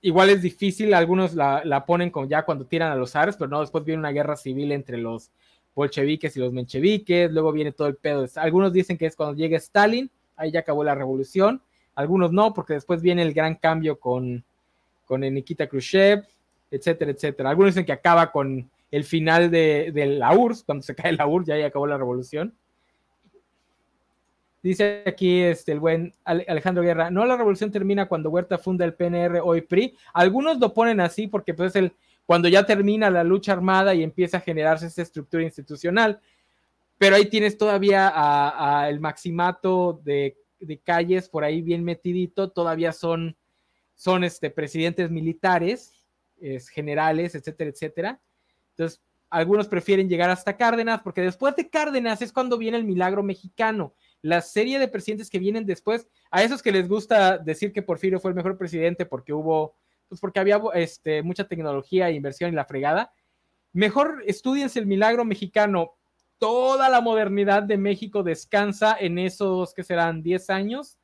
igual 0.00 0.30
es 0.30 0.40
difícil, 0.40 0.94
algunos 0.94 1.34
la, 1.34 1.84
ponen 1.84 2.10
con 2.10 2.28
ya 2.28 2.44
cuando 2.44 2.66
tiran 2.66 2.92
a 2.92 2.94
los 2.94 3.10
zares, 3.10 3.36
pero 3.36 3.50
no, 3.50 3.60
después 3.60 3.82
viene 3.82 3.98
una 3.98 4.12
guerra 4.12 4.36
civil 4.36 4.70
entre 4.70 4.96
los 4.96 5.32
bolcheviques 5.74 6.36
y 6.36 6.38
los 6.38 6.52
mencheviques, 6.52 7.32
luego 7.32 7.50
viene 7.50 7.72
todo 7.72 7.88
el 7.88 7.96
pedo. 7.96 8.24
Algunos 8.36 8.72
dicen 8.72 8.96
que 8.96 9.06
es 9.06 9.16
cuando 9.16 9.34
llega 9.34 9.56
Stalin, 9.56 10.08
ahí 10.36 10.52
ya 10.52 10.60
acabó 10.60 10.84
la 10.84 10.94
revolución, 10.94 11.60
algunos 11.96 12.30
no, 12.30 12.54
porque 12.54 12.74
después 12.74 13.02
viene 13.02 13.22
el 13.22 13.34
gran 13.34 13.56
cambio 13.56 13.98
con, 13.98 14.44
con 15.08 15.22
Nikita 15.22 15.66
Khrushchev, 15.66 16.24
etcétera, 16.70 17.10
etcétera. 17.10 17.50
Algunos 17.50 17.74
dicen 17.74 17.86
que 17.86 17.92
acaba 17.92 18.30
con 18.30 18.70
el 18.90 19.04
final 19.04 19.50
de, 19.50 19.92
la 20.18 20.32
URSS, 20.36 20.62
cuando 20.62 20.82
se 20.82 20.94
cae 20.94 21.12
la 21.12 21.26
URSS, 21.26 21.48
ya 21.48 21.54
ahí 21.54 21.62
acabó 21.62 21.86
la 21.86 21.98
revolución. 21.98 22.54
Dice 24.62 25.02
aquí 25.06 25.40
este, 25.40 25.72
el 25.72 25.80
buen 25.80 26.14
Alejandro 26.24 26.82
Guerra, 26.82 27.10
no 27.10 27.24
la 27.24 27.36
revolución 27.36 27.70
termina 27.70 28.06
cuando 28.06 28.28
Huerta 28.28 28.58
funda 28.58 28.84
el 28.84 28.94
PNR 28.94 29.40
el 29.54 29.64
PRI. 29.64 29.96
Algunos 30.12 30.58
lo 30.58 30.74
ponen 30.74 31.00
así 31.00 31.26
porque 31.26 31.54
pues 31.54 31.74
el, 31.76 31.92
cuando 32.26 32.48
ya 32.48 32.66
termina 32.66 33.08
la 33.08 33.24
lucha 33.24 33.52
armada 33.52 33.94
y 33.94 34.02
empieza 34.02 34.36
a 34.36 34.40
generarse 34.40 34.86
esa 34.86 35.00
estructura 35.00 35.44
institucional. 35.44 36.20
Pero 36.98 37.14
ahí 37.16 37.26
tienes 37.26 37.56
todavía 37.56 38.12
el 38.88 39.00
maximato 39.00 40.00
de, 40.04 40.36
calles 40.84 41.28
por 41.28 41.44
ahí 41.44 41.62
bien 41.62 41.84
metidito, 41.84 42.50
todavía 42.50 42.92
son 42.92 43.36
son 43.98 44.22
este, 44.22 44.48
presidentes 44.48 45.10
militares, 45.10 45.92
generales, 46.72 47.34
etcétera, 47.34 47.70
etcétera. 47.70 48.20
Entonces, 48.70 49.02
algunos 49.28 49.66
prefieren 49.66 50.08
llegar 50.08 50.30
hasta 50.30 50.56
Cárdenas, 50.56 51.02
porque 51.02 51.20
después 51.20 51.56
de 51.56 51.68
Cárdenas 51.68 52.22
es 52.22 52.32
cuando 52.32 52.56
viene 52.56 52.76
el 52.76 52.84
milagro 52.84 53.24
mexicano. 53.24 53.92
La 54.22 54.40
serie 54.40 54.78
de 54.78 54.86
presidentes 54.86 55.28
que 55.28 55.40
vienen 55.40 55.66
después, 55.66 56.08
a 56.30 56.44
esos 56.44 56.62
que 56.62 56.70
les 56.70 56.88
gusta 56.88 57.38
decir 57.38 57.72
que 57.72 57.82
Porfirio 57.82 58.20
fue 58.20 58.30
el 58.30 58.36
mejor 58.36 58.56
presidente 58.56 59.04
porque 59.04 59.32
hubo, 59.32 59.74
pues 60.08 60.20
porque 60.20 60.38
había 60.38 60.60
este, 60.74 61.24
mucha 61.24 61.48
tecnología 61.48 62.08
e 62.08 62.14
inversión 62.14 62.50
en 62.50 62.56
la 62.56 62.66
fregada, 62.66 63.12
mejor 63.72 64.22
estudiense 64.26 64.78
el 64.78 64.86
milagro 64.86 65.24
mexicano. 65.24 65.96
Toda 66.38 66.88
la 66.88 67.00
modernidad 67.00 67.64
de 67.64 67.78
México 67.78 68.22
descansa 68.22 68.96
en 68.98 69.18
esos 69.18 69.74
que 69.74 69.82
serán 69.82 70.22
10 70.22 70.50
años 70.50 70.98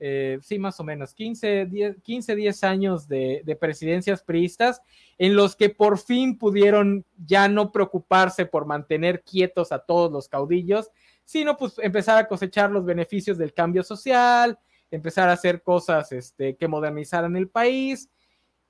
eh, 0.00 0.38
sí, 0.42 0.58
más 0.58 0.78
o 0.78 0.84
menos, 0.84 1.12
15, 1.14 1.66
10, 1.66 1.96
15, 2.02 2.36
10 2.36 2.64
años 2.64 3.08
de, 3.08 3.56
presidencias 3.60 4.22
priistas 4.22 4.80
en 5.18 5.34
los 5.34 5.56
que 5.56 5.70
por 5.70 5.98
fin 5.98 6.38
pudieron 6.38 7.04
ya 7.16 7.48
no 7.48 7.72
preocuparse 7.72 8.46
por 8.46 8.66
mantener 8.66 9.22
quietos 9.22 9.72
a 9.72 9.80
todos 9.80 10.12
los 10.12 10.28
caudillos, 10.28 10.90
sino 11.24 11.56
pues 11.56 11.78
empezar 11.78 12.18
a 12.18 12.28
cosechar 12.28 12.70
los 12.70 12.84
beneficios 12.84 13.38
del 13.38 13.52
cambio 13.52 13.82
social, 13.82 14.58
empezar 14.90 15.28
a 15.28 15.32
hacer 15.32 15.62
cosas 15.62 16.12
este, 16.12 16.56
que 16.56 16.68
modernizaran 16.68 17.36
el 17.36 17.48
país. 17.48 18.08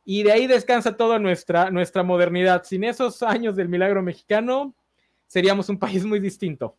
Y 0.04 0.22
de 0.22 0.32
ahí 0.32 0.46
descansa 0.46 0.96
toda 0.96 1.18
nuestra, 1.18 1.70
nuestra 1.70 2.02
modernidad. 2.02 2.64
Sin 2.64 2.84
esos 2.84 3.22
años 3.22 3.54
del 3.54 3.68
milagro 3.68 4.02
mexicano, 4.02 4.74
seríamos 5.26 5.68
un 5.68 5.78
país 5.78 6.04
muy 6.06 6.18
distinto. 6.18 6.78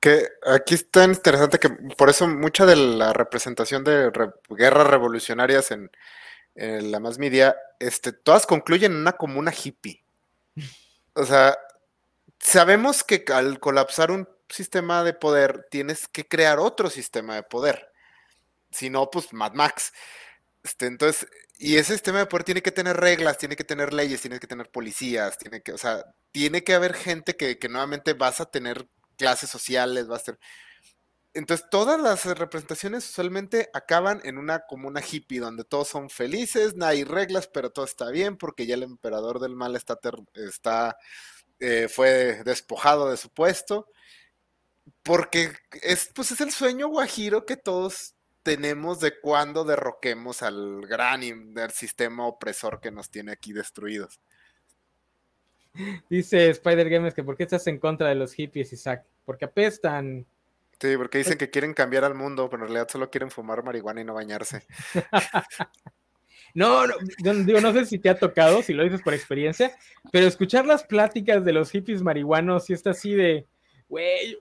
Que 0.00 0.28
aquí 0.46 0.74
es 0.74 0.90
tan 0.90 1.10
interesante 1.10 1.58
que 1.58 1.68
por 1.68 2.08
eso 2.08 2.26
mucha 2.26 2.64
de 2.64 2.76
la 2.76 3.12
representación 3.12 3.84
de 3.84 4.10
guerras 4.48 4.86
revolucionarias 4.86 5.70
en, 5.70 5.90
la 6.54 7.00
más 7.00 7.18
media, 7.18 7.56
este, 7.78 8.12
todas 8.12 8.46
concluyen 8.46 8.92
en 8.92 8.98
una 8.98 9.12
comuna 9.12 9.52
hippie. 9.52 10.02
O 11.14 11.24
sea, 11.24 11.56
sabemos 12.38 13.04
que 13.04 13.24
al 13.32 13.60
colapsar 13.60 14.10
un 14.10 14.28
sistema 14.48 15.04
de 15.04 15.12
poder, 15.14 15.66
tienes 15.70 16.08
que 16.08 16.26
crear 16.26 16.58
otro 16.58 16.90
sistema 16.90 17.34
de 17.34 17.42
poder. 17.42 17.92
Si 18.70 18.90
no, 18.90 19.10
pues 19.10 19.32
Mad 19.32 19.52
Max. 19.54 19.92
Este, 20.62 20.86
entonces, 20.86 21.28
y 21.58 21.76
ese 21.76 21.92
sistema 21.92 22.18
de 22.18 22.26
poder 22.26 22.44
tiene 22.44 22.62
que 22.62 22.72
tener 22.72 22.96
reglas, 22.96 23.38
tiene 23.38 23.56
que 23.56 23.64
tener 23.64 23.92
leyes, 23.92 24.20
tiene 24.20 24.40
que 24.40 24.46
tener 24.46 24.70
policías, 24.70 25.38
tiene 25.38 25.62
que, 25.62 25.72
o 25.72 25.78
sea, 25.78 26.04
tiene 26.32 26.64
que 26.64 26.74
haber 26.74 26.94
gente 26.94 27.36
que, 27.36 27.58
que 27.58 27.68
nuevamente 27.68 28.14
vas 28.14 28.40
a 28.40 28.50
tener 28.50 28.86
clases 29.20 29.50
sociales, 29.50 30.10
va 30.10 30.16
a 30.16 30.20
ser... 30.20 30.38
Entonces, 31.34 31.66
todas 31.70 32.00
las 32.00 32.24
representaciones 32.24 33.08
usualmente 33.08 33.68
acaban 33.74 34.20
en 34.24 34.38
una 34.38 34.60
comuna 34.66 35.00
hippie, 35.00 35.40
donde 35.40 35.64
todos 35.64 35.88
son 35.88 36.08
felices, 36.08 36.74
no 36.74 36.86
hay 36.86 37.04
reglas, 37.04 37.46
pero 37.46 37.70
todo 37.70 37.84
está 37.84 38.10
bien, 38.10 38.38
porque 38.38 38.66
ya 38.66 38.74
el 38.74 38.82
emperador 38.82 39.38
del 39.38 39.54
mal 39.54 39.76
está, 39.76 39.98
está 40.34 40.96
eh, 41.60 41.88
fue 41.88 42.42
despojado 42.44 43.10
de 43.10 43.18
su 43.18 43.28
puesto, 43.30 43.86
porque 45.02 45.52
es, 45.82 46.10
pues 46.14 46.32
es 46.32 46.40
el 46.40 46.50
sueño 46.52 46.88
guajiro 46.88 47.46
que 47.46 47.56
todos 47.56 48.14
tenemos 48.42 49.00
de 49.00 49.20
cuando 49.20 49.64
derroquemos 49.64 50.42
al 50.42 50.80
gran 50.86 51.22
sistema 51.72 52.26
opresor 52.26 52.80
que 52.80 52.90
nos 52.90 53.10
tiene 53.10 53.32
aquí 53.32 53.52
destruidos. 53.52 54.20
Dice 56.10 56.50
Spider 56.50 56.88
Games 56.88 57.14
que 57.14 57.24
por 57.24 57.36
qué 57.36 57.44
estás 57.44 57.66
en 57.66 57.78
contra 57.78 58.08
de 58.08 58.14
los 58.14 58.32
hippies, 58.32 58.72
Isaac. 58.72 59.04
Porque 59.24 59.44
apestan. 59.44 60.26
Sí, 60.80 60.96
porque 60.96 61.18
dicen 61.18 61.36
que 61.36 61.50
quieren 61.50 61.74
cambiar 61.74 62.04
al 62.04 62.14
mundo, 62.14 62.48
pero 62.48 62.62
en 62.62 62.68
realidad 62.68 62.88
solo 62.90 63.10
quieren 63.10 63.30
fumar 63.30 63.62
marihuana 63.62 64.00
y 64.00 64.04
no 64.04 64.14
bañarse. 64.14 64.62
no, 66.54 66.86
no, 66.86 66.94
digo, 67.44 67.60
no 67.60 67.72
sé 67.74 67.84
si 67.84 67.98
te 67.98 68.08
ha 68.08 68.18
tocado, 68.18 68.62
si 68.62 68.72
lo 68.72 68.82
dices 68.82 69.02
por 69.02 69.12
experiencia, 69.12 69.76
pero 70.10 70.26
escuchar 70.26 70.64
las 70.64 70.82
pláticas 70.82 71.44
de 71.44 71.52
los 71.52 71.70
hippies 71.70 72.02
marihuanos 72.02 72.70
y 72.70 72.72
está 72.72 72.90
así 72.90 73.14
de, 73.14 73.46
güey, 73.90 74.38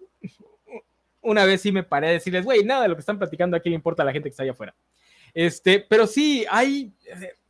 una 1.19 1.43
vez 1.43 1.59
sí 1.59 1.73
me 1.73 1.83
paré 1.83 2.07
a 2.07 2.11
decirles, 2.11 2.45
güey, 2.45 2.63
nada 2.63 2.83
de 2.83 2.87
lo 2.87 2.95
que 2.95 3.01
están 3.01 3.19
platicando 3.19 3.57
aquí 3.57 3.67
le 3.67 3.75
importa 3.75 4.03
a 4.03 4.05
la 4.05 4.13
gente 4.13 4.29
que 4.29 4.31
está 4.31 4.43
allá 4.43 4.53
afuera. 4.53 4.73
Este, 5.33 5.85
pero 5.89 6.07
sí, 6.07 6.45
hay, 6.49 6.93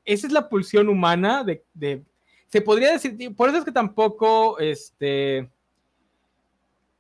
esa 0.04 0.26
es 0.26 0.34
la 0.34 0.50
pulsión 0.50 0.90
humana 0.90 1.44
de 1.44 2.04
se 2.50 2.62
podría 2.62 2.92
decir, 2.92 3.36
por 3.36 3.50
eso 3.50 3.60
es 3.60 3.66
que 3.66 3.72
tampoco 3.72 4.60
este, 4.60 5.50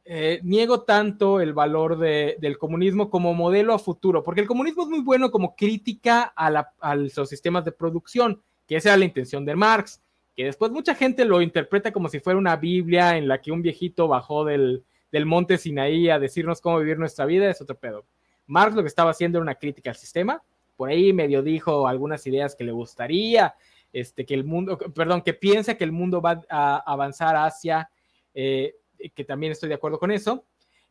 eh, 0.06 0.40
niego 0.44 0.82
tanto 0.82 1.40
el 1.40 1.54
valor 1.54 1.98
del 1.98 2.58
comunismo 2.58 3.10
como 3.10 3.34
modelo 3.34 3.74
a 3.74 3.80
futuro, 3.80 4.24
porque 4.24 4.42
el 4.42 4.48
comunismo 4.48 4.84
es 4.84 4.90
muy 4.90 5.02
bueno 5.02 5.32
como 5.32 5.56
crítica 5.56 6.34
a, 6.36 6.96
los 6.96 7.30
sistemas 7.30 7.66
de 7.66 7.72
producción, 7.72 8.42
que 8.68 8.76
esa 8.76 8.90
era 8.90 8.98
la 8.98 9.06
intención 9.06 9.44
de 9.44 9.56
Marx, 9.56 10.02
que 10.36 10.46
después 10.46 10.72
mucha 10.72 10.94
gente 10.96 11.26
lo 11.26 11.42
interpreta 11.42 11.92
como 11.92 12.10
si 12.10 12.20
fuera 12.20 12.40
una 12.40 12.56
Biblia 12.56 13.18
en 13.18 13.28
la 13.28 13.42
que 13.42 13.52
un 13.52 13.62
viejito 13.62 14.08
bajó 14.08 14.46
del, 14.46 14.84
del 15.12 15.26
monte 15.26 15.58
Sinaí 15.58 16.10
a 16.10 16.20
decirnos 16.20 16.62
cómo 16.62 16.80
vivir 16.80 16.98
nuestra 17.00 17.26
vida, 17.26 17.50
es 17.50 17.62
otro 17.62 17.78
pedo. 17.78 18.06
Marx 18.46 18.76
lo 18.76 18.84
que 18.84 18.88
estaba 18.88 19.12
haciendo 19.12 19.40
era 19.40 19.44
una 19.44 19.56
crítica 19.56 19.90
al 19.90 19.96
sistema, 19.96 20.42
por 20.78 20.90
ahí 20.90 21.12
medio 21.12 21.44
dijo 21.44 21.88
algunas 21.88 22.26
ideas 22.26 22.56
que 22.56 22.64
le 22.64 22.72
gustaría, 22.72 23.54
este, 23.94 24.26
que 24.26 24.34
el 24.34 24.44
mundo, 24.44 24.78
perdón, 24.78 25.22
que 25.22 25.34
piensa 25.34 25.76
que 25.76 25.84
el 25.84 25.92
mundo 25.92 26.22
va 26.22 26.42
a 26.50 26.78
avanzar 26.78 27.36
hacia, 27.36 27.90
eh, 28.34 28.76
que 29.16 29.24
también 29.24 29.52
estoy 29.52 29.70
de 29.70 29.76
acuerdo 29.76 30.00
con 30.00 30.12
eso, 30.12 30.46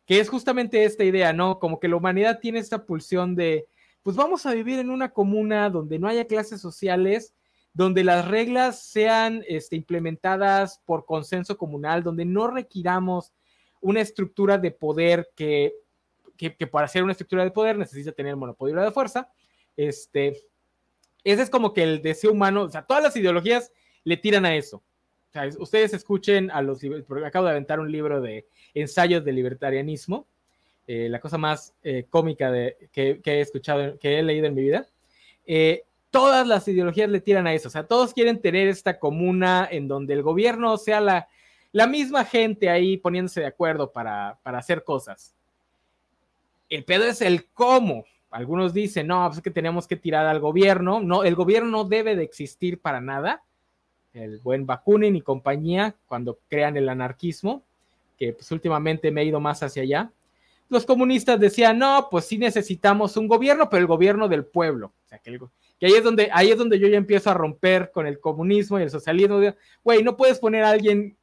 que 0.06 0.20
es 0.20 0.28
justamente 0.28 0.84
esta 0.84 1.04
idea, 1.04 1.32
¿no? 1.32 1.58
Como 1.58 1.78
que 1.78 1.88
la 1.88 1.96
humanidad 1.96 2.40
tiene 2.40 2.58
esta 2.58 2.84
pulsión 2.84 3.34
de, 3.34 3.66
pues 4.02 4.16
vamos 4.16 4.46
a 4.46 4.54
vivir 4.54 4.78
en 4.78 4.90
una 4.90 5.10
comuna 5.10 5.68
donde 5.68 5.98
no 5.98 6.08
haya 6.08 6.26
clases 6.26 6.60
sociales, 6.60 7.34
donde 7.74 8.02
las 8.02 8.26
reglas 8.26 8.82
sean 8.82 9.44
este, 9.46 9.76
implementadas 9.76 10.80
por 10.84 11.04
consenso 11.04 11.58
comunal, 11.58 12.02
donde 12.02 12.24
no 12.24 12.48
requiramos 12.48 13.32
una 13.80 14.00
estructura 14.00 14.58
de 14.58 14.70
poder 14.70 15.30
que, 15.36 15.74
que, 16.36 16.50
para 16.66 16.86
hacer 16.86 17.02
una 17.02 17.12
estructura 17.12 17.44
de 17.44 17.50
poder 17.50 17.76
necesita 17.76 18.12
tener 18.12 18.34
monopolio 18.34 18.80
de 18.80 18.90
fuerza, 18.90 19.30
este, 19.76 20.40
ese 21.30 21.42
es 21.42 21.50
como 21.50 21.72
que 21.72 21.82
el 21.82 22.02
deseo 22.02 22.32
humano, 22.32 22.62
o 22.62 22.70
sea, 22.70 22.82
todas 22.82 23.02
las 23.02 23.16
ideologías 23.16 23.72
le 24.04 24.16
tiran 24.16 24.44
a 24.44 24.54
eso. 24.54 24.78
O 24.78 25.32
sea, 25.32 25.48
ustedes 25.58 25.92
escuchen 25.92 26.50
a 26.50 26.62
los, 26.62 26.80
porque 27.06 27.26
acabo 27.26 27.46
de 27.46 27.52
aventar 27.52 27.80
un 27.80 27.92
libro 27.92 28.20
de 28.20 28.46
ensayos 28.74 29.24
de 29.24 29.32
libertarianismo, 29.32 30.26
eh, 30.86 31.08
la 31.10 31.20
cosa 31.20 31.36
más 31.36 31.74
eh, 31.82 32.06
cómica 32.08 32.50
que, 32.90 33.20
he 33.22 33.40
escuchado, 33.40 33.98
que 33.98 34.18
he 34.18 34.22
leído 34.22 34.46
en 34.46 34.54
mi 34.54 34.62
vida. 34.62 34.86
Eh, 35.44 35.82
todas 36.10 36.46
las 36.46 36.66
ideologías 36.66 37.10
le 37.10 37.20
tiran 37.20 37.46
a 37.46 37.52
eso, 37.52 37.68
o 37.68 37.70
sea, 37.70 37.86
todos 37.86 38.14
quieren 38.14 38.40
tener 38.40 38.68
esta 38.68 38.98
comuna 38.98 39.68
en 39.70 39.86
donde 39.86 40.14
el 40.14 40.22
gobierno 40.22 40.78
sea 40.78 41.02
la, 41.02 41.28
la 41.72 41.86
misma 41.86 42.24
gente 42.24 42.70
ahí 42.70 42.96
poniéndose 42.96 43.40
de 43.40 43.46
acuerdo 43.46 43.92
para, 43.92 44.38
para 44.42 44.58
hacer 44.58 44.82
cosas. 44.82 45.34
El 46.70 46.84
pedo 46.84 47.04
es 47.04 47.20
el 47.20 47.50
cómo. 47.50 48.04
Algunos 48.30 48.74
dicen, 48.74 49.06
no, 49.06 49.24
pues 49.26 49.38
es 49.38 49.42
que 49.42 49.50
tenemos 49.50 49.86
que 49.86 49.96
tirar 49.96 50.26
al 50.26 50.40
gobierno. 50.40 51.00
No, 51.00 51.24
el 51.24 51.34
gobierno 51.34 51.70
no 51.70 51.84
debe 51.84 52.14
de 52.14 52.24
existir 52.24 52.80
para 52.80 53.00
nada. 53.00 53.42
El 54.12 54.40
buen 54.40 54.66
Bakunin 54.66 55.16
y 55.16 55.22
compañía, 55.22 55.96
cuando 56.06 56.38
crean 56.48 56.76
el 56.76 56.88
anarquismo, 56.88 57.62
que 58.18 58.32
pues 58.32 58.50
últimamente 58.52 59.10
me 59.10 59.22
he 59.22 59.26
ido 59.26 59.40
más 59.40 59.62
hacia 59.62 59.82
allá. 59.82 60.12
Los 60.68 60.84
comunistas 60.84 61.40
decían, 61.40 61.78
no, 61.78 62.08
pues 62.10 62.26
sí 62.26 62.36
necesitamos 62.36 63.16
un 63.16 63.28
gobierno, 63.28 63.70
pero 63.70 63.80
el 63.80 63.86
gobierno 63.86 64.28
del 64.28 64.44
pueblo. 64.44 64.92
O 65.06 65.08
sea, 65.08 65.18
que, 65.18 65.38
ahí, 65.80 65.92
es 65.94 66.04
donde, 66.04 66.28
ahí 66.32 66.50
es 66.50 66.58
donde 66.58 66.78
yo 66.78 66.88
ya 66.88 66.98
empiezo 66.98 67.30
a 67.30 67.34
romper 67.34 67.90
con 67.90 68.06
el 68.06 68.20
comunismo 68.20 68.78
y 68.78 68.82
el 68.82 68.90
socialismo. 68.90 69.40
Güey, 69.82 70.02
no 70.02 70.16
puedes 70.16 70.38
poner 70.38 70.64
a 70.64 70.70
alguien 70.70 71.16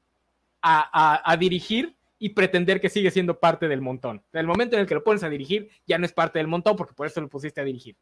a 0.61 1.37
dirigir 1.39 1.95
y 2.17 2.29
pretender 2.29 2.79
que 2.79 2.89
sigue 2.89 3.11
siendo 3.11 3.39
parte 3.39 3.67
del 3.67 3.81
montón. 3.81 4.23
el 4.33 4.47
momento 4.47 4.75
en 4.75 4.81
el 4.81 4.87
que 4.87 4.95
lo 4.95 5.03
pones 5.03 5.23
a 5.23 5.29
dirigir, 5.29 5.69
ya 5.85 5.97
no 5.97 6.05
es 6.05 6.13
parte 6.13 6.39
del 6.39 6.47
montón 6.47 6.75
porque 6.75 6.93
por 6.93 7.07
eso 7.07 7.21
lo 7.21 7.29
pusiste 7.29 7.61
a 7.61 7.63
dirigir. 7.63 7.97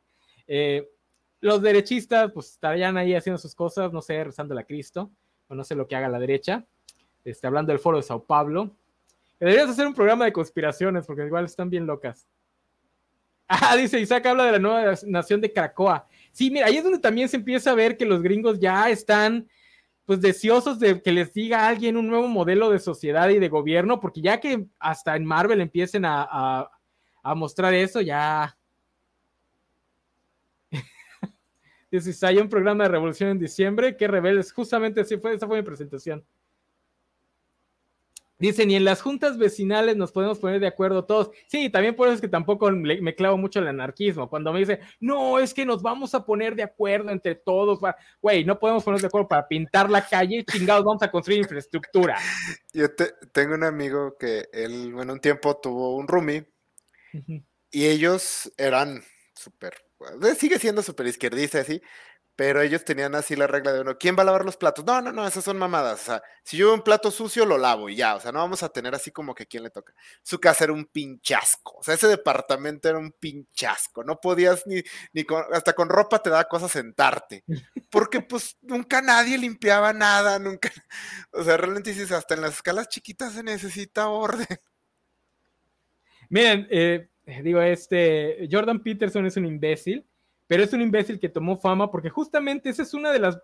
Eh, 0.48 0.88
los 1.42 1.62
derechistas, 1.62 2.32
pues 2.32 2.52
estarían 2.52 2.96
ahí 2.96 3.16
haciendo 3.16 3.38
sus 3.38 3.54
cosas, 3.56 3.92
no 3.92 4.02
sé, 4.02 4.24
rezando 4.24 4.58
a 4.58 4.64
Cristo, 4.64 5.12
o 5.48 5.56
no 5.56 5.64
sé 5.64 5.76
lo 5.76 5.88
que 5.88 5.96
haga 5.96 6.08
la 6.08 6.20
derecha. 6.20 6.66
Este, 7.26 7.48
hablando 7.48 7.72
del 7.72 7.80
foro 7.80 7.98
de 7.98 8.04
Sao 8.04 8.24
Paulo. 8.24 8.76
Deberías 9.40 9.70
hacer 9.70 9.88
un 9.88 9.94
programa 9.94 10.26
de 10.26 10.34
conspiraciones 10.34 11.06
porque 11.06 11.26
igual 11.26 11.46
están 11.46 11.70
bien 11.70 11.86
locas. 11.86 12.28
Ah, 13.46 13.76
dice 13.76 14.00
Isaac, 14.00 14.26
habla 14.26 14.46
de 14.46 14.54
la 14.54 14.60
nueva 14.60 14.96
nación 15.06 15.42
de 15.42 15.52
Cracoa. 15.52 16.08
Sí, 16.32 16.50
mira, 16.50 16.66
ahí 16.66 16.78
es 16.78 16.84
donde 16.84 16.98
también 16.98 17.28
se 17.28 17.36
empieza 17.36 17.72
a 17.72 17.76
ver 17.76 17.98
que 17.98 18.06
los 18.06 18.24
gringos 18.24 18.58
ya 18.58 18.90
están 18.90 19.48
pues 20.06 20.20
deseosos 20.22 20.80
de 20.80 21.02
que 21.02 21.12
les 21.12 21.34
diga 21.34 21.62
a 21.62 21.68
alguien 21.70 21.98
un 21.98 22.08
nuevo 22.08 22.28
modelo 22.28 22.70
de 22.70 22.80
sociedad 22.80 23.30
y 23.30 23.40
de 23.40 23.50
gobierno, 23.50 24.00
porque 24.00 24.22
ya 24.22 24.40
que 24.40 24.66
hasta 24.80 25.16
en 25.16 25.26
Marvel 25.26 25.62
empiecen 25.62 26.04
a, 26.06 26.70
mostrar 27.36 27.74
eso, 27.74 28.02
ya... 28.02 28.58
Dice, 31.92 32.26
hay 32.26 32.38
un 32.40 32.50
programa 32.50 32.84
de 32.84 32.90
revolución 32.90 33.30
en 33.30 33.40
diciembre, 33.40 33.96
qué 33.96 34.08
rebeldes, 34.08 34.52
justamente 34.52 35.02
así 35.02 35.18
fue, 35.18 35.36
esa 35.36 35.48
fue 35.48 35.58
mi 35.58 35.64
presentación. 35.64 36.26
Dicen, 38.44 38.70
y 38.70 38.76
en 38.76 38.84
las 38.84 39.02
juntas 39.02 39.38
vecinales 39.38 39.96
nos 39.96 40.12
podemos 40.12 40.38
poner 40.38 40.60
de 40.60 40.68
acuerdo 40.68 41.06
todos. 41.06 41.32
Sí, 41.48 41.70
también 41.70 41.96
por 41.96 42.10
eso 42.10 42.16
es 42.16 42.22
que 42.22 42.28
tampoco 42.28 42.70
me 42.72 43.16
clavo 43.16 43.38
mucho 43.38 43.60
el 43.60 43.68
anarquismo. 43.70 44.30
Cuando 44.30 44.52
me 44.52 44.60
dice, 44.60 44.82
no, 45.00 45.40
es 45.40 45.54
que 45.54 45.66
nos 45.66 45.82
vamos 45.82 46.14
a 46.14 46.26
poner 46.26 46.54
de 46.54 46.64
acuerdo 46.64 47.10
entre 47.10 47.36
todos. 47.36 47.80
Güey, 48.22 48.44
no 48.44 48.60
podemos 48.60 48.84
ponernos 48.84 49.02
de 49.02 49.08
acuerdo 49.08 49.30
para 49.30 49.48
pintar 49.48 49.90
la 49.90 50.06
calle, 50.06 50.44
chingados, 50.44 50.84
vamos 50.84 51.02
a 51.02 51.10
construir 51.10 51.40
infraestructura. 51.40 52.18
Yo 52.74 52.94
tengo 53.32 53.54
un 53.54 53.64
amigo 53.64 54.18
que 54.20 54.50
él, 54.52 54.92
bueno, 54.94 55.14
un 55.14 55.22
tiempo 55.22 55.56
tuvo 55.56 55.96
un 55.96 56.06
roomie 56.06 56.46
y 57.72 57.86
ellos 57.86 58.52
eran 58.58 59.02
súper, 59.34 59.74
sigue 60.38 60.60
siendo 60.60 60.82
súper 60.82 61.08
izquierdista, 61.08 61.62
así, 61.62 61.82
pero 62.36 62.62
ellos 62.62 62.84
tenían 62.84 63.14
así 63.14 63.36
la 63.36 63.46
regla 63.46 63.74
de 63.74 63.82
uno, 63.82 63.98
¿quién 63.98 64.18
va 64.18 64.24
a 64.24 64.26
lavar 64.26 64.44
los 64.44 64.58
platos? 64.58 64.84
No, 64.86 65.02
no, 65.02 65.12
no, 65.12 65.28
esas 65.28 65.44
son 65.44 65.58
mamadas. 65.58 66.02
O 66.02 66.06
sea, 66.06 66.24
si 66.44 66.58
yo 66.58 66.68
veo 66.68 66.76
un 66.76 66.82
plato 66.82 67.12
sucio, 67.12 67.46
lo 67.46 67.60
lavo 67.60 67.90
y 67.90 67.96
ya. 67.96 68.16
O 68.16 68.20
sea, 68.20 68.32
no 68.32 68.40
vamos 68.40 68.64
a 68.64 68.70
tener 68.70 68.96
así 68.96 69.12
como 69.12 69.36
que 69.36 69.46
quién 69.46 69.62
le 69.62 69.70
toca. 69.70 69.94
Su 70.24 70.40
casa 70.40 70.64
era 70.64 70.74
un 70.74 70.86
pinchasco. 70.86 71.78
O 71.78 71.84
sea, 71.84 71.94
ese 71.94 72.08
departamento 72.08 72.90
era 72.90 72.98
un 72.98 73.12
pinchasco. 73.12 74.04
No 74.04 74.20
podías 74.20 74.66
ni, 74.66 74.82
ni 75.14 75.24
con, 75.26 75.44
hasta 75.54 75.74
con 75.74 75.90
ropa 75.90 76.24
te 76.24 76.32
da 76.32 76.46
cosa 76.46 76.68
sentarte. 76.68 77.44
Porque 77.92 78.22
pues 78.22 78.58
nunca 78.62 79.02
nadie 79.02 79.38
limpiaba 79.38 79.94
nada, 79.94 80.40
nunca. 80.40 80.72
O 81.32 81.44
sea, 81.44 81.58
realmente 81.58 81.92
dices, 81.92 82.12
hasta 82.12 82.34
en 82.34 82.42
las 82.42 82.56
escalas 82.56 82.90
chiquitas 82.90 83.34
se 83.34 83.44
necesita 83.44 84.08
orden. 84.08 84.48
Miren, 86.30 86.68
eh, 86.72 87.10
digo, 87.44 87.62
este, 87.62 88.48
Jordan 88.52 88.82
Peterson 88.82 89.26
es 89.28 89.38
un 89.38 89.46
imbécil 89.46 90.08
pero 90.48 90.64
es 90.64 90.74
un 90.74 90.82
imbécil 90.82 91.20
que 91.20 91.30
tomó 91.30 91.58
fama 91.58 91.90
porque 91.90 92.10
justamente 92.10 92.70
esa 92.70 92.84
es 92.84 92.94
una 92.94 93.12
de 93.12 93.20
las 93.20 93.40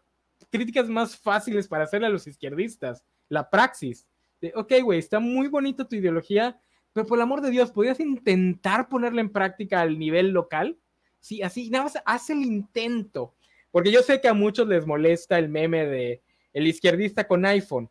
críticas 0.52 0.88
más 0.90 1.18
fáciles 1.18 1.68
para 1.68 1.84
hacerle 1.84 2.08
a 2.08 2.12
los 2.12 2.28
izquierdistas, 2.28 3.04
la 3.28 3.50
praxis. 3.50 4.08
De, 4.42 4.54
ok, 4.56 4.74
güey, 4.84 5.00
está 5.00 5.20
muy 5.20 5.48
bonita 5.48 5.88
tu 5.88 5.96
ideología, 5.96 6.60
pero 6.94 7.06
por 7.06 7.18
el 7.18 7.24
amor 7.24 7.42
de 7.42 7.52
Dios, 7.52 7.72
¿podrías 7.72 8.00
intentar 8.00 8.90
ponerla 8.90 9.22
en 9.22 9.32
práctica 9.32 9.82
al 9.82 10.00
nivel 10.00 10.30
local? 10.30 10.78
Sí, 11.20 11.42
así, 11.42 11.70
nada 11.70 11.86
más 11.86 11.98
haz 12.06 12.30
el 12.30 12.44
intento. 12.44 13.36
Porque 13.72 13.92
yo 13.92 14.02
sé 14.02 14.20
que 14.22 14.28
a 14.28 14.34
muchos 14.34 14.68
les 14.68 14.86
molesta 14.86 15.38
el 15.38 15.50
meme 15.50 15.86
de 15.86 16.24
el 16.54 16.68
izquierdista 16.68 17.28
con 17.28 17.46
iPhone. 17.46 17.90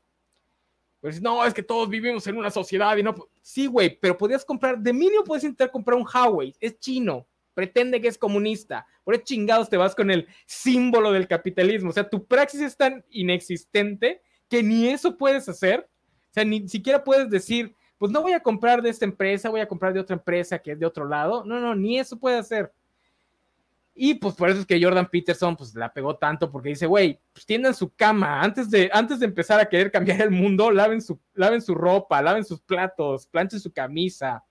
Pues 1.00 1.22
no, 1.22 1.44
es 1.44 1.54
que 1.54 1.62
todos 1.62 1.88
vivimos 1.88 2.26
en 2.26 2.36
una 2.36 2.50
sociedad 2.50 2.96
y 2.96 3.02
no. 3.04 3.14
Sí, 3.40 3.66
güey, 3.66 3.96
pero 4.00 4.16
podías 4.16 4.44
comprar, 4.44 4.78
de 4.78 4.92
mínimo 4.92 5.22
puedes 5.22 5.44
intentar 5.44 5.70
comprar 5.70 5.96
un 5.96 6.06
Huawei, 6.06 6.54
es 6.58 6.78
chino 6.80 7.26
pretende 7.58 8.00
que 8.00 8.06
es 8.06 8.16
comunista. 8.16 8.86
Por 9.02 9.16
eso 9.16 9.24
chingados 9.24 9.68
te 9.68 9.76
vas 9.76 9.92
con 9.96 10.12
el 10.12 10.28
símbolo 10.46 11.10
del 11.10 11.26
capitalismo. 11.26 11.90
O 11.90 11.92
sea, 11.92 12.08
tu 12.08 12.24
praxis 12.24 12.60
es 12.60 12.76
tan 12.76 13.04
inexistente 13.10 14.22
que 14.48 14.62
ni 14.62 14.86
eso 14.86 15.18
puedes 15.18 15.48
hacer. 15.48 15.90
O 16.30 16.32
sea, 16.32 16.44
ni 16.44 16.68
siquiera 16.68 17.02
puedes 17.02 17.28
decir, 17.28 17.74
pues 17.98 18.12
no 18.12 18.22
voy 18.22 18.30
a 18.30 18.38
comprar 18.38 18.80
de 18.80 18.90
esta 18.90 19.06
empresa, 19.06 19.50
voy 19.50 19.58
a 19.58 19.66
comprar 19.66 19.92
de 19.92 19.98
otra 19.98 20.14
empresa 20.14 20.60
que 20.60 20.70
es 20.70 20.78
de 20.78 20.86
otro 20.86 21.04
lado. 21.08 21.42
No, 21.44 21.58
no, 21.58 21.74
ni 21.74 21.98
eso 21.98 22.16
puede 22.16 22.38
hacer. 22.38 22.72
Y 23.92 24.14
pues 24.14 24.36
por 24.36 24.50
eso 24.50 24.60
es 24.60 24.66
que 24.66 24.80
Jordan 24.80 25.08
Peterson 25.10 25.56
pues 25.56 25.74
la 25.74 25.92
pegó 25.92 26.14
tanto 26.16 26.52
porque 26.52 26.68
dice, 26.68 26.86
güey, 26.86 27.18
pues 27.32 27.44
tiendan 27.44 27.74
su 27.74 27.92
cama, 27.92 28.40
antes 28.40 28.70
de, 28.70 28.88
antes 28.92 29.18
de 29.18 29.26
empezar 29.26 29.58
a 29.58 29.68
querer 29.68 29.90
cambiar 29.90 30.20
el 30.20 30.30
mundo, 30.30 30.70
laven 30.70 31.02
su, 31.02 31.18
laven 31.34 31.60
su 31.60 31.74
ropa, 31.74 32.22
laven 32.22 32.44
sus 32.44 32.60
platos, 32.60 33.26
planchen 33.26 33.58
su 33.58 33.72
camisa, 33.72 34.44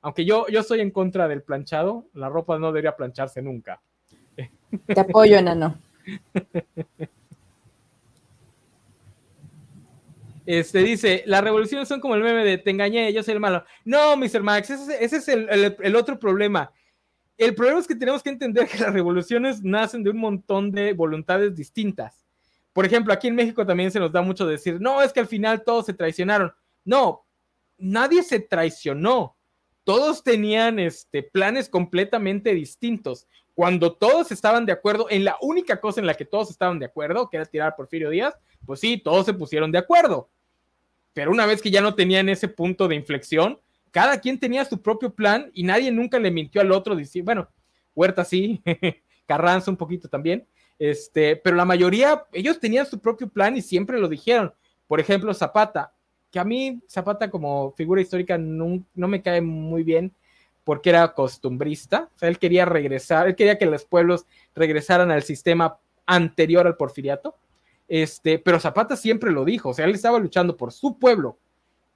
aunque 0.00 0.24
yo, 0.24 0.46
yo 0.48 0.62
soy 0.62 0.80
en 0.80 0.90
contra 0.90 1.28
del 1.28 1.42
planchado, 1.42 2.06
la 2.14 2.28
ropa 2.28 2.58
no 2.58 2.68
debería 2.68 2.96
plancharse 2.96 3.42
nunca. 3.42 3.80
Te 4.86 5.00
apoyo, 5.00 5.38
enano. 5.38 5.78
Este 10.46 10.78
dice, 10.78 11.24
las 11.26 11.44
revoluciones 11.44 11.88
son 11.88 12.00
como 12.00 12.14
el 12.14 12.22
meme 12.22 12.42
de 12.42 12.56
te 12.56 12.70
engañé, 12.70 13.12
yo 13.12 13.22
soy 13.22 13.34
el 13.34 13.40
malo. 13.40 13.64
No, 13.84 14.16
Mr. 14.16 14.42
Max, 14.42 14.70
ese, 14.70 15.04
es 15.04 15.28
el, 15.28 15.94
otro 15.94 16.18
problema. 16.18 16.72
El 17.36 17.54
problema 17.54 17.80
es 17.80 17.86
que 17.86 17.94
tenemos 17.94 18.22
que 18.22 18.30
entender 18.30 18.66
que 18.66 18.78
las 18.78 18.94
revoluciones 18.94 19.62
nacen 19.62 20.02
de 20.02 20.08
un 20.08 20.16
montón 20.16 20.70
de 20.72 20.94
voluntades 20.94 21.54
distintas. 21.54 22.24
Por 22.72 22.86
ejemplo, 22.86 23.12
aquí 23.12 23.28
en 23.28 23.34
México 23.34 23.66
también 23.66 23.90
se 23.90 24.00
nos 24.00 24.10
da 24.10 24.22
mucho 24.22 24.46
decir, 24.46 24.80
no, 24.80 25.02
es 25.02 25.12
que 25.12 25.20
al 25.20 25.26
final 25.26 25.64
todos 25.64 25.84
se 25.84 25.92
traicionaron. 25.92 26.50
No, 26.82 27.26
nadie 27.76 28.22
se 28.22 28.40
traicionó 28.40 29.36
todos 29.88 30.22
tenían 30.22 30.78
este, 30.78 31.22
planes 31.22 31.70
completamente 31.70 32.52
distintos. 32.52 33.26
Cuando 33.54 33.94
todos 33.94 34.30
estaban 34.30 34.66
de 34.66 34.72
acuerdo 34.72 35.06
en 35.08 35.24
la 35.24 35.38
única 35.40 35.80
cosa 35.80 35.98
en 35.98 36.06
la 36.06 36.12
que 36.12 36.26
todos 36.26 36.50
estaban 36.50 36.78
de 36.78 36.84
acuerdo, 36.84 37.30
que 37.30 37.38
era 37.38 37.46
tirar 37.46 37.68
a 37.68 37.74
Porfirio 37.74 38.10
Díaz, 38.10 38.34
pues 38.66 38.80
sí, 38.80 38.98
todos 38.98 39.24
se 39.24 39.32
pusieron 39.32 39.72
de 39.72 39.78
acuerdo. 39.78 40.28
Pero 41.14 41.30
una 41.30 41.46
vez 41.46 41.62
que 41.62 41.70
ya 41.70 41.80
no 41.80 41.94
tenían 41.94 42.28
ese 42.28 42.48
punto 42.48 42.86
de 42.86 42.96
inflexión, 42.96 43.60
cada 43.90 44.20
quien 44.20 44.38
tenía 44.38 44.66
su 44.66 44.82
propio 44.82 45.14
plan 45.14 45.50
y 45.54 45.62
nadie 45.62 45.90
nunca 45.90 46.18
le 46.18 46.30
mintió 46.30 46.60
al 46.60 46.70
otro. 46.70 46.94
Diciendo, 46.94 47.24
bueno, 47.24 47.48
Huerta 47.94 48.26
sí, 48.26 48.60
Carranza 49.26 49.70
un 49.70 49.78
poquito 49.78 50.06
también, 50.06 50.46
este, 50.78 51.34
pero 51.36 51.56
la 51.56 51.64
mayoría, 51.64 52.26
ellos 52.34 52.60
tenían 52.60 52.84
su 52.84 53.00
propio 53.00 53.30
plan 53.30 53.56
y 53.56 53.62
siempre 53.62 53.98
lo 53.98 54.08
dijeron. 54.08 54.52
Por 54.86 55.00
ejemplo, 55.00 55.32
Zapata, 55.32 55.94
que 56.30 56.38
a 56.38 56.44
mí 56.44 56.80
Zapata 56.88 57.30
como 57.30 57.72
figura 57.72 58.00
histórica 58.00 58.38
no, 58.38 58.84
me 58.94 59.22
cae 59.22 59.40
muy 59.40 59.82
bien 59.82 60.14
porque 60.64 60.90
era 60.90 61.14
costumbrista, 61.14 62.10
o 62.14 62.18
sea, 62.18 62.28
él 62.28 62.38
quería 62.38 62.66
regresar, 62.66 63.26
él 63.26 63.36
quería 63.36 63.56
que 63.56 63.64
los 63.64 63.86
pueblos 63.86 64.26
regresaran 64.54 65.10
al 65.10 65.22
sistema 65.22 65.78
anterior 66.04 66.66
al 66.66 66.76
porfiriato, 66.76 67.36
este, 67.86 68.38
pero 68.38 68.60
Zapata 68.60 68.94
siempre 68.94 69.30
lo 69.30 69.46
dijo, 69.46 69.70
o 69.70 69.74
sea, 69.74 69.86
él 69.86 69.94
estaba 69.94 70.18
luchando 70.18 70.56
por 70.56 70.72
su 70.72 70.98
pueblo, 70.98 71.38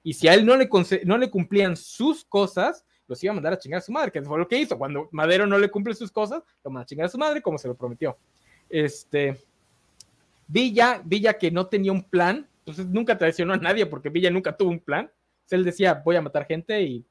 y 0.02 0.14
si 0.14 0.26
a 0.26 0.34
él 0.34 0.46
no 0.46 0.56
le, 0.56 0.70
no 1.04 1.18
le 1.18 1.30
cumplían 1.30 1.76
sus 1.76 2.24
cosas, 2.24 2.84
los 3.06 3.22
iba 3.22 3.32
a 3.32 3.34
mandar 3.34 3.52
a 3.52 3.58
chingar 3.58 3.78
a 3.78 3.82
su 3.82 3.92
madre, 3.92 4.10
que 4.10 4.22
fue 4.22 4.38
lo 4.38 4.48
que 4.48 4.58
hizo, 4.58 4.78
cuando 4.78 5.08
Madero 5.12 5.46
no 5.46 5.58
le 5.58 5.70
cumple 5.70 5.94
sus 5.94 6.10
cosas, 6.10 6.42
lo 6.64 6.70
manda 6.70 6.84
a 6.84 6.86
chingar 6.86 7.06
a 7.06 7.10
su 7.10 7.18
madre 7.18 7.42
como 7.42 7.58
se 7.58 7.68
lo 7.68 7.74
prometió. 7.74 8.16
Este, 8.70 9.38
Villa, 10.46 11.02
Villa 11.04 11.34
que 11.34 11.50
no 11.50 11.66
tenía 11.66 11.92
un 11.92 12.04
plan, 12.04 12.48
entonces 12.62 12.86
nunca 12.86 13.18
traicionó 13.18 13.54
a 13.54 13.56
nadie 13.56 13.86
porque 13.86 14.08
Villa 14.08 14.30
nunca 14.30 14.56
tuvo 14.56 14.70
un 14.70 14.78
plan. 14.78 15.10
él 15.50 15.64
decía, 15.64 16.00
voy 16.04 16.16
a 16.16 16.22
matar 16.22 16.46
gente 16.46 16.80
y 16.80 17.04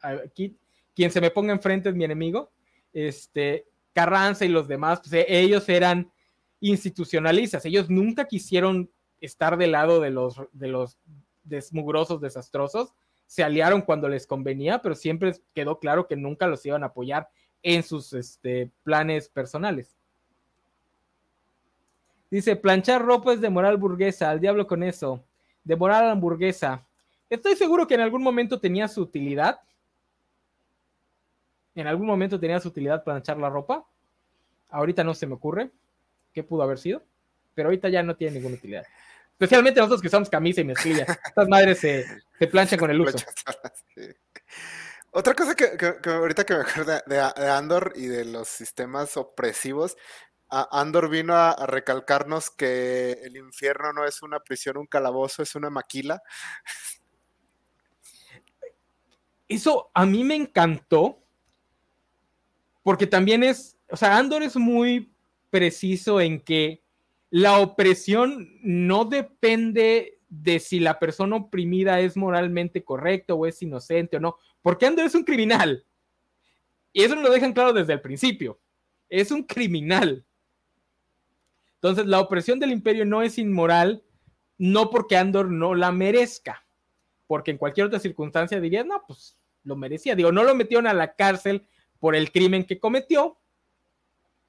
aquí 0.00 0.56
quien 0.94 1.10
se 1.10 1.20
me 1.20 1.30
ponga 1.30 1.52
enfrente 1.52 1.90
es 1.90 1.94
mi 1.94 2.04
enemigo. 2.04 2.50
Este, 2.92 3.66
Carranza 3.92 4.46
y 4.46 4.48
los 4.48 4.66
demás, 4.66 5.00
pues 5.00 5.12
e, 5.12 5.26
ellos 5.28 5.68
eran 5.68 6.10
institucionalistas, 6.60 7.66
ellos 7.66 7.90
nunca 7.90 8.24
quisieron 8.26 8.90
estar 9.20 9.58
del 9.58 9.72
lado 9.72 10.00
de 10.00 10.10
los, 10.10 10.40
de 10.52 10.68
los 10.68 10.98
desmugrosos, 11.44 12.20
desastrosos, 12.22 12.94
se 13.26 13.44
aliaron 13.44 13.82
cuando 13.82 14.08
les 14.08 14.26
convenía, 14.26 14.80
pero 14.80 14.94
siempre 14.94 15.34
quedó 15.54 15.78
claro 15.78 16.06
que 16.06 16.16
nunca 16.16 16.46
los 16.46 16.64
iban 16.64 16.82
a 16.82 16.86
apoyar 16.86 17.28
en 17.62 17.82
sus 17.82 18.14
este, 18.14 18.70
planes 18.82 19.28
personales. 19.28 19.96
Dice, 22.30 22.56
planchar 22.56 23.04
ropa 23.04 23.32
es 23.32 23.40
de 23.40 23.50
moral 23.50 23.76
burguesa, 23.76 24.30
al 24.30 24.40
diablo 24.40 24.66
con 24.66 24.82
eso. 24.82 25.24
De 25.64 25.76
moral 25.76 26.10
hamburguesa. 26.10 26.84
Estoy 27.30 27.56
seguro 27.56 27.86
que 27.86 27.94
en 27.94 28.00
algún 28.00 28.22
momento 28.22 28.60
tenía 28.60 28.88
su 28.88 29.02
utilidad. 29.02 29.60
en 31.74 31.86
algún 31.86 32.06
momento 32.06 32.40
tenía 32.40 32.58
su 32.58 32.68
utilidad 32.68 33.04
para 33.04 33.18
echar 33.18 33.36
la 33.36 33.50
ropa. 33.50 33.84
Ahorita 34.70 35.04
no 35.04 35.14
se 35.14 35.26
me 35.26 35.34
ocurre 35.34 35.70
qué 36.32 36.42
pudo 36.42 36.62
haber 36.62 36.78
sido, 36.78 37.02
pero 37.54 37.68
ahorita 37.68 37.88
ya 37.88 38.02
no 38.02 38.16
tiene 38.16 38.34
ninguna 38.34 38.56
utilidad. 38.56 38.86
Especialmente 39.32 39.80
nosotros 39.80 40.00
que 40.00 40.08
usamos 40.08 40.30
camisa 40.30 40.62
y 40.62 40.64
mezclilla. 40.64 41.04
Estas 41.26 41.48
madres 41.48 41.78
se, 41.78 42.06
se 42.38 42.46
planchan 42.46 42.78
con 42.78 42.90
el 42.90 43.00
uso. 43.00 43.18
Otra 45.16 45.32
cosa 45.32 45.54
que, 45.54 46.10
ahorita 46.10 46.44
que 46.44 46.54
me 46.54 46.60
acuerdo 46.60 47.00
de, 47.06 47.20
Andor 47.50 47.94
y 47.96 48.06
de 48.06 48.26
los 48.26 48.48
sistemas 48.48 49.16
opresivos, 49.16 49.96
Andor 50.48 51.08
vino 51.08 51.34
a, 51.34 51.66
recalcarnos 51.66 52.50
que 52.50 53.12
el 53.24 53.36
infierno 53.36 53.92
no 53.92 54.04
es 54.04 54.22
una 54.22 54.40
prisión, 54.40 54.76
un 54.76 54.86
calabozo, 54.86 55.42
es 55.42 55.54
una 55.54 55.70
maquila. 55.70 56.22
Eso 59.48 59.90
a 59.94 60.06
mí 60.06 60.24
me 60.24 60.34
encantó, 60.34 61.22
porque 62.82 63.06
también 63.06 63.42
es, 63.42 63.78
o 63.88 63.96
sea, 63.96 64.16
Andor 64.16 64.42
es 64.42 64.56
muy 64.56 65.12
preciso 65.50 66.20
en 66.20 66.40
que 66.40 66.82
la 67.30 67.58
opresión 67.58 68.58
no 68.62 69.04
depende 69.04 70.20
de 70.28 70.58
si 70.60 70.80
la 70.80 70.98
persona 70.98 71.36
oprimida 71.36 72.00
es 72.00 72.16
moralmente 72.16 72.84
correcta 72.84 73.34
o 73.34 73.46
es 73.46 73.62
inocente 73.62 74.16
o 74.16 74.20
no, 74.20 74.36
porque 74.62 74.86
Andor 74.86 75.06
es 75.06 75.14
un 75.14 75.24
criminal. 75.24 75.84
Y 76.92 77.02
eso 77.02 77.14
lo 77.14 77.30
dejan 77.30 77.52
claro 77.52 77.72
desde 77.72 77.92
el 77.92 78.00
principio. 78.00 78.58
Es 79.08 79.30
un 79.30 79.42
criminal. 79.42 80.24
Entonces, 81.86 82.10
la 82.10 82.20
opresión 82.20 82.58
del 82.58 82.72
imperio 82.72 83.04
no 83.04 83.22
es 83.22 83.38
inmoral, 83.38 84.02
no 84.58 84.90
porque 84.90 85.16
Andor 85.16 85.50
no 85.50 85.74
la 85.74 85.92
merezca, 85.92 86.66
porque 87.26 87.52
en 87.52 87.58
cualquier 87.58 87.86
otra 87.86 88.00
circunstancia 88.00 88.60
diría, 88.60 88.82
no, 88.82 89.02
pues 89.06 89.38
lo 89.62 89.76
merecía. 89.76 90.14
Digo, 90.14 90.32
no 90.32 90.42
lo 90.42 90.54
metieron 90.54 90.86
a 90.86 90.94
la 90.94 91.14
cárcel 91.14 91.66
por 92.00 92.16
el 92.16 92.32
crimen 92.32 92.64
que 92.64 92.78
cometió, 92.80 93.38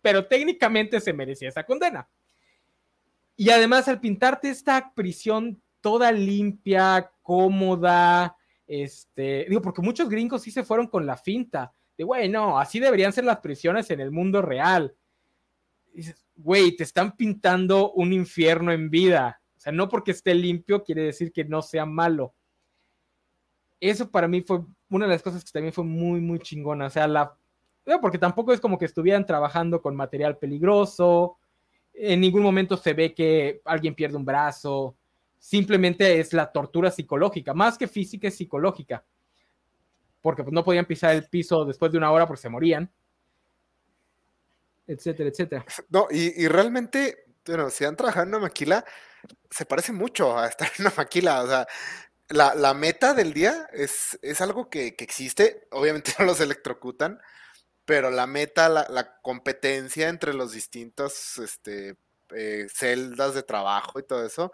pero 0.02 0.26
técnicamente 0.26 1.00
se 1.00 1.14
merecía 1.14 1.50
esa 1.50 1.64
condena. 1.64 2.08
Y 3.36 3.50
además, 3.50 3.88
al 3.88 4.00
pintarte 4.00 4.50
esta 4.50 4.94
prisión 4.96 5.62
toda 5.82 6.12
limpia, 6.12 7.12
cómoda, 7.22 8.36
este, 8.66 9.46
digo, 9.48 9.62
porque 9.62 9.82
muchos 9.82 10.10
gringos 10.10 10.42
sí 10.42 10.52
se 10.52 10.64
fueron 10.64 10.88
con 10.88 11.06
la 11.06 11.18
finta 11.18 11.72
de, 11.98 12.04
güey, 12.04 12.30
no, 12.30 12.60
así 12.60 12.80
deberían 12.80 13.14
ser 13.14 13.26
las 13.26 13.40
prisiones 13.40 13.90
en 13.90 14.00
el 14.00 14.12
mundo 14.12 14.42
real. 14.42 14.96
dices, 15.94 16.27
güey, 16.38 16.76
te 16.76 16.84
están 16.84 17.16
pintando 17.16 17.92
un 17.92 18.14
infierno 18.14 18.72
en 18.72 18.90
vida. 18.90 19.42
O 19.58 19.60
sea, 19.60 19.72
no 19.72 19.90
porque 19.90 20.12
esté 20.12 20.34
limpio 20.34 20.84
quiere 20.84 21.04
decir 21.04 21.32
que 21.32 21.44
no 21.44 21.62
sea 21.62 21.86
malo. 21.86 22.34
Eso 23.80 24.10
para 24.10 24.28
mí 24.28 24.42
fue 24.42 24.62
una 24.90 25.06
de 25.06 25.12
las 25.12 25.22
cosas 25.22 25.44
que 25.44 25.52
también 25.52 25.74
fue 25.74 25.84
muy, 25.84 26.22
muy 26.22 26.40
chingona. 26.40 26.88
O 26.88 26.90
sea, 26.90 27.08
la. 27.08 27.38
Porque 28.02 28.18
tampoco 28.18 28.54
es 28.54 28.60
como 28.60 28.78
que 28.78 28.86
estuvieran 28.86 29.26
trabajando 29.26 29.82
con 29.82 29.96
material 29.96 30.38
peligroso. 30.38 31.38
En 31.94 32.22
ningún 32.22 32.44
momento 32.44 32.78
se 32.78 32.94
ve 32.94 33.14
que 33.14 33.62
alguien 33.66 33.96
pierde 33.96 34.18
un 34.18 34.26
brazo 34.26 34.98
simplemente 35.40 36.20
es 36.20 36.34
la 36.34 36.52
tortura 36.52 36.92
psicológica, 36.92 37.54
más 37.54 37.78
que 37.78 37.88
física, 37.88 38.28
es 38.28 38.36
psicológica. 38.36 39.06
Porque 40.22 40.44
pues, 40.44 40.54
no 40.54 40.64
podían 40.64 40.86
pisar 40.86 41.16
el 41.16 41.24
piso 41.30 41.66
después 41.66 41.92
de 41.92 41.98
una 41.98 42.12
hora 42.12 42.28
porque 42.28 42.42
se 42.42 42.50
morían. 42.50 42.92
Etcétera, 44.88 45.30
etcétera. 45.30 45.66
No, 45.90 46.08
y, 46.10 46.48
realmente, 46.48 47.26
bueno, 47.46 47.70
si 47.70 47.84
han 47.86 47.96
trabajado 47.96 48.24
en 48.24 48.30
una 48.30 48.40
maquila, 48.40 48.86
se 49.50 49.66
parece 49.66 49.92
mucho 49.92 50.38
a 50.38 50.48
estar 50.48 50.72
en 50.78 50.86
una 50.86 50.94
maquila. 50.96 51.44
O 51.44 51.48
sea, 51.48 51.68
la, 52.30 52.74
meta 52.74 53.14
del 53.14 53.34
día 53.34 53.68
es, 53.74 54.18
es 54.22 54.42
algo 54.42 54.70
que, 54.70 54.96
existe. 54.98 55.68
Obviamente 55.72 56.12
no 56.20 56.26
los 56.26 56.40
electrocutan, 56.40 57.20
pero 57.86 58.10
la 58.10 58.28
meta, 58.28 58.70
la, 58.70 59.20
competencia 59.22 60.10
entre 60.10 60.34
los 60.34 60.54
distintos 60.54 61.38
este, 61.38 61.98
eh, 62.36 62.68
celdas 62.74 63.34
de 63.34 63.44
trabajo 63.44 64.00
y 64.00 64.04
todo 64.04 64.26
eso, 64.26 64.54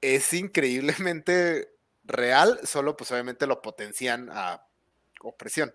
es 0.00 0.32
increíblemente 0.32 1.68
real, 2.04 2.60
solo 2.64 2.96
pues 2.96 3.10
obviamente 3.10 3.46
lo 3.46 3.60
potencian 3.60 4.28
a 4.30 4.64
opresión. 5.20 5.72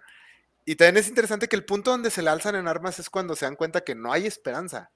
Y 0.66 0.76
también 0.76 0.98
es 0.98 1.08
interesante 1.08 1.48
que 1.48 1.56
el 1.56 1.66
punto 1.66 1.92
donde 1.92 2.10
se 2.10 2.22
le 2.22 2.30
alzan 2.30 2.56
en 2.56 2.68
armas 2.68 3.00
es 3.00 3.10
cuando 3.10 3.36
se 3.36 3.46
dan 3.46 3.56
cuenta 3.56 3.82
que 3.82 3.96
no 3.96 4.12
hay 4.12 4.26
esperanza. 4.26 4.92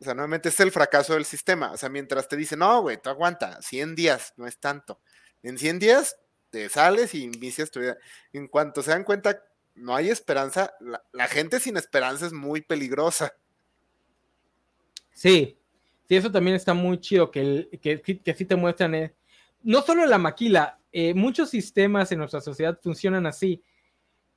O 0.00 0.04
sea, 0.04 0.14
nuevamente 0.14 0.48
es 0.48 0.58
el 0.60 0.72
fracaso 0.72 1.14
del 1.14 1.24
sistema. 1.24 1.72
O 1.72 1.76
sea, 1.76 1.88
mientras 1.88 2.28
te 2.28 2.36
dicen, 2.36 2.58
no, 2.58 2.82
güey, 2.82 3.00
tú 3.00 3.08
aguanta, 3.10 3.60
100 3.62 3.94
días, 3.94 4.32
no 4.36 4.46
es 4.46 4.58
tanto. 4.58 5.00
En 5.42 5.58
100 5.58 5.78
días 5.78 6.16
te 6.50 6.68
sales 6.68 7.14
y 7.14 7.22
inicias 7.24 7.70
tu 7.70 7.80
vida. 7.80 7.96
En 8.32 8.48
cuanto 8.48 8.82
se 8.82 8.90
dan 8.90 9.04
cuenta, 9.04 9.42
no 9.74 9.94
hay 9.94 10.10
esperanza, 10.10 10.74
la 11.12 11.28
gente 11.28 11.60
sin 11.60 11.76
esperanza 11.76 12.26
es 12.26 12.32
muy 12.32 12.60
peligrosa. 12.60 13.34
Sí, 15.12 15.58
Sí, 16.08 16.16
eso 16.16 16.30
también 16.30 16.56
está 16.56 16.74
muy 16.74 16.98
chido, 16.98 17.30
que, 17.30 17.68
que, 17.80 18.00
que 18.00 18.34
te 18.34 18.56
muestran, 18.56 18.94
eh, 18.94 19.14
no 19.62 19.82
solo 19.82 20.04
la 20.06 20.18
maquila, 20.18 20.78
eh, 20.92 21.14
muchos 21.14 21.50
sistemas 21.50 22.10
en 22.12 22.18
nuestra 22.18 22.40
sociedad 22.40 22.78
funcionan 22.82 23.26
así. 23.26 23.62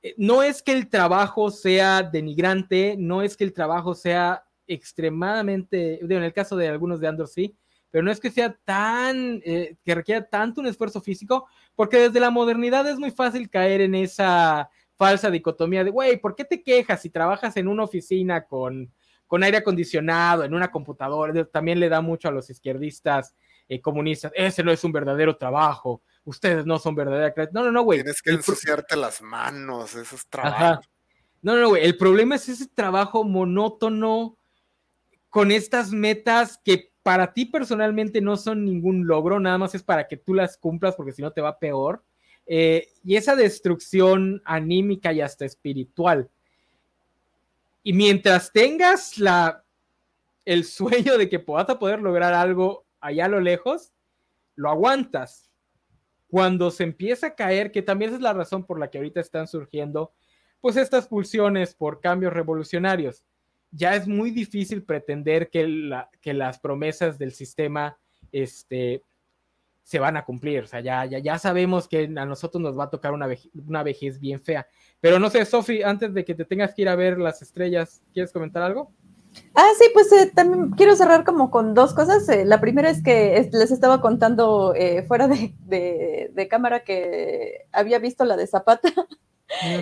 Eh, 0.06 0.14
no 0.18 0.42
es 0.42 0.62
que 0.62 0.72
el 0.72 0.88
trabajo 0.88 1.50
sea 1.50 2.02
denigrante, 2.02 2.94
no 2.98 3.22
es 3.22 3.36
que 3.36 3.44
el 3.44 3.52
trabajo 3.52 3.94
sea 3.94 4.44
extremadamente, 4.66 6.00
en 6.02 6.22
el 6.22 6.32
caso 6.32 6.56
de 6.56 6.68
algunos 6.68 7.00
de 7.00 7.08
Andor 7.08 7.28
sí, 7.28 7.56
pero 7.90 8.04
no 8.04 8.10
es 8.10 8.20
que 8.20 8.30
sea 8.30 8.56
tan, 8.64 9.40
que 9.40 9.94
requiera 9.94 10.28
tanto 10.28 10.60
un 10.60 10.66
esfuerzo 10.66 11.00
físico, 11.00 11.46
porque 11.74 11.98
desde 11.98 12.20
la 12.20 12.30
modernidad 12.30 12.86
es 12.88 12.98
muy 12.98 13.10
fácil 13.10 13.48
caer 13.48 13.80
en 13.80 13.94
esa 13.94 14.68
falsa 14.96 15.30
dicotomía 15.30 15.84
de, 15.84 15.90
güey, 15.90 16.20
¿por 16.20 16.34
qué 16.34 16.44
te 16.44 16.62
quejas 16.62 17.02
si 17.02 17.10
trabajas 17.10 17.56
en 17.56 17.68
una 17.68 17.84
oficina 17.84 18.44
con 18.44 18.90
con 19.26 19.42
aire 19.42 19.58
acondicionado, 19.58 20.44
en 20.44 20.54
una 20.54 20.70
computadora, 20.70 21.44
también 21.46 21.80
le 21.80 21.88
da 21.88 22.00
mucho 22.00 22.28
a 22.28 22.30
los 22.30 22.48
izquierdistas 22.48 23.34
eh, 23.68 23.80
comunistas, 23.80 24.32
ese 24.34 24.62
no 24.62 24.70
es 24.70 24.84
un 24.84 24.92
verdadero 24.92 25.36
trabajo, 25.36 26.02
ustedes 26.26 26.66
no 26.66 26.78
son 26.78 26.94
verdadera 26.94 27.32
No, 27.52 27.64
no, 27.64 27.72
no, 27.72 27.82
güey. 27.82 28.00
Tienes 28.02 28.20
que 28.20 28.32
ensuciarte 28.32 28.96
las 28.96 29.22
manos, 29.22 29.94
eso 29.94 30.14
es 30.14 30.26
trabajo. 30.26 30.82
No, 31.40 31.56
no, 31.56 31.70
güey, 31.70 31.84
el 31.84 31.96
problema 31.96 32.34
es 32.34 32.48
ese 32.48 32.66
trabajo 32.66 33.24
monótono 33.24 34.36
con 35.30 35.50
estas 35.50 35.92
metas 35.92 36.60
que 36.62 36.92
para 37.02 37.32
ti 37.32 37.46
personalmente 37.46 38.20
no 38.20 38.36
son 38.36 38.64
ningún 38.64 39.06
logro, 39.06 39.40
nada 39.40 39.56
más 39.56 39.74
es 39.74 39.82
para 39.82 40.06
que 40.06 40.18
tú 40.18 40.34
las 40.34 40.58
cumplas 40.58 40.94
porque 40.96 41.12
si 41.12 41.22
no 41.22 41.32
te 41.32 41.40
va 41.40 41.58
peor. 41.58 42.04
Eh, 42.46 42.88
y 43.02 43.16
esa 43.16 43.34
destrucción 43.34 44.42
anímica 44.44 45.12
y 45.12 45.20
hasta 45.20 45.44
espiritual 45.44 46.30
y 47.86 47.92
mientras 47.92 48.50
tengas 48.52 49.16
la, 49.16 49.64
el 50.44 50.64
sueño 50.64 51.16
de 51.16 51.28
que 51.28 51.38
puedas 51.38 51.72
poder 51.76 52.00
lograr 52.00 52.34
algo 52.34 52.84
allá 52.98 53.26
a 53.26 53.28
lo 53.28 53.40
lejos, 53.40 53.92
lo 54.56 54.70
aguantas. 54.70 55.45
Cuando 56.28 56.70
se 56.70 56.84
empieza 56.84 57.28
a 57.28 57.34
caer, 57.34 57.70
que 57.70 57.82
también 57.82 58.14
es 58.14 58.20
la 58.20 58.32
razón 58.32 58.64
por 58.64 58.78
la 58.78 58.90
que 58.90 58.98
ahorita 58.98 59.20
están 59.20 59.46
surgiendo, 59.46 60.12
pues 60.60 60.76
estas 60.76 61.06
pulsiones 61.06 61.74
por 61.74 62.00
cambios 62.00 62.32
revolucionarios, 62.32 63.24
ya 63.70 63.94
es 63.94 64.08
muy 64.08 64.30
difícil 64.30 64.82
pretender 64.82 65.50
que, 65.50 65.66
la, 65.66 66.10
que 66.20 66.34
las 66.34 66.58
promesas 66.58 67.18
del 67.18 67.32
sistema 67.32 67.98
este, 68.32 69.02
se 69.82 69.98
van 69.98 70.16
a 70.16 70.24
cumplir. 70.24 70.64
O 70.64 70.66
sea, 70.66 70.80
ya, 70.80 71.04
ya, 71.04 71.18
ya 71.18 71.38
sabemos 71.38 71.86
que 71.86 72.04
a 72.04 72.26
nosotros 72.26 72.60
nos 72.60 72.78
va 72.78 72.84
a 72.84 72.90
tocar 72.90 73.12
una, 73.12 73.28
una 73.66 73.82
vejez 73.82 74.18
bien 74.18 74.40
fea. 74.40 74.66
Pero 75.00 75.18
no 75.18 75.30
sé, 75.30 75.44
Sofi, 75.44 75.82
antes 75.82 76.12
de 76.14 76.24
que 76.24 76.34
te 76.34 76.44
tengas 76.44 76.74
que 76.74 76.82
ir 76.82 76.88
a 76.88 76.96
ver 76.96 77.18
las 77.18 77.42
estrellas, 77.42 78.02
¿quieres 78.12 78.32
comentar 78.32 78.62
algo? 78.62 78.92
Ah, 79.58 79.70
sí, 79.78 79.86
pues 79.94 80.12
eh, 80.12 80.30
también 80.34 80.70
quiero 80.72 80.94
cerrar 80.96 81.24
como 81.24 81.50
con 81.50 81.72
dos 81.72 81.94
cosas. 81.94 82.28
Eh, 82.28 82.44
la 82.44 82.60
primera 82.60 82.90
es 82.90 83.02
que 83.02 83.48
les 83.52 83.70
estaba 83.70 84.02
contando 84.02 84.74
eh, 84.74 85.02
fuera 85.04 85.28
de, 85.28 86.48
cámara 86.50 86.84
que 86.84 87.66
había 87.72 87.98
visto 87.98 88.26
la 88.26 88.36
de 88.36 88.46
Zapata. 88.46 88.92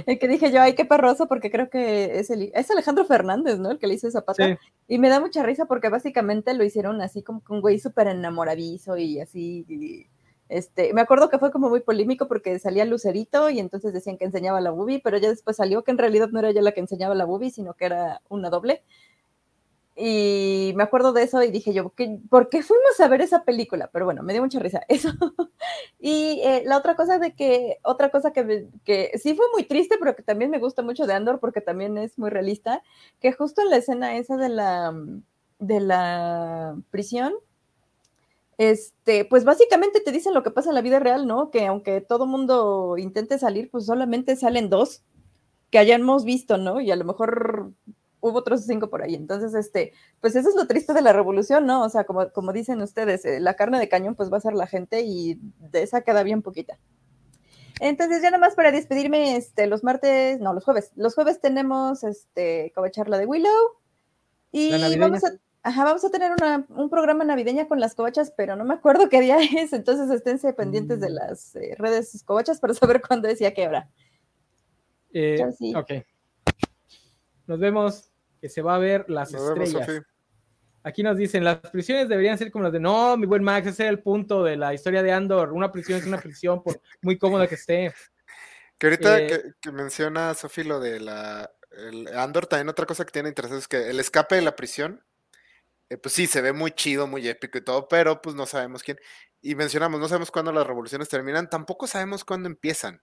El 0.07 0.19
que 0.21 0.29
dije 0.29 0.53
yo, 0.53 0.63
ay, 0.63 0.75
qué 0.75 0.85
perroso, 0.85 1.27
porque 1.27 1.51
creo 1.51 1.71
que 1.71 2.21
es, 2.21 2.31
el, 2.31 2.53
es 2.55 2.71
Alejandro 2.71 3.05
Fernández, 3.05 3.59
¿no? 3.59 3.73
El 3.73 3.81
que 3.81 3.89
le 3.89 3.95
hizo 3.95 4.09
Zapata. 4.13 4.59
Y 4.87 4.99
me 4.99 5.09
da 5.09 5.19
mucha 5.19 5.43
risa 5.43 5.65
porque 5.67 5.89
básicamente 5.89 6.55
lo 6.55 6.63
hicieron 6.63 7.01
así 7.01 7.25
como 7.25 7.43
con 7.43 7.57
un 7.57 7.63
güey 7.63 7.81
súper 7.81 8.07
enamoradizo 8.07 8.97
y 8.97 9.19
así. 9.21 10.07
este, 10.49 10.93
me 10.93 11.01
acuerdo 11.01 11.31
que 11.31 11.41
fue 11.41 11.51
como 11.51 11.69
muy 11.69 11.81
polémico 11.81 12.29
porque 12.29 12.61
salía 12.61 12.85
Lucerito 12.85 13.51
y 13.51 13.59
entonces 13.59 13.93
decían 13.93 14.19
que 14.19 14.27
enseñaba 14.27 14.61
la 14.61 14.71
bubi, 14.71 15.01
pero 15.01 15.19
ya 15.19 15.31
después 15.31 15.57
salió 15.57 15.83
que 15.83 15.91
en 15.91 15.99
realidad 15.99 16.29
no 16.29 16.39
era 16.39 16.51
ella 16.51 16.63
la 16.63 16.71
que 16.73 16.81
enseñaba 16.81 17.17
la 17.17 17.25
bubi, 17.25 17.51
sino 17.51 17.75
que 17.75 17.87
era 17.87 18.23
una 18.29 18.51
doble. 18.51 18.85
Y 19.97 20.73
me 20.75 20.83
acuerdo 20.83 21.13
de 21.13 21.23
eso 21.23 21.41
y 21.43 21.53
dije 21.53 21.73
yo, 21.73 21.93
¿por 22.29 22.49
qué 22.49 22.63
fuimos 22.65 22.99
a 22.99 23.07
ver 23.07 23.21
esa 23.21 23.45
película? 23.45 23.91
Pero 23.93 24.05
bueno, 24.05 24.25
me 24.25 24.33
dio 24.33 24.43
mucha 24.43 24.59
risa 24.59 24.83
eso. 24.89 25.11
y 26.01 26.41
eh, 26.43 26.63
la 26.67 26.79
otra 26.79 26.97
cosa 26.97 27.19
de 27.19 27.35
que, 27.35 27.79
otra 27.85 28.11
cosa 28.11 28.33
que, 28.33 28.69
que 28.85 29.13
sí 29.23 29.35
fue 29.35 29.47
muy 29.53 29.65
triste, 29.65 29.97
pero 29.99 30.17
que 30.17 30.23
también 30.23 30.51
me 30.51 30.59
gusta 30.59 30.83
mucho 30.83 31.07
de 31.07 31.15
Andor 31.15 31.39
porque 31.39 31.61
también 31.61 31.97
es 31.99 32.19
muy 32.19 32.31
realista, 32.31 32.83
que 33.21 33.33
justo 33.33 33.63
en 33.63 33.71
la 33.71 33.77
escena 33.77 34.17
esa 34.17 34.37
de 34.37 34.49
la, 34.49 34.93
de 35.61 35.81
la 35.81 36.77
prisión, 36.91 37.35
este, 38.59 39.25
pues 39.25 39.45
básicamente 39.45 40.01
te 40.01 40.13
dicen 40.13 40.35
lo 40.35 40.43
que 40.43 40.51
pasa 40.51 40.71
en 40.71 40.75
la 40.77 40.83
vida 40.83 40.99
real, 40.99 41.27
¿no? 41.27 41.51
Que 41.51 41.67
aunque 41.67 42.01
todo 42.01 42.27
mundo 42.27 42.97
intente 42.99 43.39
salir, 43.39 43.71
pues 43.71 43.87
solamente 43.87 44.37
salen 44.37 44.71
dos 44.71 45.03
que 45.71 45.79
hayamos 45.79 46.25
visto, 46.25 46.57
¿no? 46.57 46.81
Y 46.81 46.91
a 46.91 46.97
lo 46.97 47.05
mejor 47.05 47.73
hubo 48.25 48.39
otros 48.39 48.65
cinco 48.65 48.89
por 48.89 49.03
ahí. 49.03 49.15
Entonces, 49.15 49.55
este, 49.55 49.93
pues 50.21 50.35
eso 50.35 50.49
es 50.49 50.55
lo 50.57 50.67
triste 50.67 50.95
de 50.95 51.03
la 51.03 51.13
revolución, 51.13 51.67
¿no? 51.67 51.85
O 51.85 51.89
sea, 51.91 52.05
como, 52.05 52.31
como 52.31 52.55
dicen 52.55 52.81
ustedes, 52.81 53.25
eh, 53.27 53.39
la 53.39 53.55
carne 53.55 53.79
de 53.79 53.89
cañón 53.89 54.15
pues 54.15 54.33
va 54.33 54.39
a 54.39 54.41
ser 54.41 54.55
la 54.55 54.67
gente 54.67 55.03
y 55.03 55.39
de 55.59 55.83
esa 55.83 56.01
queda 56.01 56.23
bien 56.23 56.41
poquita. 56.41 56.79
Entonces, 57.81 58.23
ya 58.23 58.31
nada 58.31 58.41
más 58.41 58.55
para 58.55 58.73
despedirme, 58.73 59.37
este, 59.37 59.67
los 59.67 59.85
martes, 59.85 60.41
no, 60.41 60.55
los 60.55 60.65
jueves. 60.65 60.93
Los 60.97 61.15
jueves 61.15 61.41
tenemos 61.41 62.03
este, 62.03 62.73
charla 62.93 63.19
de 63.19 63.27
Willow. 63.27 63.77
Y 64.53 64.71
vamos 64.97 65.23
a, 65.25 65.33
ajá, 65.63 65.85
vamos 65.85 66.05
a 66.05 66.11
tener 66.11 66.33
un 66.71 66.89
programa 66.89 67.25
navideña 67.25 67.69
con 67.69 67.79
las 67.79 67.95
covachas, 67.95 68.33
pero 68.35 68.57
no 68.57 68.65
me 68.65 68.75
acuerdo 68.75 69.11
qué 69.11 69.21
día 69.21 69.37
es. 69.59 69.75
Entonces, 69.75 70.11
esténse 70.11 70.55
pendientes 70.55 70.99
de 71.01 71.11
mm. 71.11 71.13
las 71.13 71.57
eh, 71.57 71.75
redes 71.77 72.23
covachas 72.25 72.59
para 72.59 72.73
saber 72.73 73.03
cuándo 73.07 73.29
es 73.29 73.41
y 73.43 73.45
a 73.45 73.53
qué 73.53 73.69
hora. 73.69 73.91
Eh, 75.13 75.45
Ok. 75.77 75.93
Nos 77.47 77.59
vemos, 77.59 78.11
que 78.45 78.51
se 78.51 78.61
va 78.61 78.75
a 78.75 78.79
ver 78.79 79.09
las 79.09 79.33
estrellas. 79.33 79.89
Aquí 80.83 81.03
nos 81.03 81.17
dicen, 81.17 81.45
las 81.45 81.61
prisiones 81.61 82.11
deberían 82.11 82.37
ser 82.37 82.51
como 82.51 82.65
las 82.65 82.75
de, 82.75 82.79
no, 82.79 83.17
mi 83.17 83.25
buen 83.25 83.43
Max, 83.43 83.69
ese 83.69 83.85
es 83.85 83.89
el 83.89 84.03
punto 84.03 84.45
de 84.45 84.55
la 84.55 84.75
historia 84.75 85.03
de 85.03 85.13
Andor. 85.13 85.55
Una 85.55 85.73
prisión 85.73 85.99
es 85.99 86.05
una 86.05 86.21
prisión, 86.21 86.63
por 86.63 86.79
muy 87.01 87.17
cómoda 87.17 87.47
que 87.47 87.55
esté. 87.55 87.95
Que 88.77 88.89
ahorita 88.89 89.19
eh, 89.19 89.55
que, 89.63 89.73
menciona 89.73 90.35
Sofi 90.35 90.63
lo 90.63 90.79
de 90.79 91.01
la 91.01 91.51
Andor, 92.19 92.47
también 92.47 92.69
otra 92.69 92.85
cosa 92.85 93.07
que 93.07 93.13
tiene 93.13 93.31
interesante 93.31 93.63
es 93.63 93.67
que 93.67 93.89
el 93.89 93.99
escape 93.99 94.35
de 94.35 94.43
la 94.43 94.57
prisión, 94.57 95.03
eh, 95.89 95.97
pues 95.97 96.15
sí, 96.15 96.27
se 96.27 96.43
ve 96.43 96.53
muy 96.53 96.73
chido, 96.73 97.07
muy 97.07 97.27
épico 97.27 97.57
y 97.57 97.65
todo, 97.65 97.89
pero 97.89 98.21
pues 98.21 98.37
no 98.37 98.45
sabemos 98.45 98.83
quién. 98.83 98.99
Y 99.41 99.55
mencionamos, 99.55 99.99
no 100.01 100.09
sabemos 100.09 100.31
cuándo 100.31 100.53
las 100.53 100.67
revoluciones 100.67 101.09
terminan, 101.09 101.49
tampoco 101.49 101.87
sabemos 101.87 102.27
cuándo 102.27 102.47
empiezan. 102.47 103.01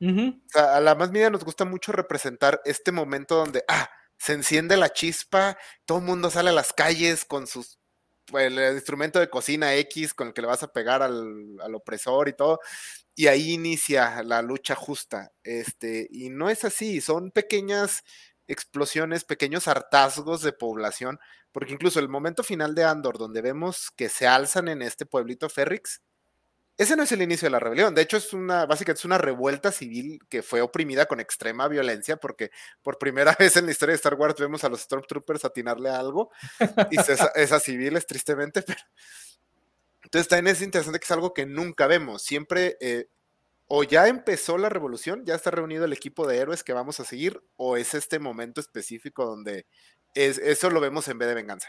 O 0.00 0.32
sea, 0.46 0.76
a 0.76 0.80
la 0.80 0.94
más 0.94 1.10
media 1.10 1.28
nos 1.28 1.44
gusta 1.44 1.66
mucho 1.66 1.92
representar 1.92 2.62
este 2.64 2.90
momento 2.90 3.34
donde, 3.34 3.64
ah, 3.68 3.90
se 4.18 4.34
enciende 4.34 4.76
la 4.76 4.92
chispa, 4.92 5.56
todo 5.84 5.98
el 5.98 6.04
mundo 6.04 6.30
sale 6.30 6.50
a 6.50 6.52
las 6.52 6.72
calles 6.72 7.24
con 7.24 7.46
sus 7.46 7.78
el, 8.36 8.58
instrumento 8.74 9.18
de 9.20 9.30
cocina 9.30 9.74
X 9.76 10.14
con 10.14 10.28
el 10.28 10.34
que 10.34 10.42
le 10.42 10.48
vas 10.48 10.62
a 10.62 10.72
pegar 10.72 11.02
al, 11.02 11.74
opresor 11.74 12.28
y 12.28 12.34
todo, 12.34 12.60
y 13.14 13.28
ahí 13.28 13.52
inicia 13.52 14.22
la 14.22 14.42
lucha 14.42 14.74
justa. 14.74 15.32
Este, 15.42 16.08
y 16.10 16.30
no 16.30 16.50
es 16.50 16.64
así, 16.64 17.00
son 17.00 17.30
pequeñas 17.30 18.04
explosiones, 18.46 19.24
pequeños 19.24 19.68
hartazgos 19.68 20.42
de 20.42 20.52
población, 20.52 21.18
porque 21.52 21.72
incluso 21.72 22.00
el 22.00 22.08
momento 22.08 22.42
final 22.42 22.74
de 22.74 22.84
Andor, 22.84 23.18
donde 23.18 23.42
vemos 23.42 23.90
que 23.90 24.08
se 24.08 24.26
alzan 24.26 24.68
en 24.68 24.82
este 24.82 25.06
pueblito 25.06 25.48
Ferrix, 25.48 26.02
ese 26.78 26.94
no 26.94 27.02
es 27.02 27.10
el 27.10 27.22
inicio 27.22 27.46
de 27.46 27.50
la 27.50 27.58
rebelión. 27.58 27.92
De 27.92 28.02
hecho, 28.02 28.16
es 28.16 28.32
una, 28.32 28.64
básicamente 28.64 29.00
es 29.00 29.04
una 29.04 29.18
revuelta 29.18 29.72
civil 29.72 30.20
que 30.28 30.44
fue 30.44 30.60
oprimida 30.60 31.06
con 31.06 31.18
extrema 31.18 31.66
violencia, 31.66 32.18
porque 32.18 32.52
por 32.82 32.98
primera 32.98 33.34
vez 33.38 33.56
en 33.56 33.66
la 33.66 33.72
historia 33.72 33.92
de 33.92 33.96
Star 33.96 34.14
Wars 34.14 34.36
vemos 34.38 34.62
a 34.62 34.68
los 34.68 34.82
Stormtroopers 34.82 35.44
atinarle 35.44 35.90
a 35.90 35.98
algo, 35.98 36.30
y 36.90 36.98
esas 37.00 37.62
civiles, 37.64 38.06
tristemente, 38.06 38.62
pero. 38.62 38.80
Entonces 40.04 40.28
también 40.28 40.54
es 40.54 40.62
interesante 40.62 41.00
que 41.00 41.04
es 41.04 41.10
algo 41.10 41.34
que 41.34 41.44
nunca 41.44 41.88
vemos. 41.88 42.22
Siempre, 42.22 42.76
eh, 42.80 43.08
o 43.66 43.82
ya 43.82 44.06
empezó 44.06 44.56
la 44.56 44.68
revolución, 44.68 45.24
ya 45.26 45.34
está 45.34 45.50
reunido 45.50 45.84
el 45.84 45.92
equipo 45.92 46.28
de 46.28 46.38
héroes 46.38 46.62
que 46.62 46.72
vamos 46.72 47.00
a 47.00 47.04
seguir, 47.04 47.42
o 47.56 47.76
es 47.76 47.92
este 47.92 48.20
momento 48.20 48.60
específico 48.60 49.26
donde 49.26 49.66
es, 50.14 50.38
eso 50.38 50.70
lo 50.70 50.80
vemos 50.80 51.08
en 51.08 51.18
vez 51.18 51.28
de 51.28 51.34
venganza. 51.34 51.68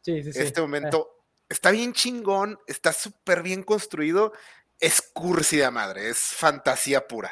Sí, 0.00 0.20
sí, 0.24 0.32
sí. 0.32 0.40
Este 0.40 0.60
momento 0.60 1.21
está 1.48 1.70
bien 1.70 1.92
chingón, 1.92 2.58
está 2.66 2.92
súper 2.92 3.42
bien 3.42 3.62
construido, 3.62 4.32
es 4.80 5.00
cursi 5.00 5.58
de 5.58 5.70
madre, 5.70 6.08
es 6.08 6.18
fantasía 6.18 7.06
pura. 7.06 7.30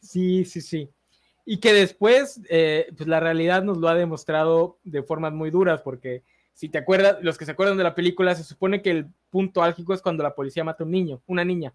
Sí, 0.00 0.44
sí, 0.44 0.60
sí. 0.60 0.90
Y 1.44 1.58
que 1.58 1.72
después, 1.72 2.40
eh, 2.48 2.86
pues 2.96 3.08
la 3.08 3.20
realidad 3.20 3.62
nos 3.62 3.78
lo 3.78 3.88
ha 3.88 3.94
demostrado 3.94 4.78
de 4.84 5.02
formas 5.02 5.32
muy 5.32 5.50
duras, 5.50 5.80
porque 5.82 6.22
si 6.52 6.68
te 6.68 6.78
acuerdas, 6.78 7.18
los 7.20 7.36
que 7.36 7.44
se 7.44 7.52
acuerdan 7.52 7.76
de 7.76 7.84
la 7.84 7.94
película, 7.94 8.34
se 8.34 8.44
supone 8.44 8.82
que 8.82 8.90
el 8.90 9.06
punto 9.30 9.62
álgico 9.62 9.92
es 9.92 10.02
cuando 10.02 10.22
la 10.22 10.34
policía 10.34 10.64
mata 10.64 10.82
a 10.82 10.86
un 10.86 10.92
niño, 10.92 11.22
una 11.26 11.44
niña. 11.44 11.74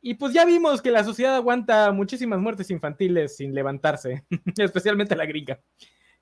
Y 0.00 0.14
pues 0.14 0.32
ya 0.32 0.44
vimos 0.44 0.82
que 0.82 0.90
la 0.90 1.02
sociedad 1.02 1.34
aguanta 1.34 1.90
muchísimas 1.92 2.38
muertes 2.38 2.70
infantiles 2.70 3.36
sin 3.36 3.54
levantarse, 3.54 4.24
especialmente 4.58 5.16
la 5.16 5.26
gringa. 5.26 5.60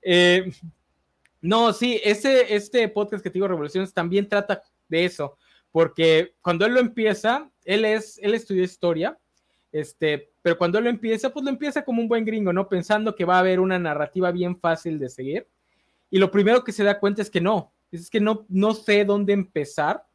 Eh, 0.01 0.51
no, 1.43 1.73
sí, 1.73 1.99
ese, 2.03 2.55
este 2.55 2.87
podcast 2.87 3.21
que 3.21 3.29
te 3.29 3.33
digo, 3.33 3.49
Revoluciones, 3.49 3.93
también 3.93 4.29
trata 4.29 4.63
de 4.87 5.03
eso, 5.03 5.37
porque 5.71 6.35
cuando 6.41 6.65
él 6.65 6.73
lo 6.73 6.79
empieza, 6.79 7.51
él 7.65 7.83
es, 7.83 8.17
él 8.23 8.33
estudió 8.33 8.63
historia, 8.63 9.19
este, 9.69 10.31
pero 10.41 10.57
cuando 10.57 10.77
él 10.77 10.85
lo 10.85 10.89
empieza, 10.89 11.31
pues 11.31 11.43
lo 11.43 11.49
empieza 11.49 11.83
como 11.83 12.01
un 12.01 12.07
buen 12.07 12.23
gringo, 12.23 12.53
¿no? 12.53 12.69
Pensando 12.69 13.13
que 13.13 13.25
va 13.25 13.35
a 13.35 13.39
haber 13.39 13.59
una 13.59 13.77
narrativa 13.77 14.31
bien 14.31 14.57
fácil 14.57 14.97
de 14.99 15.09
seguir. 15.09 15.47
Y 16.09 16.17
lo 16.17 16.31
primero 16.31 16.63
que 16.63 16.71
se 16.71 16.85
da 16.85 16.97
cuenta 16.97 17.21
es 17.21 17.29
que 17.29 17.41
no, 17.41 17.73
es 17.91 18.09
que 18.09 18.21
no, 18.21 18.45
no 18.47 18.73
sé 18.73 19.03
dónde 19.03 19.33
empezar. 19.33 20.05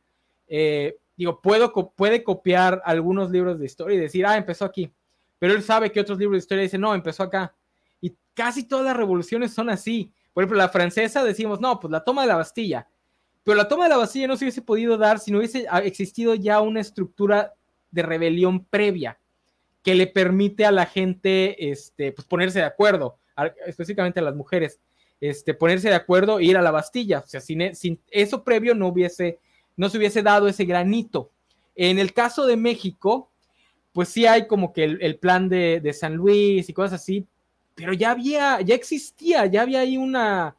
Eh, 0.46 0.96
digo, 1.14 1.42
puedo, 1.42 1.72
puede 1.94 2.24
copiar 2.24 2.80
algunos 2.86 3.30
libros 3.30 3.58
de 3.58 3.66
historia 3.66 3.98
y 3.98 4.00
decir, 4.00 4.24
ah, 4.24 4.38
empezó 4.38 4.64
aquí. 4.64 4.90
Pero 5.38 5.52
él 5.52 5.62
sabe 5.62 5.92
que 5.92 6.00
otros 6.00 6.18
libros 6.18 6.36
de 6.36 6.44
historia 6.44 6.62
dicen, 6.62 6.80
no, 6.80 6.94
empezó 6.94 7.24
acá. 7.24 7.54
Y 8.00 8.16
casi 8.32 8.66
todas 8.66 8.86
las 8.86 8.96
revoluciones 8.96 9.52
son 9.52 9.68
así. 9.68 10.14
Por 10.38 10.44
ejemplo, 10.44 10.58
la 10.58 10.68
francesa 10.68 11.24
decimos, 11.24 11.60
no, 11.60 11.80
pues 11.80 11.90
la 11.90 12.04
toma 12.04 12.22
de 12.22 12.28
la 12.28 12.36
Bastilla. 12.36 12.86
Pero 13.42 13.56
la 13.56 13.66
toma 13.66 13.86
de 13.86 13.90
la 13.90 13.96
Bastilla 13.96 14.28
no 14.28 14.36
se 14.36 14.44
hubiese 14.44 14.62
podido 14.62 14.96
dar 14.96 15.18
si 15.18 15.32
no 15.32 15.38
hubiese 15.38 15.66
existido 15.82 16.36
ya 16.36 16.60
una 16.60 16.80
estructura 16.80 17.54
de 17.90 18.02
rebelión 18.04 18.64
previa 18.64 19.18
que 19.82 19.96
le 19.96 20.06
permite 20.06 20.64
a 20.64 20.70
la 20.70 20.86
gente 20.86 21.72
este, 21.72 22.12
pues 22.12 22.24
ponerse 22.28 22.60
de 22.60 22.66
acuerdo, 22.66 23.18
específicamente 23.66 24.20
a 24.20 24.22
las 24.22 24.36
mujeres, 24.36 24.78
este, 25.20 25.54
ponerse 25.54 25.88
de 25.88 25.96
acuerdo 25.96 26.38
e 26.38 26.44
ir 26.44 26.56
a 26.56 26.62
la 26.62 26.70
Bastilla. 26.70 27.18
O 27.18 27.26
sea, 27.26 27.40
sin, 27.40 27.60
e, 27.60 27.74
sin 27.74 28.00
eso 28.08 28.44
previo 28.44 28.76
no 28.76 28.86
hubiese, 28.86 29.40
no 29.76 29.88
se 29.88 29.98
hubiese 29.98 30.22
dado 30.22 30.46
ese 30.46 30.64
granito. 30.66 31.32
En 31.74 31.98
el 31.98 32.12
caso 32.12 32.46
de 32.46 32.56
México, 32.56 33.32
pues 33.92 34.08
sí 34.08 34.24
hay 34.24 34.46
como 34.46 34.72
que 34.72 34.84
el, 34.84 35.18
plan 35.18 35.48
de, 35.48 35.92
San 35.98 36.14
Luis 36.14 36.68
y 36.68 36.72
cosas 36.72 37.00
así, 37.00 37.26
pero 37.78 37.92
ya 37.92 38.10
había, 38.10 38.60
ya 38.60 38.74
existía, 38.74 39.46
ya 39.46 39.62
había 39.62 39.80
ahí 39.80 39.96
una 39.96 40.56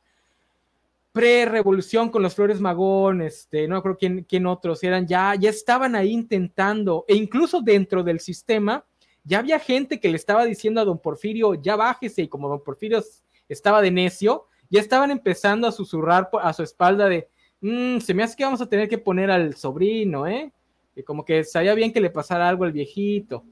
pre-revolución 1.11 2.07
con 2.07 2.23
los 2.23 2.33
Flores 2.33 2.61
Magón, 2.61 3.21
este, 3.21 3.67
no 3.67 3.83
creo 3.83 3.97
quién, 3.97 4.23
quién 4.23 4.45
otros 4.45 4.81
eran, 4.83 5.05
ya, 5.05 5.35
ya 5.35 5.49
estaban 5.49 5.95
ahí 5.95 6.11
intentando, 6.11 7.03
e 7.09 7.15
incluso 7.15 7.61
dentro 7.61 8.03
del 8.03 8.21
sistema, 8.21 8.85
ya 9.25 9.39
había 9.39 9.59
gente 9.59 9.99
que 9.99 10.07
le 10.07 10.15
estaba 10.15 10.45
diciendo 10.45 10.79
a 10.79 10.85
don 10.85 10.97
Porfirio, 10.97 11.55
ya 11.55 11.75
bájese, 11.75 12.21
y 12.21 12.29
como 12.29 12.47
don 12.47 12.63
Porfirio 12.63 13.03
estaba 13.49 13.81
de 13.81 13.91
necio, 13.91 14.45
ya 14.69 14.79
estaban 14.79 15.11
empezando 15.11 15.67
a 15.67 15.73
susurrar 15.73 16.29
a 16.41 16.53
su 16.53 16.63
espalda 16.63 17.09
de, 17.09 17.27
mm, 17.59 17.99
se 17.99 18.13
me 18.13 18.23
hace 18.23 18.37
que 18.37 18.45
vamos 18.45 18.61
a 18.61 18.69
tener 18.69 18.87
que 18.87 18.97
poner 18.97 19.29
al 19.29 19.55
sobrino, 19.55 20.25
¿eh? 20.25 20.53
Y 20.95 21.03
como 21.03 21.25
que 21.25 21.43
sabía 21.43 21.73
bien 21.73 21.91
que 21.91 21.99
le 21.99 22.11
pasara 22.11 22.47
algo 22.47 22.63
al 22.63 22.71
viejito. 22.71 23.43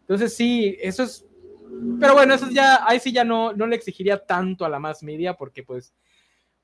Entonces 0.00 0.34
sí, 0.34 0.76
eso 0.80 1.04
es 1.04 1.24
pero 2.00 2.14
bueno, 2.14 2.34
eso 2.34 2.48
ya, 2.50 2.86
ahí 2.86 3.00
sí 3.00 3.12
ya 3.12 3.24
no, 3.24 3.52
no 3.52 3.66
le 3.66 3.76
exigiría 3.76 4.24
tanto 4.24 4.64
a 4.64 4.68
la 4.68 4.78
más 4.78 5.02
media, 5.02 5.34
porque 5.34 5.62
pues 5.62 5.94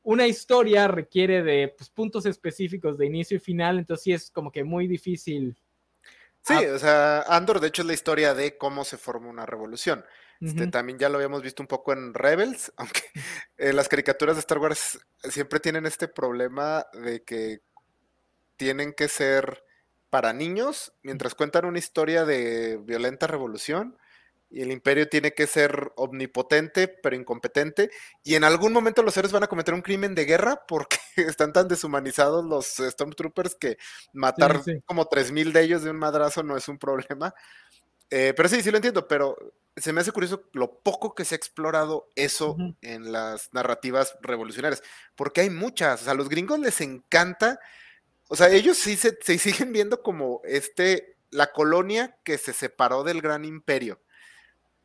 una 0.03 0.27
historia 0.27 0.89
requiere 0.89 1.43
de 1.43 1.75
pues, 1.77 1.91
puntos 1.91 2.27
específicos 2.27 2.99
de 2.99 3.07
inicio 3.07 3.37
y 3.37 3.41
final, 3.41 3.79
entonces 3.79 4.05
sí 4.05 4.13
es 4.13 4.31
como 4.31 4.51
que 4.51 4.65
muy 4.65 4.87
difícil. 4.89 5.57
Sí, 6.43 6.55
o 6.55 6.79
sea, 6.79 7.23
Andor 7.23 7.61
de 7.61 7.69
hecho 7.69 7.83
es 7.83 7.89
la 7.89 7.95
historia 7.95 8.33
de 8.33 8.57
cómo 8.57 8.85
se 8.85 8.97
forma 8.97 9.29
una 9.29 9.45
revolución. 9.45 10.05
Este, 10.41 10.69
también 10.69 11.01
ya 11.01 11.09
lo 11.09 11.17
habíamos 11.17 11.43
visto 11.43 11.65
un 11.65 11.67
poco 11.67 11.93
en 11.93 12.15
Rebels, 12.15 12.73
aunque 12.77 13.03
eh, 13.57 13.73
las 13.73 13.89
caricaturas 13.89 14.37
de 14.37 14.41
Star 14.41 14.59
Wars 14.59 14.99
siempre 15.31 15.59
tienen 15.61 15.85
este 15.85 16.07
problema 16.09 16.87
de 16.93 17.25
que 17.25 17.59
tienen 18.57 18.93
que 18.93 19.09
ser 19.09 19.65
para 20.11 20.33
niños, 20.33 20.95
mientras 21.03 21.35
cuentan 21.35 21.65
una 21.65 21.79
historia 21.79 22.25
de 22.25 22.79
violenta 22.79 23.27
revolución, 23.27 23.99
y 24.51 24.63
el 24.63 24.73
imperio 24.73 25.09
tiene 25.09 25.35
que 25.35 25.47
ser 25.47 25.93
omnipotente, 25.97 26.89
pero 26.89 27.15
incompetente. 27.15 27.91
Y 28.25 28.35
en 28.35 28.45
algún 28.45 28.73
momento 28.73 29.03
los 29.03 29.13
seres 29.13 29.33
van 29.33 29.43
a 29.43 29.49
cometer 29.49 29.75
un 29.75 29.83
crimen 29.83 30.15
de 30.15 30.25
guerra 30.25 30.63
porque 30.67 30.97
están 31.17 31.53
tan 31.53 31.69
deshumanizados 31.69 32.45
los 32.45 32.67
Stormtroopers 32.67 33.55
que 33.57 33.77
matar 34.13 34.63
como 34.87 35.09
3.000 35.09 35.53
de 35.53 35.63
ellos 35.63 35.83
de 35.83 35.91
un 35.91 35.99
madrazo 35.99 36.43
no 36.43 36.57
es 36.57 36.69
un 36.69 36.79
problema. 36.79 37.35
Eh, 38.11 38.33
pero 38.35 38.49
sí, 38.49 38.63
sí 38.63 38.71
lo 38.71 38.79
entiendo, 38.79 39.07
pero 39.07 39.37
se 39.77 39.93
me 39.93 40.01
hace 40.01 40.13
curioso 40.13 40.49
lo 40.53 40.81
poco 40.81 41.15
que 41.15 41.27
se 41.27 41.35
ha 41.35 41.37
explorado 41.37 42.09
eso 42.17 42.57
en 42.81 43.13
las 43.13 43.53
narrativas 43.53 44.17
revolucionarias, 44.23 44.83
porque 45.15 45.43
hay 45.43 45.51
muchas, 45.51 46.01
o 46.01 46.05
sea, 46.05 46.15
a 46.15 46.17
los 46.17 46.31
gringos 46.31 46.59
les 46.59 46.81
encanta, 46.81 47.61
o 48.29 48.35
sea, 48.35 48.49
ellos 48.49 48.79
sí 48.79 48.97
se, 48.97 49.19
se 49.21 49.39
siguen 49.39 49.75
viendo 49.75 50.03
como 50.03 50.41
este, 50.45 51.19
la 51.31 51.53
colonia 51.53 52.17
que 52.25 52.39
se 52.39 52.55
separó 52.55 53.05
del 53.05 53.21
gran 53.21 53.45
imperio 53.45 54.01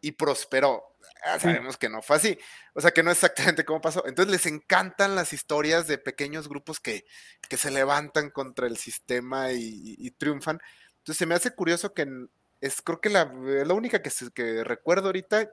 y 0.03 0.11
prosperó. 0.11 0.83
Ah, 1.23 1.39
sabemos 1.39 1.77
que 1.77 1.87
no 1.87 2.01
fue 2.01 2.17
así. 2.17 2.37
O 2.73 2.81
sea, 2.81 2.91
que 2.91 3.01
no 3.01 3.09
es 3.09 3.17
exactamente 3.17 3.63
cómo 3.63 3.79
pasó. 3.79 4.05
Entonces 4.05 4.31
les 4.31 4.45
encantan 4.45 5.15
las 5.15 5.31
historias 5.31 5.87
de 5.87 5.97
pequeños 5.97 6.49
grupos 6.49 6.81
que, 6.81 7.05
que 7.49 7.55
se 7.55 7.71
levantan 7.71 8.29
contra 8.29 8.67
el 8.67 8.75
sistema 8.75 9.53
y, 9.53 10.11
triunfan. 10.17 10.59
Entonces 10.97 11.17
se 11.17 11.25
me 11.25 11.35
hace 11.35 11.55
curioso 11.55 11.93
que 11.93 12.05
es 12.59 12.81
creo 12.81 12.99
que 12.99 13.09
la, 13.09 13.25
la 13.25 13.73
única 13.73 14.01
que, 14.01 14.11
que 14.35 14.63
recuerdo 14.65 15.07
ahorita 15.07 15.49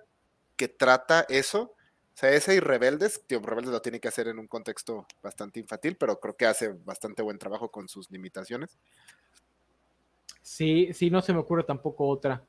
que 0.57 0.67
trata 0.67 1.25
eso. 1.29 1.77
O 2.13 2.17
sea, 2.21 2.31
ese 2.31 2.57
y 2.57 2.61
Rebeldes, 2.61 3.23
tío, 3.29 3.41
Rebeldes 3.41 3.73
lo 3.73 3.81
tiene 3.81 4.01
que 4.01 4.09
hacer 4.09 4.27
en 4.27 4.41
un 4.41 4.49
contexto 4.49 5.07
bastante 5.23 5.61
infantil, 5.61 5.97
pero 5.97 6.19
creo 6.19 6.37
que 6.37 6.47
hace 6.47 6.71
bastante 6.85 7.23
buen 7.23 7.39
trabajo 7.39 7.71
con 7.71 7.89
sus 7.89 8.11
limitaciones. 8.11 8.77
Sí, 10.43 10.93
sí, 10.93 11.09
no 11.09 11.23
se 11.23 11.33
me 11.33 11.39
ocurre 11.39 11.63
tampoco 11.63 12.09
otra. 12.09 12.45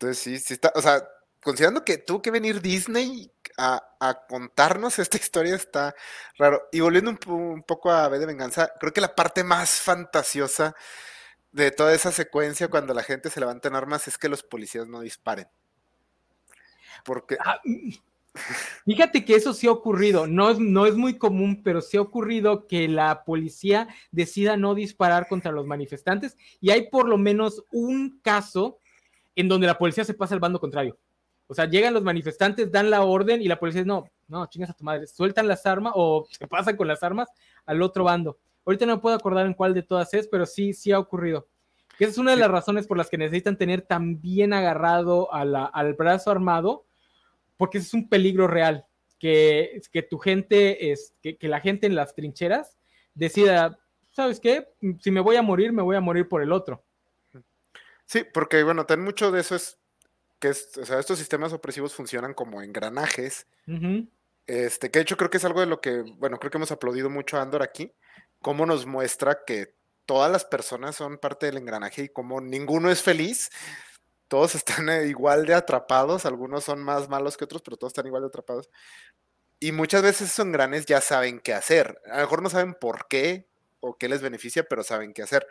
Entonces, 0.00 0.22
sí, 0.22 0.38
sí 0.38 0.54
está, 0.54 0.72
o 0.74 0.80
sea, 0.80 1.06
considerando 1.42 1.84
que 1.84 1.98
tuvo 1.98 2.22
que 2.22 2.30
venir 2.30 2.62
Disney 2.62 3.30
a, 3.58 3.82
contarnos 4.30 4.98
esta 4.98 5.16
historia, 5.18 5.54
está 5.54 5.94
raro. 6.38 6.62
Y 6.72 6.80
volviendo 6.80 7.14
un, 7.26 7.62
poco 7.62 7.90
a 7.90 8.08
B 8.08 8.18
de 8.18 8.24
Venganza, 8.24 8.72
creo 8.80 8.94
que 8.94 9.02
la 9.02 9.14
parte 9.14 9.44
más 9.44 9.72
fantasiosa 9.82 10.74
de 11.52 11.70
toda 11.70 11.92
esa 11.92 12.12
secuencia 12.12 12.68
cuando 12.68 12.94
la 12.94 13.02
gente 13.02 13.28
se 13.28 13.40
levanta 13.40 13.68
en 13.68 13.76
armas 13.76 14.08
es 14.08 14.16
que 14.16 14.30
los 14.30 14.42
policías 14.42 14.86
no 14.86 15.00
disparen. 15.00 15.48
Porque... 17.04 17.36
Ah, 17.38 17.60
fíjate 18.86 19.26
que 19.26 19.34
eso 19.34 19.52
sí 19.52 19.66
ha 19.66 19.72
ocurrido, 19.72 20.26
no 20.26 20.48
es, 20.48 20.58
no 20.58 20.86
es 20.86 20.94
muy 20.94 21.18
común, 21.18 21.62
pero 21.62 21.82
sí 21.82 21.98
ha 21.98 22.00
ocurrido 22.00 22.66
que 22.66 22.88
la 22.88 23.24
policía 23.24 23.86
decida 24.12 24.56
no 24.56 24.74
disparar 24.74 25.28
contra 25.28 25.52
los 25.52 25.66
manifestantes 25.66 26.38
y 26.58 26.70
hay 26.70 26.88
por 26.88 27.06
lo 27.06 27.18
menos 27.18 27.64
un 27.70 28.18
caso 28.22 28.79
en 29.40 29.48
donde 29.48 29.66
la 29.66 29.78
policía 29.78 30.04
se 30.04 30.14
pasa 30.14 30.34
al 30.34 30.40
bando 30.40 30.60
contrario. 30.60 30.98
O 31.50 31.54
sea, 31.54 31.64
llegan 31.64 31.94
los 31.94 32.04
manifestantes, 32.04 32.70
dan 32.70 32.90
la 32.90 33.02
orden 33.02 33.42
y 33.42 33.48
la 33.48 33.58
policía 33.58 33.80
dice, 33.80 33.88
no, 33.88 34.04
no, 34.28 34.46
chingas 34.46 34.70
a 34.70 34.74
tu 34.74 34.84
madre, 34.84 35.08
sueltan 35.08 35.48
las 35.48 35.66
armas 35.66 35.92
o 35.96 36.24
se 36.30 36.46
pasan 36.46 36.76
con 36.76 36.86
las 36.86 37.02
armas 37.02 37.28
al 37.66 37.82
otro 37.82 38.04
bando. 38.04 38.38
Ahorita 38.64 38.86
no 38.86 39.00
puedo 39.00 39.16
acordar 39.16 39.46
en 39.46 39.54
cuál 39.54 39.74
de 39.74 39.82
todas 39.82 40.14
es, 40.14 40.28
pero 40.28 40.46
sí, 40.46 40.72
sí 40.72 40.92
ha 40.92 40.98
ocurrido. 40.98 41.48
esa 41.98 42.10
es 42.10 42.18
una 42.18 42.30
de 42.32 42.36
las 42.36 42.50
razones 42.50 42.86
por 42.86 42.96
las 42.96 43.10
que 43.10 43.18
necesitan 43.18 43.56
tener 43.56 43.82
tan 43.82 44.20
bien 44.20 44.52
agarrado 44.52 45.32
al 45.32 45.94
brazo 45.94 46.30
armado, 46.30 46.86
porque 47.56 47.78
es 47.78 47.92
un 47.94 48.08
peligro 48.08 48.46
real. 48.46 48.86
Que, 49.18 49.82
que 49.92 50.02
tu 50.02 50.18
gente, 50.18 50.92
es, 50.92 51.14
que, 51.20 51.36
que 51.36 51.48
la 51.48 51.60
gente 51.60 51.86
en 51.86 51.94
las 51.94 52.14
trincheras 52.14 52.78
decida, 53.14 53.76
¿sabes 54.12 54.40
qué? 54.40 54.68
Si 55.00 55.10
me 55.10 55.20
voy 55.20 55.36
a 55.36 55.42
morir, 55.42 55.72
me 55.72 55.82
voy 55.82 55.96
a 55.96 56.00
morir 56.00 56.28
por 56.28 56.42
el 56.42 56.52
otro. 56.52 56.84
Sí, 58.10 58.24
porque 58.24 58.64
bueno, 58.64 58.86
ten 58.86 59.04
mucho 59.04 59.30
de 59.30 59.40
eso 59.40 59.54
es 59.54 59.78
que 60.40 60.48
estos 60.48 61.16
sistemas 61.16 61.52
opresivos 61.52 61.94
funcionan 61.94 62.34
como 62.34 62.60
engranajes. 62.60 63.46
Este, 64.48 64.90
que 64.90 64.98
de 64.98 65.02
hecho 65.04 65.16
creo 65.16 65.30
que 65.30 65.36
es 65.36 65.44
algo 65.44 65.60
de 65.60 65.66
lo 65.66 65.80
que, 65.80 66.02
bueno, 66.16 66.40
creo 66.40 66.50
que 66.50 66.58
hemos 66.58 66.72
aplaudido 66.72 67.08
mucho 67.08 67.36
a 67.36 67.42
Andor 67.42 67.62
aquí, 67.62 67.94
cómo 68.42 68.66
nos 68.66 68.84
muestra 68.84 69.44
que 69.46 69.76
todas 70.06 70.32
las 70.32 70.44
personas 70.44 70.96
son 70.96 71.18
parte 71.18 71.46
del 71.46 71.58
engranaje 71.58 72.02
y 72.02 72.08
como 72.08 72.40
ninguno 72.40 72.90
es 72.90 73.00
feliz, 73.00 73.48
todos 74.26 74.54
están 74.56 74.88
eh, 74.88 75.06
igual 75.06 75.46
de 75.46 75.54
atrapados, 75.54 76.26
algunos 76.26 76.64
son 76.64 76.82
más 76.82 77.08
malos 77.08 77.36
que 77.36 77.44
otros, 77.44 77.62
pero 77.62 77.76
todos 77.76 77.92
están 77.92 78.08
igual 78.08 78.22
de 78.22 78.28
atrapados. 78.28 78.70
Y 79.60 79.70
muchas 79.70 80.02
veces 80.02 80.32
esos 80.32 80.44
engranes 80.44 80.84
ya 80.84 81.00
saben 81.00 81.38
qué 81.38 81.54
hacer. 81.54 82.00
A 82.06 82.16
lo 82.16 82.22
mejor 82.22 82.42
no 82.42 82.50
saben 82.50 82.74
por 82.74 83.06
qué 83.06 83.46
o 83.78 83.96
qué 83.96 84.08
les 84.08 84.20
beneficia, 84.20 84.64
pero 84.64 84.82
saben 84.82 85.12
qué 85.12 85.22
hacer. 85.22 85.46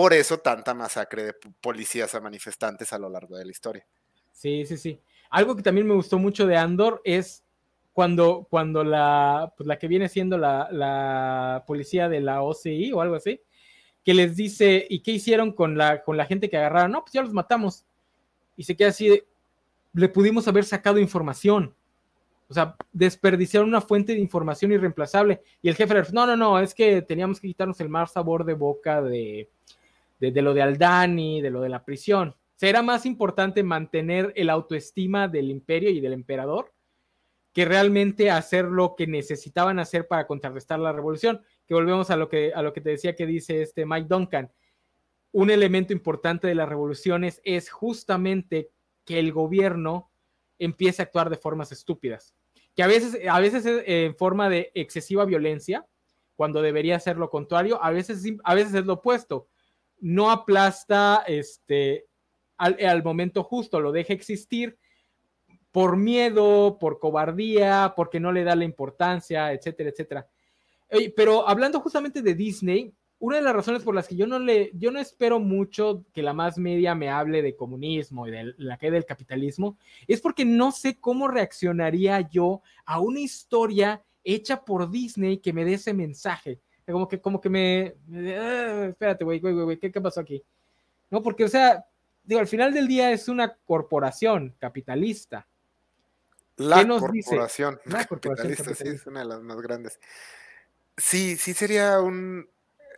Por 0.00 0.14
eso 0.14 0.38
tanta 0.38 0.72
masacre 0.72 1.24
de 1.24 1.34
policías 1.60 2.14
a 2.14 2.22
manifestantes 2.22 2.90
a 2.94 2.98
lo 2.98 3.10
largo 3.10 3.36
de 3.36 3.44
la 3.44 3.50
historia. 3.50 3.86
Sí, 4.32 4.64
sí, 4.64 4.78
sí. 4.78 4.98
Algo 5.28 5.54
que 5.54 5.62
también 5.62 5.86
me 5.86 5.92
gustó 5.92 6.18
mucho 6.18 6.46
de 6.46 6.56
Andor 6.56 7.02
es 7.04 7.44
cuando, 7.92 8.46
cuando 8.48 8.82
la, 8.82 9.52
pues 9.54 9.66
la 9.66 9.78
que 9.78 9.88
viene 9.88 10.08
siendo 10.08 10.38
la, 10.38 10.68
la, 10.72 11.64
policía 11.66 12.08
de 12.08 12.22
la 12.22 12.40
OCI 12.40 12.92
o 12.92 13.02
algo 13.02 13.14
así, 13.14 13.42
que 14.02 14.14
les 14.14 14.36
dice, 14.36 14.86
¿y 14.88 15.00
qué 15.00 15.10
hicieron 15.10 15.52
con 15.52 15.76
la, 15.76 16.02
con 16.02 16.16
la 16.16 16.24
gente 16.24 16.48
que 16.48 16.56
agarraron? 16.56 16.92
No, 16.92 17.02
pues 17.02 17.12
ya 17.12 17.20
los 17.20 17.34
matamos. 17.34 17.84
Y 18.56 18.64
se 18.64 18.74
queda 18.78 18.88
así, 18.88 19.22
le 19.92 20.08
pudimos 20.08 20.48
haber 20.48 20.64
sacado 20.64 20.98
información. 20.98 21.74
O 22.48 22.54
sea, 22.54 22.74
desperdiciaron 22.90 23.68
una 23.68 23.82
fuente 23.82 24.14
de 24.14 24.20
información 24.20 24.72
irreemplazable. 24.72 25.42
Y 25.60 25.68
el 25.68 25.74
jefe 25.74 25.94
no, 26.14 26.24
no, 26.24 26.38
no, 26.38 26.58
es 26.58 26.72
que 26.72 27.02
teníamos 27.02 27.38
que 27.38 27.48
quitarnos 27.48 27.78
el 27.82 27.90
mal 27.90 28.08
sabor 28.08 28.46
de 28.46 28.54
boca 28.54 29.02
de, 29.02 29.50
de, 30.20 30.42
lo 30.42 30.54
de 30.54 30.62
Aldani, 30.62 31.40
de 31.40 31.50
lo 31.50 31.60
de 31.60 31.70
la 31.70 31.84
prisión 31.84 32.36
será 32.60 32.82
más 32.82 33.06
importante 33.06 33.62
mantener 33.62 34.34
el 34.36 34.50
autoestima 34.50 35.28
del 35.28 35.50
imperio 35.50 35.88
y 35.88 35.98
del 35.98 36.12
emperador 36.12 36.74
que 37.54 37.64
realmente 37.64 38.30
hacer 38.30 38.66
lo 38.66 38.96
que 38.96 39.06
necesitaban 39.06 39.78
hacer 39.78 40.06
para 40.06 40.26
contrarrestar 40.26 40.78
la 40.78 40.92
revolución. 40.92 41.40
Que 41.66 41.72
volvemos 41.72 42.10
a 42.10 42.16
lo 42.16 42.28
que, 42.28 42.52
a 42.54 42.60
lo 42.60 42.74
que 42.74 42.82
te 42.82 42.90
decía 42.90 43.16
que 43.16 43.24
dice 43.24 43.62
este 43.62 43.86
Mike 43.86 44.08
Duncan. 44.10 44.52
Un 45.32 45.48
elemento 45.48 45.94
importante 45.94 46.48
de 46.48 46.54
las 46.54 46.68
revoluciones 46.68 47.40
es 47.44 47.70
justamente 47.70 48.68
que 49.06 49.18
el 49.18 49.32
gobierno 49.32 50.10
empiece 50.58 51.00
a 51.00 51.06
actuar 51.06 51.30
de 51.30 51.38
formas 51.38 51.72
estúpidas. 51.72 52.34
Que 52.76 52.82
a 52.82 52.86
veces, 52.86 53.18
a 53.26 53.40
veces 53.40 53.64
es 53.64 53.84
en 53.86 54.14
forma 54.16 54.50
de 54.50 54.70
excesiva 54.74 55.24
violencia, 55.24 55.86
cuando 56.36 56.60
debería 56.60 57.00
ser 57.00 57.16
lo 57.16 57.30
contrario, 57.30 57.82
a 57.82 57.90
veces, 57.90 58.22
a 58.44 58.54
veces 58.54 58.74
es 58.74 58.84
lo 58.84 58.94
opuesto. 58.94 59.48
No 60.00 60.30
aplasta 60.30 61.24
este, 61.26 62.06
al, 62.56 63.02
momento 63.02 63.42
justo, 63.42 63.80
lo 63.80 63.92
deja 63.92 64.12
existir 64.12 64.78
por 65.70 65.96
miedo, 65.96 66.78
por 66.78 66.98
cobardía, 66.98 67.94
porque 67.96 68.20
no 68.20 68.32
le 68.32 68.44
da 68.44 68.56
la 68.56 68.64
importancia, 68.64 69.52
etcétera, 69.52 69.90
etcétera. 69.90 70.28
Pero 71.14 71.48
hablando 71.48 71.80
justamente 71.80 72.22
de 72.22 72.34
Disney, 72.34 72.92
una 73.20 73.36
de 73.36 73.42
las 73.42 73.54
razones 73.54 73.82
por 73.82 73.94
las 73.94 74.08
que 74.08 74.16
yo 74.16 74.26
no 74.26 74.38
le, 74.38 74.70
yo 74.74 74.90
no 74.90 74.98
espero 74.98 75.38
mucho 75.38 76.04
que 76.12 76.22
la 76.22 76.32
más 76.32 76.56
media 76.56 76.94
me 76.94 77.10
hable 77.10 77.42
de 77.42 77.54
comunismo 77.54 78.26
y 78.26 78.30
de 78.30 78.54
la 78.56 78.78
caída 78.78 78.94
del 78.94 79.04
capitalismo, 79.04 79.78
es 80.08 80.22
porque 80.22 80.46
no 80.46 80.72
sé 80.72 80.98
cómo 80.98 81.28
reaccionaría 81.28 82.28
yo 82.28 82.62
a 82.86 82.98
una 82.98 83.20
historia 83.20 84.02
hecha 84.24 84.64
por 84.64 84.90
Disney 84.90 85.38
que 85.38 85.52
me 85.52 85.66
dé 85.66 85.74
ese 85.74 85.92
mensaje. 85.92 86.60
Como 86.92 87.08
que, 87.08 87.20
como 87.20 87.40
que 87.40 87.48
me, 87.48 87.94
ah, 88.36 88.86
espérate, 88.88 89.24
güey, 89.24 89.40
güey, 89.40 89.54
güey, 89.54 89.78
¿qué, 89.78 89.90
¿qué 89.90 90.00
pasó 90.00 90.20
aquí? 90.20 90.42
No, 91.10 91.22
porque, 91.22 91.44
o 91.44 91.48
sea, 91.48 91.84
digo, 92.22 92.40
al 92.40 92.46
final 92.46 92.72
del 92.72 92.88
día 92.88 93.10
es 93.10 93.28
una 93.28 93.56
corporación 93.64 94.54
capitalista. 94.58 95.46
La 96.56 96.86
corporación, 96.86 97.80
La 97.86 98.04
capitalista, 98.04 98.74
sí, 98.74 98.88
es 98.88 99.06
una 99.06 99.20
de 99.20 99.26
las 99.26 99.40
más 99.40 99.60
grandes. 99.60 99.98
Sí, 100.96 101.36
sí 101.36 101.54
sería 101.54 102.00
un 102.00 102.48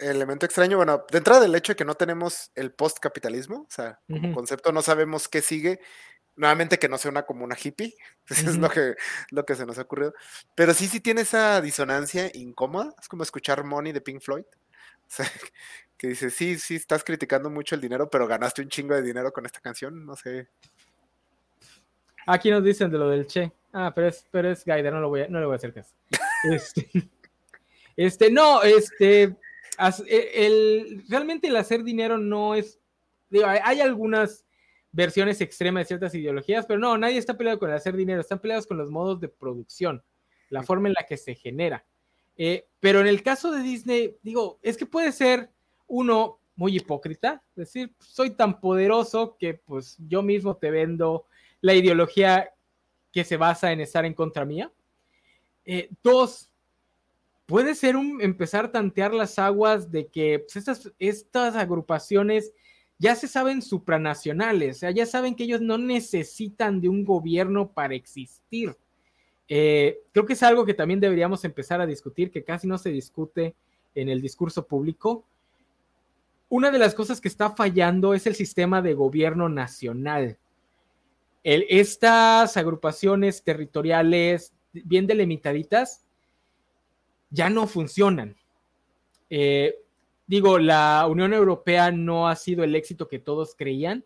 elemento 0.00 0.46
extraño. 0.46 0.76
Bueno, 0.76 1.04
de 1.10 1.18
entrada 1.18 1.40
del 1.40 1.54
hecho 1.54 1.72
de 1.72 1.76
que 1.76 1.84
no 1.84 1.94
tenemos 1.94 2.50
el 2.54 2.72
postcapitalismo, 2.72 3.60
o 3.60 3.70
sea, 3.70 4.00
como 4.08 4.34
concepto 4.34 4.72
no 4.72 4.82
sabemos 4.82 5.28
qué 5.28 5.42
sigue. 5.42 5.80
Nuevamente 6.36 6.78
que 6.78 6.88
no 6.88 6.98
sea 6.98 7.10
una 7.10 7.24
comuna 7.24 7.56
hippie, 7.62 7.94
eso 8.28 8.50
es 8.50 8.56
lo 8.56 8.70
que, 8.70 8.94
lo 9.30 9.44
que 9.44 9.54
se 9.54 9.66
nos 9.66 9.78
ha 9.78 9.82
ocurrido. 9.82 10.14
Pero 10.54 10.74
sí, 10.74 10.88
sí 10.88 11.00
tiene 11.00 11.22
esa 11.22 11.60
disonancia 11.60 12.30
incómoda. 12.34 12.94
Es 13.00 13.08
como 13.08 13.22
escuchar 13.22 13.64
Money 13.64 13.92
de 13.92 14.00
Pink 14.00 14.20
Floyd. 14.20 14.44
O 15.04 15.14
sea, 15.14 15.30
que 15.98 16.08
dice, 16.08 16.30
sí, 16.30 16.58
sí, 16.58 16.76
estás 16.76 17.04
criticando 17.04 17.50
mucho 17.50 17.74
el 17.74 17.82
dinero, 17.82 18.08
pero 18.08 18.26
ganaste 18.26 18.62
un 18.62 18.68
chingo 18.68 18.94
de 18.94 19.02
dinero 19.02 19.30
con 19.30 19.44
esta 19.44 19.60
canción, 19.60 20.06
no 20.06 20.16
sé. 20.16 20.48
Aquí 22.26 22.50
nos 22.50 22.64
dicen 22.64 22.90
de 22.90 22.96
lo 22.96 23.10
del 23.10 23.26
Che. 23.26 23.52
Ah, 23.72 23.92
pero 23.94 24.08
es, 24.08 24.26
pero 24.30 24.50
es 24.50 24.64
Gaider, 24.64 24.92
no, 24.92 25.00
lo 25.00 25.08
voy 25.08 25.22
a, 25.22 25.28
no 25.28 25.38
le 25.38 25.46
voy 25.46 25.54
a 25.54 25.56
hacer 25.56 25.74
caso. 25.74 25.94
este, 26.50 26.90
este, 27.96 28.30
no, 28.30 28.62
este, 28.62 29.36
e, 30.06 30.46
el, 30.46 31.04
realmente 31.08 31.48
el 31.48 31.56
hacer 31.56 31.82
dinero 31.82 32.18
no 32.18 32.54
es, 32.54 32.78
digo, 33.30 33.46
hay, 33.46 33.80
algunas 33.80 34.44
versiones 34.92 35.40
extremas 35.40 35.82
de 35.82 35.88
ciertas 35.88 36.14
ideologías, 36.14 36.66
pero 36.66 36.78
no, 36.78 36.96
nadie 36.98 37.18
está 37.18 37.36
peleado 37.36 37.58
con 37.58 37.70
el 37.70 37.76
hacer 37.76 37.96
dinero, 37.96 38.20
están 38.20 38.40
peleados 38.40 38.66
con 38.66 38.76
los 38.76 38.90
modos 38.90 39.20
de 39.20 39.28
producción, 39.28 40.02
la 40.50 40.62
forma 40.62 40.88
en 40.88 40.94
la 40.94 41.06
que 41.06 41.16
se 41.16 41.34
genera. 41.34 41.84
Eh, 42.36 42.66
pero 42.78 43.00
en 43.00 43.06
el 43.06 43.22
caso 43.22 43.50
de 43.50 43.62
Disney, 43.62 44.16
digo, 44.22 44.58
es 44.62 44.76
que 44.76 44.86
puede 44.86 45.12
ser 45.12 45.50
uno 45.86 46.38
muy 46.54 46.76
hipócrita, 46.76 47.42
es 47.50 47.56
decir, 47.56 47.94
soy 47.98 48.30
tan 48.30 48.60
poderoso 48.60 49.36
que 49.38 49.54
pues 49.54 49.96
yo 50.06 50.22
mismo 50.22 50.56
te 50.56 50.70
vendo 50.70 51.26
la 51.60 51.74
ideología 51.74 52.50
que 53.10 53.24
se 53.24 53.36
basa 53.36 53.72
en 53.72 53.80
estar 53.80 54.04
en 54.04 54.14
contra 54.14 54.44
mía. 54.44 54.70
Eh, 55.64 55.90
dos, 56.02 56.52
puede 57.46 57.74
ser 57.74 57.96
un 57.96 58.20
empezar 58.20 58.66
a 58.66 58.72
tantear 58.72 59.14
las 59.14 59.38
aguas 59.38 59.90
de 59.90 60.08
que 60.08 60.40
pues, 60.40 60.56
estas, 60.56 60.92
estas 60.98 61.56
agrupaciones 61.56 62.52
ya 63.02 63.16
se 63.16 63.26
saben 63.26 63.62
supranacionales, 63.62 64.76
o 64.76 64.78
sea, 64.78 64.92
ya 64.92 65.06
saben 65.06 65.34
que 65.34 65.42
ellos 65.42 65.60
no 65.60 65.76
necesitan 65.76 66.80
de 66.80 66.88
un 66.88 67.04
gobierno 67.04 67.72
para 67.72 67.96
existir. 67.96 68.76
Eh, 69.48 69.98
creo 70.12 70.24
que 70.24 70.34
es 70.34 70.42
algo 70.44 70.64
que 70.64 70.72
también 70.72 71.00
deberíamos 71.00 71.44
empezar 71.44 71.80
a 71.80 71.86
discutir, 71.86 72.30
que 72.30 72.44
casi 72.44 72.68
no 72.68 72.78
se 72.78 72.90
discute 72.90 73.56
en 73.96 74.08
el 74.08 74.22
discurso 74.22 74.68
público, 74.68 75.24
una 76.48 76.70
de 76.70 76.78
las 76.78 76.94
cosas 76.94 77.20
que 77.20 77.26
está 77.26 77.50
fallando 77.50 78.14
es 78.14 78.28
el 78.28 78.36
sistema 78.36 78.80
de 78.80 78.94
gobierno 78.94 79.48
nacional. 79.48 80.38
estas 81.42 82.56
agrupaciones 82.56 83.42
territoriales 83.42 84.52
bien 84.72 85.08
delimitaditas 85.08 86.04
ya 87.30 87.50
no 87.50 87.66
funcionan. 87.66 88.36
Eh, 89.28 89.81
digo, 90.32 90.58
la 90.58 91.06
Unión 91.10 91.34
Europea 91.34 91.90
no 91.92 92.26
ha 92.26 92.36
sido 92.36 92.64
el 92.64 92.74
éxito 92.74 93.06
que 93.06 93.18
todos 93.18 93.54
creían, 93.54 94.02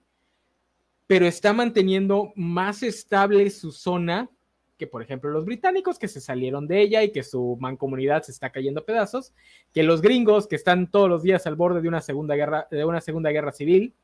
pero 1.06 1.24
está 1.24 1.52
manteniendo 1.52 2.32
más 2.34 2.82
estable 2.82 3.48
su 3.50 3.70
zona 3.70 4.28
que, 4.76 4.88
por 4.88 5.02
ejemplo, 5.02 5.30
los 5.30 5.44
británicos 5.44 6.00
que 6.00 6.08
se 6.08 6.20
salieron 6.20 6.66
de 6.66 6.80
ella 6.82 7.04
y 7.04 7.12
que 7.12 7.22
su 7.22 7.56
mancomunidad 7.60 8.24
se 8.24 8.32
está 8.32 8.50
cayendo 8.50 8.84
pedazos, 8.84 9.34
que 9.72 9.84
los 9.84 10.02
gringos 10.02 10.48
que 10.48 10.56
están 10.56 10.90
todos 10.90 11.08
los 11.08 11.22
días 11.22 11.46
al 11.46 11.54
borde 11.54 11.80
de 11.80 11.86
una 11.86 12.00
segunda 12.00 12.34
guerra, 12.34 12.66
de 12.72 12.84
una 12.84 13.00
segunda 13.00 13.30
guerra 13.30 13.52
civil, 13.52 13.94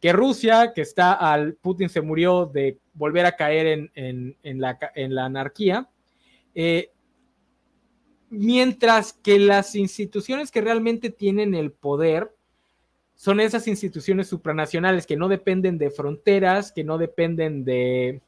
que 0.00 0.14
Rusia, 0.14 0.72
que 0.74 0.80
está 0.80 1.12
al 1.12 1.52
Putin 1.52 1.90
se 1.90 2.00
murió 2.00 2.46
de 2.46 2.78
volver 2.94 3.26
a 3.26 3.36
caer 3.36 3.90
en, 3.94 4.34
la, 4.42 4.78
en 4.94 5.14
la, 5.14 5.26
anarquía, 5.26 5.86
eh, 6.54 6.92
mientras 8.30 9.12
que 9.12 9.38
las 9.38 9.74
instituciones 9.74 10.50
que 10.50 10.60
realmente 10.60 11.10
tienen 11.10 11.54
el 11.54 11.72
poder 11.72 12.34
son 13.14 13.40
esas 13.40 13.66
instituciones 13.66 14.28
supranacionales 14.28 15.06
que 15.06 15.16
no 15.16 15.28
dependen 15.28 15.76
de 15.76 15.90
fronteras, 15.90 16.70
que 16.70 16.84
no 16.84 16.98
dependen 16.98 17.64
de, 17.64 18.20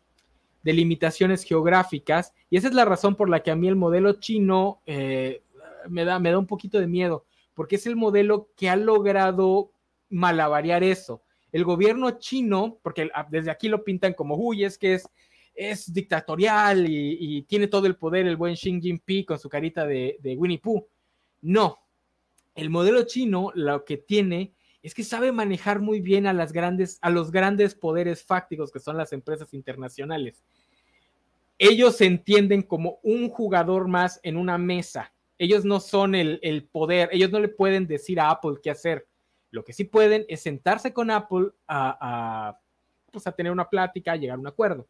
limitaciones 0.64 1.44
geográficas, 1.44 2.34
y 2.50 2.56
esa 2.56 2.68
es 2.68 2.74
la 2.74 2.84
razón 2.84 3.14
por 3.14 3.30
la 3.30 3.42
que 3.42 3.50
a 3.50 3.56
mí 3.56 3.68
el 3.68 3.76
modelo 3.76 4.14
chino 4.14 4.80
eh, 4.86 5.42
me, 5.88 6.04
da, 6.04 6.18
me 6.18 6.32
da 6.32 6.38
un 6.38 6.46
poquito 6.46 6.80
de 6.80 6.88
miedo, 6.88 7.24
porque 7.54 7.76
es 7.76 7.86
el 7.86 7.94
modelo 7.94 8.48
que 8.56 8.68
ha 8.68 8.76
logrado 8.76 9.70
malavariar 10.08 10.82
eso. 10.82 11.22
El 11.52 11.64
gobierno 11.64 12.10
chino, 12.18 12.78
porque 12.82 13.10
desde 13.30 13.50
aquí 13.50 13.68
lo 13.68 13.84
pintan 13.84 14.12
como, 14.12 14.36
uy, 14.36 14.64
es 14.64 14.76
que 14.76 14.94
es, 14.94 15.08
es 15.60 15.92
dictatorial 15.92 16.86
y, 16.88 17.42
tiene 17.42 17.66
todo 17.66 17.86
el 17.86 17.96
poder 17.96 18.26
el 18.26 18.36
buen 18.36 18.54
Xi 18.54 18.80
Jinping 18.80 19.24
con 19.24 19.38
su 19.38 19.48
carita 19.48 19.86
de, 19.86 20.18
Winnie 20.36 20.58
Pooh. 20.58 20.86
No, 21.42 21.78
el 22.54 22.70
modelo 22.70 23.04
chino 23.04 23.50
lo 23.54 23.84
que 23.84 23.98
tiene 23.98 24.54
es 24.82 24.94
que 24.94 25.04
sabe 25.04 25.32
manejar 25.32 25.80
muy 25.80 26.00
bien 26.00 26.26
a, 26.26 26.32
las 26.32 26.52
grandes, 26.52 26.98
a 27.02 27.10
los 27.10 27.30
grandes 27.30 27.74
poderes 27.74 28.24
fácticos 28.24 28.72
que 28.72 28.80
son 28.80 28.96
las 28.96 29.12
empresas 29.12 29.52
internacionales. 29.52 30.42
Ellos 31.58 31.96
se 31.96 32.06
entienden 32.06 32.62
como 32.62 32.98
un 33.02 33.28
jugador 33.28 33.86
más 33.86 34.18
en 34.22 34.38
una 34.38 34.56
mesa. 34.56 35.12
Ellos 35.36 35.64
no 35.64 35.80
son 35.80 36.14
el, 36.14 36.40
el 36.42 36.64
poder, 36.64 37.10
ellos 37.12 37.30
no 37.30 37.38
le 37.38 37.48
pueden 37.48 37.86
decir 37.86 38.18
a 38.18 38.30
Apple 38.30 38.56
qué 38.62 38.70
hacer 38.70 39.06
lo 39.50 39.64
que 39.64 39.72
sí 39.72 39.84
pueden 39.84 40.24
es 40.28 40.40
sentarse 40.40 40.92
con 40.92 41.10
Apple 41.10 41.48
a, 41.66 42.58
pues, 43.10 43.26
a 43.26 43.32
tener 43.32 43.52
una 43.52 43.68
plática, 43.68 44.12
a 44.12 44.16
llegar 44.16 44.36
a 44.36 44.40
un 44.40 44.46
acuerdo. 44.46 44.86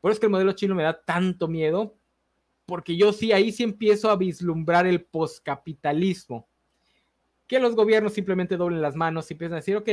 Por 0.00 0.10
eso 0.10 0.16
es 0.16 0.20
que 0.20 0.26
el 0.26 0.32
modelo 0.32 0.52
chino 0.52 0.74
me 0.74 0.82
da 0.82 1.00
tanto 1.00 1.48
miedo, 1.48 1.96
porque 2.66 2.96
yo 2.96 3.12
sí, 3.12 3.32
ahí 3.32 3.50
sí 3.52 3.62
empiezo 3.62 4.10
a 4.10 4.16
vislumbrar 4.16 4.86
el 4.86 5.02
poscapitalismo. 5.02 6.46
Que 7.46 7.58
los 7.58 7.74
gobiernos 7.74 8.12
simplemente 8.12 8.56
doblen 8.56 8.82
las 8.82 8.94
manos 8.94 9.30
y 9.30 9.34
empiezan 9.34 9.54
a 9.54 9.56
decir, 9.56 9.76
ok, 9.76 9.88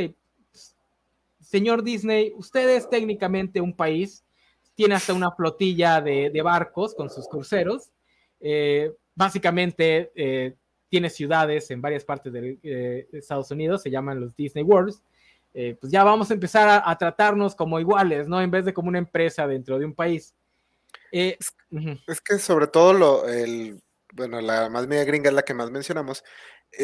señor 1.40 1.84
Disney, 1.84 2.34
usted 2.36 2.69
es 2.69 2.90
técnicamente 2.90 3.61
un 3.61 3.73
país, 3.73 4.26
tiene 4.76 4.95
hasta 4.95 5.14
una 5.14 5.32
flotilla 5.32 6.02
de, 6.02 6.41
barcos 6.44 6.94
con 6.94 7.10
sus 7.10 7.27
cruceros. 7.27 7.91
Eh, 8.41 8.91
básicamente, 9.15 10.11
eh, 10.15 10.56
tiene 10.90 11.10
ciudades 11.10 11.72
en 11.72 11.82
varias 11.82 12.03
partes 12.03 12.32
de, 12.34 12.60
eh, 12.64 13.07
Estados 13.14 13.52
Unidos, 13.52 13.82
se 13.82 13.91
llaman 13.91 14.19
los 14.19 14.36
Disney 14.36 14.64
Worlds. 14.64 15.02
Eh, 15.57 15.77
pues 15.80 15.90
ya 15.90 16.03
vamos 16.03 16.30
a 16.30 16.34
empezar 16.34 16.84
a, 16.86 16.98
tratarnos 16.98 17.56
como 17.56 17.80
iguales, 17.80 18.27
¿no? 18.27 18.41
En 18.41 18.52
vez 18.52 18.65
de 18.65 18.73
como 18.73 18.90
una 18.90 18.98
empresa 18.99 19.48
dentro 19.48 19.80
de 19.80 19.86
un 19.86 19.95
país. 19.95 20.36
Eh, 21.14 21.38
es, 21.40 22.22
que 22.22 22.40
sobre 22.40 22.68
todo 22.68 22.91
lo, 22.91 23.30
el, 23.30 23.82
bueno, 24.11 24.41
la 24.41 24.69
más 24.69 24.86
media 24.86 25.06
gringa 25.06 25.30
es 25.30 25.34
la 25.34 25.44
que 25.44 25.53
más 25.53 25.72
mencionamos, 25.72 26.26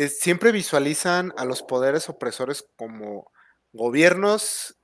siempre 0.07 0.53
visualizan 0.53 1.33
a 1.35 1.43
los 1.43 1.63
poderes 1.63 2.07
opresores 2.07 2.65
como 2.77 3.29
gobiernos 3.73 4.77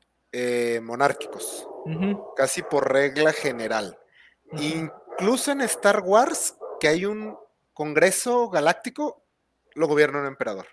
monárquicos, 0.83 1.65
casi 2.35 2.61
por 2.63 2.91
regla 2.91 3.31
general. 3.31 3.97
Incluso 4.59 5.53
en 5.53 5.61
Star 5.61 6.01
Wars, 6.01 6.57
que 6.81 6.89
hay 6.89 7.05
un 7.05 7.37
Congreso 7.73 8.49
Galáctico 8.49 9.23
lo 9.75 9.87
gobierna 9.87 10.19
un 10.19 10.25
emperador. 10.25 10.65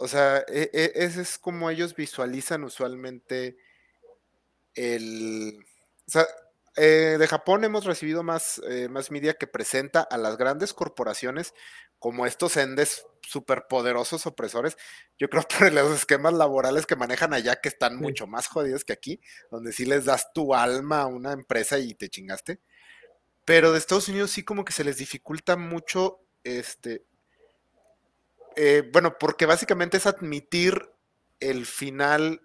O 0.00 0.08
sea, 0.08 0.38
e, 0.48 0.70
e, 0.72 0.92
ese 0.94 1.20
es 1.20 1.38
como 1.38 1.68
ellos 1.68 1.94
visualizan 1.94 2.64
usualmente 2.64 3.58
el... 4.74 5.62
O 6.08 6.10
sea, 6.10 6.26
eh, 6.76 7.16
de 7.18 7.26
Japón 7.28 7.64
hemos 7.64 7.84
recibido 7.84 8.22
más, 8.22 8.62
eh, 8.66 8.88
más 8.88 9.10
media 9.10 9.34
que 9.34 9.46
presenta 9.46 10.00
a 10.00 10.16
las 10.16 10.38
grandes 10.38 10.72
corporaciones 10.72 11.52
como 11.98 12.24
estos 12.24 12.56
endes 12.56 13.04
superpoderosos 13.20 14.24
opresores. 14.24 14.78
Yo 15.18 15.28
creo 15.28 15.42
por 15.58 15.70
los 15.70 15.94
esquemas 15.98 16.32
laborales 16.32 16.86
que 16.86 16.96
manejan 16.96 17.34
allá 17.34 17.60
que 17.60 17.68
están 17.68 17.96
mucho 17.96 18.26
más 18.26 18.46
jodidos 18.46 18.86
que 18.86 18.94
aquí, 18.94 19.20
donde 19.50 19.70
sí 19.70 19.84
les 19.84 20.06
das 20.06 20.32
tu 20.32 20.54
alma 20.54 21.02
a 21.02 21.06
una 21.08 21.32
empresa 21.32 21.78
y 21.78 21.92
te 21.94 22.08
chingaste. 22.08 22.58
Pero 23.44 23.72
de 23.72 23.78
Estados 23.78 24.08
Unidos 24.08 24.30
sí 24.30 24.44
como 24.44 24.64
que 24.64 24.72
se 24.72 24.82
les 24.82 24.96
dificulta 24.96 25.56
mucho, 25.58 26.20
este, 26.42 27.04
eh, 28.56 28.88
bueno, 28.92 29.16
porque 29.18 29.46
básicamente 29.46 29.96
es 29.96 30.06
admitir 30.06 30.90
el 31.40 31.66
final 31.66 32.40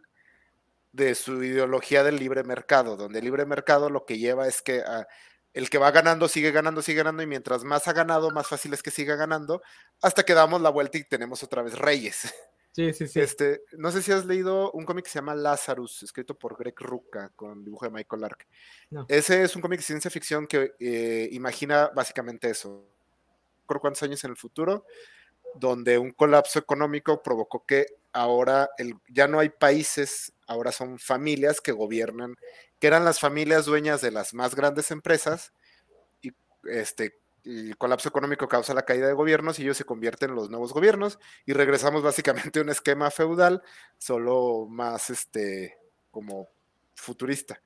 de 0.92 1.16
su 1.16 1.44
ideología 1.44 2.04
del 2.04 2.18
libre 2.18 2.44
mercado, 2.44 2.96
donde 2.96 3.20
el 3.20 3.26
libre 3.26 3.46
mercado 3.46 3.90
lo 3.90 4.06
que 4.06 4.18
lleva 4.18 4.48
es 4.48 4.62
que 4.62 4.82
ah, 4.86 5.06
el 5.54 5.70
que 5.70 5.78
va 5.78 5.92
ganando 5.92 6.28
sigue 6.28 6.52
ganando, 6.52 6.82
sigue 6.82 6.98
ganando, 6.98 7.24
y 7.24 7.28
mientras 7.28 7.64
más 7.64 7.88
ha 7.88 7.94
ganado, 7.94 8.32
más 8.32 8.48
fácil 8.48 8.74
es 8.74 8.84
que 8.84 8.92
siga 8.92 9.16
ganando, 9.16 9.62
hasta 10.02 10.24
que 10.24 10.34
damos 10.34 10.62
la 10.62 10.70
vuelta 10.70 10.98
y 10.98 11.04
tenemos 11.04 11.44
otra 11.44 11.62
vez 11.64 11.78
reyes. 11.78 12.34
Sí, 12.76 12.92
sí, 12.92 13.08
sí. 13.08 13.22
Este, 13.22 13.62
no 13.78 13.90
sé 13.90 14.02
si 14.02 14.12
has 14.12 14.26
leído 14.26 14.70
un 14.74 14.84
cómic 14.84 15.06
que 15.06 15.12
se 15.12 15.20
llama 15.20 15.34
Lazarus, 15.34 16.04
escrito 16.04 16.38
por 16.38 16.58
Greg 16.58 16.78
Rucka, 16.78 17.30
con 17.30 17.64
dibujo 17.64 17.86
de 17.86 17.92
Michael 17.92 18.22
Lark. 18.22 18.46
Ese 19.08 19.44
es 19.44 19.56
un 19.56 19.62
cómic 19.62 19.80
de 19.80 19.86
ciencia 19.86 20.12
ficción 20.12 20.46
que 20.46 20.74
eh, 20.78 21.30
imagina 21.32 21.90
básicamente 21.96 22.50
eso. 22.50 22.86
¿Por 23.66 23.80
cuántos 23.80 24.04
años 24.04 24.22
en 24.26 24.32
el 24.32 24.36
futuro? 24.36 24.86
Donde 25.56 25.98
un 25.98 26.12
colapso 26.12 26.60
económico 26.60 27.22
provocó 27.24 27.66
que 27.66 27.88
ahora 28.14 28.70
el, 28.78 28.96
ya 29.10 29.28
no 29.28 29.40
hay 29.40 29.50
países, 29.50 30.34
ahora 30.48 30.72
son 30.72 31.00
familias 31.00 31.62
que 31.62 31.72
gobiernan, 31.72 32.36
que 32.80 32.88
eran 32.88 33.06
las 33.06 33.20
familias 33.20 33.66
dueñas 33.66 34.02
de 34.02 34.12
las 34.12 34.34
más 34.34 34.56
grandes 34.56 34.92
empresas 34.92 35.54
y 36.22 36.32
este, 36.64 37.20
el 37.46 37.78
colapso 37.78 38.10
económico 38.10 38.48
causa 38.48 38.74
la 38.74 38.86
caída 38.86 39.08
de 39.08 39.14
gobiernos 39.14 39.60
y 39.60 39.64
ellos 39.64 39.78
se 39.78 39.86
convierten 39.86 40.32
en 40.32 40.36
los 40.36 40.50
nuevos 40.50 40.74
gobiernos 40.74 41.20
y 41.46 41.54
regresamos 41.54 42.02
básicamente 42.04 42.60
a 42.60 42.64
un 42.64 42.70
esquema 42.70 43.12
feudal, 43.12 43.62
solo 43.98 44.66
más 44.70 45.10
este 45.10 45.78
como 46.10 46.48
futurista. 46.96 47.62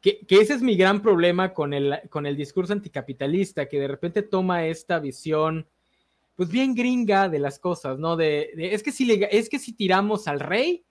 Que, 0.00 0.20
ese 0.28 0.54
es 0.54 0.62
mi 0.62 0.76
gran 0.76 1.00
problema 1.00 1.54
con 1.54 1.72
el, 1.72 1.98
con 2.10 2.26
el 2.26 2.36
discurso 2.36 2.74
anticapitalista, 2.74 3.66
que 3.66 3.80
de 3.80 3.88
repente 3.88 4.22
toma 4.22 4.66
esta 4.66 4.98
visión, 4.98 5.66
pues 6.36 6.48
bien 6.48 6.74
gringa 6.74 7.28
de 7.28 7.38
las 7.38 7.58
cosas, 7.58 7.98
¿no? 7.98 8.16
De, 8.16 8.50
es, 8.56 8.82
que 8.82 8.92
si 9.58 9.72
tiramos 9.72 10.26
al 10.28 10.40
rey, 10.40 10.84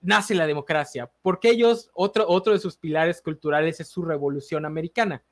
nace 0.00 0.34
la 0.34 0.46
democracia, 0.46 1.10
porque 1.22 1.50
ellos, 1.50 1.90
otro, 1.94 2.26
otro 2.28 2.52
de 2.52 2.58
sus 2.58 2.76
pilares 2.76 3.22
culturales 3.22 3.80
es 3.80 3.88
su 3.88 4.02
revolución 4.02 4.66
americana 4.66 5.24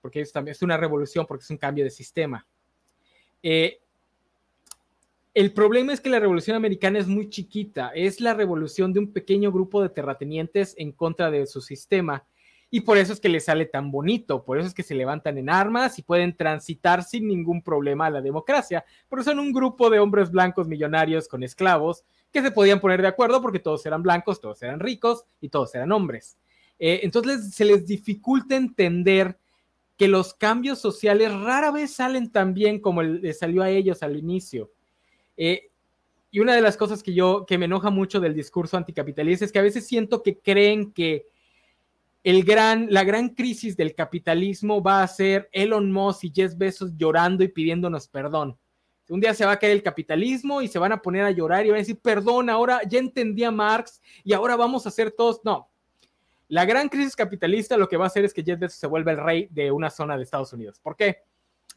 porque 0.00 0.20
es, 0.20 0.32
también, 0.32 0.52
es 0.52 0.62
una 0.62 0.76
revolución, 0.76 1.26
porque 1.26 1.44
es 1.44 1.50
un 1.50 1.56
cambio 1.56 1.84
de 1.84 1.90
sistema. 1.90 2.46
Eh, 3.42 3.80
el 5.34 5.52
problema 5.52 5.92
es 5.92 6.00
que 6.00 6.10
la 6.10 6.18
revolución 6.18 6.56
americana 6.56 6.98
es 6.98 7.06
muy 7.06 7.28
chiquita, 7.28 7.92
es 7.94 8.20
la 8.20 8.34
revolución 8.34 8.92
de 8.92 9.00
un 9.00 9.12
pequeño 9.12 9.52
grupo 9.52 9.82
de 9.82 9.88
terratenientes 9.88 10.74
en 10.78 10.92
contra 10.92 11.30
de 11.30 11.46
su 11.46 11.60
sistema. 11.60 12.24
Y 12.70 12.82
por 12.82 12.98
eso 12.98 13.14
es 13.14 13.20
que 13.20 13.30
le 13.30 13.40
sale 13.40 13.64
tan 13.64 13.90
bonito, 13.90 14.44
por 14.44 14.58
eso 14.58 14.68
es 14.68 14.74
que 14.74 14.82
se 14.82 14.94
levantan 14.94 15.38
en 15.38 15.48
armas 15.48 15.98
y 15.98 16.02
pueden 16.02 16.36
transitar 16.36 17.02
sin 17.02 17.26
ningún 17.26 17.62
problema 17.62 18.06
a 18.06 18.10
la 18.10 18.20
democracia, 18.20 18.84
porque 19.08 19.24
son 19.24 19.38
un 19.38 19.52
grupo 19.52 19.88
de 19.88 20.00
hombres 20.00 20.30
blancos 20.30 20.68
millonarios 20.68 21.28
con 21.28 21.42
esclavos 21.42 22.04
que 22.30 22.42
se 22.42 22.50
podían 22.50 22.80
poner 22.80 23.00
de 23.00 23.08
acuerdo 23.08 23.40
porque 23.40 23.58
todos 23.58 23.84
eran 23.86 24.02
blancos, 24.02 24.40
todos 24.40 24.62
eran 24.62 24.80
ricos 24.80 25.24
y 25.40 25.48
todos 25.48 25.74
eran 25.74 25.92
hombres. 25.92 26.36
Eh, 26.78 27.00
entonces 27.02 27.54
se 27.54 27.64
les 27.64 27.86
dificulta 27.86 28.54
entender 28.54 29.38
que 29.96 30.06
los 30.06 30.34
cambios 30.34 30.78
sociales 30.78 31.32
rara 31.32 31.72
vez 31.72 31.94
salen 31.94 32.30
tan 32.30 32.54
bien 32.54 32.80
como 32.80 33.02
le 33.02 33.32
salió 33.34 33.62
a 33.62 33.70
ellos 33.70 34.02
al 34.02 34.16
inicio. 34.16 34.70
Eh, 35.36 35.70
y 36.30 36.40
una 36.40 36.54
de 36.54 36.60
las 36.60 36.76
cosas 36.76 37.02
que 37.02 37.14
yo, 37.14 37.46
que 37.46 37.58
me 37.58 37.64
enoja 37.64 37.90
mucho 37.90 38.20
del 38.20 38.34
discurso 38.34 38.76
anticapitalista 38.76 39.44
es 39.44 39.52
que 39.52 39.58
a 39.58 39.62
veces 39.62 39.86
siento 39.86 40.22
que 40.22 40.38
creen 40.38 40.92
que 40.92 41.26
el 42.24 42.44
gran, 42.44 42.88
la 42.90 43.04
gran 43.04 43.30
crisis 43.30 43.76
del 43.76 43.94
capitalismo 43.94 44.82
va 44.82 45.02
a 45.02 45.08
ser 45.08 45.48
Elon 45.52 45.90
Musk 45.92 46.24
y 46.24 46.32
Jeff 46.34 46.54
Bezos 46.56 46.92
llorando 46.96 47.44
y 47.44 47.48
pidiéndonos 47.48 48.08
perdón. 48.08 48.58
Un 49.08 49.20
día 49.20 49.32
se 49.32 49.46
va 49.46 49.52
a 49.52 49.58
caer 49.58 49.72
el 49.72 49.82
capitalismo 49.82 50.60
y 50.60 50.68
se 50.68 50.78
van 50.78 50.92
a 50.92 51.00
poner 51.00 51.24
a 51.24 51.30
llorar 51.30 51.64
y 51.64 51.70
van 51.70 51.76
a 51.76 51.78
decir, 51.78 51.98
perdón, 51.98 52.50
ahora 52.50 52.80
ya 52.86 52.98
entendí 52.98 53.42
a 53.44 53.50
Marx 53.50 54.02
y 54.22 54.34
ahora 54.34 54.54
vamos 54.56 54.84
a 54.84 54.90
hacer 54.90 55.10
todos. 55.12 55.40
No, 55.44 55.70
la 56.48 56.64
gran 56.64 56.88
crisis 56.88 57.14
capitalista 57.14 57.76
lo 57.76 57.88
que 57.88 57.96
va 57.98 58.04
a 58.04 58.08
hacer 58.08 58.24
es 58.24 58.32
que 58.32 58.42
Jeff 58.42 58.58
Bezos 58.58 58.78
se 58.78 58.86
vuelva 58.86 59.12
el 59.12 59.18
rey 59.18 59.48
de 59.50 59.70
una 59.70 59.90
zona 59.90 60.16
de 60.16 60.22
Estados 60.22 60.52
Unidos. 60.52 60.80
¿Por 60.80 60.96
qué? 60.96 61.18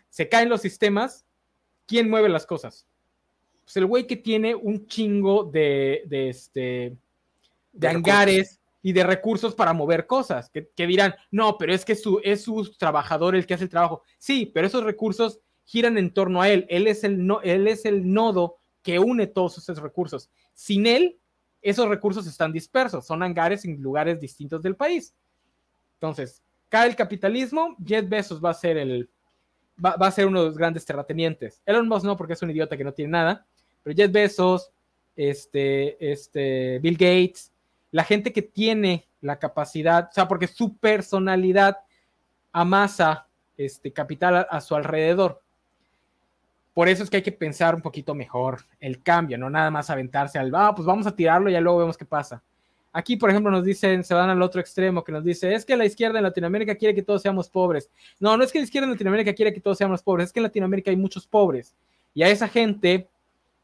Se 0.09 0.29
caen 0.29 0.49
los 0.49 0.61
sistemas. 0.61 1.25
¿Quién 1.85 2.09
mueve 2.09 2.29
las 2.29 2.45
cosas? 2.45 2.87
Pues 3.65 3.75
el 3.75 3.85
güey 3.85 4.07
que 4.07 4.15
tiene 4.15 4.55
un 4.55 4.87
chingo 4.87 5.43
de, 5.43 6.03
este, 6.09 6.95
de, 7.73 7.87
hangares 7.87 8.60
y 8.81 8.93
de 8.93 9.03
recursos 9.03 9.53
para 9.53 9.73
mover 9.73 10.07
cosas, 10.07 10.49
que, 10.49 10.87
dirán, 10.87 11.13
no, 11.29 11.57
pero 11.57 11.73
es 11.73 11.85
que 11.85 11.95
su, 11.95 12.19
es 12.23 12.43
su 12.43 12.71
trabajador 12.77 13.35
el 13.35 13.45
que 13.45 13.53
hace 13.53 13.65
el 13.65 13.69
trabajo. 13.69 14.03
Sí, 14.17 14.51
pero 14.53 14.67
esos 14.67 14.83
recursos 14.83 15.39
giran 15.65 15.97
en 15.97 16.13
torno 16.13 16.41
a 16.41 16.49
él. 16.49 16.65
Él 16.69 16.87
es 16.87 17.03
el, 17.03 17.25
no, 17.25 17.41
él 17.41 17.67
es 17.67 17.85
el 17.85 18.11
nodo 18.11 18.57
que 18.81 18.99
une 18.99 19.27
todos 19.27 19.57
esos 19.57 19.77
recursos. 19.77 20.29
Sin 20.53 20.87
él, 20.87 21.19
esos 21.61 21.87
recursos 21.87 22.25
están 22.25 22.51
dispersos, 22.51 23.05
son 23.05 23.21
hangares 23.21 23.65
en 23.65 23.79
lugares 23.81 24.19
distintos 24.19 24.63
del 24.63 24.75
país. 24.75 25.13
Entonces, 25.93 26.41
cae 26.69 26.89
el 26.89 26.95
capitalismo, 26.95 27.75
Jeff 27.85 28.09
Bezos 28.09 28.43
va 28.43 28.49
a 28.49 28.55
ser 28.55 28.77
el 28.77 29.09
va, 29.83 29.95
a 29.99 30.11
ser 30.11 30.27
uno 30.27 30.41
de 30.41 30.47
los 30.47 30.57
grandes 30.57 30.85
terratenientes. 30.85 31.61
Elon 31.65 31.87
Musk 31.87 32.05
no, 32.05 32.17
porque 32.17 32.33
es 32.33 32.41
un 32.41 32.51
idiota 32.51 32.77
que 32.77 32.83
no 32.83 32.93
tiene 32.93 33.11
nada, 33.11 33.45
pero 33.83 33.95
Jeff 33.95 34.11
Bezos, 34.11 34.71
este, 35.15 36.11
este, 36.11 36.79
Bill 36.79 36.97
Gates, 36.97 37.51
la 37.91 38.03
gente 38.03 38.33
que 38.33 38.41
tiene 38.41 39.07
la 39.21 39.37
capacidad, 39.37 40.09
o 40.09 40.13
sea, 40.13 40.27
porque 40.27 40.47
su 40.47 40.77
personalidad 40.77 41.77
amasa 42.51 43.27
este 43.57 43.91
capital 43.91 44.47
a 44.49 44.61
su 44.61 44.75
alrededor. 44.75 45.41
Por 46.73 46.87
eso 46.87 47.03
es 47.03 47.09
que 47.09 47.17
hay 47.17 47.23
que 47.23 47.31
pensar 47.31 47.75
un 47.75 47.81
poquito 47.81 48.15
mejor 48.15 48.61
el 48.79 49.03
cambio, 49.03 49.37
no 49.37 49.49
nada 49.49 49.69
más 49.69 49.89
aventarse 49.89 50.39
al, 50.39 50.53
ah, 50.55 50.73
pues 50.73 50.85
vamos 50.85 51.05
a 51.05 51.15
tirarlo 51.15 51.49
y 51.49 51.53
ya 51.53 51.61
luego 51.61 51.79
vemos 51.79 51.97
qué 51.97 52.05
pasa. 52.05 52.41
Aquí, 52.93 53.15
por 53.15 53.29
ejemplo, 53.29 53.51
nos 53.51 53.63
dicen, 53.63 54.03
se 54.03 54.13
van 54.13 54.29
al 54.29 54.41
otro 54.41 54.59
extremo, 54.59 55.03
que 55.03 55.13
nos 55.13 55.23
dice, 55.23 55.53
es 55.53 55.63
que 55.63 55.77
la 55.77 55.85
izquierda 55.85 56.19
en 56.19 56.23
Latinoamérica 56.23 56.75
quiere 56.75 56.93
que 56.93 57.01
todos 57.01 57.21
seamos 57.21 57.49
pobres. 57.49 57.89
No, 58.19 58.35
no 58.35 58.43
es 58.43 58.51
que 58.51 58.59
la 58.59 58.65
izquierda 58.65 58.85
en 58.85 58.91
Latinoamérica 58.91 59.33
quiere 59.33 59.53
que 59.53 59.61
todos 59.61 59.77
seamos 59.77 60.01
pobres, 60.01 60.27
es 60.27 60.33
que 60.33 60.39
en 60.39 60.43
Latinoamérica 60.43 60.91
hay 60.91 60.97
muchos 60.97 61.25
pobres. 61.25 61.73
Y 62.13 62.23
a 62.23 62.29
esa 62.29 62.49
gente, 62.49 63.07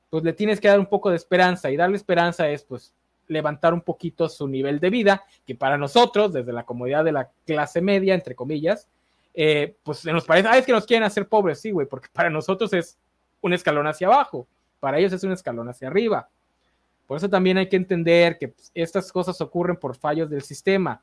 pues 0.09 0.23
le 0.23 0.31
tienes 0.31 0.61
que 0.61 0.69
dar 0.69 0.79
un 0.79 0.85
poco 0.85 1.09
de 1.09 1.17
esperanza. 1.17 1.69
Y 1.69 1.75
darle 1.75 1.97
esperanza 1.97 2.47
es, 2.47 2.63
pues, 2.63 2.93
levantar 3.27 3.73
un 3.73 3.81
poquito 3.81 4.29
su 4.29 4.47
nivel 4.47 4.79
de 4.79 4.89
vida, 4.89 5.23
que 5.45 5.55
para 5.55 5.77
nosotros, 5.77 6.33
desde 6.33 6.53
la 6.53 6.63
comodidad 6.63 7.03
de 7.03 7.11
la 7.11 7.29
clase 7.45 7.81
media, 7.81 8.13
entre 8.13 8.35
comillas, 8.35 8.87
eh, 9.33 9.75
pues 9.83 10.05
nos 10.05 10.25
parece, 10.25 10.47
ah, 10.47 10.57
es 10.57 10.65
que 10.65 10.71
nos 10.71 10.85
quieren 10.85 11.03
hacer 11.03 11.27
pobres, 11.27 11.59
sí, 11.61 11.71
güey, 11.71 11.87
porque 11.87 12.07
para 12.11 12.29
nosotros 12.29 12.73
es 12.73 12.97
un 13.41 13.53
escalón 13.53 13.87
hacia 13.87 14.07
abajo, 14.07 14.47
para 14.79 14.97
ellos 14.97 15.13
es 15.13 15.23
un 15.23 15.31
escalón 15.31 15.69
hacia 15.69 15.87
arriba. 15.87 16.29
Por 17.05 17.17
eso 17.17 17.29
también 17.29 17.57
hay 17.57 17.69
que 17.69 17.77
entender 17.77 18.37
que 18.37 18.49
pues, 18.49 18.71
estas 18.73 19.11
cosas 19.11 19.39
ocurren 19.39 19.77
por 19.77 19.95
fallos 19.95 20.29
del 20.29 20.41
sistema. 20.41 21.01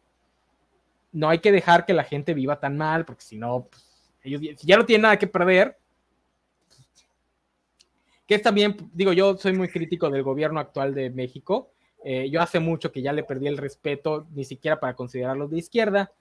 No 1.12 1.28
hay 1.28 1.38
que 1.38 1.52
dejar 1.52 1.86
que 1.86 1.94
la 1.94 2.05
gente 2.05 2.34
viva 2.34 2.60
tan 2.60 2.76
mal, 2.76 3.05
porque 3.05 3.22
si 3.22 3.36
no, 3.36 3.68
pues, 3.70 3.84
ellos 4.22 4.40
ya 4.62 4.76
no 4.76 4.84
tienen 4.84 5.02
nada 5.02 5.18
que 5.18 5.26
perder, 5.26 5.78
que 8.26 8.34
es 8.34 8.42
también, 8.42 8.76
digo, 8.92 9.12
yo 9.12 9.36
soy 9.36 9.52
muy 9.52 9.68
crítico 9.68 10.09
del 10.09 10.22
gobierno 10.22 10.60
actual 10.60 10.94
de 10.94 11.10
México. 11.10 11.70
Eh, 12.05 12.31
yo 12.31 12.40
hace 12.40 12.60
mucho 12.60 12.93
que 12.93 13.02
ya 13.02 13.12
le 13.12 13.24
perdí 13.24 13.48
el 13.48 13.56
respeto, 13.56 14.26
ni 14.35 14.44
siquiera 14.44 14.78
para 14.78 14.94
considerarlos 14.94 15.51
de 15.51 15.59
izquierda 15.59 16.12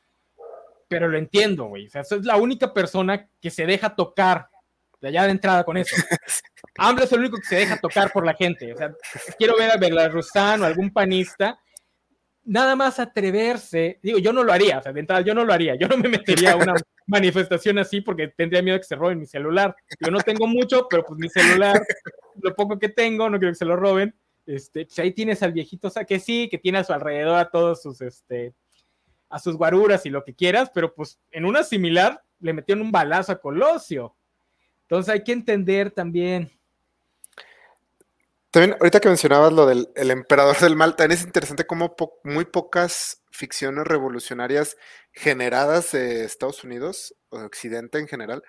pero 0.93 1.07
lo 1.07 1.17
entiendo, 1.17 1.65
güey. 1.65 1.87
O 1.87 1.89
sea, 1.89 2.01
es 2.01 2.23
la 2.23 2.37
única 2.37 2.71
persona 2.71 3.27
que 3.41 3.49
se 3.49 3.65
deja 3.65 3.95
tocar 3.95 4.49
de 5.01 5.07
allá 5.07 5.23
de 5.23 5.31
entrada 5.31 5.63
con 5.63 5.75
eso. 5.75 5.95
AMLO 6.77 7.03
es 7.03 7.11
el 7.11 7.19
único 7.21 7.37
que 7.37 7.47
se 7.47 7.55
deja 7.55 7.79
tocar 7.79 8.11
por 8.11 8.23
la 8.23 8.35
gente. 8.35 8.71
O 8.71 8.77
sea, 8.77 8.93
quiero 9.39 9.57
ver 9.57 9.71
a 9.71 9.77
Belarusán 9.77 10.61
o 10.61 10.65
algún 10.65 10.91
panista. 10.91 11.59
Nada 12.43 12.75
más 12.75 12.99
atreverse, 12.99 13.99
digo, 14.03 14.19
yo 14.19 14.31
no 14.31 14.43
lo 14.43 14.53
haría, 14.53 14.77
o 14.77 14.83
sea, 14.83 14.93
de 14.93 14.99
entrada 14.99 15.21
yo 15.21 15.33
no 15.33 15.45
lo 15.45 15.53
haría, 15.53 15.75
yo 15.75 15.87
no 15.87 15.97
me 15.97 16.09
metería 16.09 16.51
a 16.51 16.57
una 16.57 16.73
manifestación 17.07 17.79
así 17.79 18.01
porque 18.01 18.27
tendría 18.27 18.61
miedo 18.61 18.77
que 18.77 18.83
se 18.83 18.95
roben 18.95 19.17
mi 19.17 19.25
celular. 19.25 19.75
Yo 19.99 20.11
no 20.11 20.19
tengo 20.19 20.45
mucho, 20.45 20.87
pero 20.87 21.03
pues 21.03 21.19
mi 21.19 21.27
celular, 21.29 21.81
lo 22.39 22.53
poco 22.53 22.77
que 22.77 22.89
tengo, 22.89 23.31
no 23.31 23.39
quiero 23.39 23.53
que 23.53 23.57
se 23.57 23.65
lo 23.65 23.77
roben. 23.77 24.13
Este, 24.45 24.85
pues 24.85 24.99
ahí 24.99 25.11
tienes 25.11 25.41
al 25.41 25.53
viejito, 25.53 25.87
o 25.87 25.91
sea, 25.91 26.05
que 26.05 26.19
sí, 26.19 26.49
que 26.49 26.57
tiene 26.57 26.79
a 26.79 26.83
su 26.83 26.93
alrededor 26.93 27.37
a 27.37 27.49
todos 27.49 27.81
sus, 27.81 28.01
este, 28.01 28.53
a 29.29 29.39
sus 29.39 29.55
guaruras 29.55 30.05
y 30.05 30.09
lo 30.09 30.23
que 30.23 30.35
quieras, 30.35 30.69
pero 30.73 30.93
pues 30.93 31.19
en 31.31 31.45
una 31.45 31.63
similar 31.63 32.23
le 32.39 32.53
metieron 32.53 32.83
un 32.83 32.91
balazo 32.91 33.31
a 33.31 33.39
Colosio. 33.39 34.15
Entonces 34.81 35.13
hay 35.13 35.23
que 35.23 35.31
entender 35.31 35.91
también. 35.91 36.51
También, 38.51 38.77
ahorita 38.79 38.99
que 38.99 39.07
mencionabas 39.07 39.51
lo 39.51 39.65
del 39.65 39.89
emperador 39.95 40.59
del 40.59 40.75
mal, 40.75 40.95
también 40.95 41.17
es 41.17 41.25
interesante 41.25 41.65
cómo 41.65 41.95
muy 42.23 42.45
pocas 42.45 43.23
ficciones 43.31 43.85
revolucionarias 43.85 44.77
generadas 45.11 45.91
de 45.93 46.23
Estados 46.23 46.63
Unidos, 46.63 47.15
o 47.29 47.39
de 47.39 47.45
Occidente 47.45 47.97
en 47.97 48.07
general, 48.07 48.43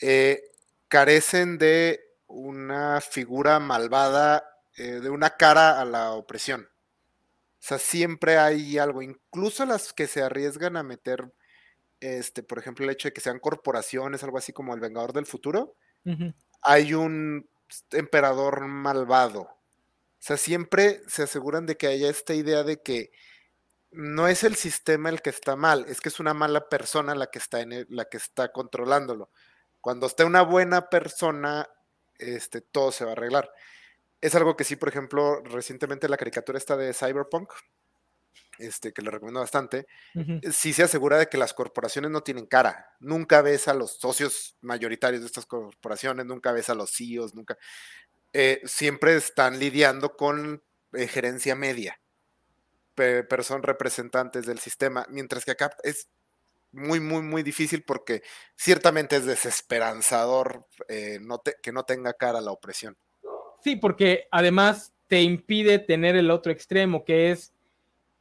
eh, 0.00 0.44
carecen 0.86 1.58
de 1.58 2.00
una 2.28 3.00
figura 3.00 3.58
malvada, 3.58 4.44
eh, 4.76 5.00
de 5.00 5.10
una 5.10 5.30
cara 5.36 5.80
a 5.80 5.84
la 5.84 6.12
opresión. 6.12 6.62
O 6.62 7.64
sea, 7.64 7.78
siempre 7.78 8.38
hay 8.38 8.78
algo, 8.78 9.02
incluso 9.02 9.64
las 9.66 9.92
que 9.92 10.06
se 10.06 10.22
arriesgan 10.22 10.76
a 10.76 10.82
meter, 10.82 11.32
este, 12.00 12.42
por 12.42 12.58
ejemplo, 12.58 12.84
el 12.84 12.90
hecho 12.90 13.08
de 13.08 13.12
que 13.12 13.20
sean 13.20 13.38
corporaciones, 13.38 14.24
algo 14.24 14.38
así 14.38 14.52
como 14.52 14.74
el 14.74 14.80
Vengador 14.80 15.12
del 15.12 15.26
Futuro, 15.26 15.76
hay 16.62 16.94
un 16.94 17.48
emperador 17.92 18.66
malvado. 18.66 19.42
O 19.42 20.24
sea, 20.24 20.36
siempre 20.36 21.02
se 21.06 21.22
aseguran 21.22 21.66
de 21.66 21.76
que 21.76 21.86
haya 21.86 22.10
esta 22.10 22.34
idea 22.34 22.64
de 22.64 22.82
que 22.82 23.12
no 23.92 24.26
es 24.26 24.42
el 24.42 24.56
sistema 24.56 25.10
el 25.10 25.20
que 25.20 25.30
está 25.30 25.54
mal, 25.54 25.84
es 25.86 26.00
que 26.00 26.08
es 26.08 26.18
una 26.18 26.34
mala 26.34 26.68
persona 26.68 27.14
la 27.14 27.28
que 27.28 27.38
está 27.38 27.60
en 27.60 27.86
la 27.90 28.06
que 28.06 28.16
está 28.16 28.50
controlándolo. 28.50 29.30
Cuando 29.80 30.06
esté 30.06 30.24
una 30.24 30.42
buena 30.42 30.88
persona, 30.88 31.68
este, 32.18 32.60
todo 32.60 32.90
se 32.90 33.04
va 33.04 33.10
a 33.10 33.12
arreglar 33.12 33.52
es 34.22 34.34
algo 34.36 34.56
que 34.56 34.64
sí, 34.64 34.76
por 34.76 34.88
ejemplo, 34.88 35.42
recientemente 35.42 36.08
la 36.08 36.16
caricatura 36.16 36.56
está 36.56 36.76
de 36.76 36.94
Cyberpunk, 36.94 37.52
este, 38.58 38.92
que 38.92 39.02
le 39.02 39.10
recomiendo 39.10 39.40
bastante, 39.40 39.86
sí 40.52 40.72
se 40.72 40.84
asegura 40.84 41.18
de 41.18 41.26
que 41.26 41.36
las 41.36 41.52
corporaciones 41.52 42.12
no 42.12 42.22
tienen 42.22 42.46
cara. 42.46 42.94
Nunca 43.00 43.42
ves 43.42 43.66
a 43.66 43.74
los 43.74 43.98
socios 43.98 44.56
mayoritarios 44.60 45.22
de 45.22 45.26
estas 45.26 45.46
corporaciones, 45.46 46.24
nunca 46.24 46.52
ves 46.52 46.70
a 46.70 46.74
los 46.74 46.92
CEOs, 46.92 47.34
nunca. 47.34 47.58
Eh, 48.32 48.62
siempre 48.64 49.16
están 49.16 49.58
lidiando 49.58 50.16
con 50.16 50.62
eh, 50.92 51.08
gerencia 51.08 51.56
media, 51.56 52.00
pero 52.94 53.42
son 53.42 53.64
representantes 53.64 54.46
del 54.46 54.60
sistema, 54.60 55.04
mientras 55.08 55.44
que 55.44 55.50
acá 55.50 55.74
es 55.82 56.08
muy, 56.70 57.00
muy, 57.00 57.22
muy 57.22 57.42
difícil 57.42 57.82
porque 57.82 58.22
ciertamente 58.54 59.16
es 59.16 59.24
desesperanzador 59.24 60.68
eh, 60.88 61.18
que 61.60 61.72
no 61.72 61.84
tenga 61.84 62.12
cara 62.14 62.40
la 62.40 62.52
opresión. 62.52 62.96
Sí, 63.62 63.76
porque 63.76 64.26
además 64.30 64.92
te 65.06 65.22
impide 65.22 65.78
tener 65.78 66.16
el 66.16 66.30
otro 66.30 66.50
extremo, 66.52 67.04
que 67.04 67.30
es 67.30 67.54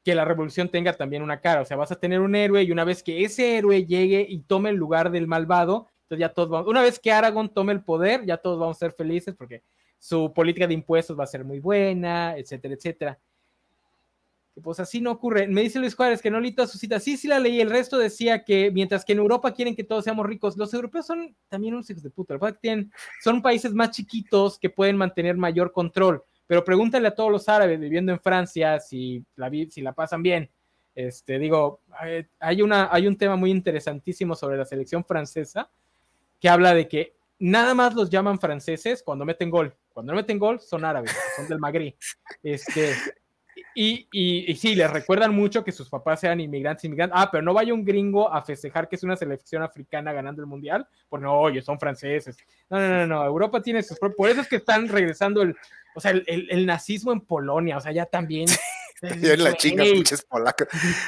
que 0.03 0.15
la 0.15 0.25
revolución 0.25 0.69
tenga 0.69 0.93
también 0.93 1.23
una 1.23 1.41
cara. 1.41 1.61
O 1.61 1.65
sea, 1.65 1.77
vas 1.77 1.91
a 1.91 1.99
tener 1.99 2.19
un 2.19 2.35
héroe 2.35 2.63
y 2.63 2.71
una 2.71 2.83
vez 2.83 3.03
que 3.03 3.23
ese 3.23 3.57
héroe 3.57 3.85
llegue 3.85 4.25
y 4.27 4.39
tome 4.41 4.69
el 4.69 4.75
lugar 4.75 5.11
del 5.11 5.27
malvado, 5.27 5.87
entonces 6.03 6.19
ya 6.19 6.33
todos 6.33 6.49
vamos, 6.49 6.67
una 6.67 6.81
vez 6.81 6.99
que 6.99 7.11
Aragón 7.11 7.53
tome 7.53 7.73
el 7.73 7.83
poder, 7.83 8.25
ya 8.25 8.37
todos 8.37 8.59
vamos 8.59 8.77
a 8.77 8.79
ser 8.79 8.91
felices 8.91 9.33
porque 9.35 9.63
su 9.97 10.33
política 10.33 10.67
de 10.67 10.73
impuestos 10.73 11.17
va 11.17 11.23
a 11.23 11.27
ser 11.27 11.45
muy 11.45 11.59
buena, 11.59 12.35
etcétera, 12.37 12.73
etcétera 12.73 13.19
pues 14.61 14.79
así 14.79 15.01
no 15.01 15.11
ocurre. 15.11 15.47
Me 15.47 15.61
dice 15.61 15.79
Luis 15.79 15.95
Juárez 15.95 16.21
que 16.21 16.31
no 16.31 16.39
leí 16.39 16.53
toda 16.53 16.67
su 16.67 16.77
cita. 16.77 16.99
Sí, 16.99 17.17
sí 17.17 17.27
la 17.27 17.39
leí. 17.39 17.59
El 17.59 17.69
resto 17.69 17.97
decía 17.97 18.43
que 18.43 18.71
mientras 18.71 19.03
que 19.03 19.13
en 19.13 19.19
Europa 19.19 19.53
quieren 19.53 19.75
que 19.75 19.83
todos 19.83 20.03
seamos 20.03 20.25
ricos, 20.25 20.57
los 20.57 20.73
europeos 20.73 21.05
son 21.05 21.35
también 21.49 21.73
unos 21.73 21.89
hijos 21.89 22.03
de 22.03 22.09
puta. 22.09 22.37
Tienen, 22.59 22.91
son 23.23 23.41
países 23.41 23.73
más 23.73 23.91
chiquitos 23.91 24.57
que 24.59 24.69
pueden 24.69 24.97
mantener 24.97 25.37
mayor 25.37 25.71
control. 25.71 26.23
Pero 26.47 26.63
pregúntale 26.63 27.07
a 27.07 27.15
todos 27.15 27.31
los 27.31 27.47
árabes 27.49 27.79
viviendo 27.79 28.11
en 28.11 28.19
Francia 28.19 28.79
si 28.79 29.25
la, 29.35 29.49
si 29.69 29.81
la 29.81 29.93
pasan 29.93 30.21
bien. 30.21 30.49
Este, 30.93 31.39
digo, 31.39 31.81
eh, 32.05 32.27
hay, 32.39 32.61
una, 32.61 32.89
hay 32.91 33.07
un 33.07 33.17
tema 33.17 33.35
muy 33.35 33.51
interesantísimo 33.51 34.35
sobre 34.35 34.57
la 34.57 34.65
selección 34.65 35.05
francesa 35.05 35.69
que 36.39 36.49
habla 36.49 36.73
de 36.73 36.87
que 36.87 37.15
nada 37.39 37.73
más 37.73 37.95
los 37.95 38.09
llaman 38.09 38.39
franceses 38.39 39.03
cuando 39.03 39.25
meten 39.25 39.49
gol. 39.49 39.75
Cuando 39.93 40.13
no 40.13 40.17
meten 40.17 40.39
gol, 40.39 40.59
son 40.59 40.85
árabes, 40.85 41.11
son 41.35 41.47
del 41.47 41.59
Magri. 41.59 41.95
Este, 42.43 42.93
y, 43.73 44.07
y, 44.11 44.55
sí, 44.55 44.75
les 44.75 44.89
recuerdan 44.89 45.33
mucho 45.33 45.63
que 45.63 45.71
sus 45.71 45.89
papás 45.89 46.19
sean 46.19 46.39
inmigrantes, 46.39 46.83
inmigrantes. 46.85 47.17
Ah, 47.19 47.29
pero 47.31 47.43
no 47.43 47.53
vaya 47.53 47.73
un 47.73 47.85
gringo 47.85 48.31
a 48.31 48.41
festejar 48.41 48.87
que 48.87 48.95
es 48.95 49.03
una 49.03 49.15
selección 49.15 49.63
africana 49.63 50.13
ganando 50.13 50.41
el 50.41 50.47
mundial, 50.47 50.87
porque 51.09 51.23
no, 51.23 51.39
oye, 51.39 51.61
son 51.61 51.79
franceses. 51.79 52.37
No, 52.69 52.79
no, 52.79 52.87
no, 52.87 53.07
no, 53.07 53.25
Europa 53.25 53.61
tiene 53.61 53.83
sus 53.83 53.97
Por 53.99 54.29
eso 54.29 54.41
es 54.41 54.47
que 54.47 54.57
están 54.57 54.87
regresando 54.87 55.41
el, 55.41 55.55
o 55.95 55.99
sea, 55.99 56.11
el, 56.11 56.65
nazismo 56.65 57.11
en 57.11 57.21
Polonia, 57.21 57.77
o 57.77 57.81
sea, 57.81 57.91
ya 57.91 58.05
también. 58.05 58.47
ya 59.19 59.33
en 59.33 59.43
la 59.43 59.53
chinga, 59.53 59.83
pinches 59.83 60.21
polacos. 60.23 60.67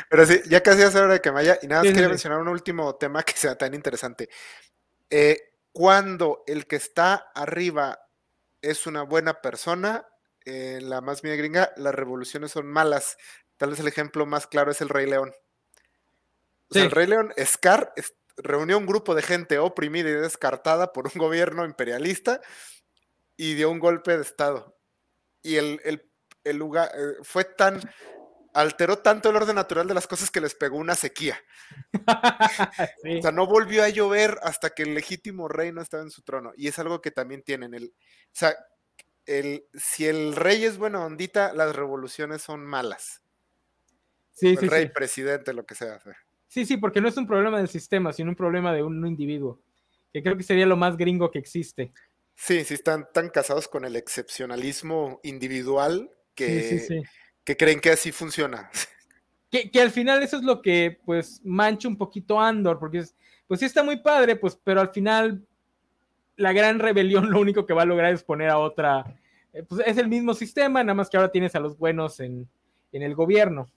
Pero 0.10 0.26
sí, 0.26 0.42
ya 0.50 0.62
casi 0.62 0.82
hace 0.82 1.00
hora 1.00 1.14
de 1.14 1.22
que 1.22 1.30
me 1.30 1.36
vaya. 1.36 1.60
Y 1.62 1.68
nada 1.68 1.84
más 1.84 1.94
quería 1.94 2.10
mencionar 2.10 2.40
un 2.40 2.48
último 2.48 2.96
tema 2.96 3.24
que 3.24 3.34
sea 3.34 3.56
tan 3.56 3.74
interesante. 3.74 4.30
Eh, 5.10 5.38
cuando 5.72 6.44
el 6.48 6.66
que 6.66 6.78
está 6.78 7.32
arriba 7.36 8.08
es 8.62 8.88
una 8.88 9.04
buena 9.04 9.42
persona, 9.42 10.08
en 10.46 10.90
la 10.90 11.02
más 11.02 11.24
media 11.24 11.38
gringa, 11.38 11.74
las 11.78 11.94
revoluciones 11.94 12.52
son 12.52 12.68
malas. 12.68 13.18
Tal 13.58 13.72
vez 13.72 13.80
el 13.80 13.88
ejemplo 13.88 14.26
más 14.26 14.48
claro 14.48 14.72
es 14.72 14.82
el 14.82 14.90
Rey 14.90 15.06
León. 15.06 15.34
el 16.72 16.92
Rey 16.92 17.08
León, 17.08 17.34
Scar, 17.44 17.94
reunió 18.38 18.78
un 18.78 18.86
grupo 18.86 19.16
de 19.16 19.22
gente 19.22 19.60
oprimida 19.60 20.10
y 20.10 20.14
descartada 20.14 20.92
por 20.92 21.08
un 21.08 21.14
gobierno 21.16 21.66
imperialista 21.66 22.42
y 23.38 23.54
dio 23.56 23.70
un 23.70 23.80
golpe 23.80 24.16
de 24.16 24.24
Estado. 24.24 24.78
Y 25.42 25.58
el, 25.58 25.80
lugar 26.46 26.90
eh, 26.96 27.16
fue 27.24 27.44
tan 27.44 27.82
alteró 28.54 29.00
tanto 29.00 29.30
el 29.30 29.36
orden 29.36 29.56
natural 29.56 29.88
de 29.88 29.94
las 29.94 30.08
cosas 30.08 30.30
que 30.30 30.40
les 30.40 30.56
pegó 30.56 30.78
una 30.78 30.96
sequía. 30.96 31.38
O 33.20 33.22
sea, 33.22 33.32
no 33.32 33.48
volvió 33.48 33.84
a 33.84 33.90
llover 33.90 34.38
hasta 34.44 34.70
que 34.70 34.84
el 34.84 34.94
legítimo 34.94 35.48
rey 35.48 35.72
no 35.72 35.82
estaba 35.82 36.04
en 36.04 36.12
su 36.12 36.22
trono. 36.22 36.52
Y 36.56 36.68
es 36.68 36.80
algo 36.80 37.02
que 37.02 37.12
también 37.12 37.44
tienen. 37.44 37.74
El, 37.74 37.86
o 37.86 38.32
sea, 38.32 38.56
el, 39.26 39.66
si 39.74 40.06
el 40.06 40.36
rey 40.36 40.64
es 40.64 40.78
buena 40.78 41.06
ondita, 41.06 41.54
las 41.54 41.76
revoluciones 41.76 42.42
son 42.42 42.66
malas. 42.66 43.22
Sí, 44.32 44.50
el 44.60 44.70
rey, 44.70 44.90
presidente, 44.90 45.54
lo 45.54 45.66
que 45.66 45.76
sea. 45.76 46.00
Sí, 46.48 46.66
sí, 46.66 46.78
porque 46.78 47.02
no 47.02 47.08
es 47.08 47.18
un 47.18 47.28
problema 47.28 47.58
del 47.58 47.70
sistema, 47.70 48.14
sino 48.14 48.32
un 48.32 48.36
problema 48.36 48.74
de 48.74 48.84
un 48.84 49.06
individuo. 49.06 49.62
Que 50.12 50.22
creo 50.24 50.38
que 50.38 50.44
sería 50.44 50.66
lo 50.66 50.78
más 50.78 50.98
gringo 50.98 51.32
que 51.32 51.40
existe. 51.40 51.94
Sí, 52.36 52.64
sí, 52.64 52.74
están 52.74 53.08
tan 53.14 53.30
casados 53.30 53.68
con 53.68 53.86
el 53.86 53.96
excepcionalismo 53.96 55.20
individual 55.24 56.12
que, 56.36 57.06
que 57.44 57.58
creen 57.58 57.80
que 57.80 57.92
así 57.92 58.12
funciona. 58.12 58.70
Que, 59.54 59.70
que, 59.70 59.80
al 59.80 59.92
final 59.92 60.24
eso 60.24 60.38
es 60.38 60.42
lo 60.42 60.64
que 60.64 61.00
pues 61.06 61.40
mancha 61.44 61.88
un 61.88 61.96
poquito 61.96 62.42
Andor, 62.42 62.80
porque 62.80 62.98
es, 62.98 63.16
pues 63.46 63.60
sí 63.60 63.68
está 63.68 63.84
muy 63.84 64.02
padre, 64.02 64.36
pues, 64.36 64.60
pero 64.64 64.82
al 64.82 64.90
final 64.90 65.46
la 66.36 66.54
gran 66.54 66.80
rebelión 66.80 67.32
lo 67.32 67.40
único 67.40 67.66
que 67.66 67.74
va 67.74 67.84
a 67.84 67.86
lograr 67.86 68.14
es 68.14 68.24
poner 68.24 68.50
a 68.50 68.60
otra, 68.60 69.20
eh, 69.54 69.64
pues 69.64 69.86
es 69.86 69.98
el 69.98 70.08
mismo 70.08 70.34
sistema, 70.34 70.84
nada 70.84 70.96
más 70.96 71.10
que 71.10 71.18
ahora 71.18 71.32
tienes 71.32 71.56
a 71.56 71.60
los 71.60 71.78
buenos 71.78 72.20
en, 72.20 72.48
en 72.92 73.02
el 73.02 73.16
gobierno. 73.16 73.68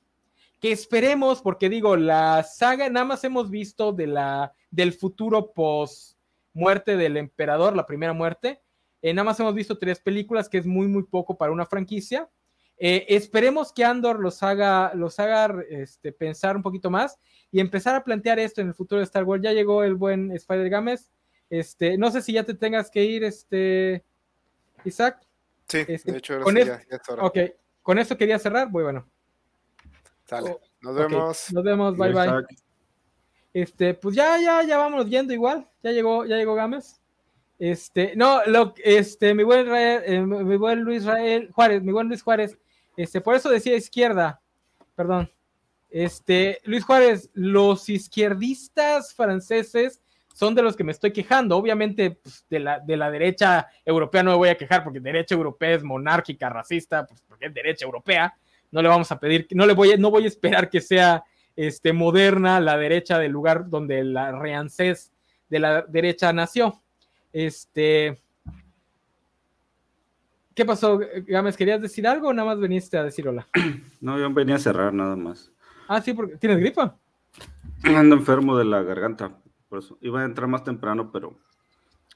Que 0.61 0.73
esperemos, 0.73 1.43
porque 1.43 1.69
digo, 1.69 1.97
la 1.97 2.43
saga, 2.43 2.89
nada 2.89 3.05
más 3.05 3.25
hemos 3.25 3.51
visto 3.51 3.93
de 3.93 4.07
la, 4.07 4.53
del 4.71 4.93
futuro 4.93 5.53
post 5.53 6.17
muerte 6.57 6.97
del 6.97 7.19
emperador, 7.19 7.77
la 7.77 7.87
primera 7.87 8.15
muerte. 8.15 8.63
Eh, 9.03 9.13
nada 9.13 9.25
más 9.25 9.39
hemos 9.39 9.55
visto 9.55 9.79
tres 9.79 10.01
películas, 10.01 10.49
que 10.49 10.59
es 10.59 10.67
muy, 10.67 10.89
muy 10.89 11.03
poco 11.05 11.37
para 11.37 11.53
una 11.53 11.67
franquicia. 11.67 12.29
Eh, 12.79 13.07
esperemos 13.09 13.73
que 13.73 13.85
Andor 13.85 14.21
los 14.21 14.43
haga, 14.43 14.93
los 14.95 15.19
haga 15.21 15.55
este, 15.69 16.13
pensar 16.13 16.57
un 16.57 16.63
poquito 16.63 16.91
más 16.91 17.19
y 17.51 17.61
empezar 17.61 17.95
a 17.95 18.05
plantear 18.05 18.39
esto 18.39 18.61
en 18.61 18.69
el 18.69 18.75
futuro 18.75 18.99
de 18.99 19.05
Star 19.05 19.25
Wars. 19.25 19.43
Ya 19.43 19.53
llegó 19.53 19.85
el 19.85 19.95
buen 19.95 20.33
Spider 20.33 20.71
Games. 20.71 21.11
Este, 21.49 21.97
no 21.97 22.11
sé 22.11 22.23
si 22.23 22.33
ya 22.33 22.45
te 22.45 22.55
tengas 22.55 22.91
que 22.91 23.05
ir, 23.05 23.25
este, 23.25 24.05
Isaac. 24.85 25.21
Sí, 25.69 25.85
de 25.85 25.95
este, 25.95 26.17
hecho, 26.17 26.41
con 26.41 26.57
ya, 26.57 26.83
Ok, 27.21 27.39
con 27.83 27.99
esto 27.99 28.17
quería 28.17 28.39
cerrar. 28.39 28.71
Muy 28.71 28.83
bueno. 28.83 29.09
Sale. 30.25 30.51
Oh, 30.51 30.61
nos 30.81 30.95
vemos. 30.97 31.53
Nos 31.53 31.65
vemos. 31.65 31.97
Bye, 31.97 32.13
bye. 32.13 32.47
Este, 33.53 33.95
pues 33.95 34.15
ya, 34.15 34.39
ya, 34.41 34.63
ya 34.63 34.77
vamos 34.77 35.09
yendo 35.09 35.33
igual. 35.33 35.69
Ya 35.83 35.93
llegó, 35.93 36.25
ya 36.27 36.37
llegó 36.37 36.55
Gámez. 36.55 37.01
Este, 37.59 38.15
no, 38.17 38.45
lo, 38.47 38.75
este, 38.85 39.35
mi 39.35 39.43
buen, 39.43 39.67
eh, 39.75 40.21
mi 40.21 40.57
buen 40.57 40.81
Luis 40.81 41.05
Rael, 41.05 41.51
Juárez, 41.53 41.83
mi 41.83 41.91
buen 41.91 42.09
Luis 42.09 42.23
Juárez, 42.23 42.59
este, 42.97 43.23
por 43.23 43.35
eso 43.35 43.49
decía 43.49 43.77
izquierda, 43.77 44.43
perdón. 44.95 45.31
Este, 45.89 46.61
Luis 46.65 46.85
Juárez, 46.85 47.31
los 47.33 47.89
izquierdistas 47.89 49.15
franceses 49.15 50.03
son 50.37 50.55
de 50.55 50.61
los 50.61 50.77
que 50.77 50.85
me 50.85 50.93
estoy 50.93 51.15
quejando. 51.15 51.57
Obviamente, 51.57 52.11
pues, 52.11 52.45
de, 52.51 52.59
la, 52.59 52.79
de 52.79 52.95
la 52.99 53.11
derecha 53.11 53.69
europea 53.83 54.23
no 54.23 54.33
me 54.33 54.37
voy 54.37 54.49
a 54.51 54.55
quejar 54.55 54.85
porque 54.85 55.01
derecha 55.01 55.35
europea 55.35 55.77
es 55.77 55.83
monárquica, 55.83 56.51
racista, 56.51 57.07
pues 57.07 57.23
porque 57.27 57.47
es 57.47 57.55
derecha 57.55 57.87
europea. 57.87 58.37
No 58.71 58.83
le 58.83 58.89
vamos 58.89 59.11
a 59.11 59.19
pedir, 59.19 59.47
no 59.53 59.65
le 59.65 59.73
voy, 59.73 59.93
a, 59.93 59.97
no 59.97 60.11
voy 60.11 60.25
a 60.25 60.27
esperar 60.27 60.69
que 60.69 60.83
sea 60.83 61.25
este, 61.57 61.95
moderna 61.95 62.61
la 62.61 62.77
derecha 62.77 63.19
del 63.19 63.33
lugar 63.33 63.71
donde 63.71 64.05
la 64.05 64.31
reancés 64.31 65.11
de 65.49 65.59
la 65.59 65.81
derecha 65.81 66.31
nació. 66.35 66.83
Este, 67.33 68.19
¿Qué 70.55 70.67
pasó, 70.67 71.01
Gámez? 71.27 71.57
¿Querías 71.57 71.81
decir 71.81 72.07
algo 72.07 72.29
o 72.29 72.35
nada 72.35 72.51
más 72.51 72.61
veniste 72.61 72.99
a 72.99 73.05
decir 73.05 73.27
hola? 73.27 73.49
No, 74.03 74.19
yo 74.19 74.31
venía 74.31 74.57
a 74.57 74.59
cerrar 74.59 74.93
nada 74.93 75.17
más. 75.17 75.51
Ah, 75.89 76.03
sí, 76.03 76.13
porque 76.13 76.37
tienes 76.37 76.59
gripa. 76.59 76.95
Ando 77.85 78.17
enfermo 78.17 78.59
de 78.59 78.67
la 78.67 78.83
garganta. 78.83 79.33
Por 79.77 79.85
eso 79.85 79.99
iba 80.01 80.23
a 80.23 80.25
entrar 80.25 80.49
más 80.49 80.65
temprano, 80.65 81.11
pero 81.13 81.39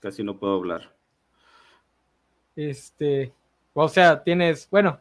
casi 0.00 0.24
no 0.24 0.38
puedo 0.38 0.54
hablar. 0.54 0.96
Este, 2.56 3.34
o 3.74 3.86
sea, 3.86 4.22
tienes, 4.22 4.66
bueno, 4.70 4.98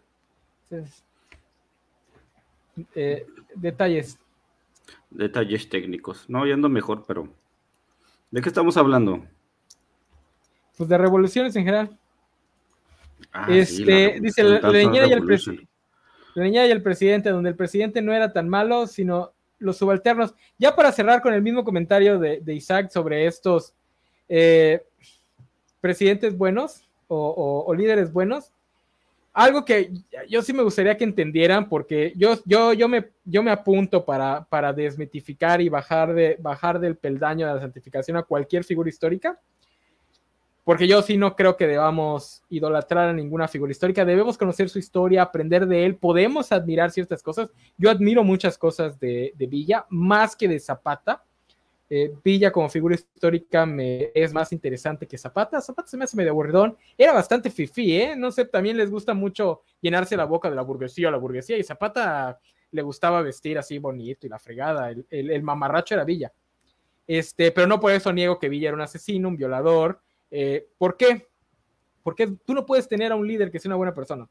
eh, 2.96 3.26
detalles. 3.56 4.20
Detalles 5.10 5.70
técnicos. 5.70 6.30
No, 6.30 6.46
yendo 6.46 6.68
mejor, 6.68 7.06
pero 7.08 7.30
¿de 8.30 8.42
qué 8.42 8.50
estamos 8.50 8.76
hablando? 8.76 9.26
Pues 10.78 10.90
de 10.90 10.98
revoluciones 10.98 11.56
en 11.56 11.64
general. 11.64 11.98
Ah, 13.32 13.48
este, 13.50 14.20
dice 14.20 14.44
la, 14.44 14.70
niñera 14.70 15.08
y 15.08 15.14
el 15.14 15.66
la 16.34 16.44
niñera 16.44 16.68
y 16.68 16.72
el 16.72 16.84
presidente, 16.84 17.30
donde 17.30 17.52
el 17.52 17.56
presidente 17.56 18.02
no 18.02 18.12
era 18.12 18.34
tan 18.34 18.50
malo, 18.50 18.86
sino 18.86 19.32
los 19.60 19.78
subalternos. 19.78 20.34
Ya 20.58 20.76
para 20.76 20.92
cerrar 20.92 21.22
con 21.22 21.34
el 21.34 21.42
mismo 21.42 21.64
comentario 21.64 22.18
de, 22.20 22.54
Isaac 22.54 22.90
sobre 22.90 23.26
estos 23.26 23.74
eh, 24.28 24.84
presidentes 25.82 26.38
buenos 26.38 26.88
o, 27.08 27.74
líderes 27.76 28.12
buenos, 28.12 28.52
algo 29.34 29.64
que 29.64 29.92
yo 30.28 30.42
sí 30.42 30.54
me 30.54 30.64
gustaría 30.64 30.98
que 30.98 31.04
entendieran, 31.04 31.70
porque 31.70 32.14
yo, 32.16 32.38
yo, 32.46 32.74
yo, 32.74 32.88
me, 32.88 33.10
yo 33.24 33.42
me 33.42 33.52
apunto 33.52 34.04
para, 34.04 34.44
para 34.50 34.74
desmitificar 34.74 35.62
y 35.62 35.70
bajar, 35.70 36.14
de, 36.14 36.38
bajar 36.40 36.80
del 36.80 36.98
peldaño 36.98 37.48
de 37.48 37.54
la 37.54 37.62
santificación 37.62 38.18
a 38.18 38.24
cualquier 38.24 38.64
figura 38.64 38.90
histórica 38.90 39.40
porque 40.70 40.88
yo 40.88 41.02
sí 41.02 41.18
no 41.18 41.36
creo 41.36 41.58
que 41.58 41.66
debamos 41.66 42.44
idolatrar 42.48 43.10
a 43.10 43.14
ninguna 43.14 43.48
figura 43.48 43.72
histórica, 43.72 44.06
debemos 44.06 44.38
conocer 44.38 44.70
su 44.70 44.78
historia, 44.78 45.24
aprender 45.24 45.66
de 45.66 45.84
él, 45.84 45.96
podemos 45.96 46.52
admirar 46.52 46.92
ciertas 46.92 47.24
cosas. 47.24 47.50
Yo 47.76 47.90
admiro 47.90 48.24
muchas 48.24 48.56
cosas 48.56 49.00
de, 49.00 49.34
Villa, 49.36 49.88
más 49.90 50.36
que 50.36 50.48
de 50.48 50.60
Zapata. 50.60 51.24
Eh, 51.90 52.14
Villa 52.24 52.52
como 52.52 52.70
figura 52.70 52.94
histórica 52.94 53.66
me 53.66 54.12
es 54.14 54.32
más 54.32 54.54
interesante 54.54 55.08
que 55.08 55.18
Zapata. 55.18 55.60
Zapata 55.60 55.88
se 55.88 55.98
me 55.98 56.04
hace 56.04 56.16
medio 56.16 56.30
aburridón. 56.30 56.78
Era 56.96 57.14
bastante 57.14 57.50
fifí, 57.50 58.00
¿eh? 58.00 58.16
No 58.16 58.32
sé, 58.32 58.46
también 58.46 58.78
les 58.78 58.92
gusta 58.92 59.16
mucho 59.16 59.64
llenarse 59.82 60.16
la 60.16 60.26
boca 60.26 60.52
de 60.52 60.56
la 60.56 60.62
burguesía 60.62 61.10
la 61.10 61.18
burguesía. 61.18 61.58
Y 61.58 61.64
Zapata 61.64 62.40
le 62.70 62.82
gustaba 62.84 63.24
vestir 63.24 63.58
así 63.58 63.80
bonito 63.80 64.28
y 64.28 64.30
la 64.30 64.38
fregada. 64.38 64.92
El, 64.92 65.08
el 65.10 65.42
mamarracho 65.42 65.96
era 65.96 66.04
Villa. 66.04 66.32
Este, 67.08 67.52
pero 67.52 67.66
no 67.66 67.80
por 67.80 67.92
eso 67.92 68.14
niego 68.14 68.38
que 68.38 68.50
Villa 68.50 68.68
era 68.68 68.76
un 68.76 68.82
asesino, 68.82 69.30
un 69.30 69.36
violador, 69.36 70.00
eh, 70.32 70.68
¿Por 70.78 70.98
qué? 70.98 71.28
Porque 72.04 72.28
tú 72.46 72.54
no 72.54 72.66
puedes 72.66 72.88
tener 72.88 73.12
a 73.12 73.16
un 73.16 73.28
líder 73.28 73.52
que 73.52 73.60
sea 73.60 73.70
una 73.70 73.76
buena 73.76 73.94
persona. 73.94 74.28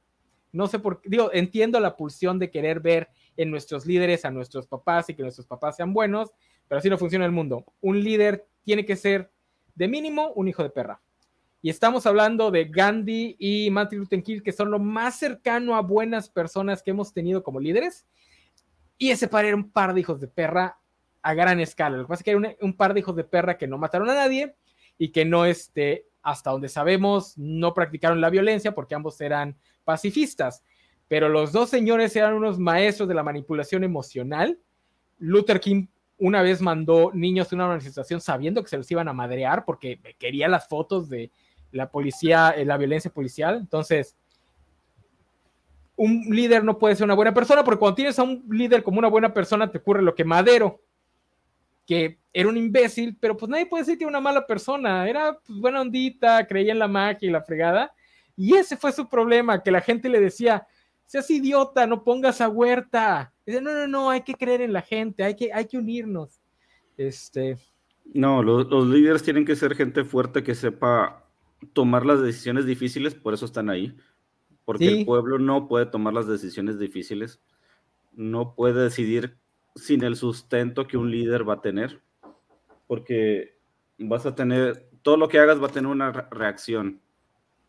No 0.53 0.67
sé 0.67 0.79
por 0.79 1.01
qué, 1.01 1.09
digo, 1.11 1.31
entiendo 1.33 1.79
la 1.81 1.97
pulsión 1.97 2.39
de 2.39 2.51
querer 2.51 2.81
ver 2.81 3.09
en 3.37 3.51
nuestros 3.51 3.87
líderes 3.87 4.25
a 4.25 4.31
nuestros 4.31 4.67
papás 4.67 5.09
y 5.11 5.15
que 5.15 5.23
nuestros 5.23 5.47
papás 5.47 5.77
sean 5.77 5.93
buenos, 5.93 6.33
pero 6.67 6.79
así 6.79 6.89
no 6.89 6.99
funciona 6.99 7.27
el 7.27 7.33
mundo. 7.33 7.65
Un 7.81 8.03
líder 8.03 8.47
tiene 8.65 8.85
que 8.85 8.97
ser 8.97 9.31
de 9.75 9.89
mínimo 9.89 10.33
un 10.35 10.49
hijo 10.49 10.63
de 10.63 10.71
perra. 10.71 11.01
Y 11.61 11.71
estamos 11.71 12.07
hablando 12.07 12.51
de 12.51 12.67
Gandhi 12.67 13.37
y 13.39 13.71
Martin 13.71 13.99
Luther 13.99 14.23
King, 14.23 14.41
que 14.41 14.53
son 14.53 14.71
lo 14.71 14.79
más 14.79 15.19
cercano 15.19 15.75
a 15.75 15.83
buenas 15.83 16.29
personas 16.29 16.83
que 16.83 16.93
hemos 16.93 17.13
tenido 17.13 17.43
como 17.43 17.61
líderes. 17.61 18.07
Y 18.97 19.11
ese 19.11 19.29
par 19.29 19.45
era 19.45 19.57
un 19.57 19.71
par 19.71 19.93
de 19.93 20.01
hijos 20.01 20.21
de 20.21 20.29
perra 20.29 20.79
a 21.21 21.35
gran 21.35 21.61
escala. 21.61 21.97
Lo 21.97 22.05
que 22.05 22.09
pasa 22.09 22.21
es 22.21 22.25
que 22.25 22.31
era 22.31 22.39
un, 22.39 22.49
un 22.61 22.77
par 22.77 22.95
de 22.95 23.01
hijos 23.01 23.17
de 23.17 23.25
perra 23.25 23.59
que 23.59 23.67
no 23.67 23.77
mataron 23.77 24.09
a 24.09 24.15
nadie, 24.15 24.55
y 24.99 25.11
que 25.11 25.25
no, 25.25 25.45
este, 25.45 26.07
hasta 26.23 26.51
donde 26.51 26.69
sabemos, 26.69 27.39
no 27.39 27.73
practicaron 27.73 28.21
la 28.21 28.31
violencia 28.31 28.75
porque 28.75 28.95
ambos 28.95 29.21
eran 29.21 29.57
pacifistas. 29.85 30.63
Pero 31.07 31.29
los 31.29 31.53
dos 31.53 31.71
señores 31.71 32.15
eran 32.17 32.35
unos 32.35 32.59
maestros 32.59 33.09
de 33.09 33.15
la 33.15 33.23
manipulación 33.23 33.85
emocional. 33.85 34.59
Luther 35.19 35.61
King 35.61 35.87
una 36.19 36.43
vez 36.43 36.61
mandó 36.61 37.13
niños 37.15 37.51
a 37.51 37.55
una 37.55 37.69
manifestación 37.69 38.21
sabiendo 38.21 38.63
que 38.63 38.69
se 38.69 38.77
los 38.77 38.91
iban 38.91 39.09
a 39.09 39.13
madrear 39.13 39.65
porque 39.65 40.01
quería 40.19 40.49
las 40.49 40.69
fotos 40.69 41.09
de 41.09 41.31
la 41.71 41.91
policía, 41.91 42.51
eh, 42.51 42.65
la 42.65 42.77
violencia 42.77 43.11
policial. 43.11 43.57
Entonces, 43.57 44.17
un 45.97 46.25
líder 46.31 46.65
no 46.65 46.79
puede 46.79 46.97
ser 46.97 47.05
una 47.05 47.15
buena 47.15 47.35
persona 47.35 47.65
porque 47.65 47.79
cuando 47.79 47.97
tienes 47.97 48.19
a 48.19 48.23
un 48.23 48.45
líder 48.51 48.83
como 48.83 48.99
una 48.99 49.09
buena 49.09 49.33
persona 49.33 49.71
te 49.71 49.79
ocurre 49.79 50.03
lo 50.03 50.15
que 50.15 50.25
Madero, 50.25 50.81
que 51.89 52.21
era 52.35 52.51
un 52.51 52.57
imbécil, 52.59 53.17
pero 53.19 53.35
pues 53.35 53.49
nadie 53.49 53.65
puede 53.65 53.83
decir 53.83 53.97
que 53.97 54.05
era 54.05 54.11
una 54.11 54.21
mala 54.21 54.47
persona, 54.47 55.09
era 55.09 55.39
pues, 55.45 55.59
buena 55.59 55.81
ondita, 55.81 56.47
creía 56.47 56.73
en 56.73 56.79
la 56.79 56.87
magia 56.87 57.27
y 57.27 57.33
la 57.33 57.43
fregada, 57.43 57.91
y 58.37 58.55
ese 58.55 58.77
fue 58.77 58.93
su 58.93 59.09
problema, 59.09 59.63
que 59.63 59.71
la 59.71 59.81
gente 59.81 60.11
le 60.11 60.21
decía, 60.21 60.67
seas 61.07 61.31
idiota, 61.31 61.87
no 61.87 62.05
pongas 62.05 62.43
a 62.43 62.51
huerta, 62.51 63.33
dice, 63.47 63.63
no, 63.63 63.73
no, 63.73 63.89
no, 63.89 64.11
hay 64.11 64.21
que 64.21 64.35
creer 64.35 64.61
en 64.61 64.75
la 64.75 64.83
gente, 64.83 65.25
hay 65.25 65.35
que, 65.35 65.51
hay 65.51 65.65
que 65.65 65.79
unirnos. 65.79 66.43
Este... 66.99 67.57
No, 68.13 68.43
los, 68.43 68.87
líderes 68.87 69.23
tienen 69.23 69.47
que 69.47 69.57
ser 69.57 69.75
gente 69.75 70.05
fuerte 70.05 70.43
que 70.43 70.55
sepa 70.55 71.25
tomar 71.73 72.05
las 72.05 72.21
decisiones 72.21 72.67
difíciles, 72.67 73.15
por 73.15 73.33
eso 73.33 73.47
están 73.47 73.71
ahí, 73.71 73.97
porque 74.67 74.89
el 74.89 75.07
pueblo 75.07 75.39
no 75.39 75.69
puede 75.69 75.87
tomar 75.87 76.13
las 76.13 76.27
decisiones 76.27 76.79
difíciles, 76.79 77.41
no 78.13 78.55
puede 78.55 78.83
decidir 78.83 79.39
sin 79.79 80.03
el 80.05 80.17
sustento 80.17 80.87
que 80.87 80.97
un 80.97 81.11
líder 81.11 81.49
va 81.49 81.55
a 81.55 81.61
tener, 81.61 82.03
porque 82.87 83.59
vas 83.99 84.27
a 84.27 84.35
tener, 84.35 84.89
todo 85.03 85.17
lo 85.17 85.29
que 85.29 85.39
hagas 85.39 85.63
va 85.63 85.69
a 85.69 85.73
tener 85.73 85.91
una 85.91 86.13
reacción 86.13 87.01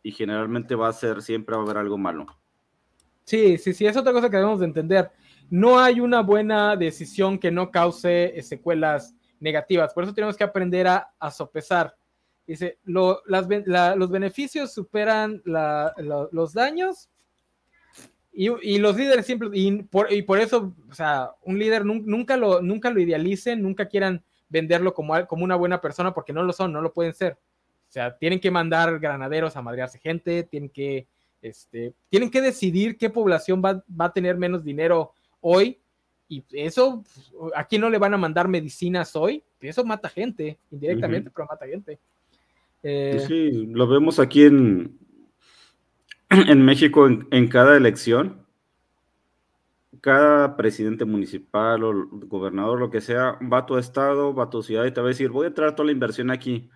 y 0.03 0.11
generalmente 0.11 0.75
va 0.75 0.89
a 0.89 0.93
ser, 0.93 1.21
siempre 1.21 1.55
va 1.55 1.61
a 1.61 1.65
haber 1.65 1.77
algo 1.77 1.97
malo. 1.97 2.25
Sí, 3.23 3.57
sí, 3.57 3.73
sí, 3.73 3.85
es 3.85 3.95
otra 3.95 4.11
cosa 4.11 4.29
que 4.29 4.37
debemos 4.37 4.59
de 4.59 4.65
entender. 4.65 5.11
no 5.51 5.79
hay 5.79 5.99
una 5.99 6.21
buena 6.21 6.75
decisión 6.75 7.37
que 7.37 7.51
no 7.51 7.71
cause 7.71 8.37
eh, 8.37 8.41
secuelas 8.41 9.15
negativas. 9.39 9.93
Por 9.93 10.03
eso 10.03 10.13
tenemos 10.13 10.35
que 10.35 10.43
aprender 10.43 10.87
a, 10.87 11.31
sopesar. 11.31 11.95
Dice, 12.45 12.79
los 12.83 14.09
beneficios 14.09 14.73
superan 14.73 15.41
los 15.45 16.53
daños 16.53 17.09
y, 18.41 18.77
los 18.77 18.95
líderes 18.95 19.25
siempre, 19.25 19.49
y 19.53 19.81
por, 19.81 20.39
eso, 20.39 20.73
o 20.89 20.93
sea, 20.93 21.31
un 21.43 21.59
líder 21.59 21.85
nunca 21.85 22.37
lo, 22.37 22.61
nunca 22.61 22.89
lo 22.89 23.01
idealicen, 23.01 23.61
nunca 23.61 23.89
quieran 23.89 24.23
venderlo 24.47 24.93
como, 24.93 25.27
como 25.27 25.43
una 25.43 25.57
buena 25.57 25.81
persona 25.81 26.13
porque 26.13 26.31
no 26.31 26.43
lo 26.43 26.53
son, 26.53 26.71
no 26.71 26.81
lo 26.81 26.93
pueden 26.93 27.13
ser. 27.13 27.33
O 27.33 27.91
sea, 27.91 28.17
tienen 28.17 28.39
que 28.39 28.49
mandar 28.49 28.97
granaderos 28.97 29.57
a 29.57 29.61
madrearse 29.61 29.99
gente, 29.99 30.43
tienen 30.43 30.69
que, 30.69 31.05
este, 31.41 31.93
tienen 32.07 32.31
que 32.31 32.39
decidir 32.39 32.97
qué 32.97 33.09
población 33.09 33.61
va, 33.61 33.83
a 33.97 34.13
tener 34.13 34.37
menos 34.37 34.63
dinero 34.63 35.11
hoy. 35.41 35.77
Y 36.29 36.41
eso, 36.53 37.03
¿a 37.53 37.65
quién 37.65 37.81
no 37.81 37.89
le 37.89 37.97
van 37.97 38.13
a 38.13 38.17
mandar 38.17 38.47
medicinas 38.47 39.17
hoy? 39.17 39.43
Eso 39.59 39.83
mata 39.83 40.07
gente, 40.07 40.57
indirectamente, 40.71 41.29
pero 41.29 41.45
mata 41.45 41.67
gente. 41.67 41.99
Eh, 42.83 43.21
sí, 43.27 43.65
lo 43.65 43.85
vemos 43.85 44.17
aquí 44.17 44.43
en, 44.45 44.97
en 46.47 46.63
México 46.63 47.07
en, 47.07 47.47
cada 47.47 47.75
elección, 47.75 48.45
cada 50.01 50.55
presidente 50.55 51.03
municipal 51.05 51.83
o 51.83 52.07
gobernador, 52.07 52.79
lo 52.79 52.91
que 52.91 53.01
sea, 53.01 53.37
va 53.41 53.59
a 53.59 53.65
tu 53.65 53.77
estado, 53.77 54.33
va 54.33 54.45
a 54.45 54.49
tu 54.49 54.61
ciudad 54.61 54.85
y 54.85 54.91
te 54.91 55.01
va 55.01 55.07
a 55.07 55.09
decir, 55.09 55.29
voy 55.29 55.47
a 55.47 55.53
traer 55.53 55.73
toda 55.73 55.87
la 55.87 55.91
inversión 55.91 56.29
aquí. 56.29 56.69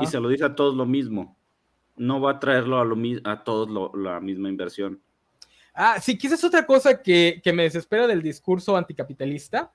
Y 0.00 0.06
se 0.06 0.18
lo 0.18 0.28
dice 0.28 0.44
a 0.44 0.54
todos 0.54 0.74
lo 0.74 0.86
mismo. 0.86 1.36
No 1.96 2.20
va 2.20 2.32
a 2.32 2.40
traerlo 2.40 2.80
a, 2.80 2.84
lo, 2.84 2.96
a 3.24 3.44
todos 3.44 3.92
la 3.94 4.18
misma 4.20 4.48
inversión. 4.48 5.02
Ah, 5.74 6.00
sí, 6.00 6.16
quizás 6.16 6.38
es 6.38 6.44
otra 6.44 6.64
cosa 6.64 7.02
que, 7.02 7.42
me 7.52 7.64
desespera 7.64 8.06
del 8.06 8.22
discurso 8.22 8.76
anticapitalista, 8.76 9.72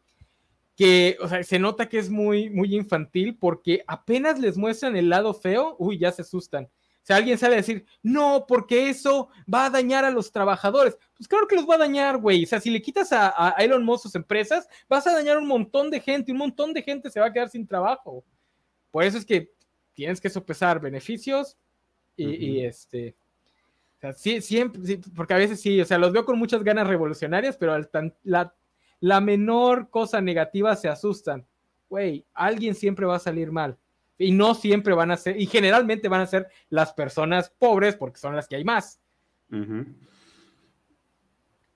que, 0.76 1.18
o 1.22 1.28
sea, 1.28 1.44
se 1.44 1.60
nota 1.60 1.90
que 1.90 2.00
es 2.00 2.10
muy, 2.10 2.50
muy 2.50 2.74
infantil 2.74 3.38
porque 3.38 3.84
apenas 3.86 4.40
les 4.40 4.58
muestran 4.58 4.96
el 4.96 5.10
lado 5.10 5.34
feo, 5.34 5.76
uy, 5.78 6.00
ya 6.00 6.12
se 6.12 6.22
asustan 6.22 6.70
sea, 7.10 7.18
alguien 7.18 7.40
sale 7.40 7.56
a 7.56 7.58
decir, 7.58 7.86
no, 8.04 8.46
porque 8.48 8.88
eso 8.88 9.30
va 9.52 9.66
a 9.66 9.70
dañar 9.72 10.06
a 10.06 10.12
los 10.12 10.32
trabajadores. 10.32 10.96
Pues 11.18 11.28
claro 11.28 11.48
que 11.48 11.56
los 11.56 11.68
va 11.68 11.74
a 11.74 11.80
dañar, 11.80 12.18
güey. 12.18 12.44
O 12.44 12.48
sea, 12.48 12.60
si 12.60 12.70
le 12.70 12.84
quitas 12.84 13.12
a, 13.12 13.56
Elon 13.58 13.84
Musk 13.84 14.04
sus 14.04 14.16
empresas, 14.16 14.68
vas 14.88 15.08
a 15.08 15.14
dañar 15.14 15.38
a 15.38 15.40
un 15.40 15.48
montón 15.48 15.90
de 15.90 16.00
gente. 16.00 16.32
Un 16.32 16.38
montón 16.38 16.72
de 16.72 16.84
gente 16.84 17.10
se 17.10 17.20
va 17.20 17.26
a 17.26 17.34
quedar 17.34 17.50
sin 17.50 17.66
trabajo. 17.66 18.24
Por 18.92 19.04
eso 19.04 19.18
es 19.18 19.26
que 19.26 19.52
tienes 19.96 20.22
que 20.22 20.30
sopesar 20.30 20.80
beneficios 20.80 21.58
y, 22.16 22.60
este. 22.60 23.16
O 23.98 24.00
sea, 24.02 24.14
sí, 24.14 24.40
siempre, 24.42 25.00
porque 25.16 25.34
a 25.34 25.38
veces 25.38 25.60
sí, 25.60 25.82
o 25.82 25.86
sea, 25.86 25.98
los 25.98 26.12
veo 26.12 26.26
con 26.26 26.38
muchas 26.38 26.64
ganas 26.64 26.88
revolucionarias, 26.88 27.58
pero 27.58 27.76
la, 28.24 28.54
la 29.00 29.20
menor 29.20 29.90
cosa 29.90 30.22
negativa 30.22 30.76
se 30.76 30.90
asustan. 30.90 31.48
Güey, 31.90 32.24
alguien 32.36 32.76
siempre 32.76 33.08
va 33.08 33.16
a 33.16 33.20
salir 33.20 33.52
mal 33.52 33.80
y 34.20 34.32
no 34.32 34.54
siempre 34.54 34.94
van 34.94 35.10
a 35.10 35.18
ser, 35.18 35.40
y 35.42 35.48
generalmente 35.48 36.10
van 36.10 36.22
a 36.22 36.28
ser 36.28 36.50
las 36.70 36.94
personas 36.94 37.50
pobres 37.58 37.96
porque 37.96 38.20
son 38.20 38.36
las 38.36 38.48
que 38.48 38.58
hay 38.58 38.64
más. 38.64 39.02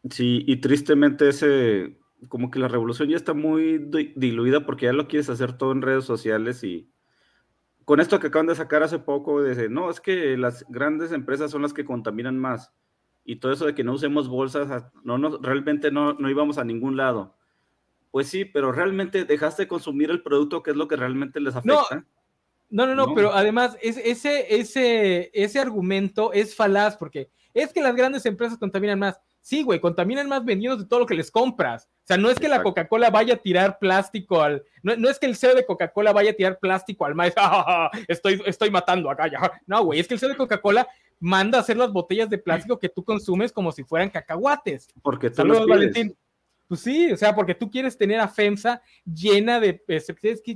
Sí, 0.09 0.43
y 0.45 0.57
tristemente 0.57 1.29
ese, 1.29 1.97
como 2.27 2.51
que 2.51 2.59
la 2.59 2.67
revolución 2.67 3.09
ya 3.09 3.15
está 3.15 3.33
muy 3.33 3.77
diluida 4.15 4.65
porque 4.65 4.85
ya 4.85 4.93
lo 4.93 5.07
quieres 5.07 5.29
hacer 5.29 5.57
todo 5.57 5.71
en 5.71 5.81
redes 5.81 6.03
sociales 6.03 6.63
y 6.63 6.89
con 7.85 7.99
esto 7.99 8.19
que 8.19 8.27
acaban 8.27 8.47
de 8.47 8.55
sacar 8.55 8.83
hace 8.83 8.99
poco, 8.99 9.41
de, 9.41 9.69
no, 9.69 9.89
es 9.89 9.99
que 9.99 10.37
las 10.37 10.65
grandes 10.69 11.11
empresas 11.11 11.51
son 11.51 11.61
las 11.61 11.73
que 11.73 11.85
contaminan 11.85 12.37
más 12.37 12.73
y 13.25 13.37
todo 13.37 13.53
eso 13.53 13.65
de 13.65 13.73
que 13.73 13.83
no 13.83 13.93
usemos 13.93 14.27
bolsas, 14.27 14.85
no, 15.03 15.17
no 15.17 15.37
realmente 15.37 15.91
no, 15.91 16.13
no 16.13 16.29
íbamos 16.29 16.57
a 16.57 16.65
ningún 16.65 16.97
lado. 16.97 17.37
Pues 18.11 18.27
sí, 18.27 18.45
pero 18.45 18.71
realmente 18.71 19.25
dejaste 19.25 19.63
de 19.63 19.67
consumir 19.67 20.11
el 20.11 20.21
producto 20.21 20.61
que 20.61 20.71
es 20.71 20.77
lo 20.77 20.87
que 20.87 20.97
realmente 20.97 21.39
les 21.39 21.55
afecta. 21.55 21.95
No, 21.95 22.05
no, 22.73 22.95
no, 22.95 23.13
pero 23.13 23.33
además 23.33 23.77
es, 23.81 23.97
ese, 23.97 24.55
ese, 24.55 25.29
ese 25.33 25.59
argumento 25.59 26.33
es 26.33 26.55
falaz 26.55 26.97
porque 26.97 27.29
es 27.53 27.71
que 27.71 27.81
las 27.81 27.95
grandes 27.95 28.25
empresas 28.25 28.57
contaminan 28.57 28.99
más. 28.99 29.19
Sí, 29.41 29.61
güey, 29.61 29.79
contaminan 29.79 30.29
más 30.29 30.45
vendidos 30.45 30.79
de 30.79 30.85
todo 30.85 31.01
lo 31.01 31.05
que 31.05 31.15
les 31.15 31.29
compras. 31.29 31.89
O 32.03 32.05
sea, 32.05 32.17
no 32.17 32.29
es 32.29 32.39
que 32.39 32.47
la 32.47 32.63
Coca-Cola 32.63 33.09
vaya 33.09 33.35
a 33.35 33.37
tirar 33.37 33.77
plástico 33.77 34.41
al. 34.41 34.63
No, 34.81 35.09
es 35.09 35.19
que 35.19 35.25
el 35.25 35.35
CEO 35.35 35.53
de 35.53 35.65
Coca-Cola 35.65 36.13
vaya 36.13 36.31
a 36.31 36.33
tirar 36.33 36.59
plástico 36.59 37.05
al 37.05 37.13
maíz. 37.13 37.33
estoy, 38.07 38.41
estoy 38.45 38.71
matando 38.71 39.09
acá 39.09 39.27
ya. 39.27 39.51
No, 39.67 39.83
güey, 39.83 39.99
es 39.99 40.07
que 40.07 40.13
el 40.13 40.19
CEO 40.19 40.29
de 40.29 40.37
Coca-Cola 40.37 40.87
manda 41.19 41.57
a 41.57 41.61
hacer 41.61 41.77
las 41.77 41.91
botellas 41.91 42.29
de 42.29 42.37
plástico 42.37 42.79
que 42.79 42.89
tú 42.89 43.03
consumes 43.03 43.51
como 43.51 43.71
si 43.71 43.83
fueran 43.83 44.09
cacahuates. 44.09 44.87
Porque 45.01 45.29
tú 45.29 45.37
Saludos, 45.37 45.67
Valentín. 45.67 46.15
Pues 46.67 46.81
sí, 46.81 47.11
o 47.11 47.17
sea, 47.17 47.35
porque 47.35 47.55
tú 47.55 47.69
quieres 47.69 47.97
tener 47.97 48.19
a 48.19 48.27
FEMSA 48.27 48.81
llena 49.05 49.59
de, 49.59 49.83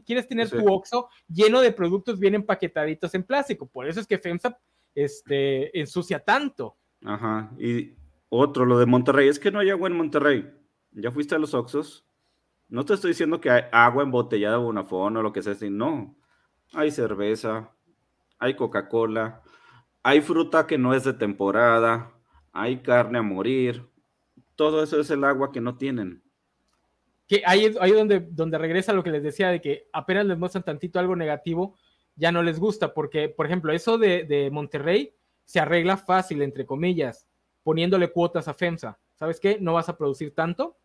quieres 0.05 0.27
tener 0.27 0.49
tu 0.49 0.67
OXO 0.67 1.09
lleno 1.27 1.61
de 1.61 1.71
productos 1.71 2.19
bien 2.19 2.35
empaquetaditos 2.35 3.13
en 3.13 3.23
plástico. 3.23 3.67
Por 3.67 3.87
eso 3.87 3.99
es 3.99 4.07
que 4.07 4.17
FEMSA 4.17 4.57
este, 4.95 5.77
ensucia 5.79 6.19
tanto. 6.19 6.75
Ajá, 7.03 7.51
y 7.59 7.93
otro, 8.29 8.65
lo 8.65 8.79
de 8.79 8.85
Monterrey, 8.85 9.27
es 9.27 9.39
que 9.39 9.51
no 9.51 9.59
hay 9.59 9.69
agua 9.69 9.89
en 9.89 9.95
Monterrey. 9.95 10.49
¿Ya 10.91 11.11
fuiste 11.11 11.35
a 11.35 11.39
los 11.39 11.53
Oxos? 11.53 12.05
No 12.69 12.83
te 12.83 12.93
estoy 12.93 13.11
diciendo 13.11 13.39
que 13.39 13.49
hay 13.49 13.63
agua 13.71 14.03
embotellada 14.03 14.57
Bonafón 14.57 15.17
o 15.17 15.21
lo 15.21 15.31
que 15.31 15.41
sea 15.41 15.55
no. 15.69 16.15
Hay 16.73 16.91
cerveza, 16.91 17.71
hay 18.39 18.55
Coca-Cola, 18.55 19.41
hay 20.03 20.21
fruta 20.21 20.67
que 20.67 20.77
no 20.77 20.93
es 20.93 21.05
de 21.05 21.13
temporada, 21.13 22.11
hay 22.51 22.81
carne 22.81 23.19
a 23.19 23.21
morir, 23.21 23.87
todo 24.57 24.83
eso 24.83 24.99
es 24.99 25.09
el 25.09 25.23
agua 25.23 25.53
que 25.53 25.61
no 25.61 25.77
tienen. 25.77 26.21
Que 27.27 27.43
ahí 27.45 27.65
es 27.65 27.77
ahí 27.79 27.91
donde, 27.91 28.19
donde 28.19 28.57
regresa 28.57 28.91
lo 28.91 29.03
que 29.03 29.11
les 29.11 29.23
decía 29.23 29.49
de 29.49 29.61
que 29.61 29.87
apenas 29.93 30.25
les 30.25 30.37
muestran 30.37 30.63
tantito 30.63 30.99
algo 30.99 31.15
negativo, 31.15 31.75
ya 32.17 32.31
no 32.31 32.41
les 32.43 32.59
gusta, 32.59 32.93
porque, 32.93 33.29
por 33.29 33.45
ejemplo, 33.45 33.71
eso 33.71 33.97
de, 33.97 34.49
Monterrey 34.51 35.13
se 35.45 35.59
arregla 35.59 35.95
fácil, 35.95 36.41
entre 36.41 36.65
comillas, 36.65 37.27
poniéndole 37.63 38.11
cuotas 38.11 38.47
a 38.47 38.53
FEMSA. 38.53 38.97
¿Sabes 39.15 39.39
qué? 39.39 39.57
No 39.61 39.73
vas 39.73 39.87
a 39.87 39.97
producir 39.97 40.33
tanto 40.33 40.75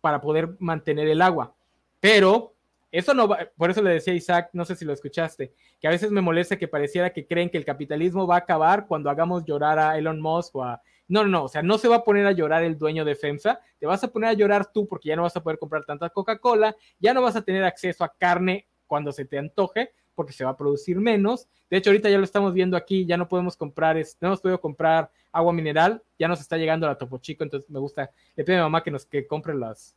para 0.00 0.20
poder 0.20 0.54
mantener 0.58 1.08
el 1.08 1.22
agua. 1.22 1.54
Pero 2.00 2.54
eso 2.90 3.14
no 3.14 3.26
va, 3.26 3.48
por 3.56 3.70
eso 3.70 3.82
le 3.82 3.90
decía 3.90 4.12
a 4.12 4.16
Isaac, 4.16 4.50
no 4.52 4.64
sé 4.64 4.76
si 4.76 4.84
lo 4.84 4.92
escuchaste, 4.92 5.54
que 5.80 5.88
a 5.88 5.90
veces 5.90 6.10
me 6.10 6.20
molesta 6.20 6.58
que 6.58 6.68
pareciera 6.68 7.12
que 7.12 7.26
creen 7.26 7.48
que 7.48 7.56
el 7.56 7.64
capitalismo 7.64 8.26
va 8.26 8.34
a 8.34 8.38
acabar 8.38 8.86
cuando 8.86 9.08
hagamos 9.08 9.44
llorar 9.44 9.78
a 9.78 9.96
Elon 9.96 10.20
Musk 10.20 10.56
o 10.56 10.64
a 10.64 10.82
no, 11.12 11.24
no, 11.24 11.28
no, 11.28 11.44
o 11.44 11.48
sea, 11.48 11.62
no 11.62 11.76
se 11.76 11.88
va 11.88 11.96
a 11.96 12.04
poner 12.04 12.26
a 12.26 12.32
llorar 12.32 12.64
el 12.64 12.78
dueño 12.78 13.04
de 13.04 13.14
FEMSA, 13.14 13.60
te 13.78 13.84
vas 13.84 14.02
a 14.02 14.08
poner 14.08 14.30
a 14.30 14.32
llorar 14.32 14.72
tú 14.72 14.88
porque 14.88 15.10
ya 15.10 15.16
no 15.16 15.22
vas 15.22 15.36
a 15.36 15.42
poder 15.42 15.58
comprar 15.58 15.84
tanta 15.84 16.08
Coca-Cola, 16.08 16.74
ya 16.98 17.12
no 17.12 17.20
vas 17.20 17.36
a 17.36 17.42
tener 17.42 17.64
acceso 17.64 18.02
a 18.02 18.14
carne 18.16 18.66
cuando 18.86 19.12
se 19.12 19.26
te 19.26 19.38
antoje, 19.38 19.92
porque 20.14 20.32
se 20.32 20.42
va 20.42 20.52
a 20.52 20.56
producir 20.56 20.98
menos. 20.98 21.48
De 21.68 21.76
hecho, 21.76 21.90
ahorita 21.90 22.08
ya 22.08 22.16
lo 22.16 22.24
estamos 22.24 22.54
viendo 22.54 22.78
aquí, 22.78 23.04
ya 23.04 23.18
no 23.18 23.28
podemos 23.28 23.58
comprar, 23.58 23.96
no 23.96 24.28
hemos 24.28 24.40
podido 24.40 24.58
comprar 24.58 25.10
agua 25.30 25.52
mineral, 25.52 26.02
ya 26.18 26.28
nos 26.28 26.40
está 26.40 26.56
llegando 26.56 26.86
la 26.86 26.96
Topo 26.96 27.18
Chico, 27.18 27.44
entonces 27.44 27.68
me 27.68 27.78
gusta, 27.78 28.10
le 28.34 28.42
pido 28.42 28.56
a 28.56 28.60
mi 28.60 28.64
mamá 28.64 28.82
que 28.82 28.90
nos 28.90 29.04
que 29.04 29.26
compre 29.26 29.54
las, 29.54 29.94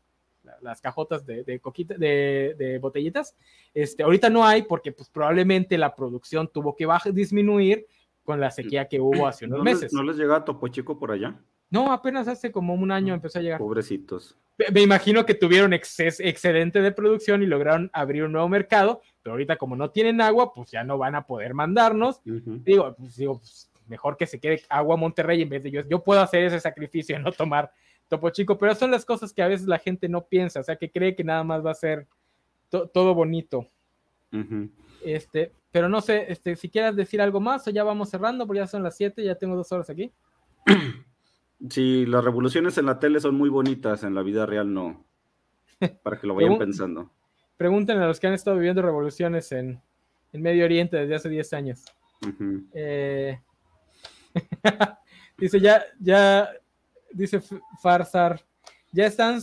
las 0.62 0.82
cajotas 0.82 1.26
de, 1.26 1.46
de, 1.46 2.56
de, 2.58 2.80
botellitas. 2.80 3.38
Este, 3.74 4.04
ahorita 4.04 4.30
no 4.30 4.46
hay 4.46 4.64
porque 4.64 4.92
pues 4.92 5.10
probablemente 5.10 5.78
la 5.78 5.96
producción 5.96 6.50
tuvo 6.50 6.76
que 6.76 6.86
bajar, 6.86 7.14
disminuir 7.14 7.86
con 8.26 8.42
la 8.42 8.52
sequía 8.52 8.90
que 8.90 9.00
hubo 9.00 9.28
hace 9.28 9.46
unos 9.46 9.64
meses. 9.64 9.94
¿No 9.94 10.04
les 10.04 10.18
llega 10.18 10.44
Topo 10.44 10.68
Chico 10.68 11.00
por 11.00 11.12
allá? 11.12 11.40
No, 11.70 11.92
apenas 11.92 12.28
hace 12.28 12.52
como 12.52 12.74
un 12.74 12.92
año 12.92 13.14
empezó 13.14 13.40
a 13.40 13.42
llegar. 13.42 13.60
Pobrecitos. 13.60 14.38
Me 14.72 14.82
imagino 14.82 15.26
que 15.26 15.34
tuvieron 15.34 15.74
excedente 15.74 16.82
de 16.82 16.92
producción 16.92 17.44
y 17.44 17.46
lograron 17.46 17.90
abrir 17.94 18.24
un 18.24 18.32
nuevo 18.32 18.48
mercado, 18.48 19.02
pero 19.22 19.34
ahorita 19.34 19.58
como 19.58 19.76
no 19.76 19.90
tienen 19.90 20.22
agua, 20.22 20.54
pues 20.54 20.72
ya 20.72 20.84
no 20.84 20.98
van 20.98 21.16
a 21.16 21.26
poder 21.26 21.54
mandarnos. 21.54 22.22
Digo, 22.24 22.96
pues, 22.98 23.18
digo 23.18 23.40
pues, 23.40 23.70
mejor 23.88 24.16
que 24.16 24.26
se 24.26 24.40
quede 24.40 24.62
agua 24.70 24.96
Monterrey 24.96 25.42
en 25.42 25.50
vez 25.50 25.64
de 25.64 25.72
yo. 25.72 25.82
Yo 25.90 26.04
puedo 26.04 26.22
hacer 26.22 26.44
ese 26.44 26.60
sacrificio 26.60 27.18
y 27.18 27.22
no 27.22 27.32
tomar 27.32 27.72
Topo 28.08 28.30
Chico, 28.30 28.58
pero 28.58 28.74
son 28.76 28.92
las 28.92 29.04
cosas 29.04 29.34
que 29.34 29.42
a 29.42 29.48
veces 29.48 29.68
la 29.68 29.80
gente 29.80 30.08
no 30.08 30.26
piensa, 30.26 30.62
o 30.62 30.64
sea, 30.64 30.78
que 30.78 30.90
cree 30.90 31.16
que 31.16 31.24
nada 31.24 31.44
más 31.44 31.66
va 31.66 31.72
a 31.72 31.76
ser 31.76 32.08
todo 32.70 33.14
bonito. 33.14 33.68
Este, 35.04 35.52
pero 35.76 35.90
no 35.90 36.00
sé, 36.00 36.32
este, 36.32 36.56
si 36.56 36.70
quieras 36.70 36.96
decir 36.96 37.22
algo 37.22 37.42
más 37.42 37.68
o 37.68 37.70
ya 37.70 37.84
vamos 37.84 38.10
cerrando, 38.10 38.48
porque 38.48 38.60
ya 38.60 38.68
son 38.68 38.82
las 38.82 38.96
7, 38.96 39.22
ya 39.22 39.36
tengo 39.36 39.58
dos 39.58 39.74
horas 39.74 39.90
aquí. 39.90 40.10
Sí, 41.70 42.06
las 42.06 42.24
revoluciones 42.24 42.78
en 42.78 42.86
la 42.86 43.00
tele 43.00 43.20
son 43.20 43.36
muy 43.36 43.50
bonitas, 43.50 44.04
en 44.04 44.14
la 44.14 44.22
vida 44.22 44.46
real 44.46 44.74
no. 44.74 45.06
Para 46.04 46.20
que 46.20 46.28
lo 46.28 46.36
vayan 46.36 46.58
pensando. 46.58 47.12
Pregúntenle 47.58 48.04
a 48.04 48.08
los 48.08 48.20
que 48.20 48.28
han 48.28 48.34
estado 48.34 48.58
viviendo 48.58 48.82
revoluciones 48.82 49.52
en, 49.52 49.82
Medio 50.32 50.66
Oriente 50.66 50.98
desde 50.98 51.16
hace 51.16 51.30
10 51.30 51.54
años. 51.54 51.86
Eh, 52.74 53.40
dice, 55.38 55.60
ya, 55.60 55.84
ya, 56.00 56.50
dice 57.12 57.42
Farsar, 57.82 58.46
ya 58.92 59.08
están 59.08 59.42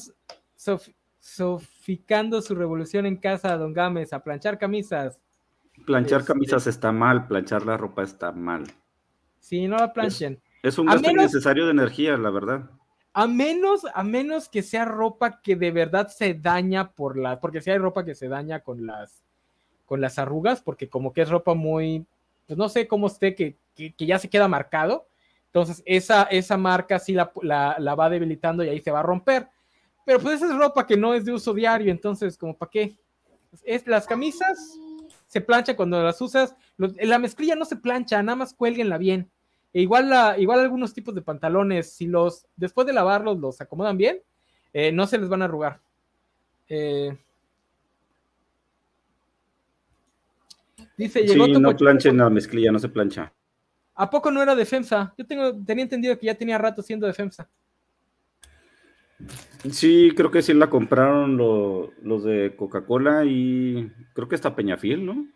soficando 1.19 2.41
su 2.41 2.55
revolución 2.55 3.07
en 3.07 3.17
casa, 3.17 3.57
don 3.57 3.73
Gámez, 3.73 4.13
a 4.13 4.23
planchar 4.23 4.59
camisas. 4.59 5.19
Planchar 5.87 6.21
este, 6.21 6.33
camisas 6.33 6.67
está 6.67 6.93
mal, 6.93 7.27
planchar 7.27 7.67
la 7.67 7.77
ropa 7.77 8.03
está 8.03 8.33
mal. 8.33 8.65
Sí, 9.39 9.67
no 9.67 9.77
la 9.77 9.93
planchen. 9.93 10.41
Es, 10.63 10.79
un 10.79 10.87
gasto 10.87 11.11
innecesario 11.11 11.65
de 11.65 11.73
energía, 11.73 12.17
la 12.17 12.31
verdad. 12.31 12.71
A 13.13 13.27
menos, 13.27 13.83
a 13.93 14.05
menos 14.05 14.49
que 14.49 14.63
sea 14.63 14.85
ropa 14.85 15.41
que 15.43 15.57
de 15.57 15.71
verdad 15.73 16.09
se 16.09 16.35
daña 16.35 16.93
por 16.93 17.19
la, 17.19 17.41
porque 17.41 17.61
si 17.61 17.71
hay 17.71 17.79
ropa 17.79 18.05
que 18.05 18.15
se 18.15 18.29
daña 18.29 18.61
con 18.61 18.87
las, 18.87 19.25
con 19.85 20.01
las 20.01 20.19
arrugas, 20.19 20.63
porque 20.63 20.89
como 20.89 21.13
que 21.13 21.23
es 21.23 21.29
ropa 21.29 21.55
muy, 21.55 22.07
pues 22.47 22.57
no 22.57 22.69
sé 22.69 22.87
cómo 22.87 23.09
esté, 23.09 23.35
que, 23.35 23.57
que, 23.75 24.07
ya 24.07 24.19
se 24.19 24.31
queda 24.31 24.49
marcado. 24.49 25.09
Entonces, 25.47 25.83
esa, 25.85 26.23
esa 26.25 26.57
marca 26.57 26.99
sí 26.99 27.13
la, 27.13 27.33
la, 27.43 27.95
va 27.95 28.09
debilitando 28.09 28.65
y 28.65 28.69
ahí 28.69 28.81
se 28.81 28.91
va 28.91 29.01
a 29.01 29.05
romper. 29.05 29.49
Pero 30.07 30.21
pues 30.21 30.37
esa 30.37 30.47
es 30.47 30.57
ropa 30.57 30.87
que 30.87 30.97
no 30.97 31.13
es 31.13 31.25
de 31.25 31.33
uso 31.33 31.53
diario, 31.53 31.91
entonces, 31.91 32.39
como 32.39 32.57
para 32.57 32.71
qué. 32.71 32.97
Es, 33.65 33.87
las 33.87 34.07
camisas 34.07 34.79
se 35.33 35.41
planchan 35.41 35.77
cuando 35.77 36.03
las 36.03 36.21
usas. 36.21 36.55
la 36.77 37.19
mezclilla 37.19 37.57
no 37.57 37.65
se 37.65 37.77
plancha, 37.77 38.23
nada 38.23 38.37
más 38.37 38.53
cuélguenla 38.53 38.99
bien. 38.99 39.31
E 39.73 39.81
igual, 39.81 40.11
la, 40.11 40.37
igual 40.39 40.61
algunos 40.61 40.93
tipos 40.93 41.15
de 41.15 41.23
pantalones, 41.23 41.91
si 41.95 42.07
los, 42.07 42.47
después 42.55 42.87
de 42.87 42.93
lavarlos, 42.93 43.39
los 43.39 43.59
acomodan 43.63 43.97
bien, 43.97 44.21
eh, 44.75 44.93
no 44.93 45.07
se 45.07 45.17
les 45.17 45.31
van 45.31 45.41
a 45.41 45.47
arrugar. 45.47 45.81
Eh, 46.69 47.17
dice, 50.99 51.23
llegó 51.23 51.47
sí, 51.47 51.53
no 51.53 51.75
planchen 51.75 52.19
la 52.19 52.29
mezclilla, 52.29 52.71
no 52.71 52.79
se 52.79 52.91
plancha. 52.91 53.33
¿A 53.95 54.11
poco 54.11 54.31
no 54.31 54.43
era 54.43 54.55
defensa? 54.55 55.15
Yo 55.17 55.27
tengo, 55.27 55.57
tenía 55.65 55.85
entendido 55.85 56.19
que 56.19 56.27
ya 56.27 56.35
tenía 56.35 56.59
rato 56.59 56.83
siendo 56.83 57.07
defensa. 57.07 57.49
Sí, 59.71 60.13
creo 60.17 60.31
que 60.31 60.43
sí 60.43 60.55
la 60.55 60.69
compraron 60.69 61.37
los 61.37 62.25
de 62.25 62.55
Coca-Cola 62.57 63.25
y 63.25 63.91
creo 64.13 64.29
que 64.29 64.35
está 64.35 64.57
Peñafiel, 64.57 65.07
¿no? 65.07 65.27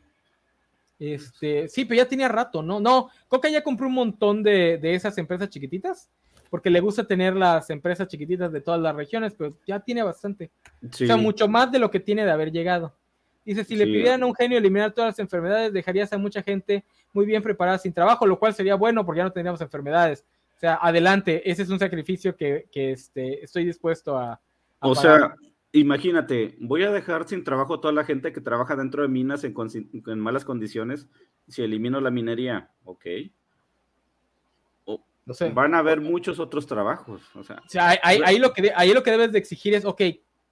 Este, 0.99 1.69
sí, 1.69 1.85
pero 1.85 1.99
ya 1.99 2.09
tenía 2.09 2.29
rato, 2.29 2.63
¿no? 2.63 2.81
No, 2.81 3.11
Coca 3.29 3.49
ya 3.49 3.63
compró 3.63 3.87
un 3.87 3.95
montón 3.95 4.43
de, 4.43 4.81
esas 4.83 5.17
empresas 5.19 5.51
chiquititas, 5.51 6.11
porque 6.51 6.71
le 6.71 6.81
gusta 6.81 7.07
tener 7.07 7.37
las 7.37 7.69
empresas 7.71 8.09
chiquititas 8.09 8.51
de 8.51 8.61
todas 8.61 8.81
las 8.81 8.97
regiones, 8.97 9.35
pero 9.37 9.57
ya 9.67 9.81
tiene 9.81 10.03
bastante. 10.03 10.51
O 10.83 10.93
sea, 10.93 11.17
mucho 11.17 11.49
más 11.49 11.71
de 11.71 11.79
lo 11.79 11.91
que 11.91 12.01
tiene 12.01 12.25
de 12.25 12.31
haber 12.31 12.51
llegado. 12.51 12.95
Dice, 13.45 13.63
si 13.63 13.77
le 13.77 13.85
pidieran 13.85 14.23
a 14.25 14.27
un 14.27 14.35
genio 14.35 14.59
eliminar 14.59 14.93
todas 14.93 15.11
las 15.11 15.19
enfermedades, 15.21 15.73
dejarías 15.73 16.13
a 16.13 16.19
mucha 16.19 16.43
gente 16.43 16.85
muy 17.13 17.27
bien 17.27 17.43
preparada 17.43 17.79
sin 17.79 17.93
trabajo, 17.93 18.27
lo 18.27 18.39
cual 18.41 18.55
sería 18.55 18.75
bueno 18.75 19.07
porque 19.07 19.19
ya 19.19 19.25
no 19.25 19.33
tendríamos 19.33 19.61
enfermedades. 19.61 20.25
O 20.57 20.59
sea, 20.59 20.79
adelante, 20.81 21.49
ese 21.51 21.63
es 21.63 21.69
un 21.69 21.79
sacrificio 21.79 22.35
que, 22.35 22.67
este, 22.73 23.45
estoy 23.45 23.67
dispuesto 23.67 24.17
a... 24.17 24.41
o 24.81 24.95
sea, 24.95 25.35
imagínate, 25.73 26.57
voy 26.61 26.83
a 26.83 26.91
dejar 26.91 27.29
sin 27.29 27.45
trabajo 27.45 27.75
a 27.75 27.81
toda 27.83 27.93
la 27.93 28.05
gente 28.05 28.33
que 28.33 28.41
trabaja 28.41 28.75
dentro 28.75 29.03
de 29.03 29.09
minas 29.09 29.45
en, 29.45 30.19
malas 30.19 30.47
condiciones 30.47 31.09
si 31.47 31.63
elimino 31.63 32.01
la 32.01 32.11
minería, 32.11 32.71
ok. 32.85 33.05
no 35.27 35.35
sé. 35.35 35.51
Van 35.51 35.75
a 35.75 35.79
haber 35.81 36.01
muchos 36.01 36.41
otros 36.41 36.67
trabajos. 36.67 37.23
O 37.35 37.45
sea, 37.45 37.61
ahí, 38.03 38.39
lo 38.39 38.55
que 38.55 38.73
ahí 38.75 38.95
lo 38.95 39.03
que 39.03 39.11
debes 39.11 39.33
de 39.33 39.39
exigir 39.39 39.75
es, 39.75 39.85
ok, 39.85 40.01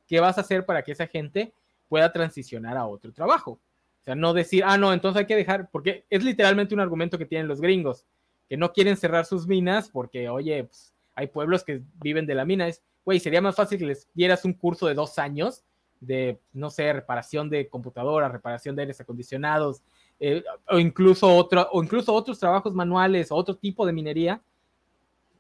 ¿qué 0.06 0.20
vas 0.20 0.36
a 0.36 0.42
hacer 0.42 0.66
para 0.66 0.82
que 0.82 0.92
esa 0.92 1.06
gente 1.06 1.54
pueda 1.88 2.12
transicionar 2.12 2.76
a 2.76 2.86
otro 2.86 3.10
trabajo? 3.10 3.52
O 3.52 4.04
sea, 4.04 4.14
no 4.14 4.34
decir, 4.34 4.62
ah, 4.66 4.76
no, 4.76 4.92
entonces 4.92 5.20
hay 5.20 5.26
que 5.26 5.34
dejar, 5.34 5.70
porque 5.70 6.04
es 6.10 6.22
literalmente 6.22 6.74
un 6.74 6.80
argumento 6.80 7.16
que 7.16 7.24
tienen 7.24 7.48
los 7.48 7.62
gringos, 7.62 8.04
que 8.48 8.56
no 8.56 8.72
quieren 8.72 8.96
cerrar 8.96 9.24
sus 9.24 9.46
minas 9.46 9.88
porque, 9.88 10.28
oye, 10.28 10.64
pues, 10.64 10.94
hay 11.14 11.28
pueblos 11.28 11.64
que 11.64 11.82
viven 12.02 12.26
de 12.26 12.34
la 12.34 12.44
mina. 12.44 12.68
Es, 12.68 12.82
güey, 13.04 13.20
sería 13.20 13.40
más 13.40 13.56
fácil 13.56 13.78
que 13.78 13.86
les 13.86 14.08
dieras 14.14 14.44
un 14.44 14.54
curso 14.54 14.86
de 14.86 14.94
dos 14.94 15.18
años 15.18 15.64
de, 16.00 16.40
no 16.52 16.70
sé, 16.70 16.92
reparación 16.92 17.48
de 17.48 17.68
computadoras, 17.68 18.30
reparación 18.30 18.76
de 18.76 18.82
aires 18.82 19.00
acondicionados, 19.00 19.82
eh, 20.20 20.44
o, 20.68 20.78
incluso 20.78 21.34
otro, 21.34 21.68
o 21.72 21.82
incluso 21.82 22.12
otros 22.12 22.38
trabajos 22.38 22.74
manuales, 22.74 23.28
otro 23.30 23.56
tipo 23.56 23.86
de 23.86 23.92
minería. 23.92 24.42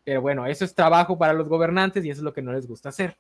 Pero 0.04 0.20
bueno, 0.20 0.46
eso 0.46 0.64
es 0.64 0.74
trabajo 0.74 1.16
para 1.16 1.32
los 1.32 1.48
gobernantes 1.48 2.04
y 2.04 2.10
eso 2.10 2.20
es 2.20 2.24
lo 2.24 2.32
que 2.32 2.42
no 2.42 2.52
les 2.52 2.66
gusta 2.66 2.90
hacer. 2.90 3.16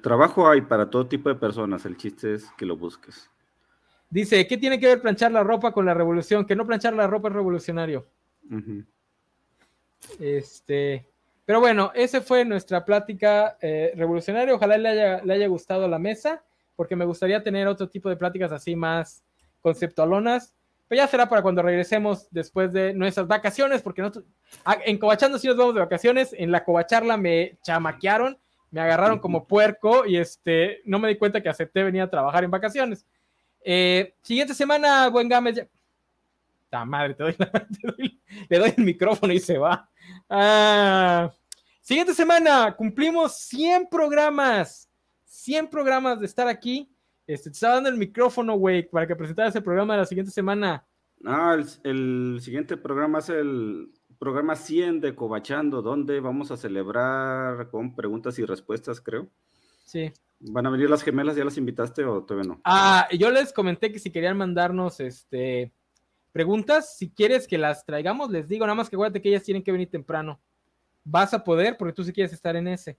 trabajo 0.00 0.48
hay 0.48 0.60
para 0.60 0.88
todo 0.88 1.06
tipo 1.06 1.28
de 1.28 1.34
personas, 1.34 1.84
el 1.86 1.96
chiste 1.96 2.34
es 2.34 2.50
que 2.56 2.66
lo 2.66 2.76
busques. 2.76 3.30
Dice, 4.14 4.46
¿qué 4.46 4.56
tiene 4.56 4.78
que 4.78 4.86
ver 4.86 5.00
planchar 5.00 5.32
la 5.32 5.42
ropa 5.42 5.72
con 5.72 5.84
la 5.84 5.92
revolución? 5.92 6.46
Que 6.46 6.54
no 6.54 6.64
planchar 6.64 6.94
la 6.94 7.08
ropa 7.08 7.26
es 7.26 7.34
revolucionario. 7.34 8.06
Este, 10.20 11.08
pero 11.44 11.58
bueno, 11.58 11.90
esa 11.96 12.20
fue 12.20 12.44
nuestra 12.44 12.84
plática 12.84 13.58
eh, 13.60 13.92
revolucionaria. 13.96 14.54
Ojalá 14.54 14.78
le 14.78 14.88
haya, 14.88 15.20
le 15.24 15.34
haya 15.34 15.48
gustado 15.48 15.88
la 15.88 15.98
mesa, 15.98 16.44
porque 16.76 16.94
me 16.94 17.04
gustaría 17.04 17.42
tener 17.42 17.66
otro 17.66 17.88
tipo 17.88 18.08
de 18.08 18.14
pláticas 18.14 18.52
así 18.52 18.76
más 18.76 19.24
conceptualonas. 19.60 20.54
Pero 20.86 21.02
ya 21.02 21.08
será 21.08 21.28
para 21.28 21.42
cuando 21.42 21.62
regresemos 21.62 22.28
después 22.30 22.72
de 22.72 22.94
nuestras 22.94 23.26
vacaciones, 23.26 23.82
porque 23.82 24.02
nosotros, 24.02 24.26
ah, 24.64 24.78
en 24.86 24.96
Cobachando 24.96 25.40
sí 25.40 25.48
nos 25.48 25.56
vamos 25.56 25.74
de 25.74 25.80
vacaciones. 25.80 26.32
En 26.38 26.52
la 26.52 26.62
Cobacharla 26.62 27.16
me 27.16 27.58
chamaquearon, 27.64 28.38
me 28.70 28.80
agarraron 28.80 29.18
como 29.18 29.48
puerco 29.48 30.06
y 30.06 30.18
este, 30.18 30.82
no 30.84 31.00
me 31.00 31.08
di 31.08 31.16
cuenta 31.16 31.42
que 31.42 31.48
acepté 31.48 31.82
venir 31.82 32.02
a 32.02 32.10
trabajar 32.10 32.44
en 32.44 32.52
vacaciones. 32.52 33.04
Eh, 33.66 34.14
siguiente 34.20 34.52
semana, 34.52 35.08
buen 35.08 35.26
Gámez. 35.26 35.66
Ya... 36.70 36.84
madre, 36.84 37.14
te 37.14 37.24
doy, 37.24 38.20
le 38.48 38.58
doy 38.58 38.74
el 38.76 38.84
micrófono 38.84 39.32
y 39.32 39.40
se 39.40 39.56
va. 39.56 39.88
Ah, 40.28 41.32
siguiente 41.80 42.12
semana, 42.12 42.76
cumplimos 42.76 43.38
100 43.38 43.88
programas. 43.88 44.90
100 45.24 45.68
programas 45.68 46.20
de 46.20 46.26
estar 46.26 46.46
aquí. 46.46 46.90
Este, 47.26 47.48
te 47.48 47.54
estaba 47.54 47.76
dando 47.76 47.88
el 47.88 47.96
micrófono, 47.96 48.56
güey, 48.56 48.86
para 48.86 49.06
que 49.06 49.16
presentaras 49.16 49.56
el 49.56 49.62
programa 49.62 49.94
de 49.94 50.00
la 50.00 50.06
siguiente 50.06 50.30
semana. 50.30 50.84
Ah, 51.24 51.56
el, 51.84 52.38
siguiente 52.42 52.76
programa 52.76 53.20
es 53.20 53.30
el 53.30 53.90
programa 54.18 54.56
100 54.56 55.00
de 55.00 55.14
Cobachando, 55.14 55.80
donde 55.80 56.20
vamos 56.20 56.50
a 56.50 56.58
celebrar 56.58 57.70
con 57.70 57.94
preguntas 57.94 58.38
y 58.38 58.44
respuestas, 58.44 59.00
creo. 59.00 59.26
Sí. 59.86 60.12
¿Van 60.50 60.66
a 60.66 60.70
venir 60.70 60.90
las 60.90 61.02
gemelas? 61.02 61.36
¿Ya 61.36 61.44
las 61.44 61.56
invitaste 61.56 62.04
o 62.04 62.22
todavía 62.22 62.50
no? 62.50 62.60
Ah, 62.64 63.08
yo 63.16 63.30
les 63.30 63.52
comenté 63.52 63.90
que 63.90 63.98
si 63.98 64.10
querían 64.10 64.36
mandarnos 64.36 65.00
este 65.00 65.72
preguntas, 66.32 66.96
si 66.98 67.10
quieres 67.10 67.46
que 67.46 67.56
las 67.56 67.86
traigamos, 67.86 68.28
les 68.30 68.48
digo, 68.48 68.66
nada 68.66 68.74
más 68.74 68.90
que 68.90 68.96
acuérdate 68.96 69.22
que 69.22 69.28
ellas 69.28 69.44
tienen 69.44 69.62
que 69.62 69.72
venir 69.72 69.88
temprano. 69.88 70.40
Vas 71.04 71.32
a 71.32 71.44
poder 71.44 71.76
porque 71.76 71.92
tú 71.92 72.02
sí 72.02 72.12
quieres 72.12 72.32
estar 72.32 72.56
en 72.56 72.66
ese. 72.66 72.98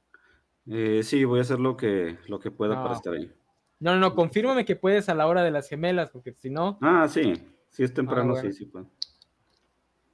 Eh, 0.68 1.02
sí, 1.04 1.24
voy 1.26 1.40
a 1.40 1.42
hacer 1.42 1.60
lo 1.60 1.76
que, 1.76 2.18
lo 2.28 2.40
que 2.40 2.50
pueda 2.50 2.82
para 2.82 2.96
estar 2.96 3.14
ahí. 3.14 3.32
No, 3.80 3.94
no, 3.94 4.00
no, 4.00 4.16
confírmame 4.16 4.64
que 4.66 4.76
puedes 4.76 5.10
a 5.10 5.14
la 5.14 5.28
hora 5.28 5.44
de 5.44 5.52
las 5.52 5.68
gemelas, 5.68 6.10
porque 6.10 6.34
si 6.34 6.50
no. 6.50 6.80
Ah, 6.82 7.08
sí, 7.10 7.34
si 7.70 7.84
es 7.84 7.94
temprano, 7.94 8.34
ah, 8.36 8.42
sí, 8.42 8.54
sí 8.54 8.66
puedo. 8.66 8.90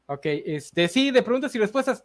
Ok, 0.08 0.26
este, 0.26 0.88
sí, 0.88 1.12
de 1.12 1.22
preguntas 1.22 1.54
y 1.56 1.60
respuestas. 1.60 2.04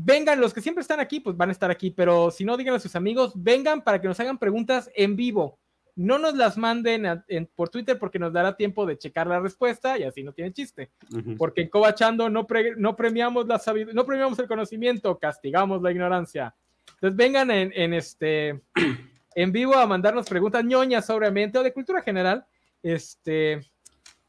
Vengan, 0.00 0.40
los 0.40 0.54
que 0.54 0.60
siempre 0.60 0.82
están 0.82 1.00
aquí, 1.00 1.18
pues 1.18 1.36
van 1.36 1.48
a 1.48 1.52
estar 1.52 1.70
aquí, 1.70 1.90
pero 1.90 2.30
si 2.30 2.44
no, 2.44 2.56
digan 2.56 2.74
a 2.74 2.78
sus 2.78 2.94
amigos, 2.94 3.32
vengan 3.34 3.82
para 3.82 4.00
que 4.00 4.06
nos 4.06 4.20
hagan 4.20 4.38
preguntas 4.38 4.90
en 4.94 5.16
vivo 5.16 5.58
no 5.98 6.16
nos 6.16 6.36
las 6.36 6.56
manden 6.56 7.24
por 7.56 7.70
Twitter 7.70 7.98
porque 7.98 8.20
nos 8.20 8.32
dará 8.32 8.56
tiempo 8.56 8.86
de 8.86 8.96
checar 8.96 9.26
la 9.26 9.40
respuesta 9.40 9.98
y 9.98 10.04
así 10.04 10.22
no 10.22 10.32
tiene 10.32 10.52
chiste. 10.52 10.92
Porque 11.36 11.62
en 11.62 11.68
Cobachando 11.68 12.30
no, 12.30 12.46
no, 12.76 12.96
premiamos 12.96 13.48
la 13.48 13.60
no 13.92 14.06
premiamos 14.06 14.38
el 14.38 14.46
conocimiento, 14.46 15.18
castigamos 15.18 15.82
la 15.82 15.90
ignorancia. 15.90 16.54
Entonces 16.94 17.16
vengan 17.16 17.50
en, 17.50 17.94
este 17.94 18.60
en 19.34 19.50
vivo 19.50 19.74
a 19.74 19.88
mandarnos 19.88 20.28
preguntas 20.28 20.64
ñoñas 20.64 21.10
obviamente 21.10 21.58
o 21.58 21.64
de 21.64 21.72
cultura 21.72 22.00
general. 22.00 22.46
Este, 22.80 23.60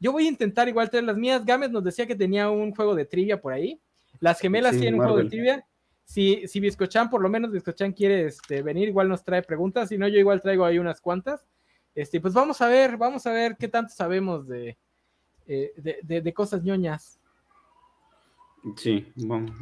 yo 0.00 0.10
voy 0.10 0.26
a 0.26 0.30
intentar 0.30 0.68
igual 0.68 0.90
tener 0.90 1.04
las 1.04 1.16
mías. 1.16 1.44
Gámez 1.44 1.70
nos 1.70 1.84
decía 1.84 2.04
que 2.04 2.16
tenía 2.16 2.50
un 2.50 2.74
juego 2.74 2.96
de 2.96 3.04
trivia 3.04 3.40
por 3.40 3.52
ahí. 3.52 3.80
Las 4.20 4.38
gemelas 4.38 4.72
tienen 4.72 4.94
un 4.94 5.00
juego 5.00 5.18
de 5.18 5.28
trivia. 5.28 5.66
Si, 6.04 6.46
si 6.46 6.60
Biscochan, 6.60 7.08
por 7.08 7.22
lo 7.22 7.28
menos 7.28 7.50
Biscochan 7.50 7.92
quiere 7.92 8.26
este, 8.26 8.62
venir, 8.62 8.88
igual 8.88 9.08
nos 9.08 9.24
trae 9.24 9.42
preguntas. 9.42 9.88
Si 9.88 9.98
no, 9.98 10.06
yo 10.08 10.18
igual 10.18 10.40
traigo 10.40 10.64
ahí 10.64 10.78
unas 10.78 11.00
cuantas. 11.00 11.46
Este, 11.94 12.20
pues 12.20 12.34
vamos 12.34 12.60
a 12.60 12.68
ver, 12.68 12.96
vamos 12.96 13.26
a 13.26 13.32
ver 13.32 13.56
qué 13.58 13.68
tanto 13.68 13.92
sabemos 13.94 14.46
de, 14.46 14.76
eh, 15.46 15.72
de, 16.02 16.34
cosas 16.34 16.62
ñoñas. 16.62 17.18
Sí, 18.76 19.12
bueno. 19.16 19.52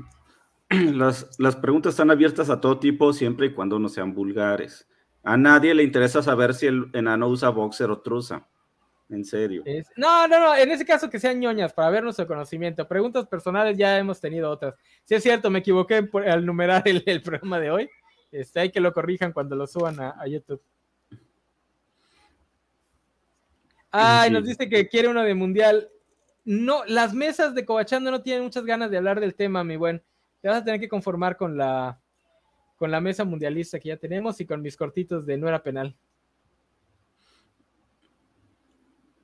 Las, 0.70 1.38
las, 1.38 1.56
preguntas 1.56 1.94
están 1.94 2.10
abiertas 2.10 2.50
a 2.50 2.60
todo 2.60 2.78
tipo, 2.78 3.14
siempre 3.14 3.46
y 3.46 3.54
cuando 3.54 3.78
no 3.78 3.88
sean 3.88 4.12
vulgares. 4.12 4.86
A 5.22 5.38
nadie 5.38 5.74
le 5.74 5.82
interesa 5.82 6.22
saber 6.22 6.52
si 6.52 6.66
el 6.66 6.90
enano 6.92 7.28
usa 7.28 7.48
boxer 7.48 7.90
o 7.90 8.00
truza. 8.00 8.46
En 9.10 9.24
serio. 9.24 9.64
no, 9.96 10.28
no, 10.28 10.38
no, 10.38 10.54
en 10.54 10.70
ese 10.70 10.84
caso 10.84 11.08
que 11.08 11.18
sean 11.18 11.40
ñoñas 11.40 11.72
para 11.72 11.88
ver 11.90 12.04
nuestro 12.04 12.26
conocimiento. 12.26 12.86
Preguntas 12.86 13.26
personales 13.26 13.76
ya 13.76 13.98
hemos 13.98 14.20
tenido 14.20 14.50
otras. 14.50 14.74
Si 15.04 15.14
es 15.14 15.22
cierto, 15.22 15.48
me 15.50 15.60
equivoqué 15.60 16.08
al 16.26 16.44
numerar 16.44 16.82
el, 16.86 17.22
programa 17.22 17.58
de 17.58 17.70
hoy. 17.70 17.90
Este, 18.30 18.60
hay 18.60 18.70
que 18.70 18.80
lo 18.80 18.92
corrijan 18.92 19.32
cuando 19.32 19.56
lo 19.56 19.66
suban 19.66 19.98
a 19.98 20.26
YouTube. 20.26 20.62
Ay, 23.90 24.30
nos 24.30 24.44
dice 24.44 24.68
que 24.68 24.88
quiere 24.88 25.08
uno 25.08 25.22
de 25.22 25.34
mundial. 25.34 25.88
No, 26.44 26.84
las 26.86 27.14
mesas 27.14 27.54
de 27.54 27.64
Cobachando 27.64 28.10
no 28.10 28.22
tienen 28.22 28.42
muchas 28.44 28.64
ganas 28.64 28.90
de 28.90 28.98
hablar 28.98 29.20
del 29.20 29.34
tema, 29.34 29.64
mi 29.64 29.76
buen. 29.76 30.02
Te 30.40 30.48
vas 30.48 30.58
a 30.58 30.64
tener 30.64 30.80
que 30.80 30.88
conformar 30.88 31.36
con 31.36 31.56
la 31.56 32.00
con 32.76 32.92
la 32.92 33.00
mesa 33.00 33.24
mundialista 33.24 33.80
que 33.80 33.88
ya 33.88 33.96
tenemos 33.96 34.40
y 34.40 34.46
con 34.46 34.62
mis 34.62 34.76
cortitos 34.76 35.26
de 35.26 35.36
no 35.36 35.48
era 35.48 35.64
penal. 35.64 35.96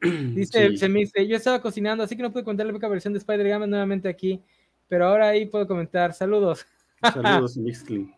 Dice, 0.34 0.76
se 0.76 0.88
me 0.88 1.00
dice, 1.00 1.26
yo 1.26 1.36
estaba 1.36 1.60
cocinando, 1.60 2.04
así 2.04 2.16
que 2.16 2.22
no 2.22 2.32
pude 2.32 2.44
contar 2.44 2.66
la 2.66 2.88
versión 2.88 3.12
de 3.12 3.18
Spider-Man 3.18 3.70
nuevamente 3.70 4.08
aquí, 4.08 4.42
pero 4.88 5.06
ahora 5.06 5.28
ahí 5.28 5.46
puedo 5.46 5.66
comentar. 5.66 6.12
Saludos. 6.12 6.66
Saludos, 7.02 7.56
Mixly. 7.56 8.12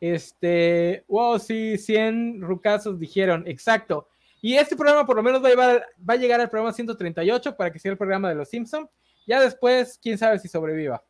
Este, 0.00 1.04
wow, 1.08 1.38
sí, 1.38 1.76
100 1.76 2.40
rucazos 2.40 2.98
dijeron, 2.98 3.44
exacto. 3.46 4.08
Y 4.40 4.54
este 4.54 4.76
programa 4.76 5.04
por 5.04 5.16
lo 5.16 5.22
menos 5.22 5.42
va 5.42 5.48
a, 5.48 5.74
va 6.08 6.14
a 6.14 6.16
llegar 6.16 6.40
al 6.40 6.48
programa 6.48 6.72
138 6.72 7.56
para 7.56 7.72
que 7.72 7.78
sea 7.78 7.90
el 7.90 7.98
programa 7.98 8.28
de 8.28 8.36
los 8.36 8.48
Simpsons. 8.48 8.88
Ya 9.26 9.40
después, 9.40 9.98
quién 10.00 10.16
sabe 10.16 10.38
si 10.38 10.48
sobreviva. 10.48 11.02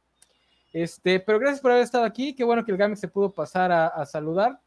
Este, 0.72 1.20
pero 1.20 1.38
gracias 1.38 1.60
por 1.60 1.70
haber 1.70 1.84
estado 1.84 2.04
aquí. 2.04 2.34
Qué 2.34 2.44
bueno 2.44 2.64
que 2.64 2.72
el 2.72 2.78
Gamex 2.78 3.00
se 3.00 3.08
pudo 3.08 3.32
pasar 3.32 3.72
a, 3.72 4.04
saludar. 4.06 4.60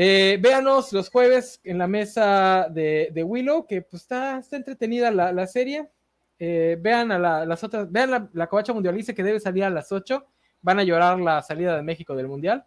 Eh, 0.00 0.38
véanos 0.40 0.92
los 0.92 1.10
jueves 1.10 1.60
en 1.64 1.76
la 1.76 1.88
mesa 1.88 2.68
de, 2.70 3.24
Willow, 3.26 3.66
que 3.66 3.82
pues 3.82 4.02
está, 4.02 4.38
está 4.38 4.56
entretenida 4.56 5.10
la, 5.10 5.46
serie. 5.48 5.90
Eh, 6.38 6.78
vean 6.80 7.10
a 7.10 7.44
las 7.44 7.64
otras, 7.64 7.90
vean 7.90 8.12
la, 8.12 8.30
la 8.32 8.46
covacha 8.46 8.72
mundialice 8.72 9.12
que 9.12 9.24
debe 9.24 9.40
salir 9.40 9.64
a 9.64 9.70
las 9.70 9.90
8. 9.90 10.24
Van 10.62 10.78
a 10.78 10.84
llorar 10.84 11.18
la 11.18 11.42
salida 11.42 11.74
de 11.74 11.82
México 11.82 12.14
del 12.14 12.28
mundial. 12.28 12.64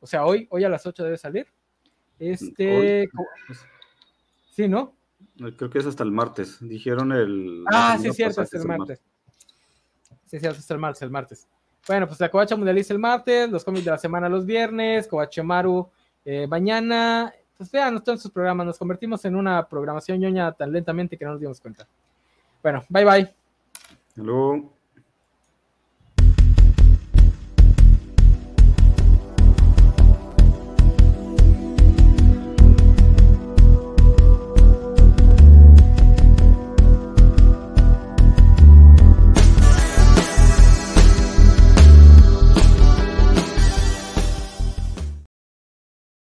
O 0.00 0.08
sea, 0.08 0.24
hoy, 0.24 0.48
hoy 0.50 0.64
a 0.64 0.68
las 0.68 0.84
8 0.84 1.04
debe 1.04 1.16
salir. 1.18 1.46
Este. 2.18 3.08
Sí, 4.50 4.66
¿no? 4.66 4.96
Creo 5.56 5.70
que 5.70 5.78
es 5.78 5.86
hasta 5.86 6.02
el 6.02 6.10
martes. 6.10 6.58
Dijeron 6.60 7.12
el. 7.12 7.62
Ah, 7.72 7.96
sí, 8.02 8.10
cierto, 8.10 8.40
hasta 8.40 8.58
el 8.58 8.66
martes. 8.66 9.00
Sí, 10.26 10.40
cierto, 10.40 10.58
hasta 10.58 10.74
el 10.74 10.80
martes, 10.80 11.02
el 11.02 11.10
martes. 11.10 11.48
Bueno, 11.86 12.08
pues 12.08 12.18
la 12.18 12.28
Covacha 12.28 12.56
Mundializa 12.56 12.92
el 12.92 12.98
martes, 12.98 13.48
los 13.48 13.62
cómics 13.62 13.84
de 13.84 13.92
la 13.92 13.98
semana 13.98 14.28
los 14.28 14.44
viernes, 14.44 15.08
Maru 15.44 15.88
eh, 16.24 16.46
mañana. 16.46 17.32
Pues 17.56 17.70
vean 17.70 18.02
todos 18.02 18.20
sus 18.20 18.30
programas, 18.30 18.66
nos 18.66 18.78
convertimos 18.78 19.24
en 19.24 19.36
una 19.36 19.68
programación 19.68 20.18
ñoña 20.18 20.50
tan 20.52 20.72
lentamente 20.72 21.16
que 21.16 21.24
no 21.24 21.32
nos 21.32 21.40
dimos 21.40 21.60
cuenta. 21.60 21.86
Bueno, 22.62 22.84
bye 22.88 23.04
bye. 23.04 23.34
Hasta 24.16 24.72